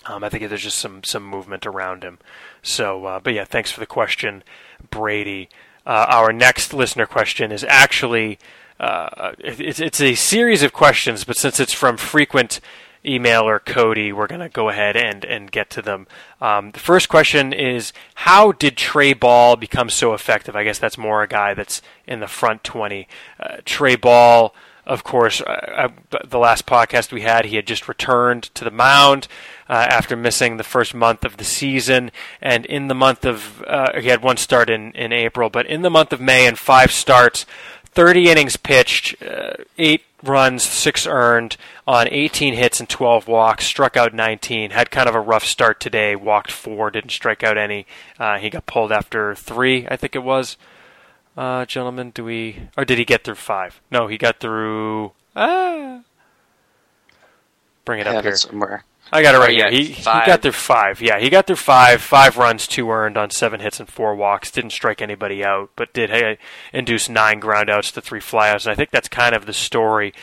Um, 0.05 0.23
I 0.23 0.29
think 0.29 0.47
there's 0.49 0.63
just 0.63 0.77
some 0.77 1.03
some 1.03 1.25
movement 1.25 1.65
around 1.65 2.03
him. 2.03 2.19
So, 2.61 3.05
uh, 3.05 3.19
but 3.19 3.33
yeah, 3.33 3.45
thanks 3.45 3.71
for 3.71 3.79
the 3.79 3.85
question, 3.85 4.43
Brady. 4.89 5.49
Uh, 5.85 6.05
our 6.09 6.33
next 6.33 6.73
listener 6.73 7.05
question 7.05 7.51
is 7.51 7.63
actually 7.63 8.39
uh, 8.79 9.33
it's 9.39 9.79
it's 9.79 10.01
a 10.01 10.15
series 10.15 10.63
of 10.63 10.73
questions, 10.73 11.23
but 11.23 11.37
since 11.37 11.59
it's 11.59 11.73
from 11.73 11.97
frequent 11.97 12.59
emailer 13.05 13.63
Cody, 13.63 14.11
we're 14.11 14.27
to 14.27 14.49
go 14.49 14.69
ahead 14.69 14.97
and, 14.97 15.23
and 15.23 15.51
get 15.51 15.69
to 15.71 15.81
them. 15.81 16.07
Um, 16.41 16.71
the 16.71 16.79
first 16.79 17.07
question 17.07 17.53
is 17.53 17.93
How 18.15 18.51
did 18.51 18.75
Trey 18.75 19.13
Ball 19.13 19.55
become 19.55 19.89
so 19.89 20.13
effective? 20.13 20.55
I 20.55 20.63
guess 20.63 20.79
that's 20.79 20.97
more 20.97 21.23
a 21.23 21.27
guy 21.27 21.53
that's 21.53 21.81
in 22.07 22.19
the 22.19 22.27
front 22.27 22.63
20. 22.63 23.07
Uh, 23.39 23.57
Trey 23.63 23.95
Ball, 23.95 24.53
of 24.85 25.03
course, 25.03 25.41
uh, 25.41 25.89
uh, 26.11 26.17
the 26.25 26.39
last 26.39 26.65
podcast 26.65 27.11
we 27.11 27.21
had, 27.21 27.45
he 27.45 27.55
had 27.55 27.67
just 27.67 27.87
returned 27.87 28.43
to 28.55 28.63
the 28.63 28.71
mound. 28.71 29.27
Uh, 29.67 29.87
after 29.89 30.15
missing 30.15 30.57
the 30.57 30.63
first 30.63 30.93
month 30.93 31.25
of 31.25 31.37
the 31.37 31.43
season, 31.43 32.11
and 32.39 32.67
in 32.67 32.87
the 32.87 32.93
month 32.93 33.25
of 33.25 33.63
uh, 33.65 33.99
he 33.99 34.09
had 34.09 34.21
one 34.21 34.37
start 34.37 34.69
in, 34.69 34.91
in 34.91 35.11
April, 35.11 35.49
but 35.49 35.65
in 35.65 35.81
the 35.81 35.89
month 35.89 36.13
of 36.13 36.21
May 36.21 36.45
and 36.45 36.59
five 36.59 36.91
starts, 36.91 37.47
30 37.95 38.29
innings 38.29 38.57
pitched, 38.57 39.19
uh, 39.23 39.53
eight 39.79 40.03
runs, 40.21 40.63
six 40.63 41.07
earned 41.07 41.55
on 41.87 42.07
18 42.09 42.53
hits 42.53 42.79
and 42.79 42.89
12 42.89 43.27
walks, 43.27 43.65
struck 43.65 43.95
out 43.95 44.13
19. 44.13 44.71
Had 44.71 44.91
kind 44.91 45.07
of 45.07 45.15
a 45.15 45.19
rough 45.19 45.45
start 45.45 45.79
today, 45.79 46.15
walked 46.15 46.51
four, 46.51 46.91
didn't 46.91 47.11
strike 47.11 47.43
out 47.43 47.57
any. 47.57 47.85
Uh, 48.19 48.37
he 48.37 48.49
got 48.49 48.65
pulled 48.65 48.91
after 48.91 49.33
three, 49.33 49.87
I 49.87 49.95
think 49.95 50.15
it 50.15 50.23
was. 50.23 50.57
Uh, 51.37 51.65
gentlemen, 51.65 52.11
do 52.11 52.23
we. 52.23 52.69
Or 52.77 52.85
did 52.85 52.97
he 52.97 53.05
get 53.05 53.23
through 53.23 53.35
five? 53.35 53.81
No, 53.91 54.07
he 54.07 54.17
got 54.17 54.39
through. 54.39 55.11
Ah! 55.35 56.01
Bring 57.83 57.99
it 57.99 58.07
up 58.07 58.23
here. 58.23 58.35
somewhere. 58.35 58.83
I 59.11 59.21
got 59.21 59.35
it 59.35 59.37
right 59.37 59.51
here. 59.51 59.69
He, 59.69 59.85
he 59.85 60.03
got 60.03 60.41
through 60.41 60.53
five. 60.53 60.99
Yeah, 60.99 61.19
he 61.19 61.29
got 61.29 61.45
through 61.45 61.57
five. 61.57 62.01
Five 62.01 62.37
runs, 62.37 62.65
two 62.65 62.89
earned 62.89 63.17
on 63.17 63.29
seven 63.29 63.59
hits 63.59 63.79
and 63.79 63.87
four 63.87 64.15
walks. 64.15 64.49
Didn't 64.49 64.71
strike 64.71 65.01
anybody 65.01 65.43
out, 65.43 65.69
but 65.75 65.93
did 65.93 66.09
hey, 66.09 66.39
induce 66.73 67.07
nine 67.07 67.39
groundouts 67.39 67.93
to 67.93 68.01
three 68.01 68.19
flyouts. 68.19 68.65
And 68.65 68.71
I 68.71 68.75
think 68.75 68.89
that's 68.89 69.07
kind 69.07 69.35
of 69.35 69.45
the 69.45 69.53
story. 69.53 70.13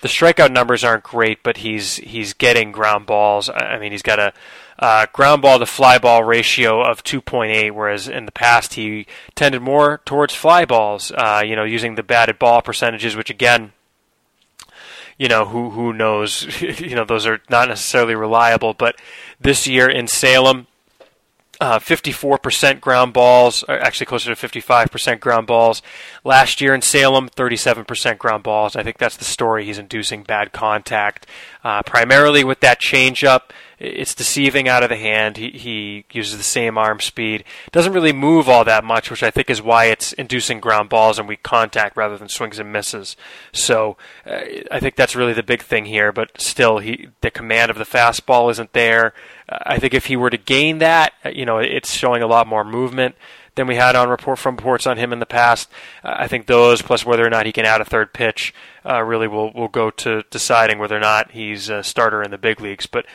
The 0.00 0.08
strikeout 0.08 0.50
numbers 0.50 0.82
aren't 0.82 1.02
great, 1.04 1.42
but 1.42 1.58
he's 1.58 1.96
he's 1.96 2.32
getting 2.32 2.72
ground 2.72 3.04
balls. 3.04 3.50
I 3.50 3.78
mean, 3.78 3.92
he's 3.92 4.02
got 4.02 4.18
a 4.18 4.32
uh, 4.80 5.06
ground 5.12 5.42
ball 5.42 5.58
to 5.58 5.66
fly 5.66 5.98
ball 5.98 6.24
ratio 6.24 6.82
of 6.82 7.04
2.8, 7.04 7.70
whereas 7.72 8.08
in 8.08 8.24
the 8.24 8.32
past 8.32 8.74
he 8.74 9.06
tended 9.34 9.62
more 9.62 10.00
towards 10.04 10.34
fly 10.34 10.64
balls. 10.64 11.12
Uh, 11.12 11.42
you 11.44 11.54
know, 11.54 11.64
using 11.64 11.94
the 11.94 12.02
batted 12.02 12.38
ball 12.38 12.62
percentages, 12.62 13.14
which 13.14 13.30
again 13.30 13.72
you 15.20 15.28
know, 15.28 15.44
who 15.44 15.68
who 15.68 15.92
knows? 15.92 16.62
you 16.80 16.94
know, 16.94 17.04
those 17.04 17.26
are 17.26 17.42
not 17.50 17.68
necessarily 17.68 18.14
reliable. 18.14 18.72
But 18.72 18.96
this 19.38 19.66
year 19.66 19.86
in 19.86 20.08
Salem, 20.08 20.66
uh, 21.60 21.78
54% 21.78 22.80
ground 22.80 23.12
balls, 23.12 23.62
actually 23.68 24.06
closer 24.06 24.34
to 24.34 24.48
55% 24.48 25.20
ground 25.20 25.46
balls. 25.46 25.82
Last 26.24 26.62
year 26.62 26.74
in 26.74 26.80
Salem, 26.80 27.28
37% 27.28 28.16
ground 28.16 28.42
balls. 28.42 28.74
I 28.74 28.82
think 28.82 28.96
that's 28.96 29.18
the 29.18 29.26
story. 29.26 29.66
He's 29.66 29.76
inducing 29.76 30.22
bad 30.22 30.52
contact, 30.52 31.26
uh, 31.62 31.82
primarily 31.82 32.42
with 32.42 32.60
that 32.60 32.80
changeup 32.80 33.50
it's 33.80 34.14
deceiving 34.14 34.68
out 34.68 34.82
of 34.82 34.90
the 34.90 34.96
hand. 34.96 35.38
He, 35.38 35.50
he 35.50 36.04
uses 36.12 36.36
the 36.36 36.44
same 36.44 36.76
arm 36.76 37.00
speed. 37.00 37.44
Doesn't 37.72 37.94
really 37.94 38.12
move 38.12 38.46
all 38.46 38.62
that 38.64 38.84
much, 38.84 39.10
which 39.10 39.22
I 39.22 39.30
think 39.30 39.48
is 39.48 39.62
why 39.62 39.86
it's 39.86 40.12
inducing 40.12 40.60
ground 40.60 40.90
balls 40.90 41.18
and 41.18 41.26
weak 41.26 41.42
contact 41.42 41.96
rather 41.96 42.18
than 42.18 42.28
swings 42.28 42.58
and 42.58 42.70
misses. 42.70 43.16
So 43.52 43.96
uh, 44.26 44.40
I 44.70 44.80
think 44.80 44.96
that's 44.96 45.16
really 45.16 45.32
the 45.32 45.42
big 45.42 45.62
thing 45.62 45.86
here. 45.86 46.12
But 46.12 46.38
still, 46.38 46.78
he 46.78 47.08
the 47.22 47.30
command 47.30 47.70
of 47.70 47.78
the 47.78 47.84
fastball 47.84 48.50
isn't 48.50 48.74
there. 48.74 49.14
Uh, 49.48 49.58
I 49.62 49.78
think 49.78 49.94
if 49.94 50.06
he 50.06 50.16
were 50.16 50.30
to 50.30 50.36
gain 50.36 50.78
that, 50.78 51.14
uh, 51.24 51.30
you 51.30 51.46
know, 51.46 51.56
it's 51.58 51.92
showing 51.92 52.22
a 52.22 52.26
lot 52.26 52.46
more 52.46 52.64
movement 52.64 53.14
than 53.54 53.66
we 53.66 53.76
had 53.76 53.96
on 53.96 54.08
report 54.08 54.38
from 54.38 54.56
reports 54.56 54.86
on 54.86 54.98
him 54.98 55.12
in 55.12 55.20
the 55.20 55.26
past. 55.26 55.70
Uh, 56.04 56.14
I 56.16 56.28
think 56.28 56.46
those, 56.46 56.82
plus 56.82 57.06
whether 57.06 57.26
or 57.26 57.30
not 57.30 57.46
he 57.46 57.52
can 57.52 57.64
add 57.64 57.80
a 57.80 57.84
third 57.86 58.12
pitch, 58.12 58.54
uh, 58.84 59.02
really 59.02 59.26
will 59.26 59.52
will 59.54 59.68
go 59.68 59.90
to 59.90 60.22
deciding 60.30 60.78
whether 60.78 60.96
or 60.96 61.00
not 61.00 61.30
he's 61.30 61.70
a 61.70 61.82
starter 61.82 62.22
in 62.22 62.30
the 62.30 62.38
big 62.38 62.60
leagues. 62.60 62.86
But 62.86 63.06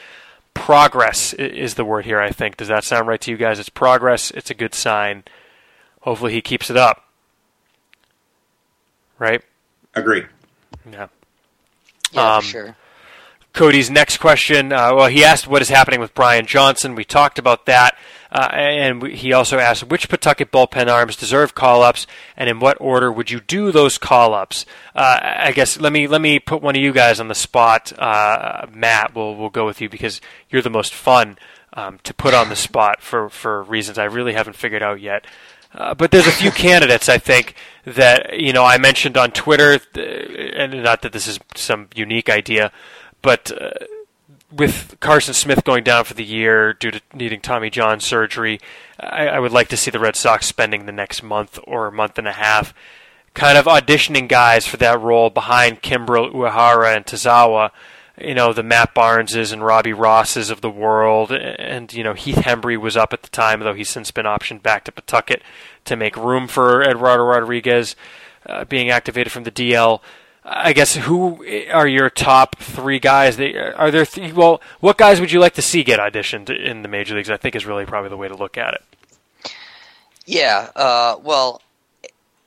progress 0.56 1.34
is 1.34 1.76
the 1.76 1.86
word 1.86 2.06
here, 2.06 2.20
I 2.20 2.32
think. 2.32 2.58
Does 2.58 2.70
that 2.70 2.84
sound 2.84 3.08
right 3.08 3.22
to 3.22 3.30
you 3.30 3.38
guys? 3.38 3.60
It's 3.60 3.70
progress. 3.70 4.32
It's 4.32 4.50
a 4.50 4.56
good 4.56 4.74
sign. 4.74 5.24
Hopefully 6.02 6.34
he 6.34 6.42
keeps 6.42 6.72
it 6.72 6.78
up. 6.78 7.04
Right? 9.20 9.44
Agree. 9.94 10.24
Yeah. 10.92 11.08
Yeah, 12.12 12.36
um, 12.36 12.42
sure. 12.42 12.76
Cody's 13.54 13.90
next 13.90 14.18
question. 14.18 14.74
Uh, 14.74 14.94
well, 14.96 15.08
he 15.08 15.24
asked 15.24 15.48
what 15.48 15.62
is 15.62 15.70
happening 15.70 16.00
with 16.00 16.14
Brian 16.14 16.46
Johnson. 16.46 16.96
We 16.96 17.06
talked 17.06 17.40
about 17.40 17.66
that. 17.68 17.98
Uh, 18.36 18.50
and 18.52 19.02
we, 19.02 19.16
he 19.16 19.32
also 19.32 19.60
asked 19.60 19.86
which 19.86 20.10
Pawtucket 20.10 20.52
bullpen 20.52 20.92
arms 20.92 21.16
deserve 21.16 21.56
call 21.56 21.82
ups, 21.82 22.06
and 22.36 22.50
in 22.50 22.60
what 22.60 22.76
order 22.82 23.10
would 23.10 23.32
you 23.32 23.40
do 23.40 23.72
those 23.72 23.98
call 23.98 24.34
ups? 24.34 24.66
Uh, 24.94 25.20
I 25.24 25.54
guess 25.54 25.80
let 25.80 25.94
me 25.94 26.06
let 26.06 26.20
me 26.20 26.40
put 26.40 26.62
one 26.62 26.76
of 26.76 26.82
you 26.82 26.92
guys 26.92 27.22
on 27.22 27.30
the 27.30 27.36
spot. 27.36 27.98
Uh, 27.98 28.68
Matt, 28.74 29.16
we'll 29.16 29.38
we'll 29.38 29.50
go 29.50 29.66
with 29.66 29.80
you 29.80 29.88
because 29.88 30.20
you're 30.50 30.62
the 30.62 30.70
most 30.70 30.94
fun 30.94 31.38
um, 31.72 31.98
to 32.04 32.14
put 32.14 32.34
on 32.34 32.50
the 32.50 32.58
spot 32.58 33.02
for 33.02 33.30
for 33.30 33.64
reasons 33.64 33.98
I 33.98 34.04
really 34.04 34.34
haven't 34.34 34.58
figured 34.58 34.84
out 34.84 35.00
yet. 35.00 35.26
Uh, 35.74 35.94
but 35.94 36.12
there's 36.12 36.28
a 36.28 36.32
few 36.32 36.52
candidates 36.68 37.08
I 37.08 37.20
think 37.20 37.56
that 37.86 38.38
you 38.38 38.52
know 38.52 38.66
I 38.66 38.78
mentioned 38.80 39.16
on 39.16 39.32
Twitter, 39.32 39.80
and 39.96 40.84
not 40.84 41.04
that 41.04 41.14
this 41.14 41.26
is 41.26 41.40
some 41.56 41.88
unique 41.96 42.30
idea, 42.30 42.74
but 43.22 43.50
uh, 43.50 43.70
with 44.52 44.98
Carson 45.00 45.34
Smith 45.34 45.64
going 45.64 45.84
down 45.84 46.06
for 46.06 46.14
the 46.14 46.24
year 46.24 46.74
due 46.74 46.92
to 46.92 47.02
needing 47.14 47.42
Tommy 47.42 47.70
John 47.70 48.00
surgery, 48.00 48.60
I, 49.00 49.28
I, 49.28 49.40
would 49.40 49.52
like 49.52 49.68
to 49.70 49.78
see 49.78 49.92
the 49.92 50.00
Red 50.00 50.16
Sox 50.16 50.46
spending 50.46 50.86
the 50.86 50.92
next 50.92 51.24
month 51.24 51.60
or 51.64 51.92
month 51.92 52.18
and 52.18 52.28
a 52.28 52.34
half 52.34 52.74
kind 53.36 53.58
of 53.58 53.66
auditioning 53.66 54.28
guys 54.28 54.66
for 54.66 54.78
that 54.78 55.00
role 55.00 55.30
behind 55.30 55.84
Kimbrel, 55.84 56.34
Uehara, 56.34 56.96
and 56.96 57.06
Tazawa. 57.06 57.70
You 58.20 58.34
know, 58.34 58.54
the 58.54 58.64
Matt 58.64 58.96
Barneses 58.96 59.52
and 59.52 59.64
Robbie 59.64 59.92
Rosses 59.92 60.50
of 60.50 60.62
the 60.62 60.70
world. 60.70 61.34
And, 61.34 61.94
you 61.94 62.02
know, 62.02 62.14
Heath 62.14 62.38
Hembree 62.38 62.80
was 62.80 62.96
up 62.96 63.12
at 63.12 63.24
the 63.24 63.30
time, 63.30 63.60
though 63.60 63.74
he's 63.74 63.90
since 63.90 64.10
been 64.10 64.26
optioned 64.26 64.64
back 64.64 64.86
to 64.86 64.92
Pawtucket 64.94 65.44
to 65.84 65.98
make 65.98 66.16
room 66.16 66.48
for 66.48 66.82
Eduardo 66.82 67.26
Rodriguez 67.26 67.98
uh, 68.46 68.64
being 68.64 68.90
activated 68.90 69.34
from 69.34 69.44
the 69.44 69.52
DL. 69.52 70.00
I 70.48 70.74
guess 70.74 70.96
who 70.96 71.44
are 71.72 71.88
your 71.88 72.12
top 72.12 72.58
three 72.60 73.00
guys? 73.00 73.38
They 73.38 73.56
are 73.58 73.90
there? 73.90 74.06
Th- 74.06 74.32
well, 74.34 74.62
what 74.80 74.96
guys 74.98 75.20
would 75.20 75.32
you 75.32 75.40
like 75.40 75.56
to 75.56 75.62
see 75.62 75.84
get 75.84 76.00
auditioned 76.00 76.56
in 76.56 76.84
the 76.84 76.88
major 76.88 77.16
leagues? 77.16 77.32
I 77.32 77.38
think 77.38 77.56
is 77.56 77.66
really 77.66 77.86
probably 77.86 78.10
the 78.10 78.18
way 78.18 78.28
to 78.28 78.36
look 78.36 78.56
at 78.56 78.76
it. 78.76 79.52
Yeah. 80.28 80.70
Uh, 80.76 81.18
well, 81.24 81.62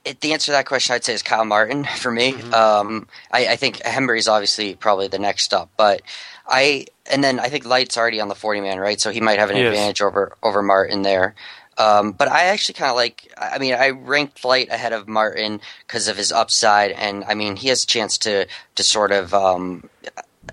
it, 0.05 0.21
the 0.21 0.31
answer 0.31 0.45
to 0.45 0.51
that 0.53 0.65
question, 0.65 0.95
I'd 0.95 1.03
say, 1.03 1.13
is 1.13 1.23
Kyle 1.23 1.43
Martin 1.43 1.83
for 1.83 2.11
me. 2.11 2.33
Mm-hmm. 2.33 2.53
Um, 2.53 3.07
I, 3.31 3.49
I, 3.49 3.55
think 3.57 3.77
Hembree 3.77 4.19
is 4.19 4.27
obviously 4.27 4.75
probably 4.75 5.07
the 5.07 5.19
next 5.19 5.53
up, 5.53 5.69
but 5.75 6.01
I 6.47 6.85
and 7.11 7.23
then 7.23 7.39
I 7.39 7.49
think 7.49 7.65
Light's 7.65 7.97
already 7.97 8.21
on 8.21 8.29
the 8.29 8.35
forty 8.35 8.61
man, 8.61 8.79
right? 8.79 8.99
So 8.99 9.11
he 9.11 9.21
might 9.21 9.39
have 9.39 9.49
an 9.49 9.57
he 9.57 9.63
advantage 9.63 9.99
is. 9.99 10.05
over 10.05 10.37
over 10.41 10.61
Martin 10.61 11.01
there. 11.01 11.35
Um, 11.79 12.11
but 12.11 12.27
I 12.27 12.45
actually 12.45 12.73
kind 12.73 12.91
of 12.91 12.97
like. 12.97 13.33
I 13.37 13.57
mean, 13.57 13.73
I 13.73 13.91
ranked 13.91 14.43
Light 14.43 14.69
ahead 14.69 14.91
of 14.91 15.07
Martin 15.07 15.61
because 15.87 16.09
of 16.09 16.17
his 16.17 16.31
upside, 16.31 16.91
and 16.91 17.23
I 17.23 17.33
mean, 17.33 17.55
he 17.55 17.69
has 17.69 17.83
a 17.83 17.87
chance 17.87 18.17
to 18.19 18.47
to 18.75 18.83
sort 18.83 19.11
of. 19.11 19.33
Um, 19.33 19.89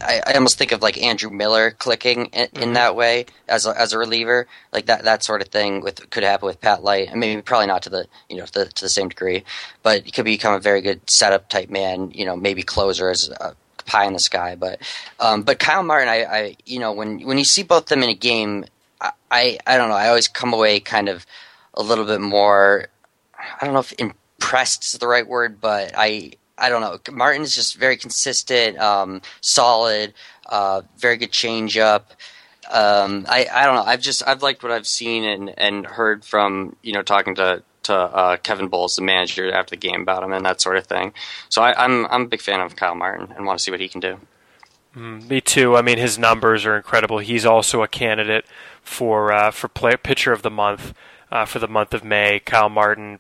I, 0.01 0.21
I, 0.27 0.35
almost 0.35 0.59
think 0.59 0.73
of 0.73 0.83
like 0.83 1.03
Andrew 1.03 1.31
Miller 1.31 1.71
clicking 1.71 2.27
in, 2.27 2.47
mm-hmm. 2.47 2.63
in, 2.63 2.73
that 2.75 2.95
way 2.95 3.27
as 3.49 3.65
a, 3.65 3.81
as 3.81 3.95
a 3.95 3.99
reliever, 3.99 4.47
like 4.73 4.87
that 4.87 5.05
that 5.05 5.25
sort 5.25 5.41
of 5.41 5.49
thing 5.49 5.81
with 5.81 6.11
could 6.11 6.23
happen 6.23 6.47
with 6.47 6.61
Pat 6.61 6.83
Light. 6.83 7.11
I 7.11 7.15
mean, 7.15 7.43
probably 7.43 7.67
not 7.67 7.83
to 7.83 7.91
the 7.91 8.07
you 8.29 8.37
know 8.37 8.47
to 8.47 8.53
the, 8.53 8.65
to 8.67 8.85
the 8.85 8.89
same 8.89 9.09
degree, 9.09 9.45
but 9.83 10.05
he 10.05 10.13
could 10.13 10.27
become 10.27 10.55
a 10.55 10.61
very 10.61 10.81
good 10.81 11.09
setup 11.11 11.49
type 11.49 11.71
man. 11.71 12.11
You 12.13 12.25
know, 12.25 12.37
maybe 12.37 12.63
closer 12.63 13.11
as 13.11 13.29
a 13.29 13.57
pie 13.87 14.05
in 14.05 14.13
the 14.13 14.19
sky. 14.21 14.55
But 14.55 14.81
um, 15.19 15.43
but 15.43 15.59
Kyle 15.59 15.83
Martin, 15.83 16.09
I, 16.09 16.25
I 16.25 16.57
you 16.67 16.79
know 16.79 16.93
when 16.93 17.21
when 17.27 17.39
you 17.39 17.45
see 17.45 17.63
both 17.63 17.87
them 17.87 18.03
in 18.03 18.11
a 18.11 18.15
game, 18.15 18.65
I 19.01 19.59
I 19.67 19.77
don't 19.77 19.89
know. 19.89 19.97
I 19.97 20.09
always 20.09 20.29
come 20.29 20.53
away 20.53 20.81
kind 20.81 21.09
of 21.09 21.27
a 21.75 21.83
little 21.83 22.05
bit 22.05 22.21
more. 22.21 22.89
I 23.39 23.65
don't 23.65 23.75
know 23.75 23.81
if 23.81 23.93
impressed 23.99 24.85
is 24.85 24.99
the 24.99 25.07
right 25.07 25.27
word, 25.27 25.61
but 25.61 25.93
I 25.97 26.33
I 26.59 26.69
don't 26.69 26.81
know. 26.81 26.99
Martin 27.13 27.43
is 27.43 27.55
just 27.55 27.77
very 27.77 27.97
consistent, 27.97 28.79
um, 28.79 29.21
solid, 29.41 30.15
uh, 30.47 30.83
very 30.97 31.17
good 31.17 31.33
changeup. 31.33 32.03
Um, 32.71 33.27
I 33.29 33.47
I 33.53 33.67
don't 33.67 33.77
know. 33.77 33.85
I've 33.85 34.01
just 34.01 34.27
I've 34.27 34.43
liked 34.43 34.63
what 34.63 34.73
I've 34.73 34.87
seen 34.87 35.25
and 35.25 35.59
and 35.59 35.87
heard 35.87 36.25
from 36.25 36.77
you 36.83 36.93
know 36.93 37.03
talking 37.03 37.35
to 37.37 37.63
to 37.85 37.95
uh, 37.95 38.37
Kevin 38.39 38.69
Boles, 38.69 38.97
the 38.97 39.03
manager, 39.03 39.53
after 39.53 39.71
the 39.71 39.77
game 39.77 40.03
about 40.03 40.25
him 40.25 40.33
and 40.33 40.45
that 40.45 40.61
sort 40.61 40.77
of 40.77 40.87
thing. 40.87 41.13
So 41.49 41.63
I, 41.63 41.85
I'm 41.85 42.07
I'm 42.07 42.23
a 42.23 42.29
big 42.29 42.41
fan 42.41 42.61
of 42.61 42.77
Kyle 42.77 42.95
Martin 42.95 43.33
and 43.37 43.47
want 43.47 43.59
to 43.59 43.63
see 43.63 43.71
what 43.71 43.81
he 43.81 43.89
can 43.89 44.01
do. 44.01 44.19
Mm, 44.97 45.29
me 45.29 45.41
too. 45.41 45.77
I 45.77 45.83
mean, 45.83 45.99
his 45.99 46.19
numbers 46.19 46.65
are 46.65 46.77
incredible. 46.77 47.19
He's 47.19 47.45
also 47.45 47.83
a 47.83 47.89
candidate 47.89 48.47
for 48.83 49.31
uh, 49.33 49.51
for 49.51 49.69
pitcher 49.69 50.33
of 50.33 50.43
the 50.43 50.51
month 50.51 50.95
uh, 51.31 51.45
for 51.45 51.59
the 51.59 51.69
month 51.69 51.93
of 51.93 52.03
May. 52.03 52.41
Kyle 52.41 52.71
Martin, 52.71 53.19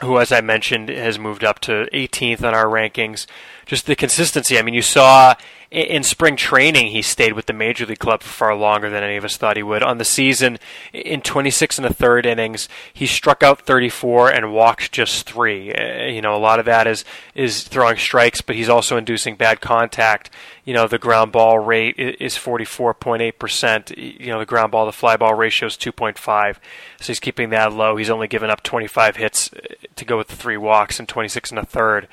who, 0.00 0.18
as 0.18 0.30
I 0.30 0.40
mentioned, 0.40 0.88
has 0.88 1.18
moved 1.18 1.42
up 1.42 1.58
to 1.60 1.88
18th 1.92 2.44
on 2.44 2.54
our 2.54 2.66
rankings. 2.66 3.26
Just 3.66 3.86
the 3.86 3.96
consistency. 3.96 4.56
I 4.58 4.62
mean, 4.62 4.74
you 4.74 4.82
saw 4.82 5.34
in 5.74 6.04
spring 6.04 6.36
training, 6.36 6.88
he 6.88 7.02
stayed 7.02 7.32
with 7.32 7.46
the 7.46 7.52
major 7.52 7.84
league 7.84 7.98
club 7.98 8.22
for 8.22 8.28
far 8.28 8.54
longer 8.54 8.88
than 8.88 9.02
any 9.02 9.16
of 9.16 9.24
us 9.24 9.36
thought 9.36 9.56
he 9.56 9.62
would. 9.62 9.82
On 9.82 9.98
the 9.98 10.04
season, 10.04 10.58
in 10.92 11.20
26 11.20 11.78
and 11.78 11.86
a 11.86 11.92
third 11.92 12.26
innings, 12.26 12.68
he 12.92 13.06
struck 13.06 13.42
out 13.42 13.62
34 13.62 14.30
and 14.30 14.52
walked 14.52 14.92
just 14.92 15.26
three. 15.26 15.74
Uh, 15.74 16.04
you 16.04 16.22
know, 16.22 16.34
a 16.34 16.38
lot 16.38 16.60
of 16.60 16.64
that 16.66 16.86
is 16.86 17.04
is 17.34 17.64
throwing 17.64 17.96
strikes, 17.96 18.40
but 18.40 18.54
he's 18.54 18.68
also 18.68 18.96
inducing 18.96 19.34
bad 19.34 19.60
contact. 19.60 20.30
You 20.64 20.74
know, 20.74 20.86
the 20.86 20.98
ground 20.98 21.32
ball 21.32 21.58
rate 21.58 21.98
is 21.98 22.36
44.8 22.36 23.38
percent. 23.38 23.98
You 23.98 24.32
know, 24.32 24.38
the 24.38 24.46
ground 24.46 24.70
ball 24.70 24.86
to 24.86 24.92
fly 24.92 25.16
ball 25.16 25.34
ratio 25.34 25.66
is 25.66 25.76
2.5, 25.76 26.56
so 27.00 27.06
he's 27.06 27.20
keeping 27.20 27.50
that 27.50 27.72
low. 27.72 27.96
He's 27.96 28.10
only 28.10 28.28
given 28.28 28.48
up 28.48 28.62
25 28.62 29.16
hits 29.16 29.52
uh, 29.52 29.58
to 29.96 30.04
go 30.04 30.18
with 30.18 30.28
the 30.28 30.36
three 30.36 30.56
walks 30.56 31.00
in 31.00 31.06
26 31.06 31.50
and 31.50 31.58
a 31.58 31.66
third. 31.66 32.06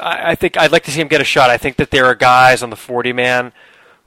I 0.00 0.34
think 0.34 0.56
I'd 0.56 0.72
like 0.72 0.84
to 0.84 0.90
see 0.90 1.00
him 1.00 1.08
get 1.08 1.20
a 1.20 1.24
shot. 1.24 1.50
I 1.50 1.56
think 1.56 1.76
that 1.76 1.90
there 1.90 2.06
are 2.06 2.14
guys 2.14 2.62
on 2.62 2.70
the 2.70 2.76
40 2.76 3.12
man 3.12 3.52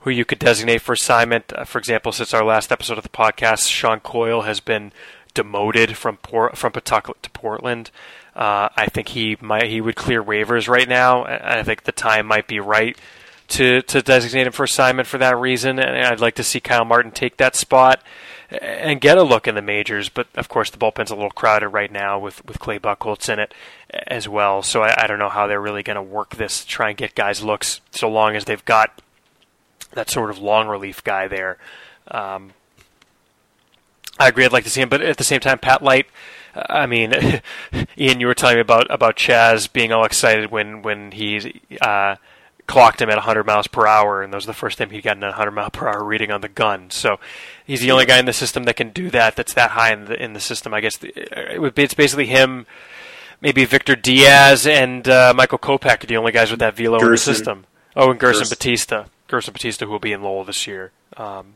who 0.00 0.10
you 0.10 0.24
could 0.24 0.38
designate 0.38 0.82
for 0.82 0.92
assignment. 0.92 1.52
Uh, 1.52 1.64
for 1.64 1.78
example, 1.78 2.12
since 2.12 2.34
our 2.34 2.44
last 2.44 2.70
episode 2.72 2.98
of 2.98 3.04
the 3.04 3.08
podcast, 3.08 3.70
Sean 3.70 4.00
Coyle 4.00 4.42
has 4.42 4.60
been 4.60 4.92
demoted 5.34 5.96
from 5.96 6.18
Port, 6.18 6.58
from 6.58 6.72
Pawtucket 6.72 7.22
to 7.22 7.30
Portland. 7.30 7.90
Uh, 8.34 8.68
I 8.76 8.86
think 8.86 9.08
he 9.08 9.36
might 9.40 9.66
he 9.66 9.80
would 9.80 9.96
clear 9.96 10.22
waivers 10.22 10.68
right 10.68 10.88
now. 10.88 11.24
I 11.24 11.62
think 11.62 11.84
the 11.84 11.92
time 11.92 12.26
might 12.26 12.46
be 12.46 12.60
right 12.60 12.96
to 13.48 13.82
to 13.82 14.02
designate 14.02 14.46
him 14.46 14.52
for 14.52 14.64
assignment 14.64 15.06
for 15.06 15.18
that 15.18 15.38
reason. 15.38 15.78
And 15.78 16.06
I'd 16.06 16.20
like 16.20 16.34
to 16.36 16.42
see 16.42 16.60
Kyle 16.60 16.84
Martin 16.84 17.10
take 17.10 17.36
that 17.36 17.54
spot 17.54 18.02
and 18.50 19.00
get 19.00 19.18
a 19.18 19.22
look 19.22 19.46
in 19.46 19.54
the 19.54 19.62
majors. 19.62 20.08
But 20.08 20.28
of 20.34 20.48
course, 20.48 20.70
the 20.70 20.78
bullpen's 20.78 21.10
a 21.10 21.14
little 21.14 21.30
crowded 21.30 21.68
right 21.68 21.92
now 21.92 22.18
with 22.18 22.44
with 22.46 22.58
Clay 22.58 22.78
Buchholz 22.78 23.30
in 23.30 23.38
it 23.38 23.52
as 24.06 24.28
well. 24.28 24.62
So 24.62 24.82
I, 24.82 25.04
I 25.04 25.06
don't 25.06 25.18
know 25.18 25.28
how 25.28 25.46
they're 25.46 25.60
really 25.60 25.82
going 25.82 25.96
to 25.96 26.02
work 26.02 26.36
this, 26.36 26.64
try 26.64 26.88
and 26.90 26.96
get 26.96 27.14
guys 27.14 27.42
looks 27.42 27.80
so 27.90 28.08
long 28.08 28.36
as 28.36 28.44
they've 28.44 28.64
got 28.64 29.02
that 29.92 30.10
sort 30.10 30.30
of 30.30 30.38
long 30.38 30.68
relief 30.68 31.04
guy 31.04 31.28
there. 31.28 31.58
Um, 32.08 32.52
I 34.18 34.28
agree. 34.28 34.44
I'd 34.44 34.52
like 34.52 34.64
to 34.64 34.70
see 34.70 34.80
him, 34.80 34.88
but 34.88 35.02
at 35.02 35.16
the 35.16 35.24
same 35.24 35.40
time, 35.40 35.58
Pat 35.58 35.82
Light. 35.82 36.06
I 36.54 36.86
mean, 36.86 37.12
Ian, 37.98 38.20
you 38.20 38.26
were 38.26 38.34
telling 38.34 38.56
me 38.56 38.60
about 38.60 38.86
about 38.90 39.16
Chaz 39.16 39.72
being 39.72 39.92
all 39.92 40.04
excited 40.04 40.50
when 40.50 40.82
when 40.82 41.12
he 41.12 41.62
uh, 41.80 42.16
clocked 42.66 43.00
him 43.00 43.10
at 43.10 43.16
100 43.16 43.44
miles 43.44 43.66
per 43.66 43.86
hour, 43.86 44.22
and 44.22 44.32
that 44.32 44.36
was 44.36 44.46
the 44.46 44.52
first 44.52 44.78
time 44.78 44.90
he'd 44.90 45.02
gotten 45.02 45.22
a 45.22 45.28
100 45.28 45.50
mile 45.50 45.70
per 45.70 45.88
hour 45.88 46.04
reading 46.04 46.30
on 46.30 46.40
the 46.40 46.48
gun. 46.48 46.90
So 46.90 47.18
he's 47.66 47.80
the 47.80 47.90
only 47.90 48.06
guy 48.06 48.18
in 48.18 48.26
the 48.26 48.32
system 48.32 48.64
that 48.64 48.76
can 48.76 48.90
do 48.90 49.10
that. 49.10 49.34
That's 49.34 49.54
that 49.54 49.72
high 49.72 49.92
in 49.92 50.04
the 50.04 50.22
in 50.22 50.34
the 50.34 50.40
system. 50.40 50.74
I 50.74 50.80
guess 50.80 50.98
it 51.02 51.60
would 51.60 51.74
be, 51.74 51.84
it's 51.84 51.94
basically 51.94 52.26
him, 52.26 52.66
maybe 53.42 53.64
Victor 53.64 53.96
Diaz 53.96 54.66
and 54.66 55.06
uh, 55.08 55.34
Michael 55.36 55.58
Kopech 55.58 56.04
are 56.04 56.06
the 56.06 56.16
only 56.16 56.32
guys 56.32 56.50
with 56.50 56.60
that 56.60 56.74
velo 56.74 56.98
Gerson. 56.98 57.06
in 57.06 57.12
the 57.12 57.18
system. 57.18 57.66
Oh, 57.94 58.10
and 58.10 58.18
Gerson, 58.18 58.40
Gerson. 58.40 58.56
Bautista, 58.56 59.06
Gerson 59.28 59.52
Bautista, 59.52 59.84
who 59.84 59.90
will 59.90 59.98
be 59.98 60.12
in 60.12 60.22
Lowell 60.22 60.44
this 60.44 60.66
year. 60.66 60.92
Um, 61.16 61.54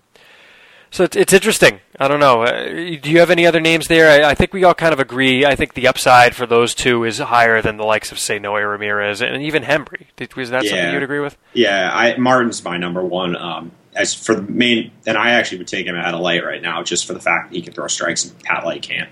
so 0.91 1.05
it's, 1.05 1.17
it's 1.17 1.33
interesting. 1.33 1.81
I 1.99 2.09
don't 2.09 2.21
know. 2.21 2.43
Uh, 2.43 2.65
do 2.67 3.11
you 3.11 3.21
have 3.21 3.31
any 3.31 3.47
other 3.47 3.61
names 3.61 3.89
there? 3.89 4.25
I, 4.25 4.31
I, 4.31 4.35
think 4.35 4.53
we 4.53 4.65
all 4.65 4.75
kind 4.75 4.93
of 4.93 5.01
agree. 5.01 5.45
I 5.45 5.57
think 5.57 5.75
the 5.75 5.89
upside 5.89 6.35
for 6.35 6.47
those 6.47 6.75
two 6.75 7.05
is 7.05 7.19
higher 7.19 7.63
than 7.63 7.77
the 7.77 7.85
likes 7.85 8.13
of 8.13 8.19
say 8.19 8.39
Noe 8.39 8.55
Ramirez 8.55 9.23
and 9.23 9.43
even 9.43 9.63
Hembree. 9.63 10.07
Was 10.37 10.51
that 10.51 10.65
yeah. 10.65 10.71
something 10.71 10.95
you'd 10.95 11.03
agree 11.03 11.21
with? 11.21 11.37
Yeah, 11.55 11.91
I, 11.93 12.17
Martin's 12.19 12.63
my 12.65 12.77
number 12.77 13.05
one. 13.05 13.37
Um, 13.37 13.73
as 13.95 14.15
for 14.15 14.35
the 14.35 14.43
main, 14.43 14.93
and 15.07 15.17
I 15.17 15.31
actually 15.31 15.59
would 15.59 15.69
take 15.69 15.87
him 15.87 15.97
out 15.97 16.15
of 16.15 16.21
light 16.21 16.45
right 16.45 16.61
now 16.61 16.83
just 16.83 17.07
for 17.07 17.15
the 17.15 17.21
fact 17.21 17.51
that 17.51 17.57
he 17.57 17.63
can 17.63 17.73
throw 17.73 17.87
strikes 17.87 18.27
and 18.27 18.39
Pat 18.43 18.65
Light 18.65 18.83
can't 18.83 19.09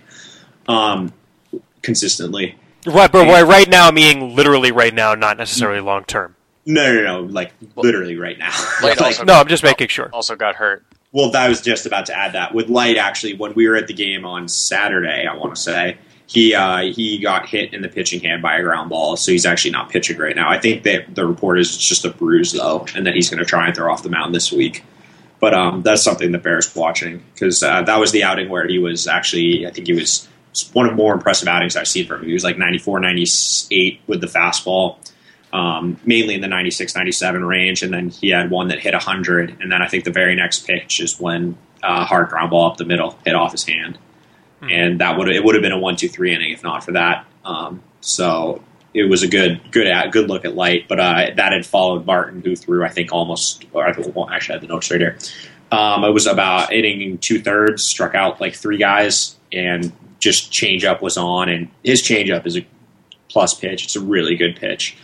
um, 0.68 1.12
consistently. 1.82 2.56
Right, 2.86 3.10
but 3.10 3.26
and, 3.26 3.48
right 3.48 3.68
now, 3.68 3.90
meaning 3.90 4.34
literally 4.36 4.72
right 4.72 4.94
now, 4.94 5.14
not 5.14 5.38
necessarily 5.38 5.80
long 5.80 6.04
term. 6.04 6.36
No, 6.66 6.94
no, 6.94 7.02
no, 7.02 7.20
like 7.20 7.52
literally 7.76 8.16
right 8.16 8.38
now. 8.38 8.52
like, 8.82 9.24
no, 9.24 9.34
I'm 9.34 9.48
just 9.48 9.62
making 9.62 9.88
sure. 9.88 10.10
Also 10.12 10.36
got 10.36 10.56
hurt. 10.56 10.84
Well, 11.12 11.34
I 11.36 11.48
was 11.48 11.60
just 11.60 11.86
about 11.86 12.06
to 12.06 12.18
add 12.18 12.32
that 12.32 12.54
with 12.54 12.68
Light. 12.68 12.96
Actually, 12.96 13.34
when 13.34 13.54
we 13.54 13.68
were 13.68 13.76
at 13.76 13.86
the 13.86 13.94
game 13.94 14.24
on 14.24 14.48
Saturday, 14.48 15.26
I 15.26 15.36
want 15.36 15.54
to 15.54 15.60
say 15.60 15.98
he 16.26 16.54
uh, 16.54 16.82
he 16.92 17.18
got 17.18 17.48
hit 17.48 17.72
in 17.72 17.82
the 17.82 17.88
pitching 17.88 18.20
hand 18.20 18.42
by 18.42 18.58
a 18.58 18.62
ground 18.62 18.90
ball, 18.90 19.16
so 19.16 19.30
he's 19.30 19.46
actually 19.46 19.70
not 19.72 19.90
pitching 19.90 20.18
right 20.18 20.34
now. 20.34 20.50
I 20.50 20.58
think 20.58 20.82
that 20.84 21.14
the 21.14 21.26
report 21.26 21.60
is 21.60 21.74
it's 21.74 21.86
just 21.86 22.04
a 22.04 22.10
bruise 22.10 22.52
though, 22.52 22.86
and 22.94 23.06
that 23.06 23.14
he's 23.14 23.30
going 23.30 23.38
to 23.38 23.44
try 23.44 23.66
and 23.66 23.76
throw 23.76 23.92
off 23.92 24.02
the 24.02 24.10
mound 24.10 24.34
this 24.34 24.50
week. 24.50 24.84
But 25.40 25.52
um, 25.52 25.82
that's 25.82 26.02
something 26.02 26.32
that 26.32 26.42
bears 26.42 26.74
watching 26.74 27.22
because 27.34 27.62
uh, 27.62 27.82
that 27.82 28.00
was 28.00 28.12
the 28.12 28.24
outing 28.24 28.48
where 28.48 28.66
he 28.66 28.78
was 28.78 29.06
actually. 29.06 29.66
I 29.66 29.70
think 29.70 29.86
he 29.86 29.92
was 29.92 30.28
one 30.72 30.86
of 30.86 30.92
the 30.92 30.96
more 30.96 31.14
impressive 31.14 31.48
outings 31.48 31.76
I've 31.76 31.88
seen 31.88 32.06
from 32.06 32.20
him. 32.20 32.28
He 32.28 32.32
was 32.32 32.44
like 32.44 32.58
94, 32.58 33.00
98 33.00 34.00
with 34.06 34.20
the 34.20 34.26
fastball 34.26 34.98
um, 35.54 35.96
mainly 36.04 36.34
in 36.34 36.40
the 36.40 36.48
96, 36.48 36.96
97 36.96 37.44
range. 37.44 37.82
And 37.82 37.94
then 37.94 38.10
he 38.10 38.30
had 38.30 38.50
one 38.50 38.68
that 38.68 38.80
hit 38.80 38.92
100. 38.92 39.56
And 39.60 39.70
then 39.70 39.80
I 39.80 39.86
think 39.86 40.04
the 40.04 40.10
very 40.10 40.34
next 40.34 40.66
pitch 40.66 41.00
is 41.00 41.18
when 41.18 41.56
uh, 41.82 42.04
hard 42.04 42.28
ground 42.28 42.50
ball 42.50 42.72
up 42.72 42.76
the 42.76 42.84
middle 42.84 43.16
hit 43.24 43.36
off 43.36 43.52
his 43.52 43.64
hand. 43.64 43.96
Mm-hmm. 44.60 44.70
And 44.70 45.00
that 45.00 45.16
would 45.16 45.28
it 45.28 45.44
would 45.44 45.54
have 45.54 45.62
been 45.62 45.72
a 45.72 45.78
one 45.78 45.96
two 45.96 46.08
three 46.08 46.34
inning 46.34 46.50
if 46.50 46.62
not 46.62 46.84
for 46.84 46.92
that. 46.92 47.24
Um, 47.44 47.82
so 48.00 48.64
it 48.92 49.04
was 49.04 49.22
a 49.22 49.28
good 49.28 49.60
good 49.70 49.86
at, 49.86 50.10
good 50.10 50.28
look 50.28 50.44
at 50.44 50.56
Light, 50.56 50.88
but 50.88 50.98
uh, 50.98 51.30
that 51.36 51.52
had 51.52 51.64
followed 51.64 52.04
Martin, 52.04 52.42
who 52.42 52.56
threw 52.56 52.84
I 52.84 52.88
think 52.88 53.12
almost. 53.12 53.64
Or 53.72 53.86
I 53.86 53.92
think, 53.92 54.14
well, 54.16 54.28
actually, 54.28 54.54
I 54.54 54.56
had 54.56 54.62
the 54.62 54.72
notes 54.72 54.90
right 54.90 55.00
here. 55.00 55.18
Um, 55.70 56.04
it 56.04 56.10
was 56.10 56.26
about 56.26 56.72
inning 56.72 57.18
two 57.18 57.40
thirds, 57.40 57.84
struck 57.84 58.14
out 58.14 58.40
like 58.40 58.54
three 58.54 58.78
guys, 58.78 59.36
and 59.52 59.92
just 60.18 60.52
changeup 60.52 61.00
was 61.02 61.16
on. 61.16 61.48
And 61.48 61.68
his 61.82 62.02
changeup 62.02 62.46
is 62.46 62.56
a 62.56 62.66
plus 63.28 63.54
pitch. 63.54 63.84
It's 63.84 63.96
a 63.96 64.00
really 64.00 64.36
good 64.36 64.56
pitch 64.56 64.96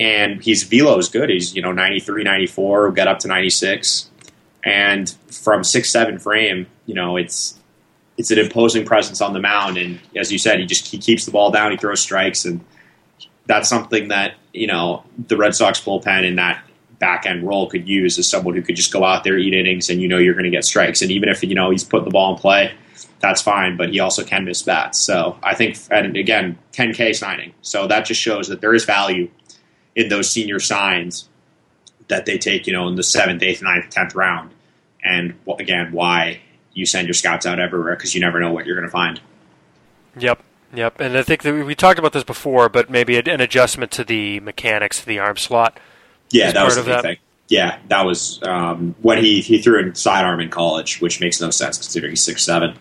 and 0.00 0.42
his 0.44 0.62
velo 0.62 0.96
is 0.98 1.08
good. 1.08 1.30
He's 1.30 1.54
you 1.54 1.62
know 1.62 1.72
93, 1.72 2.22
94, 2.22 2.92
got 2.92 3.08
up 3.08 3.18
to 3.20 3.28
96, 3.28 4.10
and 4.64 5.10
from 5.30 5.64
six 5.64 5.90
seven 5.90 6.18
frame, 6.18 6.66
you 6.86 6.94
know 6.94 7.16
it's 7.16 7.58
it's 8.16 8.30
an 8.30 8.38
imposing 8.38 8.84
presence 8.84 9.20
on 9.20 9.32
the 9.32 9.40
mound. 9.40 9.78
And 9.78 10.00
as 10.16 10.32
you 10.32 10.38
said, 10.38 10.58
he 10.58 10.66
just 10.66 10.86
he 10.86 10.98
keeps 10.98 11.24
the 11.24 11.30
ball 11.30 11.50
down, 11.50 11.70
he 11.70 11.76
throws 11.76 12.00
strikes, 12.00 12.44
and 12.44 12.64
that's 13.46 13.68
something 13.68 14.08
that 14.08 14.34
you 14.52 14.66
know 14.66 15.04
the 15.26 15.36
Red 15.36 15.54
Sox 15.54 15.80
bullpen 15.80 16.24
in 16.24 16.36
that 16.36 16.62
back 16.98 17.26
end 17.26 17.46
role 17.46 17.68
could 17.68 17.88
use 17.88 18.18
as 18.18 18.26
someone 18.28 18.56
who 18.56 18.62
could 18.62 18.74
just 18.74 18.92
go 18.92 19.04
out 19.04 19.22
there, 19.22 19.38
eat 19.38 19.54
innings, 19.54 19.88
and 19.88 20.00
you 20.00 20.08
know 20.08 20.18
you're 20.18 20.34
going 20.34 20.44
to 20.44 20.50
get 20.50 20.64
strikes. 20.64 21.02
And 21.02 21.10
even 21.10 21.28
if 21.28 21.42
you 21.42 21.54
know 21.54 21.70
he's 21.70 21.84
putting 21.84 22.04
the 22.04 22.10
ball 22.10 22.34
in 22.34 22.40
play, 22.40 22.72
that's 23.20 23.42
fine. 23.42 23.76
But 23.76 23.90
he 23.90 24.00
also 24.00 24.24
can 24.24 24.44
miss 24.44 24.62
bats. 24.62 25.00
So 25.00 25.38
I 25.42 25.54
think, 25.54 25.78
and 25.90 26.16
again, 26.16 26.58
10K 26.72 27.14
signing. 27.14 27.54
So 27.62 27.86
that 27.86 28.06
just 28.06 28.20
shows 28.20 28.48
that 28.48 28.60
there 28.60 28.74
is 28.74 28.84
value 28.84 29.30
in 29.94 30.08
those 30.08 30.30
senior 30.30 30.60
signs 30.60 31.28
that 32.08 32.26
they 32.26 32.38
take, 32.38 32.66
you 32.66 32.72
know, 32.72 32.88
in 32.88 32.96
the 32.96 33.02
seventh, 33.02 33.42
eighth, 33.42 33.62
ninth, 33.62 33.90
tenth 33.90 34.14
round. 34.14 34.52
And 35.04 35.34
again, 35.58 35.92
why 35.92 36.40
you 36.72 36.86
send 36.86 37.06
your 37.06 37.14
scouts 37.14 37.46
out 37.46 37.58
everywhere 37.58 37.96
because 37.96 38.14
you 38.14 38.20
never 38.20 38.40
know 38.40 38.52
what 38.52 38.66
you're 38.66 38.76
going 38.76 38.88
to 38.88 38.92
find. 38.92 39.20
Yep. 40.18 40.42
Yep, 40.74 41.00
and 41.00 41.16
I 41.16 41.22
think 41.22 41.42
that 41.44 41.64
we 41.64 41.74
talked 41.74 41.98
about 41.98 42.12
this 42.12 42.24
before, 42.24 42.68
but 42.68 42.90
maybe 42.90 43.16
an 43.16 43.40
adjustment 43.40 43.90
to 43.92 44.04
the 44.04 44.40
mechanics 44.40 45.00
of 45.00 45.06
the 45.06 45.18
arm 45.18 45.38
slot. 45.38 45.80
Yeah, 46.30 46.52
that 46.52 46.64
was 46.64 46.76
the 46.76 46.82
that. 46.82 47.02
thing. 47.02 47.16
Yeah, 47.48 47.78
that 47.88 48.04
was 48.04 48.42
um, 48.42 48.94
when 49.00 49.24
he, 49.24 49.40
he 49.40 49.62
threw 49.62 49.80
in 49.80 49.94
sidearm 49.94 50.40
in 50.40 50.50
college, 50.50 51.00
which 51.00 51.22
makes 51.22 51.40
no 51.40 51.48
sense 51.48 51.78
considering 51.78 52.12
he's 52.12 52.22
six 52.22 52.44
seven. 52.44 52.76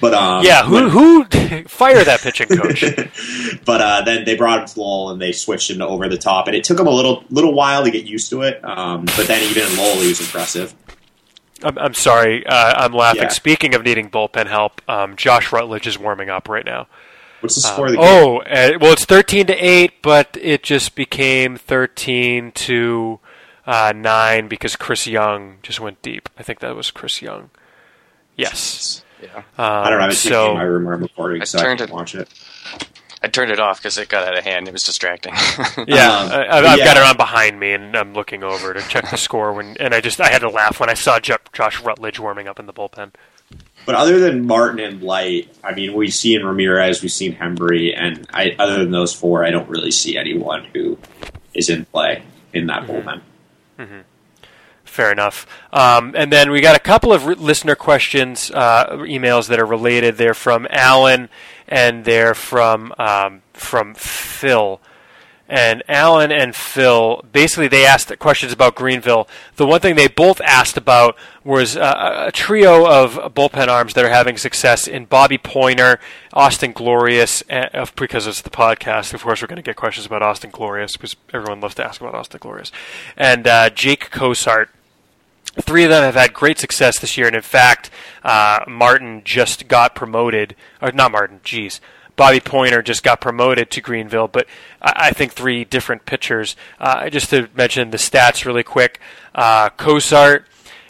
But 0.00 0.14
um, 0.14 0.44
yeah, 0.44 0.64
who 0.64 0.88
who 0.88 1.24
fire 1.68 2.04
that 2.04 2.20
pitching 2.20 2.48
coach? 2.48 2.82
but 3.64 3.80
uh, 3.80 4.02
then 4.02 4.24
they 4.24 4.36
brought 4.36 4.60
him 4.60 4.66
to 4.66 4.80
Lowell 4.80 5.10
and 5.10 5.20
they 5.20 5.32
switched 5.32 5.70
him 5.70 5.78
to 5.78 5.86
over 5.86 6.08
the 6.08 6.18
top, 6.18 6.46
and 6.48 6.56
it 6.56 6.64
took 6.64 6.78
him 6.78 6.86
a 6.86 6.90
little 6.90 7.24
little 7.30 7.54
while 7.54 7.84
to 7.84 7.90
get 7.90 8.04
used 8.04 8.30
to 8.30 8.42
it. 8.42 8.62
Um, 8.64 9.06
but 9.16 9.26
then 9.26 9.42
even 9.42 9.70
in 9.70 9.76
Lowell, 9.76 10.00
he 10.00 10.08
was 10.08 10.20
impressive. 10.20 10.74
I'm, 11.62 11.78
I'm 11.78 11.94
sorry, 11.94 12.46
uh, 12.46 12.84
I'm 12.84 12.92
laughing. 12.92 13.22
Yeah. 13.22 13.28
Speaking 13.28 13.74
of 13.74 13.82
needing 13.82 14.10
bullpen 14.10 14.46
help, 14.46 14.82
um, 14.88 15.16
Josh 15.16 15.52
Rutledge 15.52 15.86
is 15.86 15.98
warming 15.98 16.28
up 16.28 16.48
right 16.48 16.64
now. 16.64 16.86
What's 17.40 17.54
the 17.54 17.62
score 17.62 17.86
of 17.86 17.92
the 17.92 17.98
game? 17.98 18.06
Oh, 18.06 18.38
uh, 18.40 18.72
well, 18.80 18.92
it's 18.92 19.06
thirteen 19.06 19.46
to 19.46 19.54
eight, 19.54 20.02
but 20.02 20.36
it 20.40 20.62
just 20.62 20.94
became 20.94 21.56
thirteen 21.56 22.52
to 22.52 23.20
uh, 23.66 23.92
nine 23.96 24.48
because 24.48 24.76
Chris 24.76 25.06
Young 25.06 25.56
just 25.62 25.80
went 25.80 26.02
deep. 26.02 26.28
I 26.38 26.42
think 26.42 26.60
that 26.60 26.76
was 26.76 26.90
Chris 26.90 27.22
Young. 27.22 27.50
Yes. 28.36 29.02
Yeah. 29.22 29.36
Um, 29.36 29.44
I 29.58 29.90
don't 29.90 29.98
know. 29.98 30.06
I 30.06 30.10
so, 30.10 30.50
in 30.50 30.56
my 30.56 30.62
room 30.62 30.84
where 30.84 30.94
I'm 30.94 31.02
recording, 31.02 31.42
I 31.42 31.44
so 31.44 31.58
turned 31.58 31.80
I 31.80 31.86
can 31.86 31.92
it, 31.92 31.96
watch 31.96 32.14
it. 32.14 32.28
I 33.22 33.28
turned 33.28 33.50
it 33.50 33.58
off 33.58 33.78
because 33.78 33.96
it 33.98 34.08
got 34.08 34.28
out 34.28 34.36
of 34.36 34.44
hand. 34.44 34.68
It 34.68 34.72
was 34.72 34.84
distracting. 34.84 35.32
yeah, 35.88 36.18
um, 36.18 36.30
I, 36.32 36.68
have 36.68 36.78
yeah. 36.78 36.84
got 36.84 36.96
it 36.96 37.02
on 37.02 37.16
behind 37.16 37.58
me, 37.58 37.72
and 37.72 37.96
I'm 37.96 38.12
looking 38.12 38.44
over 38.44 38.74
to 38.74 38.80
check 38.88 39.10
the 39.10 39.16
score. 39.16 39.52
When 39.52 39.76
and 39.78 39.94
I 39.94 40.00
just 40.00 40.20
I 40.20 40.28
had 40.28 40.40
to 40.40 40.50
laugh 40.50 40.80
when 40.80 40.90
I 40.90 40.94
saw 40.94 41.18
Josh 41.18 41.82
Rutledge 41.82 42.18
warming 42.18 42.48
up 42.48 42.60
in 42.60 42.66
the 42.66 42.72
bullpen. 42.72 43.12
But 43.86 43.94
other 43.94 44.18
than 44.18 44.46
Martin 44.46 44.80
and 44.80 45.02
Light, 45.02 45.48
I 45.62 45.72
mean, 45.72 45.94
we've 45.94 46.12
seen 46.12 46.42
Ramirez, 46.42 47.02
we've 47.02 47.12
seen 47.12 47.36
Hembree, 47.36 47.94
and 47.96 48.26
I, 48.34 48.56
other 48.58 48.78
than 48.78 48.90
those 48.90 49.14
four, 49.14 49.44
I 49.44 49.50
don't 49.50 49.68
really 49.68 49.92
see 49.92 50.16
anyone 50.16 50.64
who 50.74 50.98
is 51.54 51.70
in 51.70 51.84
play 51.84 52.22
in 52.52 52.66
that 52.66 52.82
mm-hmm. 52.82 53.08
bullpen. 53.08 53.20
Mm-hmm. 53.78 54.00
Fair 54.96 55.12
enough. 55.12 55.46
Um, 55.74 56.14
and 56.16 56.32
then 56.32 56.50
we 56.50 56.62
got 56.62 56.74
a 56.74 56.80
couple 56.80 57.12
of 57.12 57.26
re- 57.26 57.34
listener 57.34 57.74
questions, 57.74 58.50
uh, 58.50 58.86
emails 59.00 59.48
that 59.48 59.60
are 59.60 59.66
related. 59.66 60.16
They're 60.16 60.32
from 60.32 60.66
Alan 60.70 61.28
and 61.68 62.06
they're 62.06 62.32
from 62.34 62.94
um, 62.98 63.42
from 63.52 63.94
Phil. 63.94 64.80
and 65.48 65.82
Alan 65.86 66.32
and 66.32 66.56
Phil 66.56 67.22
basically 67.30 67.68
they 67.68 67.84
asked 67.86 68.18
questions 68.18 68.52
about 68.52 68.74
Greenville. 68.74 69.28
The 69.56 69.66
one 69.66 69.80
thing 69.80 69.94
they 69.94 70.08
both 70.08 70.40
asked 70.40 70.76
about 70.76 71.14
was 71.44 71.76
uh, 71.76 72.24
a 72.28 72.32
trio 72.32 72.86
of 72.86 73.14
bullpen 73.34 73.68
arms 73.68 73.94
that 73.94 74.04
are 74.04 74.08
having 74.10 74.36
success 74.36 74.88
in 74.88 75.04
Bobby 75.04 75.38
Poyner, 75.38 75.98
Austin 76.32 76.72
Glorius, 76.72 77.44
and, 77.48 77.70
because 77.94 78.26
it's 78.26 78.42
the 78.42 78.50
podcast. 78.50 79.14
Of 79.14 79.22
course, 79.22 79.40
we're 79.40 79.46
going 79.46 79.56
to 79.56 79.62
get 79.62 79.76
questions 79.76 80.06
about 80.06 80.22
Austin 80.22 80.50
Glorius 80.50 80.94
because 80.94 81.14
everyone 81.32 81.60
loves 81.60 81.76
to 81.76 81.84
ask 81.84 82.00
about 82.00 82.14
Austin 82.16 82.40
Glorius, 82.40 82.72
and 83.16 83.46
uh, 83.46 83.70
Jake 83.70 84.10
Cosart. 84.10 84.68
Three 85.60 85.84
of 85.84 85.90
them 85.90 86.02
have 86.02 86.14
had 86.14 86.34
great 86.34 86.58
success 86.58 86.98
this 86.98 87.16
year, 87.16 87.26
and 87.26 87.36
in 87.36 87.42
fact, 87.42 87.90
uh, 88.22 88.60
Martin 88.68 89.22
just 89.24 89.68
got 89.68 89.94
promoted, 89.94 90.54
or 90.82 90.92
not 90.92 91.12
Martin, 91.12 91.40
geez, 91.42 91.80
Bobby 92.16 92.40
Poyner 92.40 92.82
just 92.82 93.02
got 93.02 93.20
promoted 93.20 93.70
to 93.70 93.80
Greenville, 93.80 94.26
but 94.26 94.46
I, 94.80 95.12
think 95.12 95.32
three 95.32 95.64
different 95.64 96.06
pitchers. 96.06 96.56
Uh, 96.80 97.10
just 97.10 97.30
to 97.30 97.48
mention 97.54 97.90
the 97.90 97.98
stats 97.98 98.44
really 98.44 98.62
quick, 98.62 99.00
uh, 99.34 99.68
Cosart. 99.70 100.44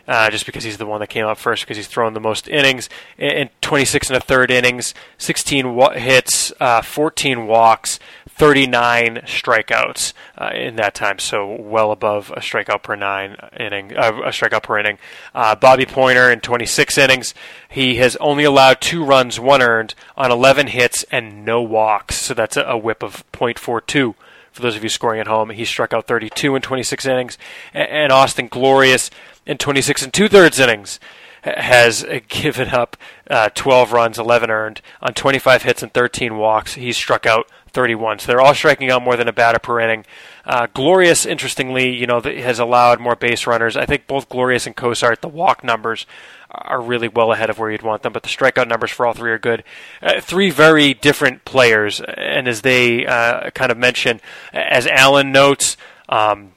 Uh, 0.09 0.31
just 0.31 0.47
because 0.47 0.63
he's 0.63 0.79
the 0.79 0.87
one 0.87 1.01
that 1.01 1.09
came 1.09 1.27
up 1.27 1.37
first, 1.37 1.65
because 1.65 1.77
he's 1.77 1.89
thrown 1.89 2.15
the 2.15 2.21
most 2.21 2.47
innings 2.47 2.89
in 3.19 3.51
26 3.61 4.09
and 4.09 4.17
a 4.17 4.21
third 4.21 4.53
innings, 4.53 4.95
16 5.19 5.75
wa- 5.75 5.95
hits, 5.95 6.53
uh, 6.61 6.81
14 6.81 7.49
walks, 7.49 7.99
39 8.29 9.23
strikeouts 9.25 10.13
uh, 10.39 10.51
in 10.55 10.77
that 10.77 10.95
time, 10.95 11.19
so 11.19 11.57
well 11.59 11.91
above 11.91 12.31
a 12.33 12.41
strikeout 12.41 12.83
per 12.83 12.95
nine 12.95 13.37
inning, 13.59 13.97
uh, 13.97 14.13
a 14.25 14.29
strikeout 14.29 14.63
per 14.63 14.79
inning. 14.79 14.99
Uh, 15.35 15.57
Bobby 15.57 15.87
Poyner 15.87 16.33
in 16.33 16.41
26 16.41 16.99
innings, 16.99 17.35
he 17.69 17.97
has 17.97 18.15
only 18.17 18.45
allowed 18.45 18.81
two 18.81 19.03
runs, 19.03 19.41
one 19.41 19.63
earned 19.63 19.95
on 20.17 20.31
11 20.31 20.69
hits 20.69 21.05
and 21.11 21.45
no 21.45 21.63
walks, 21.63 22.17
so 22.17 22.35
that's 22.35 22.57
a, 22.57 22.63
a 22.63 22.77
whip 22.77 23.03
of 23.03 23.25
.42 23.33 24.15
for 24.53 24.63
those 24.63 24.77
of 24.77 24.83
you 24.83 24.89
scoring 24.89 25.21
at 25.21 25.27
home. 25.27 25.51
He 25.51 25.65
struck 25.65 25.93
out 25.93 26.07
32 26.07 26.57
in 26.57 26.63
26 26.63 27.07
innings, 27.07 27.39
and 27.75 28.13
Austin 28.13 28.49
Glorious 28.49 29.11
in 29.47 29.59
26 29.59 30.03
and 30.03 30.13
two 30.13 30.29
thirds 30.29 30.59
innings 30.59 31.01
has 31.43 32.05
given 32.29 32.69
up 32.69 32.97
uh, 33.31 33.49
12 33.55 33.93
runs, 33.93 34.19
11 34.19 34.51
earned 34.51 34.81
on 35.01 35.15
25 35.15 35.63
hits 35.63 35.83
and 35.83 35.93
13 35.93 36.37
walks. 36.37 36.75
He's 36.75 36.97
struck 36.97 37.25
out 37.25 37.49
31. 37.69 38.19
So 38.19 38.27
they're 38.27 38.41
all 38.41 38.55
striking 38.55 38.91
out 38.91 39.03
more 39.03 39.17
than 39.17 39.29
a 39.29 39.33
batter 39.33 39.59
per 39.59 39.81
inning. 39.81 40.05
Uh, 40.45 40.67
Glorius, 40.67 41.27
interestingly, 41.27 41.95
you 41.95 42.07
know, 42.07 42.21
has 42.21 42.59
allowed 42.59 43.01
more 43.01 43.15
base 43.15 43.47
runners. 43.47 43.77
I 43.77 43.87
think 43.87 44.07
both 44.07 44.29
Glorius 44.29 44.67
and 44.67 44.77
Cosart, 44.77 45.21
the 45.21 45.29
walk 45.29 45.63
numbers 45.63 46.07
are 46.51 46.81
really 46.81 47.09
well 47.09 47.33
ahead 47.33 47.51
of 47.51 47.59
where 47.59 47.71
you'd 47.71 47.83
want 47.83 48.03
them, 48.03 48.13
but 48.13 48.23
the 48.23 48.29
strikeout 48.29 48.69
numbers 48.69 48.91
for 48.91 49.07
all 49.07 49.13
three 49.13 49.31
are 49.31 49.39
good. 49.39 49.63
Uh, 50.01 50.21
three 50.21 50.51
very 50.51 50.95
different 50.95 51.45
players, 51.45 52.01
and 52.01 52.49
as 52.49 52.63
they 52.63 53.05
uh, 53.05 53.51
kind 53.51 53.71
of 53.71 53.77
mention, 53.77 54.21
as 54.53 54.87
Alan 54.87 55.33
notes, 55.33 55.77
um, 56.09 56.53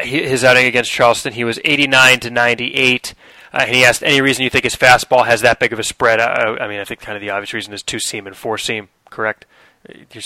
his 0.00 0.44
outing 0.44 0.66
against 0.66 0.90
Charleston, 0.90 1.32
he 1.32 1.44
was 1.44 1.58
89 1.64 2.20
to 2.20 2.30
98. 2.30 3.14
Uh, 3.52 3.58
and 3.66 3.74
he 3.74 3.84
asked 3.84 4.02
any 4.02 4.20
reason 4.20 4.44
you 4.44 4.50
think 4.50 4.64
his 4.64 4.76
fastball 4.76 5.26
has 5.26 5.42
that 5.42 5.58
big 5.58 5.72
of 5.72 5.78
a 5.78 5.84
spread. 5.84 6.20
Uh, 6.20 6.56
I 6.60 6.68
mean, 6.68 6.80
I 6.80 6.84
think 6.84 7.00
kind 7.00 7.16
of 7.16 7.20
the 7.20 7.30
obvious 7.30 7.52
reason 7.52 7.74
is 7.74 7.82
two 7.82 7.98
seam 7.98 8.26
and 8.26 8.36
four 8.36 8.56
seam, 8.56 8.88
correct? 9.10 9.44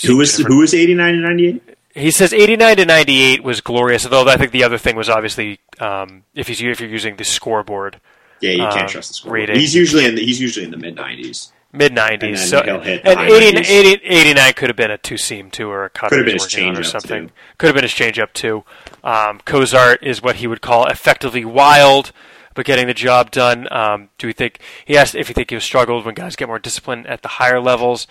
Who 0.05 0.17
was 0.17 0.37
who 0.37 0.59
was 0.59 0.73
eighty 0.73 0.93
nine 0.93 1.15
to 1.15 1.19
ninety 1.19 1.47
eight? 1.47 1.77
He 1.97 2.11
says 2.11 2.31
89 2.31 2.77
to 2.77 2.85
98 2.85 3.43
was 3.43 3.59
Glorius, 3.59 4.05
although 4.05 4.31
I 4.31 4.37
think 4.37 4.51
the 4.51 4.63
other 4.63 4.77
thing 4.77 4.95
was 4.95 5.09
obviously 5.09 5.59
um, 5.79 6.25
if 6.35 6.47
he's 6.47 6.61
if 6.61 6.79
you're 6.79 6.89
using 6.89 7.15
the 7.15 7.23
scoreboard. 7.23 7.99
Yeah, 8.39 8.51
you 8.51 8.57
can't 8.67 8.81
um, 8.81 8.87
trust 8.87 9.07
the 9.07 9.13
scoreboard. 9.15 9.49
Rating. 9.49 9.55
He's 9.55 9.73
usually 9.73 10.05
in 10.05 10.13
the, 10.13 10.23
he's 10.23 10.39
usually 10.39 10.65
in 10.65 10.69
the 10.69 10.77
mid 10.77 10.95
90s. 10.95 11.51
Mid 11.73 11.93
90s. 11.93 12.37
So 12.37 12.59
and 12.59 13.19
80, 13.19 13.57
80, 13.57 14.05
89 14.05 14.53
could 14.53 14.69
have 14.69 14.77
been 14.77 14.91
a 14.91 14.97
two 14.97 15.17
seam 15.17 15.51
too 15.51 15.69
or 15.69 15.85
a 15.85 15.89
cut 15.89 16.09
could 16.09 16.19
have 16.19 16.25
been 16.25 16.35
his 16.35 16.47
change 16.47 16.79
or 16.79 16.83
something. 16.83 17.27
Too. 17.27 17.33
Could 17.57 17.67
have 17.67 17.75
been 17.75 17.83
his 17.83 17.93
change 17.93 18.19
up 18.19 18.33
too. 18.33 18.63
Um, 19.03 19.39
Cosart 19.45 20.01
is 20.01 20.21
what 20.21 20.37
he 20.37 20.47
would 20.47 20.61
call 20.61 20.85
effectively 20.87 21.43
wild 21.45 22.11
but 22.57 22.65
getting 22.65 22.87
the 22.87 22.93
job 22.95 23.29
done. 23.29 23.71
Um, 23.71 24.09
do 24.17 24.25
we 24.25 24.33
think 24.33 24.59
he 24.83 24.97
asked 24.97 25.13
if 25.13 25.29
you 25.29 25.35
think 25.35 25.51
he 25.51 25.59
struggled 25.59 26.05
when 26.05 26.15
guys 26.15 26.35
get 26.35 26.47
more 26.47 26.57
discipline 26.57 27.05
at 27.05 27.21
the 27.21 27.27
higher 27.27 27.59
levels? 27.59 28.07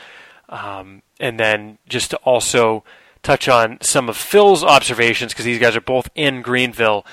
Um, 0.49 1.03
and 1.19 1.41
then 1.41 1.79
just 1.89 2.13
to 2.13 2.17
also 2.19 2.85
touch 3.25 3.49
on 3.49 3.79
some 3.81 4.09
of 4.09 4.17
Phil's 4.17 4.63
observations 4.63 5.33
because 5.33 5.45
these 5.45 5.59
guys 5.59 5.75
are 5.75 5.81
both 5.81 6.09
in 6.15 6.43
Greenville 6.43 7.05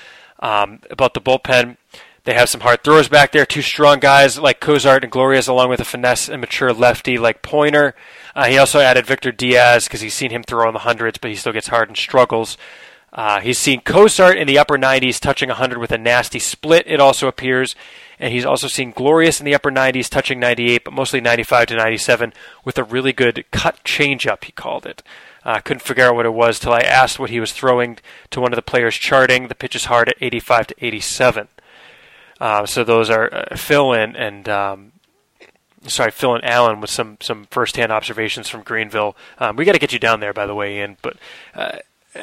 um, 0.42 0.82
about 0.92 1.16
the 1.16 1.22
bullpen. 1.22 1.78
They 2.26 2.36
have 2.36 2.48
some 2.48 2.62
hard 2.62 2.86
throwers 2.86 3.10
back 3.10 3.34
there, 3.34 3.46
two 3.46 3.62
strong 3.62 4.00
guys 4.00 4.40
like 4.40 4.62
Cosart 4.62 5.04
and 5.04 5.12
Glorius, 5.12 5.50
along 5.50 5.70
with 5.70 5.82
a 5.82 5.86
finesse 5.86 6.30
and 6.30 6.40
mature 6.40 6.72
lefty 6.72 7.18
like 7.18 7.42
Poyner. 7.42 7.92
Uh, 8.34 8.46
he 8.46 8.58
also 8.58 8.80
added 8.80 9.06
Victor 9.06 9.34
Diaz 9.34 9.86
because 9.86 10.00
he's 10.00 10.14
seen 10.14 10.32
him 10.32 10.42
throw 10.42 10.70
in 10.70 10.74
the 10.74 10.80
hundreds, 10.80 11.18
but 11.18 11.32
he 11.32 11.36
still 11.36 11.52
gets 11.52 11.68
hard 11.68 11.90
and 11.90 11.98
struggles. 11.98 12.58
Uh, 13.12 13.42
he's 13.42 13.60
seen 13.60 13.82
Cosart 13.82 14.38
in 14.38 14.48
the 14.48 14.58
upper 14.58 14.78
90s 14.78 15.20
touching 15.20 15.50
100 15.50 15.78
with 15.78 15.92
a 15.92 15.98
nasty 15.98 16.40
split, 16.40 16.86
it 16.88 17.02
also 17.02 17.28
appears. 17.28 17.76
And 18.18 18.34
he's 18.34 18.46
also 18.46 18.68
seen 18.70 18.94
Glorius 18.94 19.42
in 19.42 19.46
the 19.46 19.54
upper 19.54 19.70
90s 19.70 20.08
touching 20.08 20.40
98, 20.40 20.86
but 20.86 20.94
mostly 20.94 21.20
95 21.20 21.68
to 21.68 21.76
97 21.76 22.32
with 22.64 22.78
a 22.78 22.86
really 22.86 23.12
good 23.12 23.44
cut 23.52 23.84
changeup, 23.84 24.46
he 24.46 24.54
called 24.54 24.86
it. 24.86 25.04
I 25.44 25.58
uh, 25.58 25.60
couldn't 25.60 25.82
figure 25.82 26.06
out 26.06 26.16
what 26.16 26.26
it 26.26 26.34
was 26.34 26.58
till 26.58 26.72
I 26.72 26.80
asked 26.80 27.20
what 27.20 27.32
he 27.32 27.42
was 27.42 27.52
throwing 27.52 27.98
to 28.30 28.40
one 28.40 28.54
of 28.54 28.56
the 28.56 28.62
players 28.62 28.96
charting. 28.96 29.50
The 29.50 29.56
pitch 29.56 29.76
is 29.76 29.86
hard 29.86 30.08
at 30.08 30.16
85 30.22 30.68
to 30.68 30.86
87. 30.86 31.50
Uh, 32.44 32.66
so 32.66 32.84
those 32.84 33.10
are 33.10 33.34
uh, 33.34 33.56
Phil 33.56 33.94
and, 33.94 34.18
and 34.18 34.50
um, 34.50 34.92
sorry, 35.88 36.12
Phil 36.12 36.36
and 36.36 36.44
Alan 36.44 36.82
with 36.82 36.90
some 36.90 37.16
some 37.22 37.46
firsthand 37.50 37.90
observations 37.90 38.50
from 38.50 38.64
Greenville. 38.64 39.16
Um, 39.40 39.56
we 39.56 39.64
got 39.64 39.72
to 39.72 39.80
get 39.80 39.94
you 39.94 40.00
down 40.00 40.20
there, 40.20 40.34
by 40.34 40.46
the 40.46 40.54
way, 40.54 40.80
Ian. 40.80 40.98
But 41.02 41.16
uh, 41.56 41.78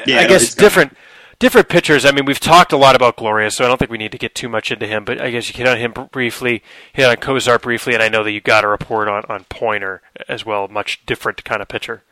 yeah, 0.05 0.19
I 0.19 0.27
guess 0.27 0.53
different 0.53 0.95
different 1.39 1.69
pitchers. 1.69 2.05
I 2.05 2.11
mean, 2.11 2.25
we've 2.25 2.39
talked 2.39 2.71
a 2.71 2.77
lot 2.77 2.95
about 2.95 3.15
Gloria, 3.15 3.49
so 3.49 3.65
I 3.65 3.67
don't 3.67 3.77
think 3.77 3.89
we 3.89 3.97
need 3.97 4.11
to 4.11 4.19
get 4.19 4.35
too 4.35 4.47
much 4.47 4.71
into 4.71 4.85
him. 4.85 5.05
But 5.05 5.19
I 5.19 5.31
guess 5.31 5.49
you 5.49 5.55
hit 5.55 5.67
on 5.67 5.79
him 5.79 5.91
briefly, 6.11 6.61
hit 6.93 7.07
on 7.07 7.15
Cosart 7.15 7.63
briefly, 7.63 7.95
and 7.95 8.03
I 8.03 8.07
know 8.07 8.23
that 8.23 8.31
you 8.31 8.41
got 8.41 8.63
a 8.63 8.67
report 8.67 9.07
on 9.07 9.25
on 9.27 9.45
Poyner 9.45 10.01
as 10.29 10.45
well. 10.45 10.67
Much 10.67 11.03
different 11.07 11.43
kind 11.43 11.63
of 11.63 11.67
pitcher. 11.67 12.03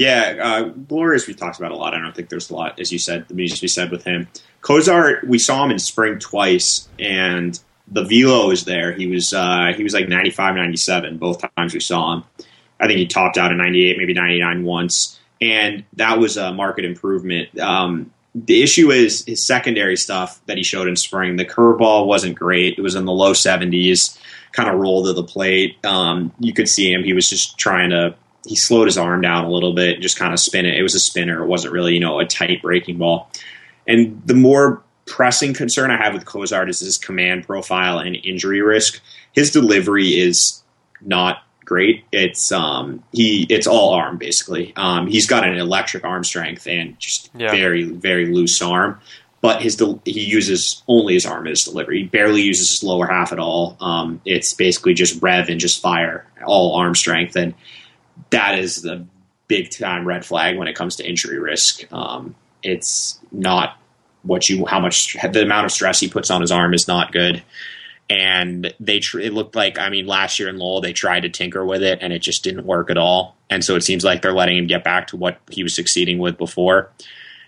Yeah, 0.00 0.36
uh, 0.40 0.70
Glorius 0.70 1.26
we 1.26 1.34
talked 1.34 1.58
about 1.58 1.72
a 1.72 1.76
lot. 1.76 1.94
I 1.94 2.00
don't 2.00 2.14
think 2.14 2.28
there's 2.28 2.50
a 2.50 2.54
lot, 2.54 2.80
as 2.80 2.90
you 2.90 2.98
said, 2.98 3.28
the 3.28 3.34
music 3.34 3.60
we 3.60 3.68
said 3.68 3.90
with 3.90 4.04
him. 4.04 4.28
Cosart, 4.62 5.26
we 5.26 5.38
saw 5.38 5.64
him 5.64 5.70
in 5.70 5.78
spring 5.78 6.18
twice, 6.18 6.88
and 6.98 7.58
the 7.86 8.04
velo 8.04 8.50
is 8.50 8.64
there. 8.64 8.92
He 8.92 9.06
was 9.06 9.32
uh, 9.32 9.72
he 9.76 9.82
was 9.82 9.92
like 9.92 10.08
95, 10.08 10.54
97 10.54 11.18
both 11.18 11.44
times 11.56 11.74
we 11.74 11.80
saw 11.80 12.14
him. 12.14 12.24
I 12.78 12.86
think 12.86 12.98
he 12.98 13.06
topped 13.06 13.36
out 13.36 13.50
at 13.50 13.56
98, 13.56 13.98
maybe 13.98 14.14
99 14.14 14.64
once 14.64 15.20
and 15.40 15.84
that 15.94 16.18
was 16.18 16.36
a 16.36 16.52
market 16.52 16.84
improvement. 16.84 17.58
Um, 17.58 18.12
the 18.34 18.62
issue 18.62 18.90
is 18.90 19.24
his 19.24 19.44
secondary 19.44 19.96
stuff 19.96 20.40
that 20.46 20.56
he 20.56 20.62
showed 20.62 20.86
in 20.86 20.96
spring. 20.96 21.36
The 21.36 21.44
curveball 21.44 22.06
wasn't 22.06 22.38
great; 22.38 22.78
it 22.78 22.82
was 22.82 22.94
in 22.94 23.04
the 23.04 23.12
low 23.12 23.32
70s, 23.32 24.18
kind 24.52 24.68
of 24.68 24.78
rolled 24.78 25.06
to 25.06 25.12
the 25.12 25.24
plate. 25.24 25.84
Um, 25.84 26.32
you 26.38 26.52
could 26.52 26.68
see 26.68 26.92
him; 26.92 27.02
he 27.02 27.12
was 27.12 27.28
just 27.28 27.58
trying 27.58 27.90
to. 27.90 28.14
He 28.46 28.56
slowed 28.56 28.86
his 28.86 28.98
arm 28.98 29.20
down 29.20 29.44
a 29.44 29.50
little 29.50 29.74
bit, 29.74 30.00
just 30.00 30.18
kind 30.18 30.32
of 30.32 30.40
spin 30.40 30.66
it. 30.66 30.76
It 30.76 30.82
was 30.82 30.94
a 30.94 31.00
spinner; 31.00 31.42
it 31.42 31.46
wasn't 31.46 31.74
really, 31.74 31.94
you 31.94 32.00
know, 32.00 32.18
a 32.20 32.26
tight 32.26 32.62
breaking 32.62 32.98
ball. 32.98 33.30
And 33.86 34.22
the 34.24 34.34
more 34.34 34.82
pressing 35.06 35.52
concern 35.52 35.90
I 35.90 35.96
have 35.96 36.14
with 36.14 36.24
Cosart 36.24 36.68
is 36.68 36.80
his 36.80 36.96
command 36.96 37.46
profile 37.46 37.98
and 37.98 38.16
injury 38.16 38.62
risk. 38.62 39.00
His 39.32 39.50
delivery 39.50 40.08
is 40.08 40.62
not 41.00 41.42
great. 41.64 42.04
It's 42.10 42.50
um 42.52 43.02
he 43.12 43.46
it's 43.48 43.66
all 43.66 43.94
arm 43.94 44.18
basically. 44.18 44.72
Um, 44.76 45.06
he's 45.06 45.26
got 45.26 45.46
an 45.46 45.56
electric 45.56 46.04
arm 46.04 46.24
strength 46.24 46.66
and 46.66 46.98
just 46.98 47.30
yeah. 47.34 47.50
very 47.50 47.84
very 47.84 48.26
loose 48.26 48.60
arm. 48.62 49.00
But 49.40 49.62
his 49.62 49.76
del- 49.76 50.02
he 50.04 50.20
uses 50.20 50.82
only 50.86 51.14
his 51.14 51.24
arm 51.24 51.46
as 51.46 51.62
delivery. 51.62 52.02
He 52.02 52.08
barely 52.08 52.42
uses 52.42 52.70
his 52.70 52.82
lower 52.82 53.06
half 53.06 53.32
at 53.32 53.38
all. 53.38 53.76
Um, 53.80 54.20
it's 54.24 54.52
basically 54.52 54.92
just 54.94 55.22
rev 55.22 55.48
and 55.48 55.58
just 55.58 55.80
fire, 55.80 56.26
all 56.44 56.74
arm 56.74 56.94
strength, 56.94 57.36
and 57.36 57.54
that 58.30 58.58
is 58.58 58.82
the 58.82 59.06
big 59.48 59.70
time 59.70 60.06
red 60.06 60.24
flag 60.24 60.56
when 60.56 60.68
it 60.68 60.76
comes 60.76 60.96
to 60.96 61.08
injury 61.08 61.38
risk. 61.38 61.90
Um, 61.92 62.34
it's 62.62 63.18
not 63.32 63.76
what 64.22 64.48
you 64.48 64.66
how 64.66 64.80
much 64.80 65.16
the 65.32 65.42
amount 65.42 65.64
of 65.64 65.72
stress 65.72 66.00
he 66.00 66.08
puts 66.08 66.30
on 66.30 66.40
his 66.40 66.52
arm 66.52 66.74
is 66.74 66.86
not 66.86 67.10
good 67.12 67.42
and 68.10 68.74
they 68.80 68.98
tr- 68.98 69.20
it 69.20 69.32
looked 69.32 69.54
like 69.54 69.78
I 69.78 69.88
mean 69.88 70.06
last 70.06 70.38
year 70.38 70.48
in 70.48 70.58
Lowell 70.58 70.80
they 70.80 70.92
tried 70.92 71.20
to 71.20 71.30
tinker 71.30 71.64
with 71.64 71.82
it 71.82 72.00
and 72.02 72.12
it 72.12 72.18
just 72.18 72.42
didn't 72.42 72.66
work 72.66 72.90
at 72.90 72.98
all. 72.98 73.36
And 73.48 73.64
so 73.64 73.76
it 73.76 73.82
seems 73.82 74.04
like 74.04 74.20
they're 74.20 74.32
letting 74.32 74.58
him 74.58 74.66
get 74.66 74.84
back 74.84 75.06
to 75.08 75.16
what 75.16 75.38
he 75.48 75.62
was 75.62 75.74
succeeding 75.74 76.18
with 76.18 76.36
before. 76.36 76.90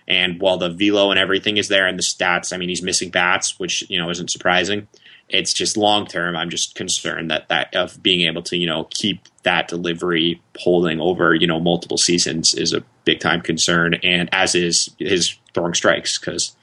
And 0.07 0.39
while 0.41 0.57
the 0.57 0.69
velo 0.69 1.11
and 1.11 1.19
everything 1.19 1.57
is 1.57 1.67
there 1.67 1.85
and 1.85 1.99
the 1.99 2.03
stats, 2.03 2.53
I 2.53 2.57
mean 2.57 2.69
he's 2.69 2.81
missing 2.81 3.09
bats, 3.09 3.59
which 3.59 3.87
you 3.89 3.99
know 3.99 4.09
isn't 4.09 4.31
surprising. 4.31 4.87
It's 5.27 5.53
just 5.53 5.75
long 5.75 6.07
term. 6.07 6.35
I'm 6.35 6.49
just 6.49 6.75
concerned 6.75 7.29
that 7.29 7.49
that 7.49 7.75
of 7.75 8.01
being 8.01 8.27
able 8.27 8.43
to 8.43 8.57
you 8.57 8.65
know 8.65 8.85
keep 8.85 9.27
that 9.43 9.67
delivery 9.67 10.41
holding 10.57 10.99
over 10.99 11.35
you 11.35 11.47
know 11.47 11.59
multiple 11.59 11.97
seasons 11.97 12.53
is 12.53 12.73
a 12.73 12.83
big 13.05 13.19
time 13.19 13.41
concern, 13.41 13.95
and 13.95 14.29
as 14.31 14.55
is 14.55 14.89
his 14.99 15.35
throwing 15.53 15.73
strikes 15.73 16.17
because 16.17 16.55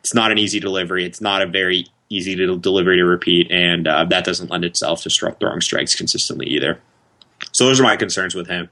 it's 0.00 0.14
not 0.14 0.32
an 0.32 0.38
easy 0.38 0.60
delivery. 0.60 1.04
It's 1.04 1.20
not 1.20 1.42
a 1.42 1.46
very 1.46 1.86
easy 2.08 2.36
to 2.36 2.58
deliver 2.58 2.94
to 2.94 3.04
repeat, 3.04 3.50
and 3.50 3.86
uh, 3.86 4.04
that 4.06 4.24
doesn't 4.24 4.50
lend 4.50 4.64
itself 4.64 5.02
to 5.02 5.10
throwing 5.10 5.60
strikes 5.60 5.94
consistently 5.94 6.46
either. 6.46 6.80
So 7.52 7.66
those 7.66 7.80
are 7.80 7.84
my 7.84 7.96
concerns 7.96 8.34
with 8.34 8.48
him. 8.48 8.68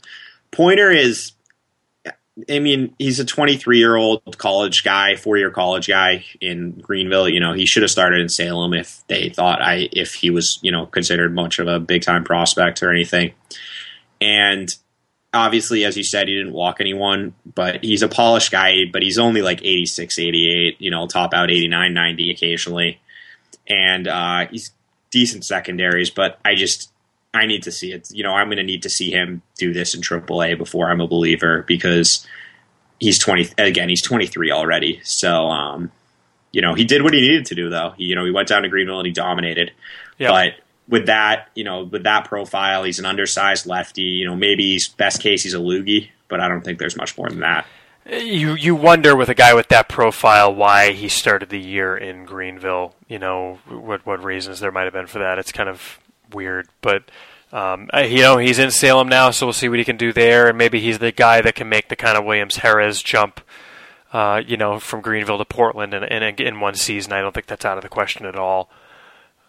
Poyner 0.53 0.95
is 0.95 1.33
I 2.49 2.59
mean, 2.59 2.95
he's 2.99 3.21
a 3.21 3.25
23 3.25 3.79
year 3.79 3.97
old 3.97 4.39
college 4.39 4.85
guy, 4.85 5.17
four 5.17 5.37
year 5.37 5.51
college 5.51 5.89
guy 5.89 6.25
in 6.41 6.73
Greenville. 6.73 7.29
You 7.29 7.41
know, 7.41 7.53
he 7.53 7.67
should 7.67 7.83
have 7.83 7.91
started 7.91 8.21
in 8.21 8.29
Salem 8.29 8.75
if 8.75 9.03
they 9.09 9.29
thought 9.29 9.61
I 9.63 9.89
if 9.93 10.15
he 10.15 10.31
was 10.31 10.59
you 10.63 10.71
know 10.71 10.87
considered 10.87 11.35
much 11.35 11.59
of 11.59 11.69
a 11.69 11.81
big 11.81 12.03
time 12.03 12.25
prospect 12.25 12.83
or 12.83 12.91
anything. 12.91 13.33
And 14.21 14.75
obviously, 15.33 15.85
as 15.85 15.97
you 15.97 16.05
said, 16.05 16.29
he 16.29 16.37
didn't 16.37 16.53
walk 16.53 16.77
anyone, 16.81 17.35
but 17.55 17.83
he's 17.83 18.03
a 18.03 18.09
polished 18.09 18.53
guy. 18.53 18.85
But 18.93 19.03
he's 19.03 19.19
only 19.19 19.43
like 19.43 19.61
86, 19.63 20.19
88. 20.19 20.81
You 20.81 20.91
know, 20.91 21.07
top 21.07 21.35
out 21.35 21.51
89, 21.51 21.93
90 21.93 22.31
occasionally, 22.31 23.01
and 23.67 24.07
uh, 24.09 24.47
he's 24.51 24.73
decent 25.11 25.45
secondaries. 25.45 26.11
But 26.11 26.39
I 26.45 26.55
just 26.55 26.93
I 27.33 27.47
need 27.47 27.63
to 27.65 27.73
see 27.73 27.93
it. 27.93 28.11
You 28.11 28.23
know, 28.23 28.33
I'm 28.33 28.49
going 28.49 28.57
to 28.57 28.63
need 28.65 28.83
to 28.83 28.91
see 28.91 29.11
him 29.11 29.43
do 29.57 29.73
this 29.73 29.95
in 29.95 30.01
AAA 30.01 30.59
before 30.59 30.91
I'm 30.91 31.01
a 31.01 31.07
believer 31.07 31.65
because 31.67 32.27
he's 32.99 33.19
20 33.19 33.51
again. 33.59 33.89
He's 33.89 34.03
23 34.03 34.51
already. 34.51 35.01
So, 35.05 35.47
um, 35.49 35.93
you 36.53 36.61
know, 36.61 36.75
he 36.75 36.85
did 36.85 37.03
what 37.03 37.15
he 37.15 37.21
needed 37.21 37.47
to 37.47 37.55
do 37.55 37.71
though. 37.71 37.95
He, 37.97 38.05
you 38.05 38.17
know, 38.17 38.25
he 38.25 38.33
went 38.33 38.49
down 38.49 38.63
to 38.63 38.69
Greenville 38.69 38.99
and 38.99 39.07
he 39.07 39.13
dominated. 39.13 39.73
Yep. 40.19 40.31
But 40.31 40.53
with 40.89 41.07
that, 41.07 41.49
you 41.55 41.63
know, 41.63 41.85
with 41.85 42.03
that 42.03 42.25
profile, 42.25 42.83
he's 42.83 42.99
an 42.99 43.07
undersized 43.07 43.67
lefty. 43.67 44.03
You 44.03 44.27
know, 44.27 44.35
maybe 44.35 44.65
he's 44.73 44.89
best 44.89 45.23
case 45.23 45.45
he's 45.45 45.55
a 45.55 45.59
loogie, 45.59 46.09
but 46.29 46.41
I 46.41 46.49
don't 46.49 46.63
think 46.63 46.79
there's 46.79 46.97
much 46.97 47.17
more 47.17 47.29
than 47.29 47.41
that. 47.41 47.67
You 48.07 48.55
you 48.55 48.75
wonder 48.75 49.15
with 49.15 49.29
a 49.29 49.35
guy 49.35 49.55
with 49.55 49.69
that 49.69 49.89
profile 49.89 50.53
why 50.53 50.93
he 50.93 51.09
started 51.09 51.51
the 51.51 51.61
year 51.61 51.97
in 51.97 52.25
Greenville. 52.25 52.95
You 53.09 53.21
know 53.21 53.61
what 53.69 54.05
what 54.05 54.25
reasons 54.25 54.59
there 54.59 54.73
might 54.73 54.85
have 54.85 54.93
been 54.93 55.07
for 55.07 55.21
that. 55.21 55.39
It's 55.39 55.53
kind 55.53 55.69
of 55.69 56.01
weird. 56.33 56.69
But 56.81 57.05
um, 57.53 57.89
you 57.95 58.23
know, 58.23 58.39
he's 58.39 58.59
in 58.59 58.71
Salem 58.71 59.09
now, 59.09 59.31
so 59.31 59.47
we'll 59.47 59.53
see 59.53 59.69
what 59.69 59.79
he 59.79 59.85
can 59.85 59.97
do 59.97 60.13
there, 60.13 60.49
and 60.49 60.57
maybe 60.57 60.81
he's 60.81 60.99
the 60.99 61.13
guy 61.13 61.41
that 61.41 61.55
can 61.55 61.69
make 61.69 61.89
the 61.89 61.97
kind 61.97 62.17
of 62.17 62.25
Williams 62.25 62.57
Jerez 62.57 63.03
jump. 63.03 63.41
Uh, 64.13 64.43
you 64.45 64.57
know, 64.57 64.81
from 64.81 65.01
Greenville 65.01 65.39
to 65.39 65.45
Portland 65.45 65.95
in, 65.95 66.03
in, 66.03 66.23
in 66.41 66.59
one 66.59 66.75
season. 66.75 67.13
I 67.13 67.21
don't 67.21 67.33
think 67.33 67.47
that's 67.47 67.65
out 67.65 67.79
of 67.79 67.85
the 67.85 67.89
question 67.89 68.27
at 68.27 68.35
all 68.35 68.69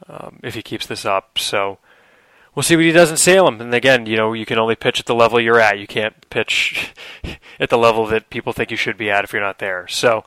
um, 0.07 0.39
if 0.43 0.53
he 0.53 0.61
keeps 0.61 0.85
this 0.85 1.03
up. 1.03 1.39
So 1.39 1.79
we'll 2.53 2.63
see 2.63 2.75
what 2.75 2.85
he 2.85 2.91
does 2.91 3.11
in 3.11 3.17
Salem. 3.17 3.59
And 3.59 3.73
again, 3.73 4.05
you 4.05 4.17
know, 4.17 4.33
you 4.33 4.45
can 4.45 4.59
only 4.59 4.75
pitch 4.75 4.99
at 4.99 5.05
the 5.05 5.15
level 5.15 5.39
you're 5.39 5.59
at. 5.59 5.79
You 5.79 5.87
can't 5.87 6.29
pitch 6.29 6.93
at 7.59 7.69
the 7.69 7.77
level 7.77 8.05
that 8.07 8.29
people 8.29 8.53
think 8.53 8.71
you 8.71 8.77
should 8.77 8.97
be 8.97 9.09
at 9.09 9.23
if 9.23 9.33
you're 9.33 9.41
not 9.41 9.59
there. 9.59 9.87
So 9.87 10.25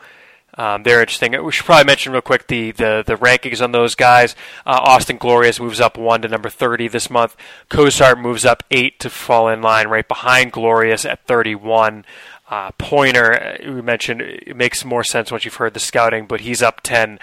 um, 0.57 0.83
they're 0.83 1.01
interesting. 1.01 1.43
We 1.43 1.53
should 1.53 1.67
probably 1.67 1.85
mention 1.85 2.13
real 2.13 2.23
quick 2.23 2.47
the, 2.47 2.71
the, 2.71 3.03
the 3.07 3.17
rankings 3.17 3.63
on 3.63 3.73
those 3.73 3.95
guys. 3.95 4.37
Uh, 4.65 4.79
Austin 4.83 5.19
Glorius 5.19 5.61
moves 5.61 5.81
up 5.81 5.99
one 5.99 6.23
to 6.23 6.29
number 6.29 6.49
30 6.49 6.89
this 6.89 7.11
month. 7.11 7.37
Cosart 7.71 8.21
moves 8.21 8.45
up 8.45 8.63
eight 8.71 9.01
to 9.01 9.11
fall 9.11 9.49
in 9.49 9.63
line 9.63 9.89
right 9.89 10.07
behind 10.07 10.53
Glorius 10.53 11.09
at 11.09 11.27
31. 11.27 12.05
Uh, 12.49 12.71
Poyner, 12.73 13.69
uh, 13.69 13.73
we 13.73 13.83
mentioned, 13.83 14.21
it 14.21 14.57
makes 14.57 14.85
more 14.85 15.03
sense 15.03 15.31
once 15.31 15.45
you've 15.45 15.55
heard 15.57 15.75
the 15.75 15.81
scouting, 15.81 16.27
but 16.27 16.43
he's 16.43 16.63
up 16.63 16.81
10 16.83 17.19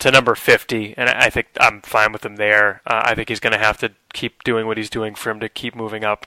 to 0.00 0.10
number 0.10 0.34
50, 0.34 0.94
and 0.96 1.08
I 1.08 1.30
think 1.30 1.46
I'm 1.60 1.80
fine 1.82 2.12
with 2.12 2.26
him 2.26 2.36
there. 2.36 2.82
Uh, 2.86 3.02
I 3.04 3.14
think 3.14 3.28
he's 3.28 3.40
going 3.40 3.52
to 3.52 3.58
have 3.58 3.78
to 3.78 3.92
keep 4.12 4.42
doing 4.42 4.66
what 4.66 4.76
he's 4.76 4.90
doing 4.90 5.14
for 5.14 5.30
him 5.30 5.40
to 5.40 5.48
keep 5.48 5.76
moving 5.76 6.04
up 6.04 6.26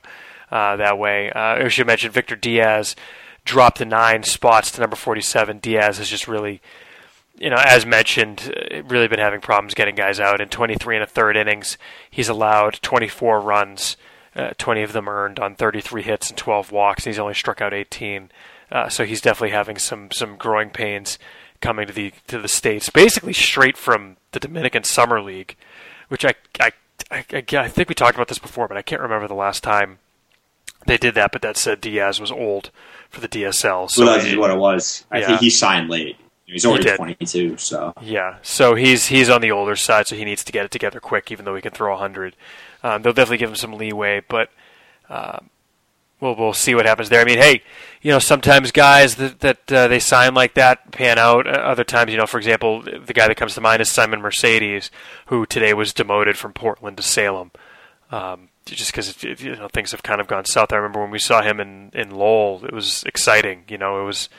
uh, 0.50 0.78
that 0.78 0.98
way. 0.98 1.30
Uh, 1.32 1.68
should 1.68 1.88
mention 1.88 2.12
Victor 2.12 2.38
Diaz 2.38 2.96
dropped 3.48 3.78
to 3.78 3.86
nine 3.86 4.24
spots 4.24 4.70
to 4.72 4.82
number 4.82 4.96
47. 4.96 5.58
Diaz 5.60 5.98
has 5.98 6.10
just 6.10 6.28
really, 6.28 6.62
you 7.36 7.50
know, 7.50 7.62
as 7.64 7.86
mentioned, 7.86 8.54
uh, 8.56 8.84
really 8.84 9.08
been 9.08 9.20
having 9.20 9.42
problems 9.42 9.74
getting 9.74 9.96
guys 9.96 10.20
out. 10.20 10.42
In 10.42 10.50
23 10.50 10.98
and 10.98 11.04
a 11.04 11.08
third 11.08 11.36
innings, 11.36 11.78
he's 12.12 12.30
allowed 12.30 12.80
24 12.82 13.40
runs, 13.40 13.98
uh, 14.36 14.52
20 14.58 14.84
of 14.84 14.94
them 14.94 15.10
earned 15.10 15.40
on 15.40 15.56
33 15.56 16.04
hits 16.04 16.30
and 16.30 16.38
12 16.38 16.72
walks. 16.72 17.06
And 17.06 17.14
he's 17.14 17.20
only 17.20 17.34
struck 17.34 17.62
out 17.62 17.74
18, 17.74 18.30
uh, 18.72 18.90
so 18.90 19.06
he's 19.06 19.22
definitely 19.22 19.56
having 19.56 19.78
some 19.78 20.12
some 20.12 20.36
growing 20.36 20.70
pains 20.70 21.18
coming 21.62 21.88
to 21.88 21.94
the 21.94 22.14
to 22.28 22.40
the 22.40 22.50
states, 22.50 22.90
basically 22.90 23.34
straight 23.34 23.78
from 23.78 24.18
the 24.34 24.40
Dominican 24.40 24.84
Summer 24.84 25.22
League, 25.22 25.56
which 26.10 26.26
I 26.26 26.34
I 26.60 26.72
I, 27.10 27.24
I 27.32 27.68
think 27.70 27.88
we 27.88 27.96
talked 27.96 28.16
about 28.16 28.28
this 28.28 28.40
before, 28.40 28.68
but 28.68 28.78
I 28.78 28.82
can't 28.82 29.02
remember 29.02 29.28
the 29.28 29.34
last 29.34 29.64
time 29.64 30.00
they 30.88 30.98
did 30.98 31.16
that. 31.16 31.32
But 31.32 31.42
that 31.44 31.58
said, 31.58 31.82
Diaz 31.82 32.20
was 32.20 32.32
old 32.32 32.72
for 33.10 33.22
the 33.22 33.28
DSL. 33.28 33.90
So 33.90 34.06
well, 34.06 34.18
that's 34.18 34.36
what 34.36 34.52
it 34.52 34.58
was. 34.58 35.06
I 35.12 35.20
yeah. 35.20 35.28
think 35.28 35.40
he 35.42 35.50
signed 35.50 35.90
late. 35.90 36.18
He's 36.46 36.66
already 36.66 36.90
he 36.90 36.96
22, 36.96 37.58
so 37.58 37.94
yeah. 38.02 38.38
So 38.42 38.76
he's 38.76 39.08
he's 39.08 39.30
on 39.30 39.42
the 39.42 39.52
older 39.52 39.76
side, 39.76 40.08
so 40.08 40.16
he 40.16 40.24
needs 40.24 40.46
to 40.46 40.54
get 40.54 40.64
it 40.64 40.72
together 40.72 41.02
quick. 41.02 41.30
Even 41.30 41.44
though 41.44 41.56
he 41.56 41.62
can 41.62 41.74
throw 41.74 41.92
100, 41.92 42.38
um, 42.84 43.02
they'll 43.02 43.12
definitely 43.12 43.38
give 43.38 43.50
him 43.50 43.58
some 43.58 43.74
leeway, 43.74 44.22
but 44.30 44.50
uh, 45.10 45.40
we'll 46.22 46.36
we'll 46.36 46.54
see 46.54 46.74
what 46.74 46.86
happens 46.86 47.10
there. 47.10 47.20
I 47.20 47.26
mean, 47.26 47.38
hey, 47.38 47.64
you 48.02 48.12
know, 48.12 48.20
sometimes 48.20 48.72
guys 48.72 49.16
that 49.16 49.42
that 49.42 49.72
uh, 49.74 49.88
they 49.90 50.00
sign 50.00 50.34
like 50.34 50.54
that 50.54 50.92
pan 50.92 51.20
out. 51.20 51.48
Uh, 51.48 51.52
other 51.52 51.84
times, 51.84 52.12
you 52.12 52.18
know, 52.18 52.26
for 52.26 52.38
example, 52.38 52.82
the 52.82 53.14
guy 53.14 53.28
that 53.28 53.36
comes 53.36 53.56
to 53.56 53.62
mind 53.62 53.82
is 53.82 53.92
Simon 53.92 54.22
Mercedes, 54.22 54.90
who 55.26 55.46
today 55.46 55.74
was 55.74 55.92
demoted 55.92 56.38
from 56.38 56.54
Portland 56.54 56.96
to 56.96 57.04
Salem. 57.04 57.52
Um, 58.10 58.48
just 58.76 58.92
because 58.92 59.24
you 59.24 59.56
know 59.56 59.68
things 59.68 59.92
have 59.92 60.04
kind 60.04 60.22
of 60.22 60.28
gone 60.28 60.46
south. 60.46 60.72
I 60.72 60.78
remember 60.78 61.02
when 61.02 61.12
we 61.12 61.20
saw 61.20 61.42
him 61.42 61.60
in 61.60 61.92
in 61.94 62.12
Lowell, 62.12 62.64
it 62.66 62.74
was 62.74 63.04
exciting. 63.06 63.64
You 63.68 63.78
know, 63.78 64.02
it 64.02 64.06
was 64.06 64.30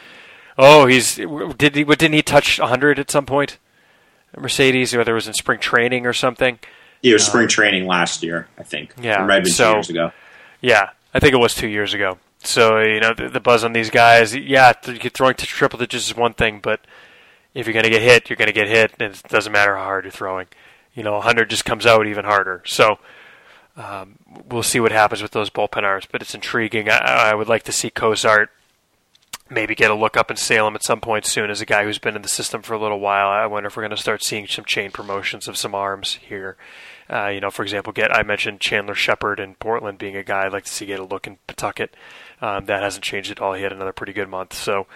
oh 0.56 0.86
he's 0.86 1.16
did 1.16 1.74
he 1.74 1.84
didn't 1.84 2.12
he 2.12 2.22
touch 2.22 2.58
100 2.58 2.98
at 2.98 3.10
some 3.10 3.26
point? 3.26 3.58
Mercedes, 4.36 4.94
whether 4.94 5.12
it 5.12 5.14
was 5.14 5.26
in 5.26 5.34
spring 5.34 5.58
training 5.58 6.06
or 6.06 6.12
something. 6.12 6.58
Yeah, 7.02 7.12
it 7.12 7.14
was 7.14 7.26
spring 7.26 7.44
um, 7.44 7.48
training 7.48 7.86
last 7.86 8.22
year, 8.22 8.48
I 8.58 8.62
think. 8.62 8.92
Yeah, 9.00 9.24
might 9.24 9.34
have 9.34 9.44
been 9.44 9.52
so, 9.52 9.70
two 9.70 9.76
years 9.76 9.90
ago. 9.90 10.12
Yeah, 10.60 10.90
I 11.14 11.20
think 11.20 11.32
it 11.32 11.38
was 11.38 11.54
two 11.54 11.68
years 11.68 11.94
ago. 11.94 12.18
So 12.40 12.80
you 12.80 13.00
know 13.00 13.14
the, 13.14 13.28
the 13.28 13.40
buzz 13.40 13.64
on 13.64 13.72
these 13.72 13.90
guys. 13.90 14.34
Yeah, 14.34 14.72
throwing 14.72 15.34
to 15.34 15.46
triple 15.46 15.78
digits 15.78 16.08
is 16.08 16.16
one 16.16 16.34
thing, 16.34 16.60
but 16.62 16.80
if 17.54 17.66
you're 17.66 17.72
going 17.74 17.84
to 17.84 17.90
get 17.90 18.02
hit, 18.02 18.28
you're 18.28 18.36
going 18.36 18.46
to 18.46 18.52
get 18.52 18.68
hit, 18.68 18.92
and 18.98 19.12
it 19.12 19.22
doesn't 19.28 19.52
matter 19.52 19.76
how 19.76 19.84
hard 19.84 20.04
you're 20.04 20.12
throwing. 20.12 20.46
You 20.94 21.02
know, 21.02 21.14
100 21.14 21.50
just 21.50 21.64
comes 21.64 21.86
out 21.86 22.06
even 22.06 22.24
harder. 22.24 22.62
So 22.66 22.98
um, 23.78 24.16
we'll 24.50 24.64
see 24.64 24.80
what 24.80 24.90
happens 24.90 25.22
with 25.22 25.30
those 25.30 25.50
bullpen 25.50 25.84
arms, 25.84 26.06
but 26.10 26.20
it's 26.20 26.34
intriguing. 26.34 26.90
I, 26.90 27.30
I 27.30 27.34
would 27.34 27.48
like 27.48 27.62
to 27.64 27.72
see 27.72 27.90
Cosart 27.90 28.48
maybe 29.48 29.74
get 29.74 29.90
a 29.90 29.94
look 29.94 30.16
up 30.16 30.30
in 30.30 30.36
Salem 30.36 30.74
at 30.74 30.82
some 30.82 31.00
point 31.00 31.24
soon 31.24 31.48
as 31.48 31.60
a 31.60 31.66
guy 31.66 31.84
who's 31.84 31.98
been 31.98 32.16
in 32.16 32.22
the 32.22 32.28
system 32.28 32.60
for 32.60 32.74
a 32.74 32.78
little 32.78 32.98
while. 32.98 33.28
I 33.28 33.46
wonder 33.46 33.68
if 33.68 33.76
we're 33.76 33.84
going 33.84 33.90
to 33.90 33.96
start 33.96 34.22
seeing 34.22 34.48
some 34.48 34.64
chain 34.64 34.90
promotions 34.90 35.46
of 35.46 35.56
some 35.56 35.74
arms 35.74 36.14
here. 36.14 36.56
Uh, 37.08 37.28
you 37.28 37.40
know, 37.40 37.50
for 37.50 37.62
example, 37.62 37.92
get 37.92 38.14
I 38.14 38.22
mentioned 38.24 38.60
Chandler 38.60 38.96
Shepard 38.96 39.38
in 39.40 39.54
Portland 39.54 39.96
being 39.96 40.16
a 40.16 40.24
guy 40.24 40.44
I'd 40.44 40.52
like 40.52 40.64
to 40.64 40.72
see 40.72 40.84
get 40.84 41.00
a 41.00 41.04
look 41.04 41.26
in 41.26 41.38
Pawtucket. 41.46 41.94
Um, 42.40 42.66
that 42.66 42.82
hasn't 42.82 43.04
changed 43.04 43.30
at 43.30 43.40
all. 43.40 43.54
He 43.54 43.62
had 43.62 43.72
another 43.72 43.92
pretty 43.92 44.12
good 44.12 44.28
month, 44.28 44.52
so 44.54 44.86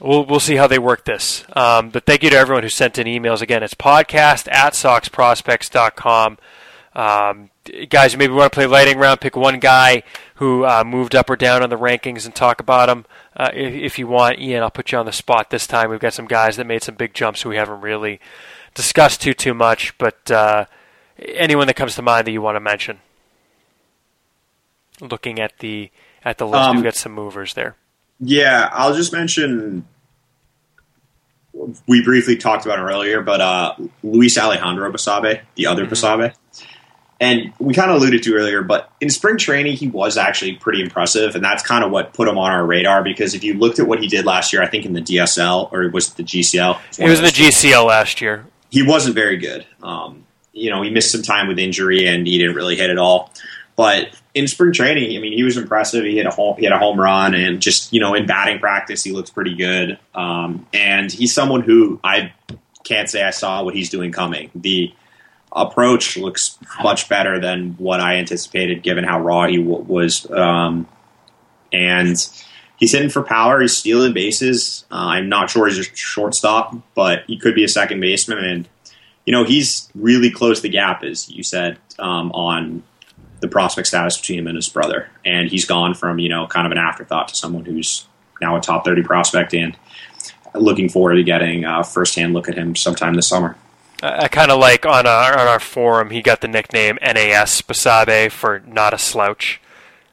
we'll 0.00 0.24
we'll 0.24 0.40
see 0.40 0.56
how 0.56 0.66
they 0.66 0.80
work 0.80 1.04
this. 1.04 1.44
Um, 1.54 1.90
but 1.90 2.06
thank 2.06 2.22
you 2.22 2.30
to 2.30 2.36
everyone 2.36 2.64
who 2.64 2.68
sent 2.68 2.98
in 2.98 3.06
emails. 3.06 3.40
Again, 3.40 3.62
it's 3.62 3.74
podcast 3.74 4.50
at 4.50 4.72
soxprospects.com. 4.72 6.38
Um, 6.94 7.50
guys, 7.88 8.16
maybe 8.16 8.32
want 8.32 8.52
to 8.52 8.56
play 8.56 8.66
lightning 8.66 8.98
round, 8.98 9.20
pick 9.20 9.36
one 9.36 9.58
guy 9.58 10.02
who 10.36 10.64
uh, 10.64 10.84
moved 10.84 11.14
up 11.14 11.30
or 11.30 11.36
down 11.36 11.62
on 11.62 11.70
the 11.70 11.78
rankings 11.78 12.24
and 12.24 12.34
talk 12.34 12.60
about 12.60 12.88
him. 12.88 13.04
Uh, 13.36 13.50
if, 13.54 13.74
if, 13.74 13.98
you 13.98 14.06
want, 14.06 14.38
Ian, 14.38 14.62
I'll 14.62 14.70
put 14.70 14.92
you 14.92 14.98
on 14.98 15.06
the 15.06 15.12
spot 15.12 15.50
this 15.50 15.66
time. 15.66 15.90
We've 15.90 16.00
got 16.00 16.14
some 16.14 16.26
guys 16.26 16.56
that 16.56 16.66
made 16.66 16.82
some 16.82 16.94
big 16.94 17.14
jumps 17.14 17.42
who 17.42 17.50
we 17.50 17.56
haven't 17.56 17.80
really 17.80 18.20
discussed 18.74 19.22
too 19.22 19.34
too 19.34 19.54
much, 19.54 19.96
but 19.98 20.30
uh, 20.30 20.66
anyone 21.18 21.66
that 21.66 21.74
comes 21.74 21.94
to 21.96 22.02
mind 22.02 22.26
that 22.26 22.32
you 22.32 22.42
want 22.42 22.56
to 22.56 22.60
mention. 22.60 23.00
Looking 25.00 25.40
at 25.40 25.58
the 25.58 25.90
at 26.24 26.38
the 26.38 26.46
list, 26.46 26.62
um, 26.62 26.76
we've 26.76 26.84
got 26.84 26.94
some 26.94 27.12
movers 27.12 27.54
there. 27.54 27.76
Yeah, 28.20 28.70
I'll 28.72 28.94
just 28.94 29.12
mention. 29.12 29.86
We 31.86 32.02
briefly 32.02 32.36
talked 32.36 32.66
about 32.66 32.78
it 32.78 32.82
earlier, 32.82 33.22
but 33.22 33.40
uh, 33.40 33.74
Luis 34.02 34.36
Alejandro 34.36 34.90
Basabe, 34.92 35.40
the 35.54 35.66
other 35.66 35.86
mm-hmm. 35.86 35.92
Basabe, 35.92 36.34
and 37.18 37.52
we 37.58 37.72
kind 37.72 37.90
of 37.90 37.96
alluded 37.96 38.22
to 38.24 38.34
earlier, 38.34 38.62
but 38.62 38.90
in 39.00 39.08
spring 39.08 39.38
training, 39.38 39.76
he 39.76 39.88
was 39.88 40.18
actually 40.18 40.56
pretty 40.56 40.82
impressive, 40.82 41.34
and 41.34 41.42
that's 41.42 41.62
kind 41.62 41.82
of 41.82 41.90
what 41.90 42.12
put 42.12 42.28
him 42.28 42.36
on 42.36 42.50
our 42.50 42.64
radar. 42.64 43.02
Because 43.02 43.34
if 43.34 43.42
you 43.42 43.54
looked 43.54 43.78
at 43.78 43.86
what 43.86 44.00
he 44.00 44.06
did 44.06 44.26
last 44.26 44.52
year, 44.52 44.62
I 44.62 44.66
think 44.66 44.84
in 44.84 44.92
the 44.92 45.00
DSL 45.00 45.72
or 45.72 45.88
was 45.88 46.08
it 46.10 46.16
the 46.16 46.22
GCL? 46.22 46.78
It 46.98 47.08
was 47.08 47.18
in 47.18 47.24
the 47.24 47.30
GCL 47.30 47.86
last 47.86 48.20
year. 48.20 48.46
He 48.70 48.82
wasn't 48.82 49.14
very 49.14 49.38
good. 49.38 49.66
Um, 49.82 50.26
you 50.52 50.70
know, 50.70 50.82
he 50.82 50.90
missed 50.90 51.10
some 51.10 51.22
time 51.22 51.48
with 51.48 51.58
injury, 51.58 52.06
and 52.06 52.26
he 52.26 52.36
didn't 52.38 52.54
really 52.54 52.76
hit 52.76 52.90
at 52.90 52.98
all. 52.98 53.32
But 53.76 54.18
in 54.34 54.48
spring 54.48 54.72
training, 54.72 55.16
I 55.16 55.20
mean, 55.20 55.32
he 55.32 55.42
was 55.42 55.56
impressive. 55.56 56.04
He 56.04 56.16
hit 56.16 56.26
a 56.26 56.30
home, 56.30 56.56
he 56.58 56.64
had 56.64 56.72
a 56.72 56.78
home 56.78 57.00
run, 57.00 57.34
and 57.34 57.60
just 57.60 57.92
you 57.92 58.00
know, 58.00 58.14
in 58.14 58.26
batting 58.26 58.58
practice, 58.58 59.02
he 59.02 59.12
looks 59.12 59.30
pretty 59.30 59.54
good. 59.54 59.98
Um, 60.14 60.66
and 60.74 61.10
he's 61.10 61.32
someone 61.32 61.62
who 61.62 61.98
I 62.04 62.32
can't 62.84 63.08
say 63.08 63.22
I 63.22 63.30
saw 63.30 63.62
what 63.64 63.74
he's 63.74 63.90
doing 63.90 64.12
coming. 64.12 64.50
The 64.54 64.92
approach 65.56 66.16
looks 66.16 66.58
much 66.82 67.08
better 67.08 67.40
than 67.40 67.72
what 67.78 68.00
I 68.00 68.16
anticipated, 68.16 68.82
given 68.82 69.04
how 69.04 69.20
raw 69.20 69.46
he 69.46 69.56
w- 69.56 69.82
was. 69.82 70.30
Um, 70.30 70.86
and 71.72 72.16
he's 72.76 72.92
hitting 72.92 73.08
for 73.08 73.22
power. 73.22 73.60
He's 73.60 73.76
stealing 73.76 74.12
bases. 74.12 74.84
Uh, 74.90 74.96
I'm 74.96 75.28
not 75.28 75.50
sure 75.50 75.66
he's 75.66 75.78
a 75.78 75.84
shortstop, 75.84 76.76
but 76.94 77.24
he 77.26 77.38
could 77.38 77.54
be 77.54 77.64
a 77.64 77.68
second 77.68 78.00
baseman. 78.00 78.44
And 78.44 78.68
you 79.24 79.32
know, 79.32 79.44
he's 79.44 79.88
really 79.94 80.30
closed 80.30 80.62
the 80.62 80.68
gap, 80.68 81.02
as 81.02 81.28
you 81.28 81.42
said, 81.42 81.78
um, 81.98 82.30
on 82.32 82.84
the 83.40 83.48
prospect 83.48 83.88
status 83.88 84.18
between 84.18 84.38
him 84.38 84.46
and 84.46 84.56
his 84.56 84.68
brother. 84.68 85.08
And 85.24 85.50
he's 85.50 85.64
gone 85.64 85.94
from 85.94 86.18
you 86.18 86.28
know 86.28 86.46
kind 86.46 86.66
of 86.66 86.72
an 86.72 86.78
afterthought 86.78 87.28
to 87.28 87.34
someone 87.34 87.64
who's 87.64 88.06
now 88.40 88.56
a 88.56 88.60
top 88.60 88.84
30 88.84 89.02
prospect, 89.02 89.54
and 89.54 89.76
looking 90.54 90.90
forward 90.90 91.14
to 91.14 91.22
getting 91.22 91.64
a 91.64 91.82
firsthand 91.82 92.34
look 92.34 92.48
at 92.48 92.56
him 92.56 92.76
sometime 92.76 93.14
this 93.14 93.28
summer. 93.28 93.56
I 94.02 94.28
kind 94.28 94.50
of 94.50 94.58
like 94.58 94.84
on 94.84 95.06
our 95.06 95.38
on 95.38 95.46
our 95.46 95.60
forum, 95.60 96.10
he 96.10 96.22
got 96.22 96.40
the 96.40 96.48
nickname 96.48 96.98
NAS 97.00 97.62
Basabe 97.62 98.30
for 98.30 98.60
not 98.66 98.92
a 98.92 98.98
slouch, 98.98 99.60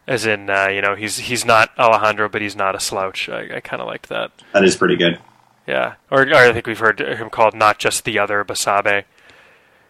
as 0.08 0.26
in 0.26 0.50
uh, 0.50 0.68
you 0.68 0.82
know 0.82 0.96
he's 0.96 1.18
he's 1.18 1.46
not 1.46 1.72
Alejandro, 1.78 2.30
but 2.30 2.42
he's 2.42 2.56
not 2.56 2.76
a 2.76 2.80
slouch. 2.80 3.28
I, 3.28 3.58
I 3.58 3.60
kind 3.60 3.82
of 3.82 3.88
liked 3.88 4.10
that. 4.10 4.32
That 4.54 4.64
is 4.64 4.76
pretty 4.76 4.96
good. 4.96 5.20
Yeah, 5.68 5.96
or, 6.12 6.24
or, 6.24 6.36
I 6.36 6.52
think 6.52 6.68
we've 6.68 6.80
heard 6.80 7.00
him 7.00 7.30
called 7.30 7.54
not 7.54 7.80
just 7.80 8.04
the 8.04 8.20
other 8.20 8.44
Basabe. 8.44 9.06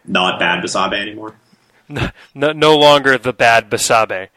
Not 0.04 0.38
bad 0.38 0.62
Basabe 0.62 1.00
anymore. 1.00 1.34
No, 2.34 2.50
no 2.52 2.76
longer 2.76 3.18
the 3.18 3.34
bad 3.34 3.68
Basabe. 3.68 4.28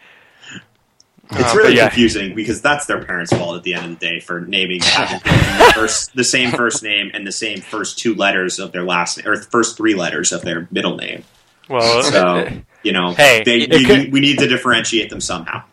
It's 1.32 1.52
um, 1.52 1.58
really 1.58 1.76
yeah. 1.76 1.90
confusing 1.90 2.36
because 2.36 2.62
that's 2.62 2.86
their 2.86 3.04
parents' 3.04 3.34
fault 3.34 3.58
at 3.58 3.64
the 3.64 3.74
end 3.74 3.86
of 3.86 4.00
the 4.00 4.06
day 4.06 4.20
for 4.20 4.42
naming 4.42 4.80
the, 4.80 5.72
first, 5.76 6.16
the 6.16 6.24
same 6.24 6.52
first 6.52 6.84
name 6.84 7.12
and 7.14 7.28
the 7.28 7.32
same 7.32 7.60
first 7.60 8.00
two 8.00 8.16
letters 8.16 8.60
of 8.60 8.72
their 8.72 8.84
last 8.84 9.26
or 9.26 9.36
first 9.36 9.76
three 9.76 9.94
letters 9.94 10.32
of 10.32 10.42
their 10.44 10.68
middle 10.72 10.96
name. 10.96 11.24
Well, 11.70 12.04
so 12.04 12.48
you 12.84 12.94
know, 12.94 13.14
hey, 13.14 13.44
they, 13.44 13.84
could, 13.84 14.14
we 14.14 14.22
need 14.22 14.40
to 14.40 14.48
differentiate 14.48 15.10
them 15.10 15.20
somehow. 15.20 15.64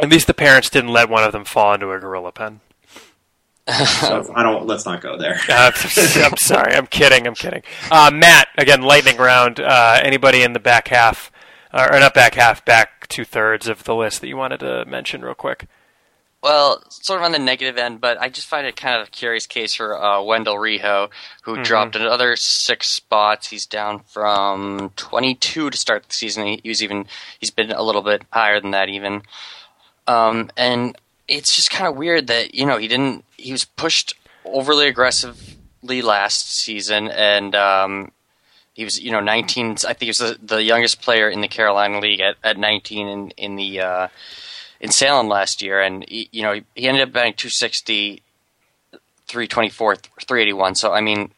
At 0.00 0.10
least 0.10 0.26
the 0.26 0.34
parents 0.34 0.68
didn't 0.68 0.90
let 0.90 1.08
one 1.08 1.24
of 1.24 1.32
them 1.32 1.44
fall 1.44 1.72
into 1.72 1.90
a 1.90 1.98
gorilla 1.98 2.32
pen. 2.32 2.60
so 3.66 4.32
I 4.34 4.42
don't. 4.42 4.66
Let's 4.66 4.84
not 4.84 5.00
go 5.00 5.16
there. 5.16 5.40
uh, 5.48 5.72
I'm 5.74 6.36
sorry. 6.36 6.74
I'm 6.74 6.86
kidding. 6.86 7.26
I'm 7.26 7.34
kidding. 7.34 7.62
Uh, 7.90 8.10
Matt, 8.12 8.48
again, 8.58 8.82
lightning 8.82 9.16
round. 9.16 9.60
Uh, 9.60 9.98
anybody 10.02 10.42
in 10.42 10.52
the 10.52 10.60
back 10.60 10.88
half, 10.88 11.32
or 11.72 11.98
not 11.98 12.12
back 12.12 12.34
half, 12.34 12.64
back 12.66 12.93
two 13.08 13.24
thirds 13.24 13.68
of 13.68 13.84
the 13.84 13.94
list 13.94 14.20
that 14.20 14.28
you 14.28 14.36
wanted 14.36 14.60
to 14.60 14.84
mention 14.86 15.22
real 15.22 15.34
quick? 15.34 15.66
Well, 16.42 16.82
sort 16.90 17.20
of 17.20 17.24
on 17.24 17.32
the 17.32 17.38
negative 17.38 17.78
end, 17.78 18.02
but 18.02 18.20
I 18.20 18.28
just 18.28 18.46
find 18.46 18.66
it 18.66 18.76
kind 18.76 19.00
of 19.00 19.08
a 19.08 19.10
curious 19.10 19.46
case 19.46 19.74
for 19.74 19.98
uh, 19.98 20.22
Wendell 20.22 20.56
Rijo, 20.56 21.08
who 21.42 21.54
mm-hmm. 21.54 21.62
dropped 21.62 21.96
another 21.96 22.36
six 22.36 22.88
spots. 22.88 23.48
He's 23.48 23.64
down 23.64 24.00
from 24.00 24.90
22 24.96 25.70
to 25.70 25.78
start 25.78 26.06
the 26.06 26.12
season. 26.12 26.46
He, 26.46 26.60
he 26.62 26.68
was 26.68 26.82
even 26.82 27.06
he's 27.40 27.50
been 27.50 27.72
a 27.72 27.82
little 27.82 28.02
bit 28.02 28.24
higher 28.30 28.60
than 28.60 28.72
that 28.72 28.90
even. 28.90 29.22
Um, 30.06 30.50
and 30.54 30.94
it's 31.28 31.56
just 31.56 31.70
kind 31.70 31.86
of 31.86 31.96
weird 31.96 32.26
that 32.26 32.54
you 32.54 32.66
know 32.66 32.76
he 32.76 32.88
didn't 32.88 33.24
he 33.38 33.52
was 33.52 33.64
pushed 33.64 34.14
overly 34.44 34.86
aggressively 34.86 36.02
last 36.02 36.52
season 36.52 37.08
and 37.08 37.54
um, 37.54 38.12
he 38.74 38.84
was 38.84 39.00
you 39.00 39.10
know 39.10 39.20
19 39.20 39.72
I 39.72 39.94
think 39.94 40.02
he 40.02 40.08
was 40.08 40.18
the, 40.18 40.38
the 40.42 40.62
youngest 40.62 41.00
player 41.00 41.28
in 41.28 41.40
the 41.40 41.48
Carolina 41.48 42.00
League 42.00 42.20
at, 42.20 42.36
at 42.44 42.58
19 42.58 43.08
in 43.08 43.30
in 43.30 43.56
the 43.56 43.80
uh, 43.80 44.08
in 44.80 44.90
Salem 44.90 45.28
last 45.28 45.62
year 45.62 45.80
and 45.80 46.04
he, 46.08 46.28
you 46.30 46.42
know 46.42 46.60
he, 46.74 46.88
ended 46.88 47.02
up 47.02 47.12
batting 47.12 47.34
260 47.34 48.22
324 49.26 49.96
381 49.96 50.74
so 50.74 50.92
I 50.92 51.00
mean 51.00 51.30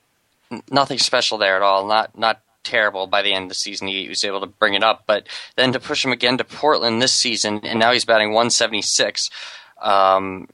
nothing 0.71 0.99
special 0.99 1.39
there 1.39 1.57
at 1.57 1.63
all 1.63 1.87
not 1.87 2.19
not 2.19 2.41
terrible 2.67 3.07
by 3.07 3.23
the 3.23 3.33
end 3.33 3.45
of 3.45 3.49
the 3.51 3.55
season. 3.55 3.87
He 3.87 4.09
was 4.09 4.25
able 4.25 4.41
to 4.41 4.47
bring 4.47 4.75
it 4.75 4.83
up, 4.83 5.05
but 5.07 5.27
then 5.55 5.73
to 5.73 5.81
push 5.81 6.05
him 6.05 6.11
again 6.11 6.37
to 6.39 6.45
Portland 6.45 7.01
this 7.01 7.13
season, 7.13 7.61
and 7.63 7.79
now 7.79 7.93
he's 7.93 8.05
batting 8.05 8.33
176. 8.33 9.31
Um, 9.81 10.49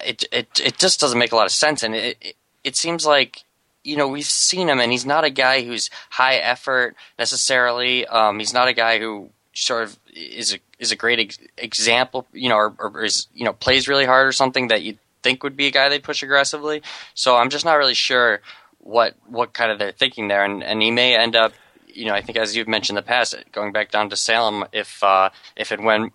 it 0.00 0.24
it 0.32 0.60
it 0.62 0.78
just 0.78 1.00
doesn't 1.00 1.18
make 1.18 1.32
a 1.32 1.36
lot 1.36 1.46
of 1.46 1.52
sense, 1.52 1.82
and 1.82 1.94
it 1.94 2.16
it, 2.20 2.36
it 2.64 2.76
seems 2.76 3.04
like 3.04 3.44
you 3.84 3.96
know 3.96 4.08
we've 4.08 4.24
seen 4.24 4.68
him, 4.68 4.80
and 4.80 4.92
he's 4.92 5.06
not 5.06 5.24
a 5.24 5.30
guy 5.30 5.62
who's 5.62 5.90
high 6.10 6.36
effort 6.36 6.96
necessarily. 7.18 8.06
Um, 8.06 8.38
he's 8.38 8.52
not 8.52 8.68
a 8.68 8.72
guy 8.72 8.98
who 8.98 9.30
sort 9.54 9.84
of 9.84 9.98
is 10.14 10.54
a 10.54 10.58
is 10.78 10.92
a 10.92 10.96
great 10.96 11.18
ex- 11.18 11.38
example, 11.56 12.26
you 12.32 12.48
know, 12.48 12.56
or, 12.56 12.74
or 12.78 13.04
is 13.04 13.26
you 13.34 13.44
know 13.44 13.52
plays 13.52 13.88
really 13.88 14.04
hard 14.04 14.26
or 14.26 14.32
something 14.32 14.68
that 14.68 14.82
you 14.82 14.98
think 15.22 15.42
would 15.42 15.56
be 15.56 15.66
a 15.66 15.70
guy 15.70 15.88
they 15.88 15.98
push 15.98 16.22
aggressively. 16.22 16.82
So 17.14 17.36
I'm 17.36 17.50
just 17.50 17.64
not 17.64 17.74
really 17.74 17.94
sure 17.94 18.40
what 18.78 19.14
what 19.26 19.52
kind 19.52 19.70
of 19.70 19.78
they're 19.78 19.92
thinking 19.92 20.28
there, 20.28 20.44
and 20.44 20.62
and 20.62 20.82
he 20.82 20.90
may 20.90 21.16
end 21.16 21.36
up. 21.36 21.52
You 21.86 22.04
know, 22.04 22.14
I 22.14 22.22
think 22.22 22.38
as 22.38 22.54
you've 22.54 22.68
mentioned 22.68 22.96
in 22.96 23.02
the 23.02 23.08
past, 23.08 23.34
going 23.50 23.72
back 23.72 23.90
down 23.90 24.08
to 24.10 24.16
Salem, 24.16 24.64
if 24.72 25.02
uh, 25.02 25.30
if 25.56 25.72
and 25.72 25.84
when 25.84 26.10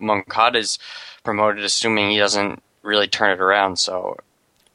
is 0.54 0.78
promoted, 1.24 1.62
assuming 1.62 2.10
he 2.10 2.18
doesn't 2.18 2.62
really 2.82 3.08
turn 3.08 3.32
it 3.32 3.40
around. 3.40 3.78
So, 3.78 4.16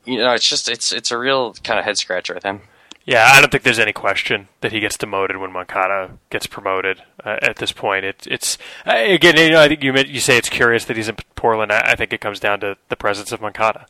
you 0.05 0.17
know, 0.19 0.33
it's 0.33 0.47
just 0.47 0.69
it's 0.69 0.91
it's 0.91 1.11
a 1.11 1.17
real 1.17 1.53
kind 1.63 1.79
of 1.79 1.85
head 1.85 1.97
scratcher 1.97 2.35
with 2.35 2.43
him. 2.43 2.61
Yeah, 3.09 3.27
I 3.33 3.41
don't 3.41 3.51
think 3.51 3.63
there's 3.63 3.79
any 3.79 3.91
question 3.91 4.49
that 4.61 4.71
he 4.71 4.79
gets 4.79 4.95
demoted 4.95 5.37
when 5.37 5.51
Moncada 5.51 6.19
gets 6.29 6.45
promoted. 6.45 7.01
Uh, 7.25 7.37
at 7.41 7.55
this 7.55 7.71
point, 7.71 8.05
it, 8.05 8.27
it's 8.29 8.59
uh, 8.85 8.93
again. 8.95 9.35
You 9.35 9.49
know, 9.49 9.61
I 9.61 9.67
think 9.67 9.83
you 9.83 9.91
you 9.95 10.19
say 10.19 10.37
it's 10.37 10.47
curious 10.47 10.85
that 10.85 10.95
he's 10.95 11.07
in 11.07 11.15
Portland. 11.33 11.71
I, 11.71 11.79
I 11.79 11.95
think 11.95 12.13
it 12.13 12.21
comes 12.21 12.39
down 12.39 12.59
to 12.59 12.77
the 12.89 12.95
presence 12.95 13.31
of 13.31 13.41
Moncada. 13.41 13.87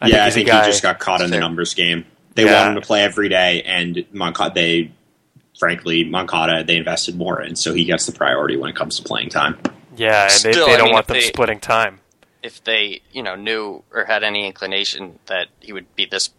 I 0.00 0.06
yeah, 0.06 0.30
think 0.30 0.48
I 0.48 0.52
think 0.52 0.64
he 0.66 0.70
just 0.70 0.84
got 0.84 1.00
caught 1.00 1.20
in 1.20 1.32
the 1.32 1.40
numbers 1.40 1.74
game. 1.74 2.06
They 2.36 2.44
yeah. 2.44 2.62
want 2.62 2.76
him 2.76 2.80
to 2.80 2.86
play 2.86 3.02
every 3.02 3.28
day, 3.28 3.62
and 3.62 4.06
Moncada. 4.12 4.54
They, 4.54 4.92
frankly, 5.58 6.04
Moncada 6.04 6.62
they 6.62 6.76
invested 6.76 7.16
more 7.16 7.42
in, 7.42 7.56
so 7.56 7.74
he 7.74 7.84
gets 7.84 8.06
the 8.06 8.12
priority 8.12 8.56
when 8.56 8.70
it 8.70 8.76
comes 8.76 8.98
to 8.98 9.02
playing 9.02 9.30
time. 9.30 9.58
Yeah, 9.96 10.22
and 10.22 10.32
Still, 10.32 10.66
they, 10.66 10.72
they 10.72 10.76
don't 10.76 10.86
mean, 10.86 10.94
want 10.94 11.08
them 11.08 11.16
they, 11.16 11.22
splitting 11.22 11.58
time. 11.58 11.98
If 12.40 12.62
they, 12.62 13.00
you 13.10 13.24
know, 13.24 13.34
knew 13.34 13.82
or 13.92 14.04
had 14.04 14.22
any 14.22 14.46
inclination 14.46 15.18
that 15.26 15.48
he 15.58 15.72
would 15.72 15.92
be 15.96 16.04
this 16.04 16.30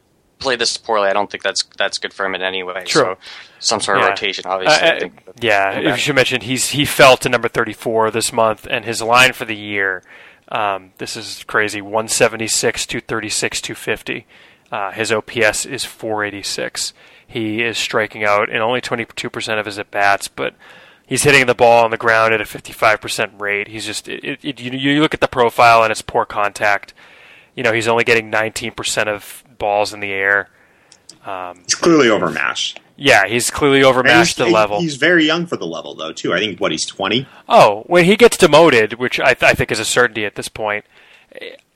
play 0.42 0.56
this 0.56 0.78
poorly, 0.78 1.08
I 1.08 1.14
don't 1.14 1.30
think 1.32 1.44
that's 1.44 1.64
that's 1.78 1.98
good 1.98 2.14
for 2.14 2.26
him 2.26 2.36
in 2.36 2.42
any 2.42 2.64
way. 2.64 2.84
True. 2.86 3.02
So 3.02 3.18
some 3.60 3.80
sort 3.80 3.98
of 3.98 4.04
yeah. 4.04 4.10
rotation, 4.10 4.46
obviously. 4.48 4.88
Uh, 4.88 5.00
think, 5.00 5.22
yeah, 5.40 5.80
you 5.80 5.96
should 5.96 6.16
mention 6.16 6.42
he's 6.42 6.70
he 6.70 6.86
fell 6.86 7.16
to 7.18 7.30
number 7.30 7.48
thirty 7.48 7.74
four 7.74 8.12
this 8.12 8.34
month, 8.34 8.68
and 8.70 8.86
his 8.86 9.02
line 9.02 9.34
for 9.34 9.46
the 9.46 9.56
year. 9.56 10.04
Um, 10.50 10.92
this 10.98 11.16
is 11.16 11.46
crazy. 11.46 11.82
One 11.82 12.08
seventy 12.08 12.48
six, 12.48 12.86
two 12.86 13.00
thirty 13.00 13.30
six, 13.30 13.62
two 13.62 13.76
fifty. 13.76 14.26
Uh, 14.72 14.92
his 14.92 15.12
OPS 15.12 15.66
is 15.66 15.84
486. 15.84 16.94
He 17.28 17.62
is 17.62 17.78
striking 17.78 18.24
out 18.24 18.50
in 18.50 18.62
only 18.62 18.80
22% 18.80 19.60
of 19.60 19.66
his 19.66 19.78
at 19.78 19.92
bats, 19.92 20.30
but 20.30 20.56
he's 21.06 21.24
hitting 21.24 21.46
the 21.46 21.54
ball 21.54 21.84
on 21.84 21.92
the 21.92 21.98
ground 21.98 22.34
at 22.34 22.40
a 22.40 22.46
55% 22.46 23.40
rate. 23.40 23.68
He's 23.68 23.86
just 23.86 24.08
it, 24.08 24.40
it, 24.44 24.60
you, 24.62 24.72
you 24.72 25.02
look 25.02 25.14
at 25.14 25.20
the 25.20 25.28
profile 25.28 25.84
and 25.84 25.92
it's 25.92 26.02
poor 26.02 26.26
contact. 26.26 26.94
You 27.54 27.64
know, 27.64 27.74
he's 27.74 27.88
only 27.88 28.06
getting 28.06 28.32
19% 28.32 29.08
of 29.08 29.44
balls 29.62 29.94
in 29.94 30.00
the 30.00 30.12
air. 30.12 30.50
Um, 31.26 31.60
he's 31.64 31.76
clearly 31.76 32.10
overmatched. 32.10 32.80
Yeah, 32.98 33.26
he's 33.28 33.50
clearly 33.50 33.84
overmatched 33.84 34.38
the 34.38 34.48
level. 34.48 34.80
He's 34.80 34.96
very 34.96 35.26
young 35.26 35.46
for 35.46 35.56
the 35.56 35.66
level, 35.66 35.96
though. 35.96 36.12
Too. 36.14 36.34
I 36.34 36.40
think 36.40 36.60
what 36.60 36.72
he's 36.72 36.86
20. 36.86 37.28
Oh, 37.48 37.84
when 37.88 38.06
he 38.06 38.16
gets 38.16 38.38
demoted, 38.38 38.94
which 38.94 39.20
I, 39.20 39.34
th- 39.34 39.44
I 39.52 39.54
think 39.54 39.72
is 39.72 39.80
a 39.80 39.86
certainty 39.86 40.26
at 40.26 40.36
this 40.36 40.50
point, 40.50 40.86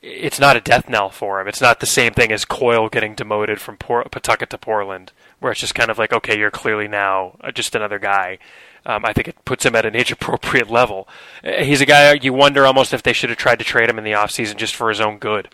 it's 0.02 0.40
not 0.40 0.56
a 0.56 0.62
death 0.62 0.90
knell 0.90 1.10
for 1.10 1.40
him. 1.40 1.48
It's 1.48 1.62
not 1.62 1.80
the 1.80 1.86
same 1.86 2.14
thing 2.14 2.32
as 2.32 2.46
Coyle 2.46 2.90
getting 2.90 3.16
demoted 3.16 3.60
from 3.60 3.78
Port- 3.78 4.12
Pawtucket 4.12 4.50
to 4.52 4.58
Portland, 4.58 5.12
where 5.40 5.52
it's 5.52 5.62
just 5.62 5.76
kind 5.76 5.90
of 5.90 5.98
like, 5.98 6.14
okay, 6.14 6.38
you're 6.38 6.52
clearly 6.52 6.88
now 6.88 7.38
just 7.54 7.76
another 7.76 8.00
guy. 8.00 8.38
Um, 8.86 9.04
I 9.04 9.14
think 9.14 9.28
it 9.28 9.46
puts 9.46 9.66
him 9.66 9.76
at 9.76 9.86
an 9.86 9.96
age 9.96 10.12
appropriate 10.12 10.70
level. 10.70 11.08
Uh, 11.44 11.64
he's 11.64 11.82
a 11.82 11.86
guy 11.88 12.14
you 12.14 12.34
wonder 12.34 12.66
almost 12.66 12.94
if 12.94 13.02
they 13.02 13.14
should 13.14 13.30
have 13.32 13.40
tried 13.40 13.60
to 13.60 13.66
trade 13.66 13.90
him 13.90 13.98
in 13.98 14.04
the 14.04 14.12
offseason 14.12 14.58
just 14.58 14.76
for 14.76 14.90
his 14.90 15.02
own 15.02 15.18
good. 15.18 15.50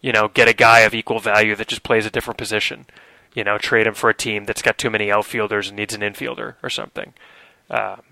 You 0.00 0.12
know, 0.12 0.28
get 0.28 0.48
a 0.48 0.54
guy 0.54 0.80
of 0.80 0.94
equal 0.94 1.18
value 1.18 1.54
that 1.56 1.68
just 1.68 1.82
plays 1.82 2.06
a 2.06 2.10
different 2.10 2.38
position. 2.38 2.86
You 3.34 3.44
know, 3.44 3.58
trade 3.58 3.86
him 3.86 3.94
for 3.94 4.10
a 4.10 4.14
team 4.14 4.44
that's 4.44 4.62
got 4.62 4.78
too 4.78 4.90
many 4.90 5.10
outfielders 5.10 5.68
and 5.68 5.76
needs 5.76 5.94
an 5.94 6.00
infielder 6.00 6.54
or 6.62 6.70
something. 6.70 7.12
Um, 7.68 8.02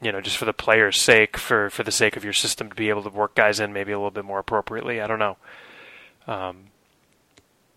you 0.00 0.12
know, 0.12 0.20
just 0.20 0.36
for 0.36 0.44
the 0.44 0.52
player's 0.52 1.00
sake, 1.00 1.36
for 1.36 1.70
for 1.70 1.82
the 1.82 1.90
sake 1.90 2.16
of 2.16 2.24
your 2.24 2.32
system 2.32 2.68
to 2.68 2.74
be 2.74 2.88
able 2.88 3.02
to 3.02 3.10
work 3.10 3.34
guys 3.34 3.58
in 3.58 3.72
maybe 3.72 3.92
a 3.92 3.98
little 3.98 4.10
bit 4.10 4.24
more 4.24 4.38
appropriately. 4.38 5.00
I 5.00 5.06
don't 5.06 5.18
know. 5.18 5.36
Um, 6.26 6.66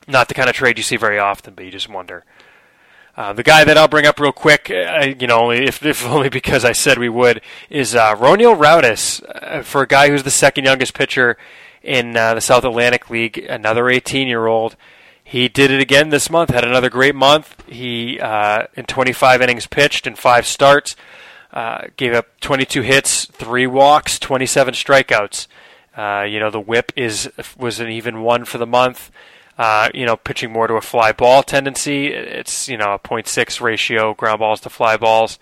not 0.07 0.27
the 0.27 0.33
kind 0.33 0.49
of 0.49 0.55
trade 0.55 0.77
you 0.77 0.83
see 0.83 0.97
very 0.97 1.17
often, 1.17 1.55
but 1.55 1.65
you 1.65 1.71
just 1.71 1.89
wonder. 1.89 2.25
Uh, 3.17 3.33
the 3.33 3.43
guy 3.43 3.63
that 3.63 3.77
I'll 3.77 3.87
bring 3.87 4.05
up 4.05 4.19
real 4.19 4.31
quick, 4.31 4.71
uh, 4.71 5.13
you 5.19 5.27
know, 5.27 5.39
only 5.39 5.65
if, 5.65 5.85
if, 5.85 6.05
only 6.07 6.29
because 6.29 6.63
I 6.63 6.71
said 6.71 6.97
we 6.97 7.09
would, 7.09 7.41
is 7.69 7.93
uh, 7.93 8.15
Roniel 8.15 8.57
Raudes. 8.57 9.21
Uh, 9.23 9.63
for 9.63 9.81
a 9.81 9.87
guy 9.87 10.09
who's 10.09 10.23
the 10.23 10.31
second 10.31 10.65
youngest 10.65 10.93
pitcher 10.93 11.37
in 11.83 12.15
uh, 12.15 12.35
the 12.35 12.41
South 12.41 12.63
Atlantic 12.63 13.09
League, 13.09 13.37
another 13.37 13.83
18-year-old. 13.83 14.75
He 15.23 15.47
did 15.47 15.71
it 15.71 15.79
again 15.79 16.09
this 16.09 16.29
month. 16.29 16.49
Had 16.49 16.65
another 16.65 16.89
great 16.89 17.15
month. 17.15 17.63
He 17.67 18.19
uh, 18.19 18.67
in 18.75 18.85
25 18.85 19.41
innings 19.41 19.65
pitched 19.65 20.05
in 20.05 20.15
five 20.15 20.45
starts. 20.45 20.95
Uh, 21.53 21.87
gave 21.97 22.13
up 22.13 22.27
22 22.39 22.81
hits, 22.81 23.25
three 23.25 23.67
walks, 23.67 24.19
27 24.19 24.73
strikeouts. 24.73 25.47
Uh, 25.95 26.23
you 26.23 26.39
know 26.39 26.49
the 26.49 26.59
WHIP 26.59 26.93
is 26.95 27.29
was 27.57 27.79
an 27.79 27.89
even 27.89 28.21
one 28.21 28.45
for 28.45 28.57
the 28.57 28.65
month. 28.65 29.11
Uh, 29.57 29.89
you 29.93 30.05
know, 30.05 30.15
pitching 30.15 30.51
more 30.51 30.67
to 30.67 30.75
a 30.75 30.81
fly 30.81 31.11
ball 31.11 31.43
tendency. 31.43 32.07
It's 32.07 32.67
you 32.67 32.77
know 32.77 32.93
a 32.93 32.99
.6 32.99 33.61
ratio 33.61 34.13
ground 34.13 34.39
balls 34.39 34.61
to 34.61 34.69
fly 34.69 34.97
balls. 34.97 35.39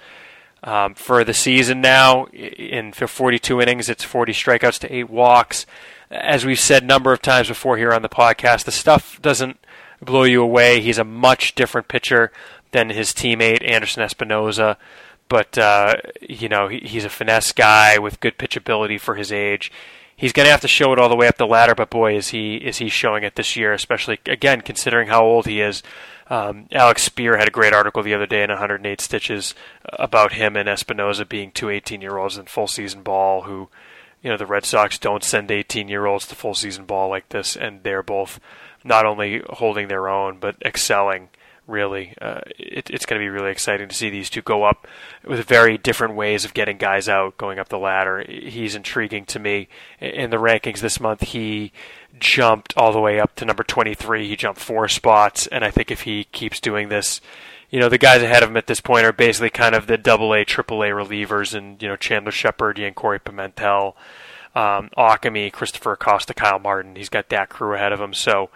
Um, 0.63 0.93
for 0.93 1.23
the 1.23 1.33
season 1.33 1.81
now, 1.81 2.25
in 2.25 2.91
42 2.91 3.61
innings, 3.61 3.89
it's 3.89 4.03
40 4.03 4.33
strikeouts 4.33 4.79
to 4.79 4.93
eight 4.93 5.09
walks. 5.09 5.65
As 6.11 6.45
we've 6.45 6.59
said 6.59 6.83
a 6.83 6.87
number 6.87 7.13
of 7.13 7.21
times 7.21 7.47
before 7.47 7.77
here 7.77 7.93
on 7.93 8.01
the 8.01 8.09
podcast, 8.09 8.65
the 8.65 8.71
stuff 8.71 9.21
doesn't 9.21 9.57
blow 10.01 10.23
you 10.23 10.41
away. 10.41 10.81
He's 10.81 10.97
a 10.97 11.03
much 11.03 11.55
different 11.55 11.87
pitcher 11.87 12.31
than 12.71 12.89
his 12.89 13.13
teammate 13.13 13.67
Anderson 13.67 14.03
Espinoza 14.03 14.77
but 15.29 15.57
uh, 15.57 15.95
you 16.21 16.49
know 16.49 16.67
he, 16.67 16.79
he's 16.79 17.05
a 17.05 17.09
finesse 17.09 17.53
guy 17.53 17.97
with 17.97 18.19
good 18.19 18.37
pitchability 18.37 18.99
for 18.99 19.15
his 19.15 19.31
age. 19.31 19.71
He's 20.15 20.33
going 20.33 20.47
to 20.47 20.51
have 20.51 20.61
to 20.61 20.67
show 20.67 20.91
it 20.91 20.99
all 20.99 21.07
the 21.07 21.15
way 21.15 21.27
up 21.27 21.37
the 21.37 21.47
ladder, 21.47 21.75
but 21.75 21.89
boy, 21.89 22.17
is 22.17 22.29
he 22.29 22.55
is 22.55 22.77
he 22.77 22.89
showing 22.89 23.23
it 23.23 23.35
this 23.35 23.55
year, 23.55 23.71
especially 23.71 24.19
again 24.25 24.59
considering 24.61 25.07
how 25.07 25.23
old 25.23 25.45
he 25.45 25.61
is. 25.61 25.81
Um, 26.29 26.67
Alex 26.71 27.09
Speier 27.09 27.39
had 27.39 27.47
a 27.47 27.51
great 27.51 27.73
article 27.73 28.03
the 28.03 28.13
other 28.13 28.27
day 28.27 28.43
in 28.43 28.49
108 28.49 29.01
Stitches 29.01 29.55
about 29.85 30.33
him 30.33 30.55
and 30.55 30.69
Espinoza 30.69 31.27
being 31.27 31.51
two 31.51 31.69
18 31.69 32.01
year 32.01 32.17
olds 32.17 32.37
in 32.37 32.45
full 32.45 32.67
season 32.67 33.01
ball 33.01 33.43
who, 33.43 33.69
you 34.21 34.29
know, 34.29 34.37
the 34.37 34.45
Red 34.45 34.65
Sox 34.65 34.99
don't 34.99 35.23
send 35.23 35.49
18 35.49 35.87
year 35.87 36.05
olds 36.05 36.27
to 36.27 36.35
full 36.35 36.53
season 36.53 36.85
ball 36.85 37.09
like 37.09 37.29
this, 37.29 37.55
and 37.55 37.81
they're 37.83 38.03
both 38.03 38.39
not 38.83 39.05
only 39.05 39.41
holding 39.49 39.87
their 39.87 40.07
own 40.07 40.37
but 40.39 40.55
excelling. 40.63 41.29
Really, 41.69 42.15
uh, 42.19 42.41
it, 42.57 42.89
it's 42.89 43.05
going 43.05 43.21
to 43.21 43.23
be 43.23 43.29
really 43.29 43.51
exciting 43.51 43.89
to 43.89 43.95
see 43.95 44.09
these 44.09 44.31
two 44.31 44.41
go 44.41 44.63
up 44.63 44.87
with 45.23 45.45
very 45.47 45.77
different 45.77 46.15
ways 46.15 46.43
of 46.43 46.55
getting 46.55 46.77
guys 46.77 47.07
out, 47.07 47.37
going 47.37 47.59
up 47.59 47.69
the 47.69 47.77
ladder. 47.77 48.25
He's 48.27 48.73
intriguing 48.73 49.25
to 49.27 49.37
me 49.37 49.67
in 49.99 50.31
the 50.31 50.37
rankings 50.37 50.79
this 50.79 50.99
month. 50.99 51.21
He 51.21 51.71
jumped 52.17 52.75
all 52.75 52.91
the 52.91 52.99
way 52.99 53.19
up 53.19 53.35
to 53.35 53.45
number 53.45 53.63
23. 53.63 54.27
He 54.27 54.35
jumped 54.35 54.59
four 54.59 54.87
spots, 54.87 55.45
and 55.45 55.63
I 55.63 55.69
think 55.69 55.91
if 55.91 56.01
he 56.01 56.23
keeps 56.23 56.59
doing 56.59 56.89
this, 56.89 57.21
you 57.69 57.79
know, 57.79 57.87
the 57.87 57.99
guys 57.99 58.23
ahead 58.23 58.41
of 58.41 58.49
him 58.49 58.57
at 58.57 58.65
this 58.65 58.81
point 58.81 59.05
are 59.05 59.13
basically 59.13 59.51
kind 59.51 59.75
of 59.75 59.85
the 59.85 59.97
double 59.97 60.33
A, 60.33 60.43
triple 60.43 60.81
A 60.81 60.87
relievers, 60.87 61.53
and 61.53 61.79
you 61.83 61.87
know, 61.87 61.95
Chandler 61.95 62.31
Shepard, 62.31 62.81
Corey 62.95 63.19
Pimentel, 63.19 63.93
um, 64.55 64.89
Ockimey, 64.97 65.53
Christopher 65.53 65.91
Acosta, 65.91 66.33
Kyle 66.33 66.57
Martin. 66.57 66.95
He's 66.95 67.09
got 67.09 67.29
that 67.29 67.49
crew 67.49 67.75
ahead 67.75 67.93
of 67.93 68.01
him, 68.01 68.15
so 68.15 68.49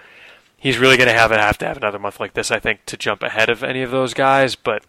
he's 0.64 0.80
really 0.80 0.96
going 0.96 1.10
to 1.10 1.14
have 1.14 1.32
have 1.32 1.58
to 1.58 1.66
have 1.68 1.76
another 1.76 2.00
month 2.00 2.22
like 2.22 2.34
this, 2.34 2.50
I 2.50 2.58
think, 2.58 2.86
to 2.86 2.96
jump 2.96 3.22
ahead 3.22 3.50
of 3.50 3.64
any 3.64 3.82
of 3.82 3.92
those 3.92 4.14
guys. 4.14 4.56
But 4.56 4.86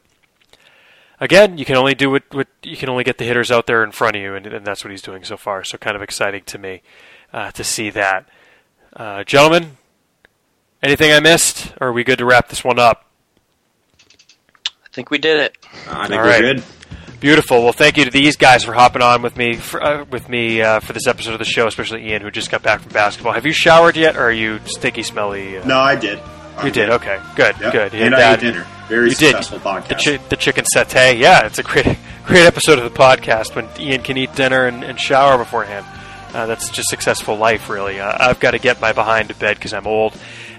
again, 1.20 1.59
you 1.59 1.64
can 1.64 1.74
only 1.74 1.96
do 1.96 2.10
what, 2.10 2.22
what 2.32 2.46
you 2.62 2.76
can 2.76 2.88
only 2.88 3.02
get 3.02 3.18
the 3.18 3.24
hitters 3.24 3.51
out 3.51 3.66
there 3.66 3.82
in 3.82 3.90
front 3.90 4.14
of 4.14 4.22
you, 4.22 4.36
and, 4.36 4.46
and 4.46 4.64
that's 4.64 4.84
what 4.84 4.92
he's 4.92 5.02
doing 5.02 5.24
so 5.24 5.36
far. 5.36 5.64
So 5.64 5.76
kind 5.76 5.96
of 5.96 6.02
exciting 6.02 6.44
to 6.44 6.59
me 6.59 6.82
uh, 7.32 7.51
to 7.51 7.64
see 7.64 7.90
that. 7.90 8.28
Uh, 8.94 9.24
gentlemen, 9.24 9.76
anything 10.80 11.10
I 11.10 11.18
missed? 11.18 11.74
Or 11.80 11.88
are 11.88 11.92
we 11.92 12.05
good 12.05 12.18
to 12.18 12.24
wrap 12.24 12.48
this 12.48 12.62
one 12.62 12.78
up? 12.78 13.06
I 14.64 14.88
think 14.92 15.10
we 15.10 15.18
did 15.18 15.40
it. 15.40 15.59
I 15.88 16.06
think 16.06 16.20
All 16.20 16.24
we're 16.24 16.30
right. 16.30 16.40
good. 16.40 16.64
Beautiful. 17.24 17.62
Well, 17.62 17.72
thank 17.72 17.96
you 17.96 18.05
to 18.05 18.10
these 18.10 18.36
guys 18.36 18.64
for 18.64 18.74
hopping 18.74 19.01
on 19.01 19.22
with 19.22 19.34
me 19.34 19.55
for, 19.55 19.82
uh, 19.82 20.05
with 20.10 20.28
me 20.28 20.60
uh, 20.60 20.80
for 20.80 20.92
this 20.92 21.06
episode 21.06 21.32
of 21.32 21.38
the 21.38 21.46
show, 21.46 21.66
especially 21.66 22.06
Ian, 22.10 22.20
who 22.20 22.30
just 22.30 22.51
got 22.51 22.62
back 22.62 22.82
from 22.82 22.92
basketball. 22.92 23.32
Have 23.32 23.46
you 23.46 23.52
showered 23.55 23.96
yet, 23.96 24.18
or 24.18 24.24
are 24.24 24.30
you 24.30 24.60
stinky, 24.66 25.02
smelly? 25.02 25.56
Uh... 25.56 25.64
No, 25.64 25.78
I 25.78 25.96
did. 25.96 26.20
You 26.62 26.70
did. 26.70 26.90
Okay, 26.90 27.18
good, 27.34 27.56
yep. 27.62 27.72
good. 27.72 27.94
And, 27.94 28.12
and 28.12 28.14
I 28.14 28.34
ate 28.34 28.40
dinner. 28.40 28.66
Very 28.88 29.09
you 29.09 29.14
successful 29.14 29.56
did. 29.56 29.64
podcast. 29.64 29.88
The, 29.88 30.18
chi- 30.18 30.24
the, 30.28 30.36
chicken 30.36 30.66
satay. 30.66 31.18
Yeah, 31.18 31.46
it's 31.46 31.59
a 31.59 31.62
great, 31.62 31.86
great 32.26 32.44
episode 32.44 32.78
of 32.78 32.84
the 32.84 32.98
podcast 32.98 33.56
when 33.56 33.70
Ian 33.80 34.02
can 34.02 34.18
eat 34.18 34.34
dinner 34.34 34.66
and, 34.66 34.84
and 34.84 35.01
shower 35.01 35.38
beforehand. 35.38 35.86
Uh, 36.34 36.44
that's 36.44 36.68
just 36.68 36.90
successful 36.90 37.36
life, 37.36 37.70
really. 37.70 38.01
Uh, 38.01 38.18
I've 38.20 38.38
got 38.38 38.51
to 38.51 38.59
get 38.59 38.82
my 38.82 38.92
behind 38.92 39.30
to 39.30 39.34
bed 39.34 39.56
because 39.56 39.72
I'm 39.72 39.86
old. 39.86 40.12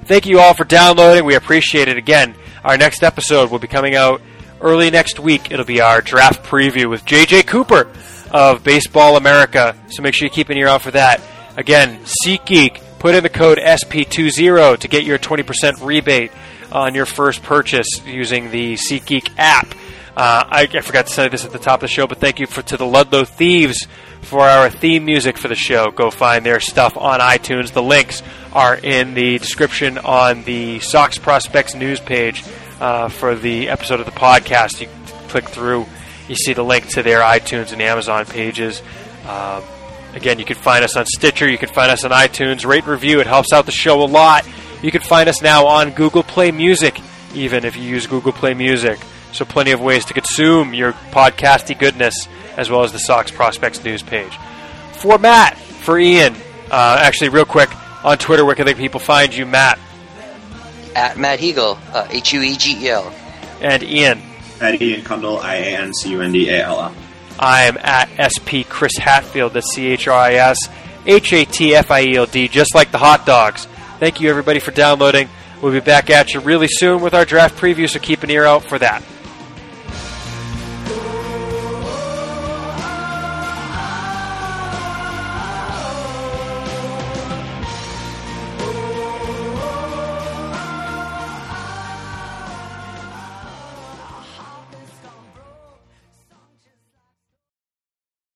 Thank 0.05 0.25
you 0.25 0.39
all 0.39 0.55
for 0.55 0.63
downloading. 0.63 1.25
We 1.25 1.35
appreciate 1.35 1.89
it. 1.89 1.97
Again, 1.97 2.33
our 2.63 2.75
next 2.75 3.03
episode 3.03 3.51
will 3.51 3.59
be 3.59 3.67
coming 3.67 3.93
out 3.93 4.19
early 4.61 4.89
next 4.89 5.19
week. 5.19 5.51
It'll 5.51 5.65
be 5.65 5.81
our 5.81 6.01
draft 6.01 6.43
preview 6.43 6.89
with 6.89 7.05
JJ 7.05 7.47
Cooper 7.47 7.91
of 8.31 8.63
Baseball 8.63 9.17
America. 9.17 9.75
So 9.89 10.01
make 10.01 10.13
sure 10.13 10.25
you 10.25 10.31
keep 10.31 10.49
an 10.49 10.57
ear 10.57 10.67
out 10.67 10.81
for 10.81 10.91
that. 10.91 11.21
Again, 11.57 11.99
SeatGeek, 12.25 12.81
put 12.99 13.15
in 13.15 13.23
the 13.23 13.29
code 13.29 13.57
SP20 13.57 14.79
to 14.79 14.87
get 14.87 15.03
your 15.03 15.17
20% 15.17 15.85
rebate 15.85 16.31
on 16.71 16.95
your 16.95 17.05
first 17.05 17.43
purchase 17.43 17.87
using 18.05 18.51
the 18.51 18.73
SeatGeek 18.73 19.31
app. 19.37 19.73
Uh, 20.17 20.43
I, 20.49 20.67
I, 20.73 20.81
forgot 20.81 21.07
to 21.07 21.13
say 21.13 21.27
this 21.27 21.43
at 21.43 21.51
the 21.51 21.59
top 21.59 21.75
of 21.75 21.81
the 21.81 21.93
show, 21.93 22.07
but 22.07 22.19
thank 22.19 22.39
you 22.39 22.47
for, 22.47 22.61
to 22.61 22.77
the 22.77 22.85
Ludlow 22.85 23.25
Thieves 23.25 23.85
for 24.21 24.41
our 24.41 24.69
theme 24.69 25.05
music 25.05 25.37
for 25.37 25.49
the 25.49 25.55
show. 25.55 25.91
Go 25.91 26.09
find 26.09 26.45
their 26.45 26.59
stuff 26.59 26.97
on 26.97 27.19
iTunes. 27.19 27.71
The 27.71 27.83
links 27.83 28.23
are 28.53 28.75
in 28.75 29.13
the 29.13 29.37
description 29.39 29.97
on 29.97 30.43
the 30.43 30.79
Sox 30.79 31.17
Prospects 31.17 31.75
news 31.75 31.99
page 31.99 32.43
uh, 32.79 33.09
for 33.09 33.35
the 33.35 33.69
episode 33.69 33.99
of 33.99 34.05
the 34.05 34.11
podcast. 34.11 34.81
You 34.81 34.87
click 35.29 35.49
through, 35.49 35.85
you 36.27 36.35
see 36.35 36.53
the 36.53 36.63
link 36.63 36.87
to 36.89 37.03
their 37.03 37.19
iTunes 37.19 37.71
and 37.71 37.81
Amazon 37.81 38.25
pages. 38.25 38.81
Um, 39.27 39.63
again, 40.13 40.39
you 40.39 40.45
can 40.45 40.55
find 40.55 40.83
us 40.83 40.95
on 40.95 41.05
Stitcher. 41.05 41.49
You 41.49 41.57
can 41.57 41.69
find 41.69 41.91
us 41.91 42.03
on 42.03 42.11
iTunes. 42.11 42.65
Rate 42.65 42.83
and 42.83 42.91
review. 42.91 43.19
It 43.19 43.27
helps 43.27 43.53
out 43.53 43.65
the 43.65 43.71
show 43.71 44.01
a 44.03 44.05
lot. 44.05 44.47
You 44.81 44.91
can 44.91 45.01
find 45.01 45.29
us 45.29 45.41
now 45.41 45.65
on 45.67 45.91
Google 45.91 46.23
Play 46.23 46.51
Music, 46.51 46.99
even 47.33 47.65
if 47.65 47.75
you 47.75 47.83
use 47.83 48.07
Google 48.07 48.31
Play 48.31 48.53
Music. 48.53 48.99
So, 49.31 49.43
plenty 49.45 49.71
of 49.71 49.81
ways 49.81 50.05
to 50.05 50.13
consume 50.13 50.73
your 50.73 50.93
podcasty 51.11 51.77
goodness 51.77 52.27
as 52.55 52.69
well 52.69 52.83
as 52.83 52.91
the 52.91 52.99
Sox 52.99 53.31
Prospects 53.31 53.83
news 53.83 54.01
page. 54.01 54.37
For 54.93 55.17
Matt, 55.17 55.57
for 55.57 55.99
Ian, 55.99 56.35
uh, 56.71 56.97
actually, 57.01 57.29
real 57.29 57.45
quick, 57.45 57.69
on 58.05 58.17
Twitter, 58.17 58.45
where 58.45 58.55
can 58.55 58.65
the 58.65 58.73
people 58.73 58.99
find 58.99 59.35
you, 59.35 59.45
Matt? 59.45 59.79
At 60.95 61.17
Matt 61.17 61.39
Huegel, 61.39 61.77
uh, 61.93 62.07
H 62.09 62.33
U 62.33 62.41
E 62.41 62.55
G 62.55 62.85
E 62.85 62.89
L. 62.89 63.13
And 63.61 63.83
Ian? 63.83 64.21
At 64.61 64.81
Ian 64.81 65.01
Cundall, 65.01 65.41
I 65.41 65.55
A 65.55 65.77
N 65.77 65.93
C 65.93 66.11
U 66.11 66.21
N 66.21 66.31
D 66.31 66.49
A 66.49 66.63
L 66.63 66.79
L. 66.79 66.95
I 67.37 67.63
am 67.63 67.77
at 67.77 68.09
SP 68.31 68.63
Chris 68.67 68.95
Hatfield, 68.97 69.53
that's 69.53 69.73
C 69.73 69.87
H 69.87 70.07
R 70.07 70.17
I 70.17 70.33
S 70.35 70.69
H 71.05 71.33
A 71.33 71.45
T 71.45 71.75
F 71.75 71.91
I 71.91 72.01
E 72.03 72.15
L 72.15 72.25
D, 72.25 72.47
just 72.47 72.73
like 72.73 72.91
the 72.91 72.97
hot 72.97 73.25
dogs. 73.25 73.65
Thank 73.99 74.21
you, 74.21 74.29
everybody, 74.29 74.59
for 74.59 74.71
downloading. 74.71 75.29
We'll 75.61 75.73
be 75.73 75.79
back 75.79 76.09
at 76.09 76.33
you 76.33 76.39
really 76.39 76.67
soon 76.69 77.01
with 77.01 77.13
our 77.13 77.25
draft 77.25 77.57
preview, 77.57 77.89
so 77.89 77.99
keep 77.99 78.23
an 78.23 78.29
ear 78.29 78.45
out 78.45 78.63
for 78.63 78.77
that. 78.79 79.03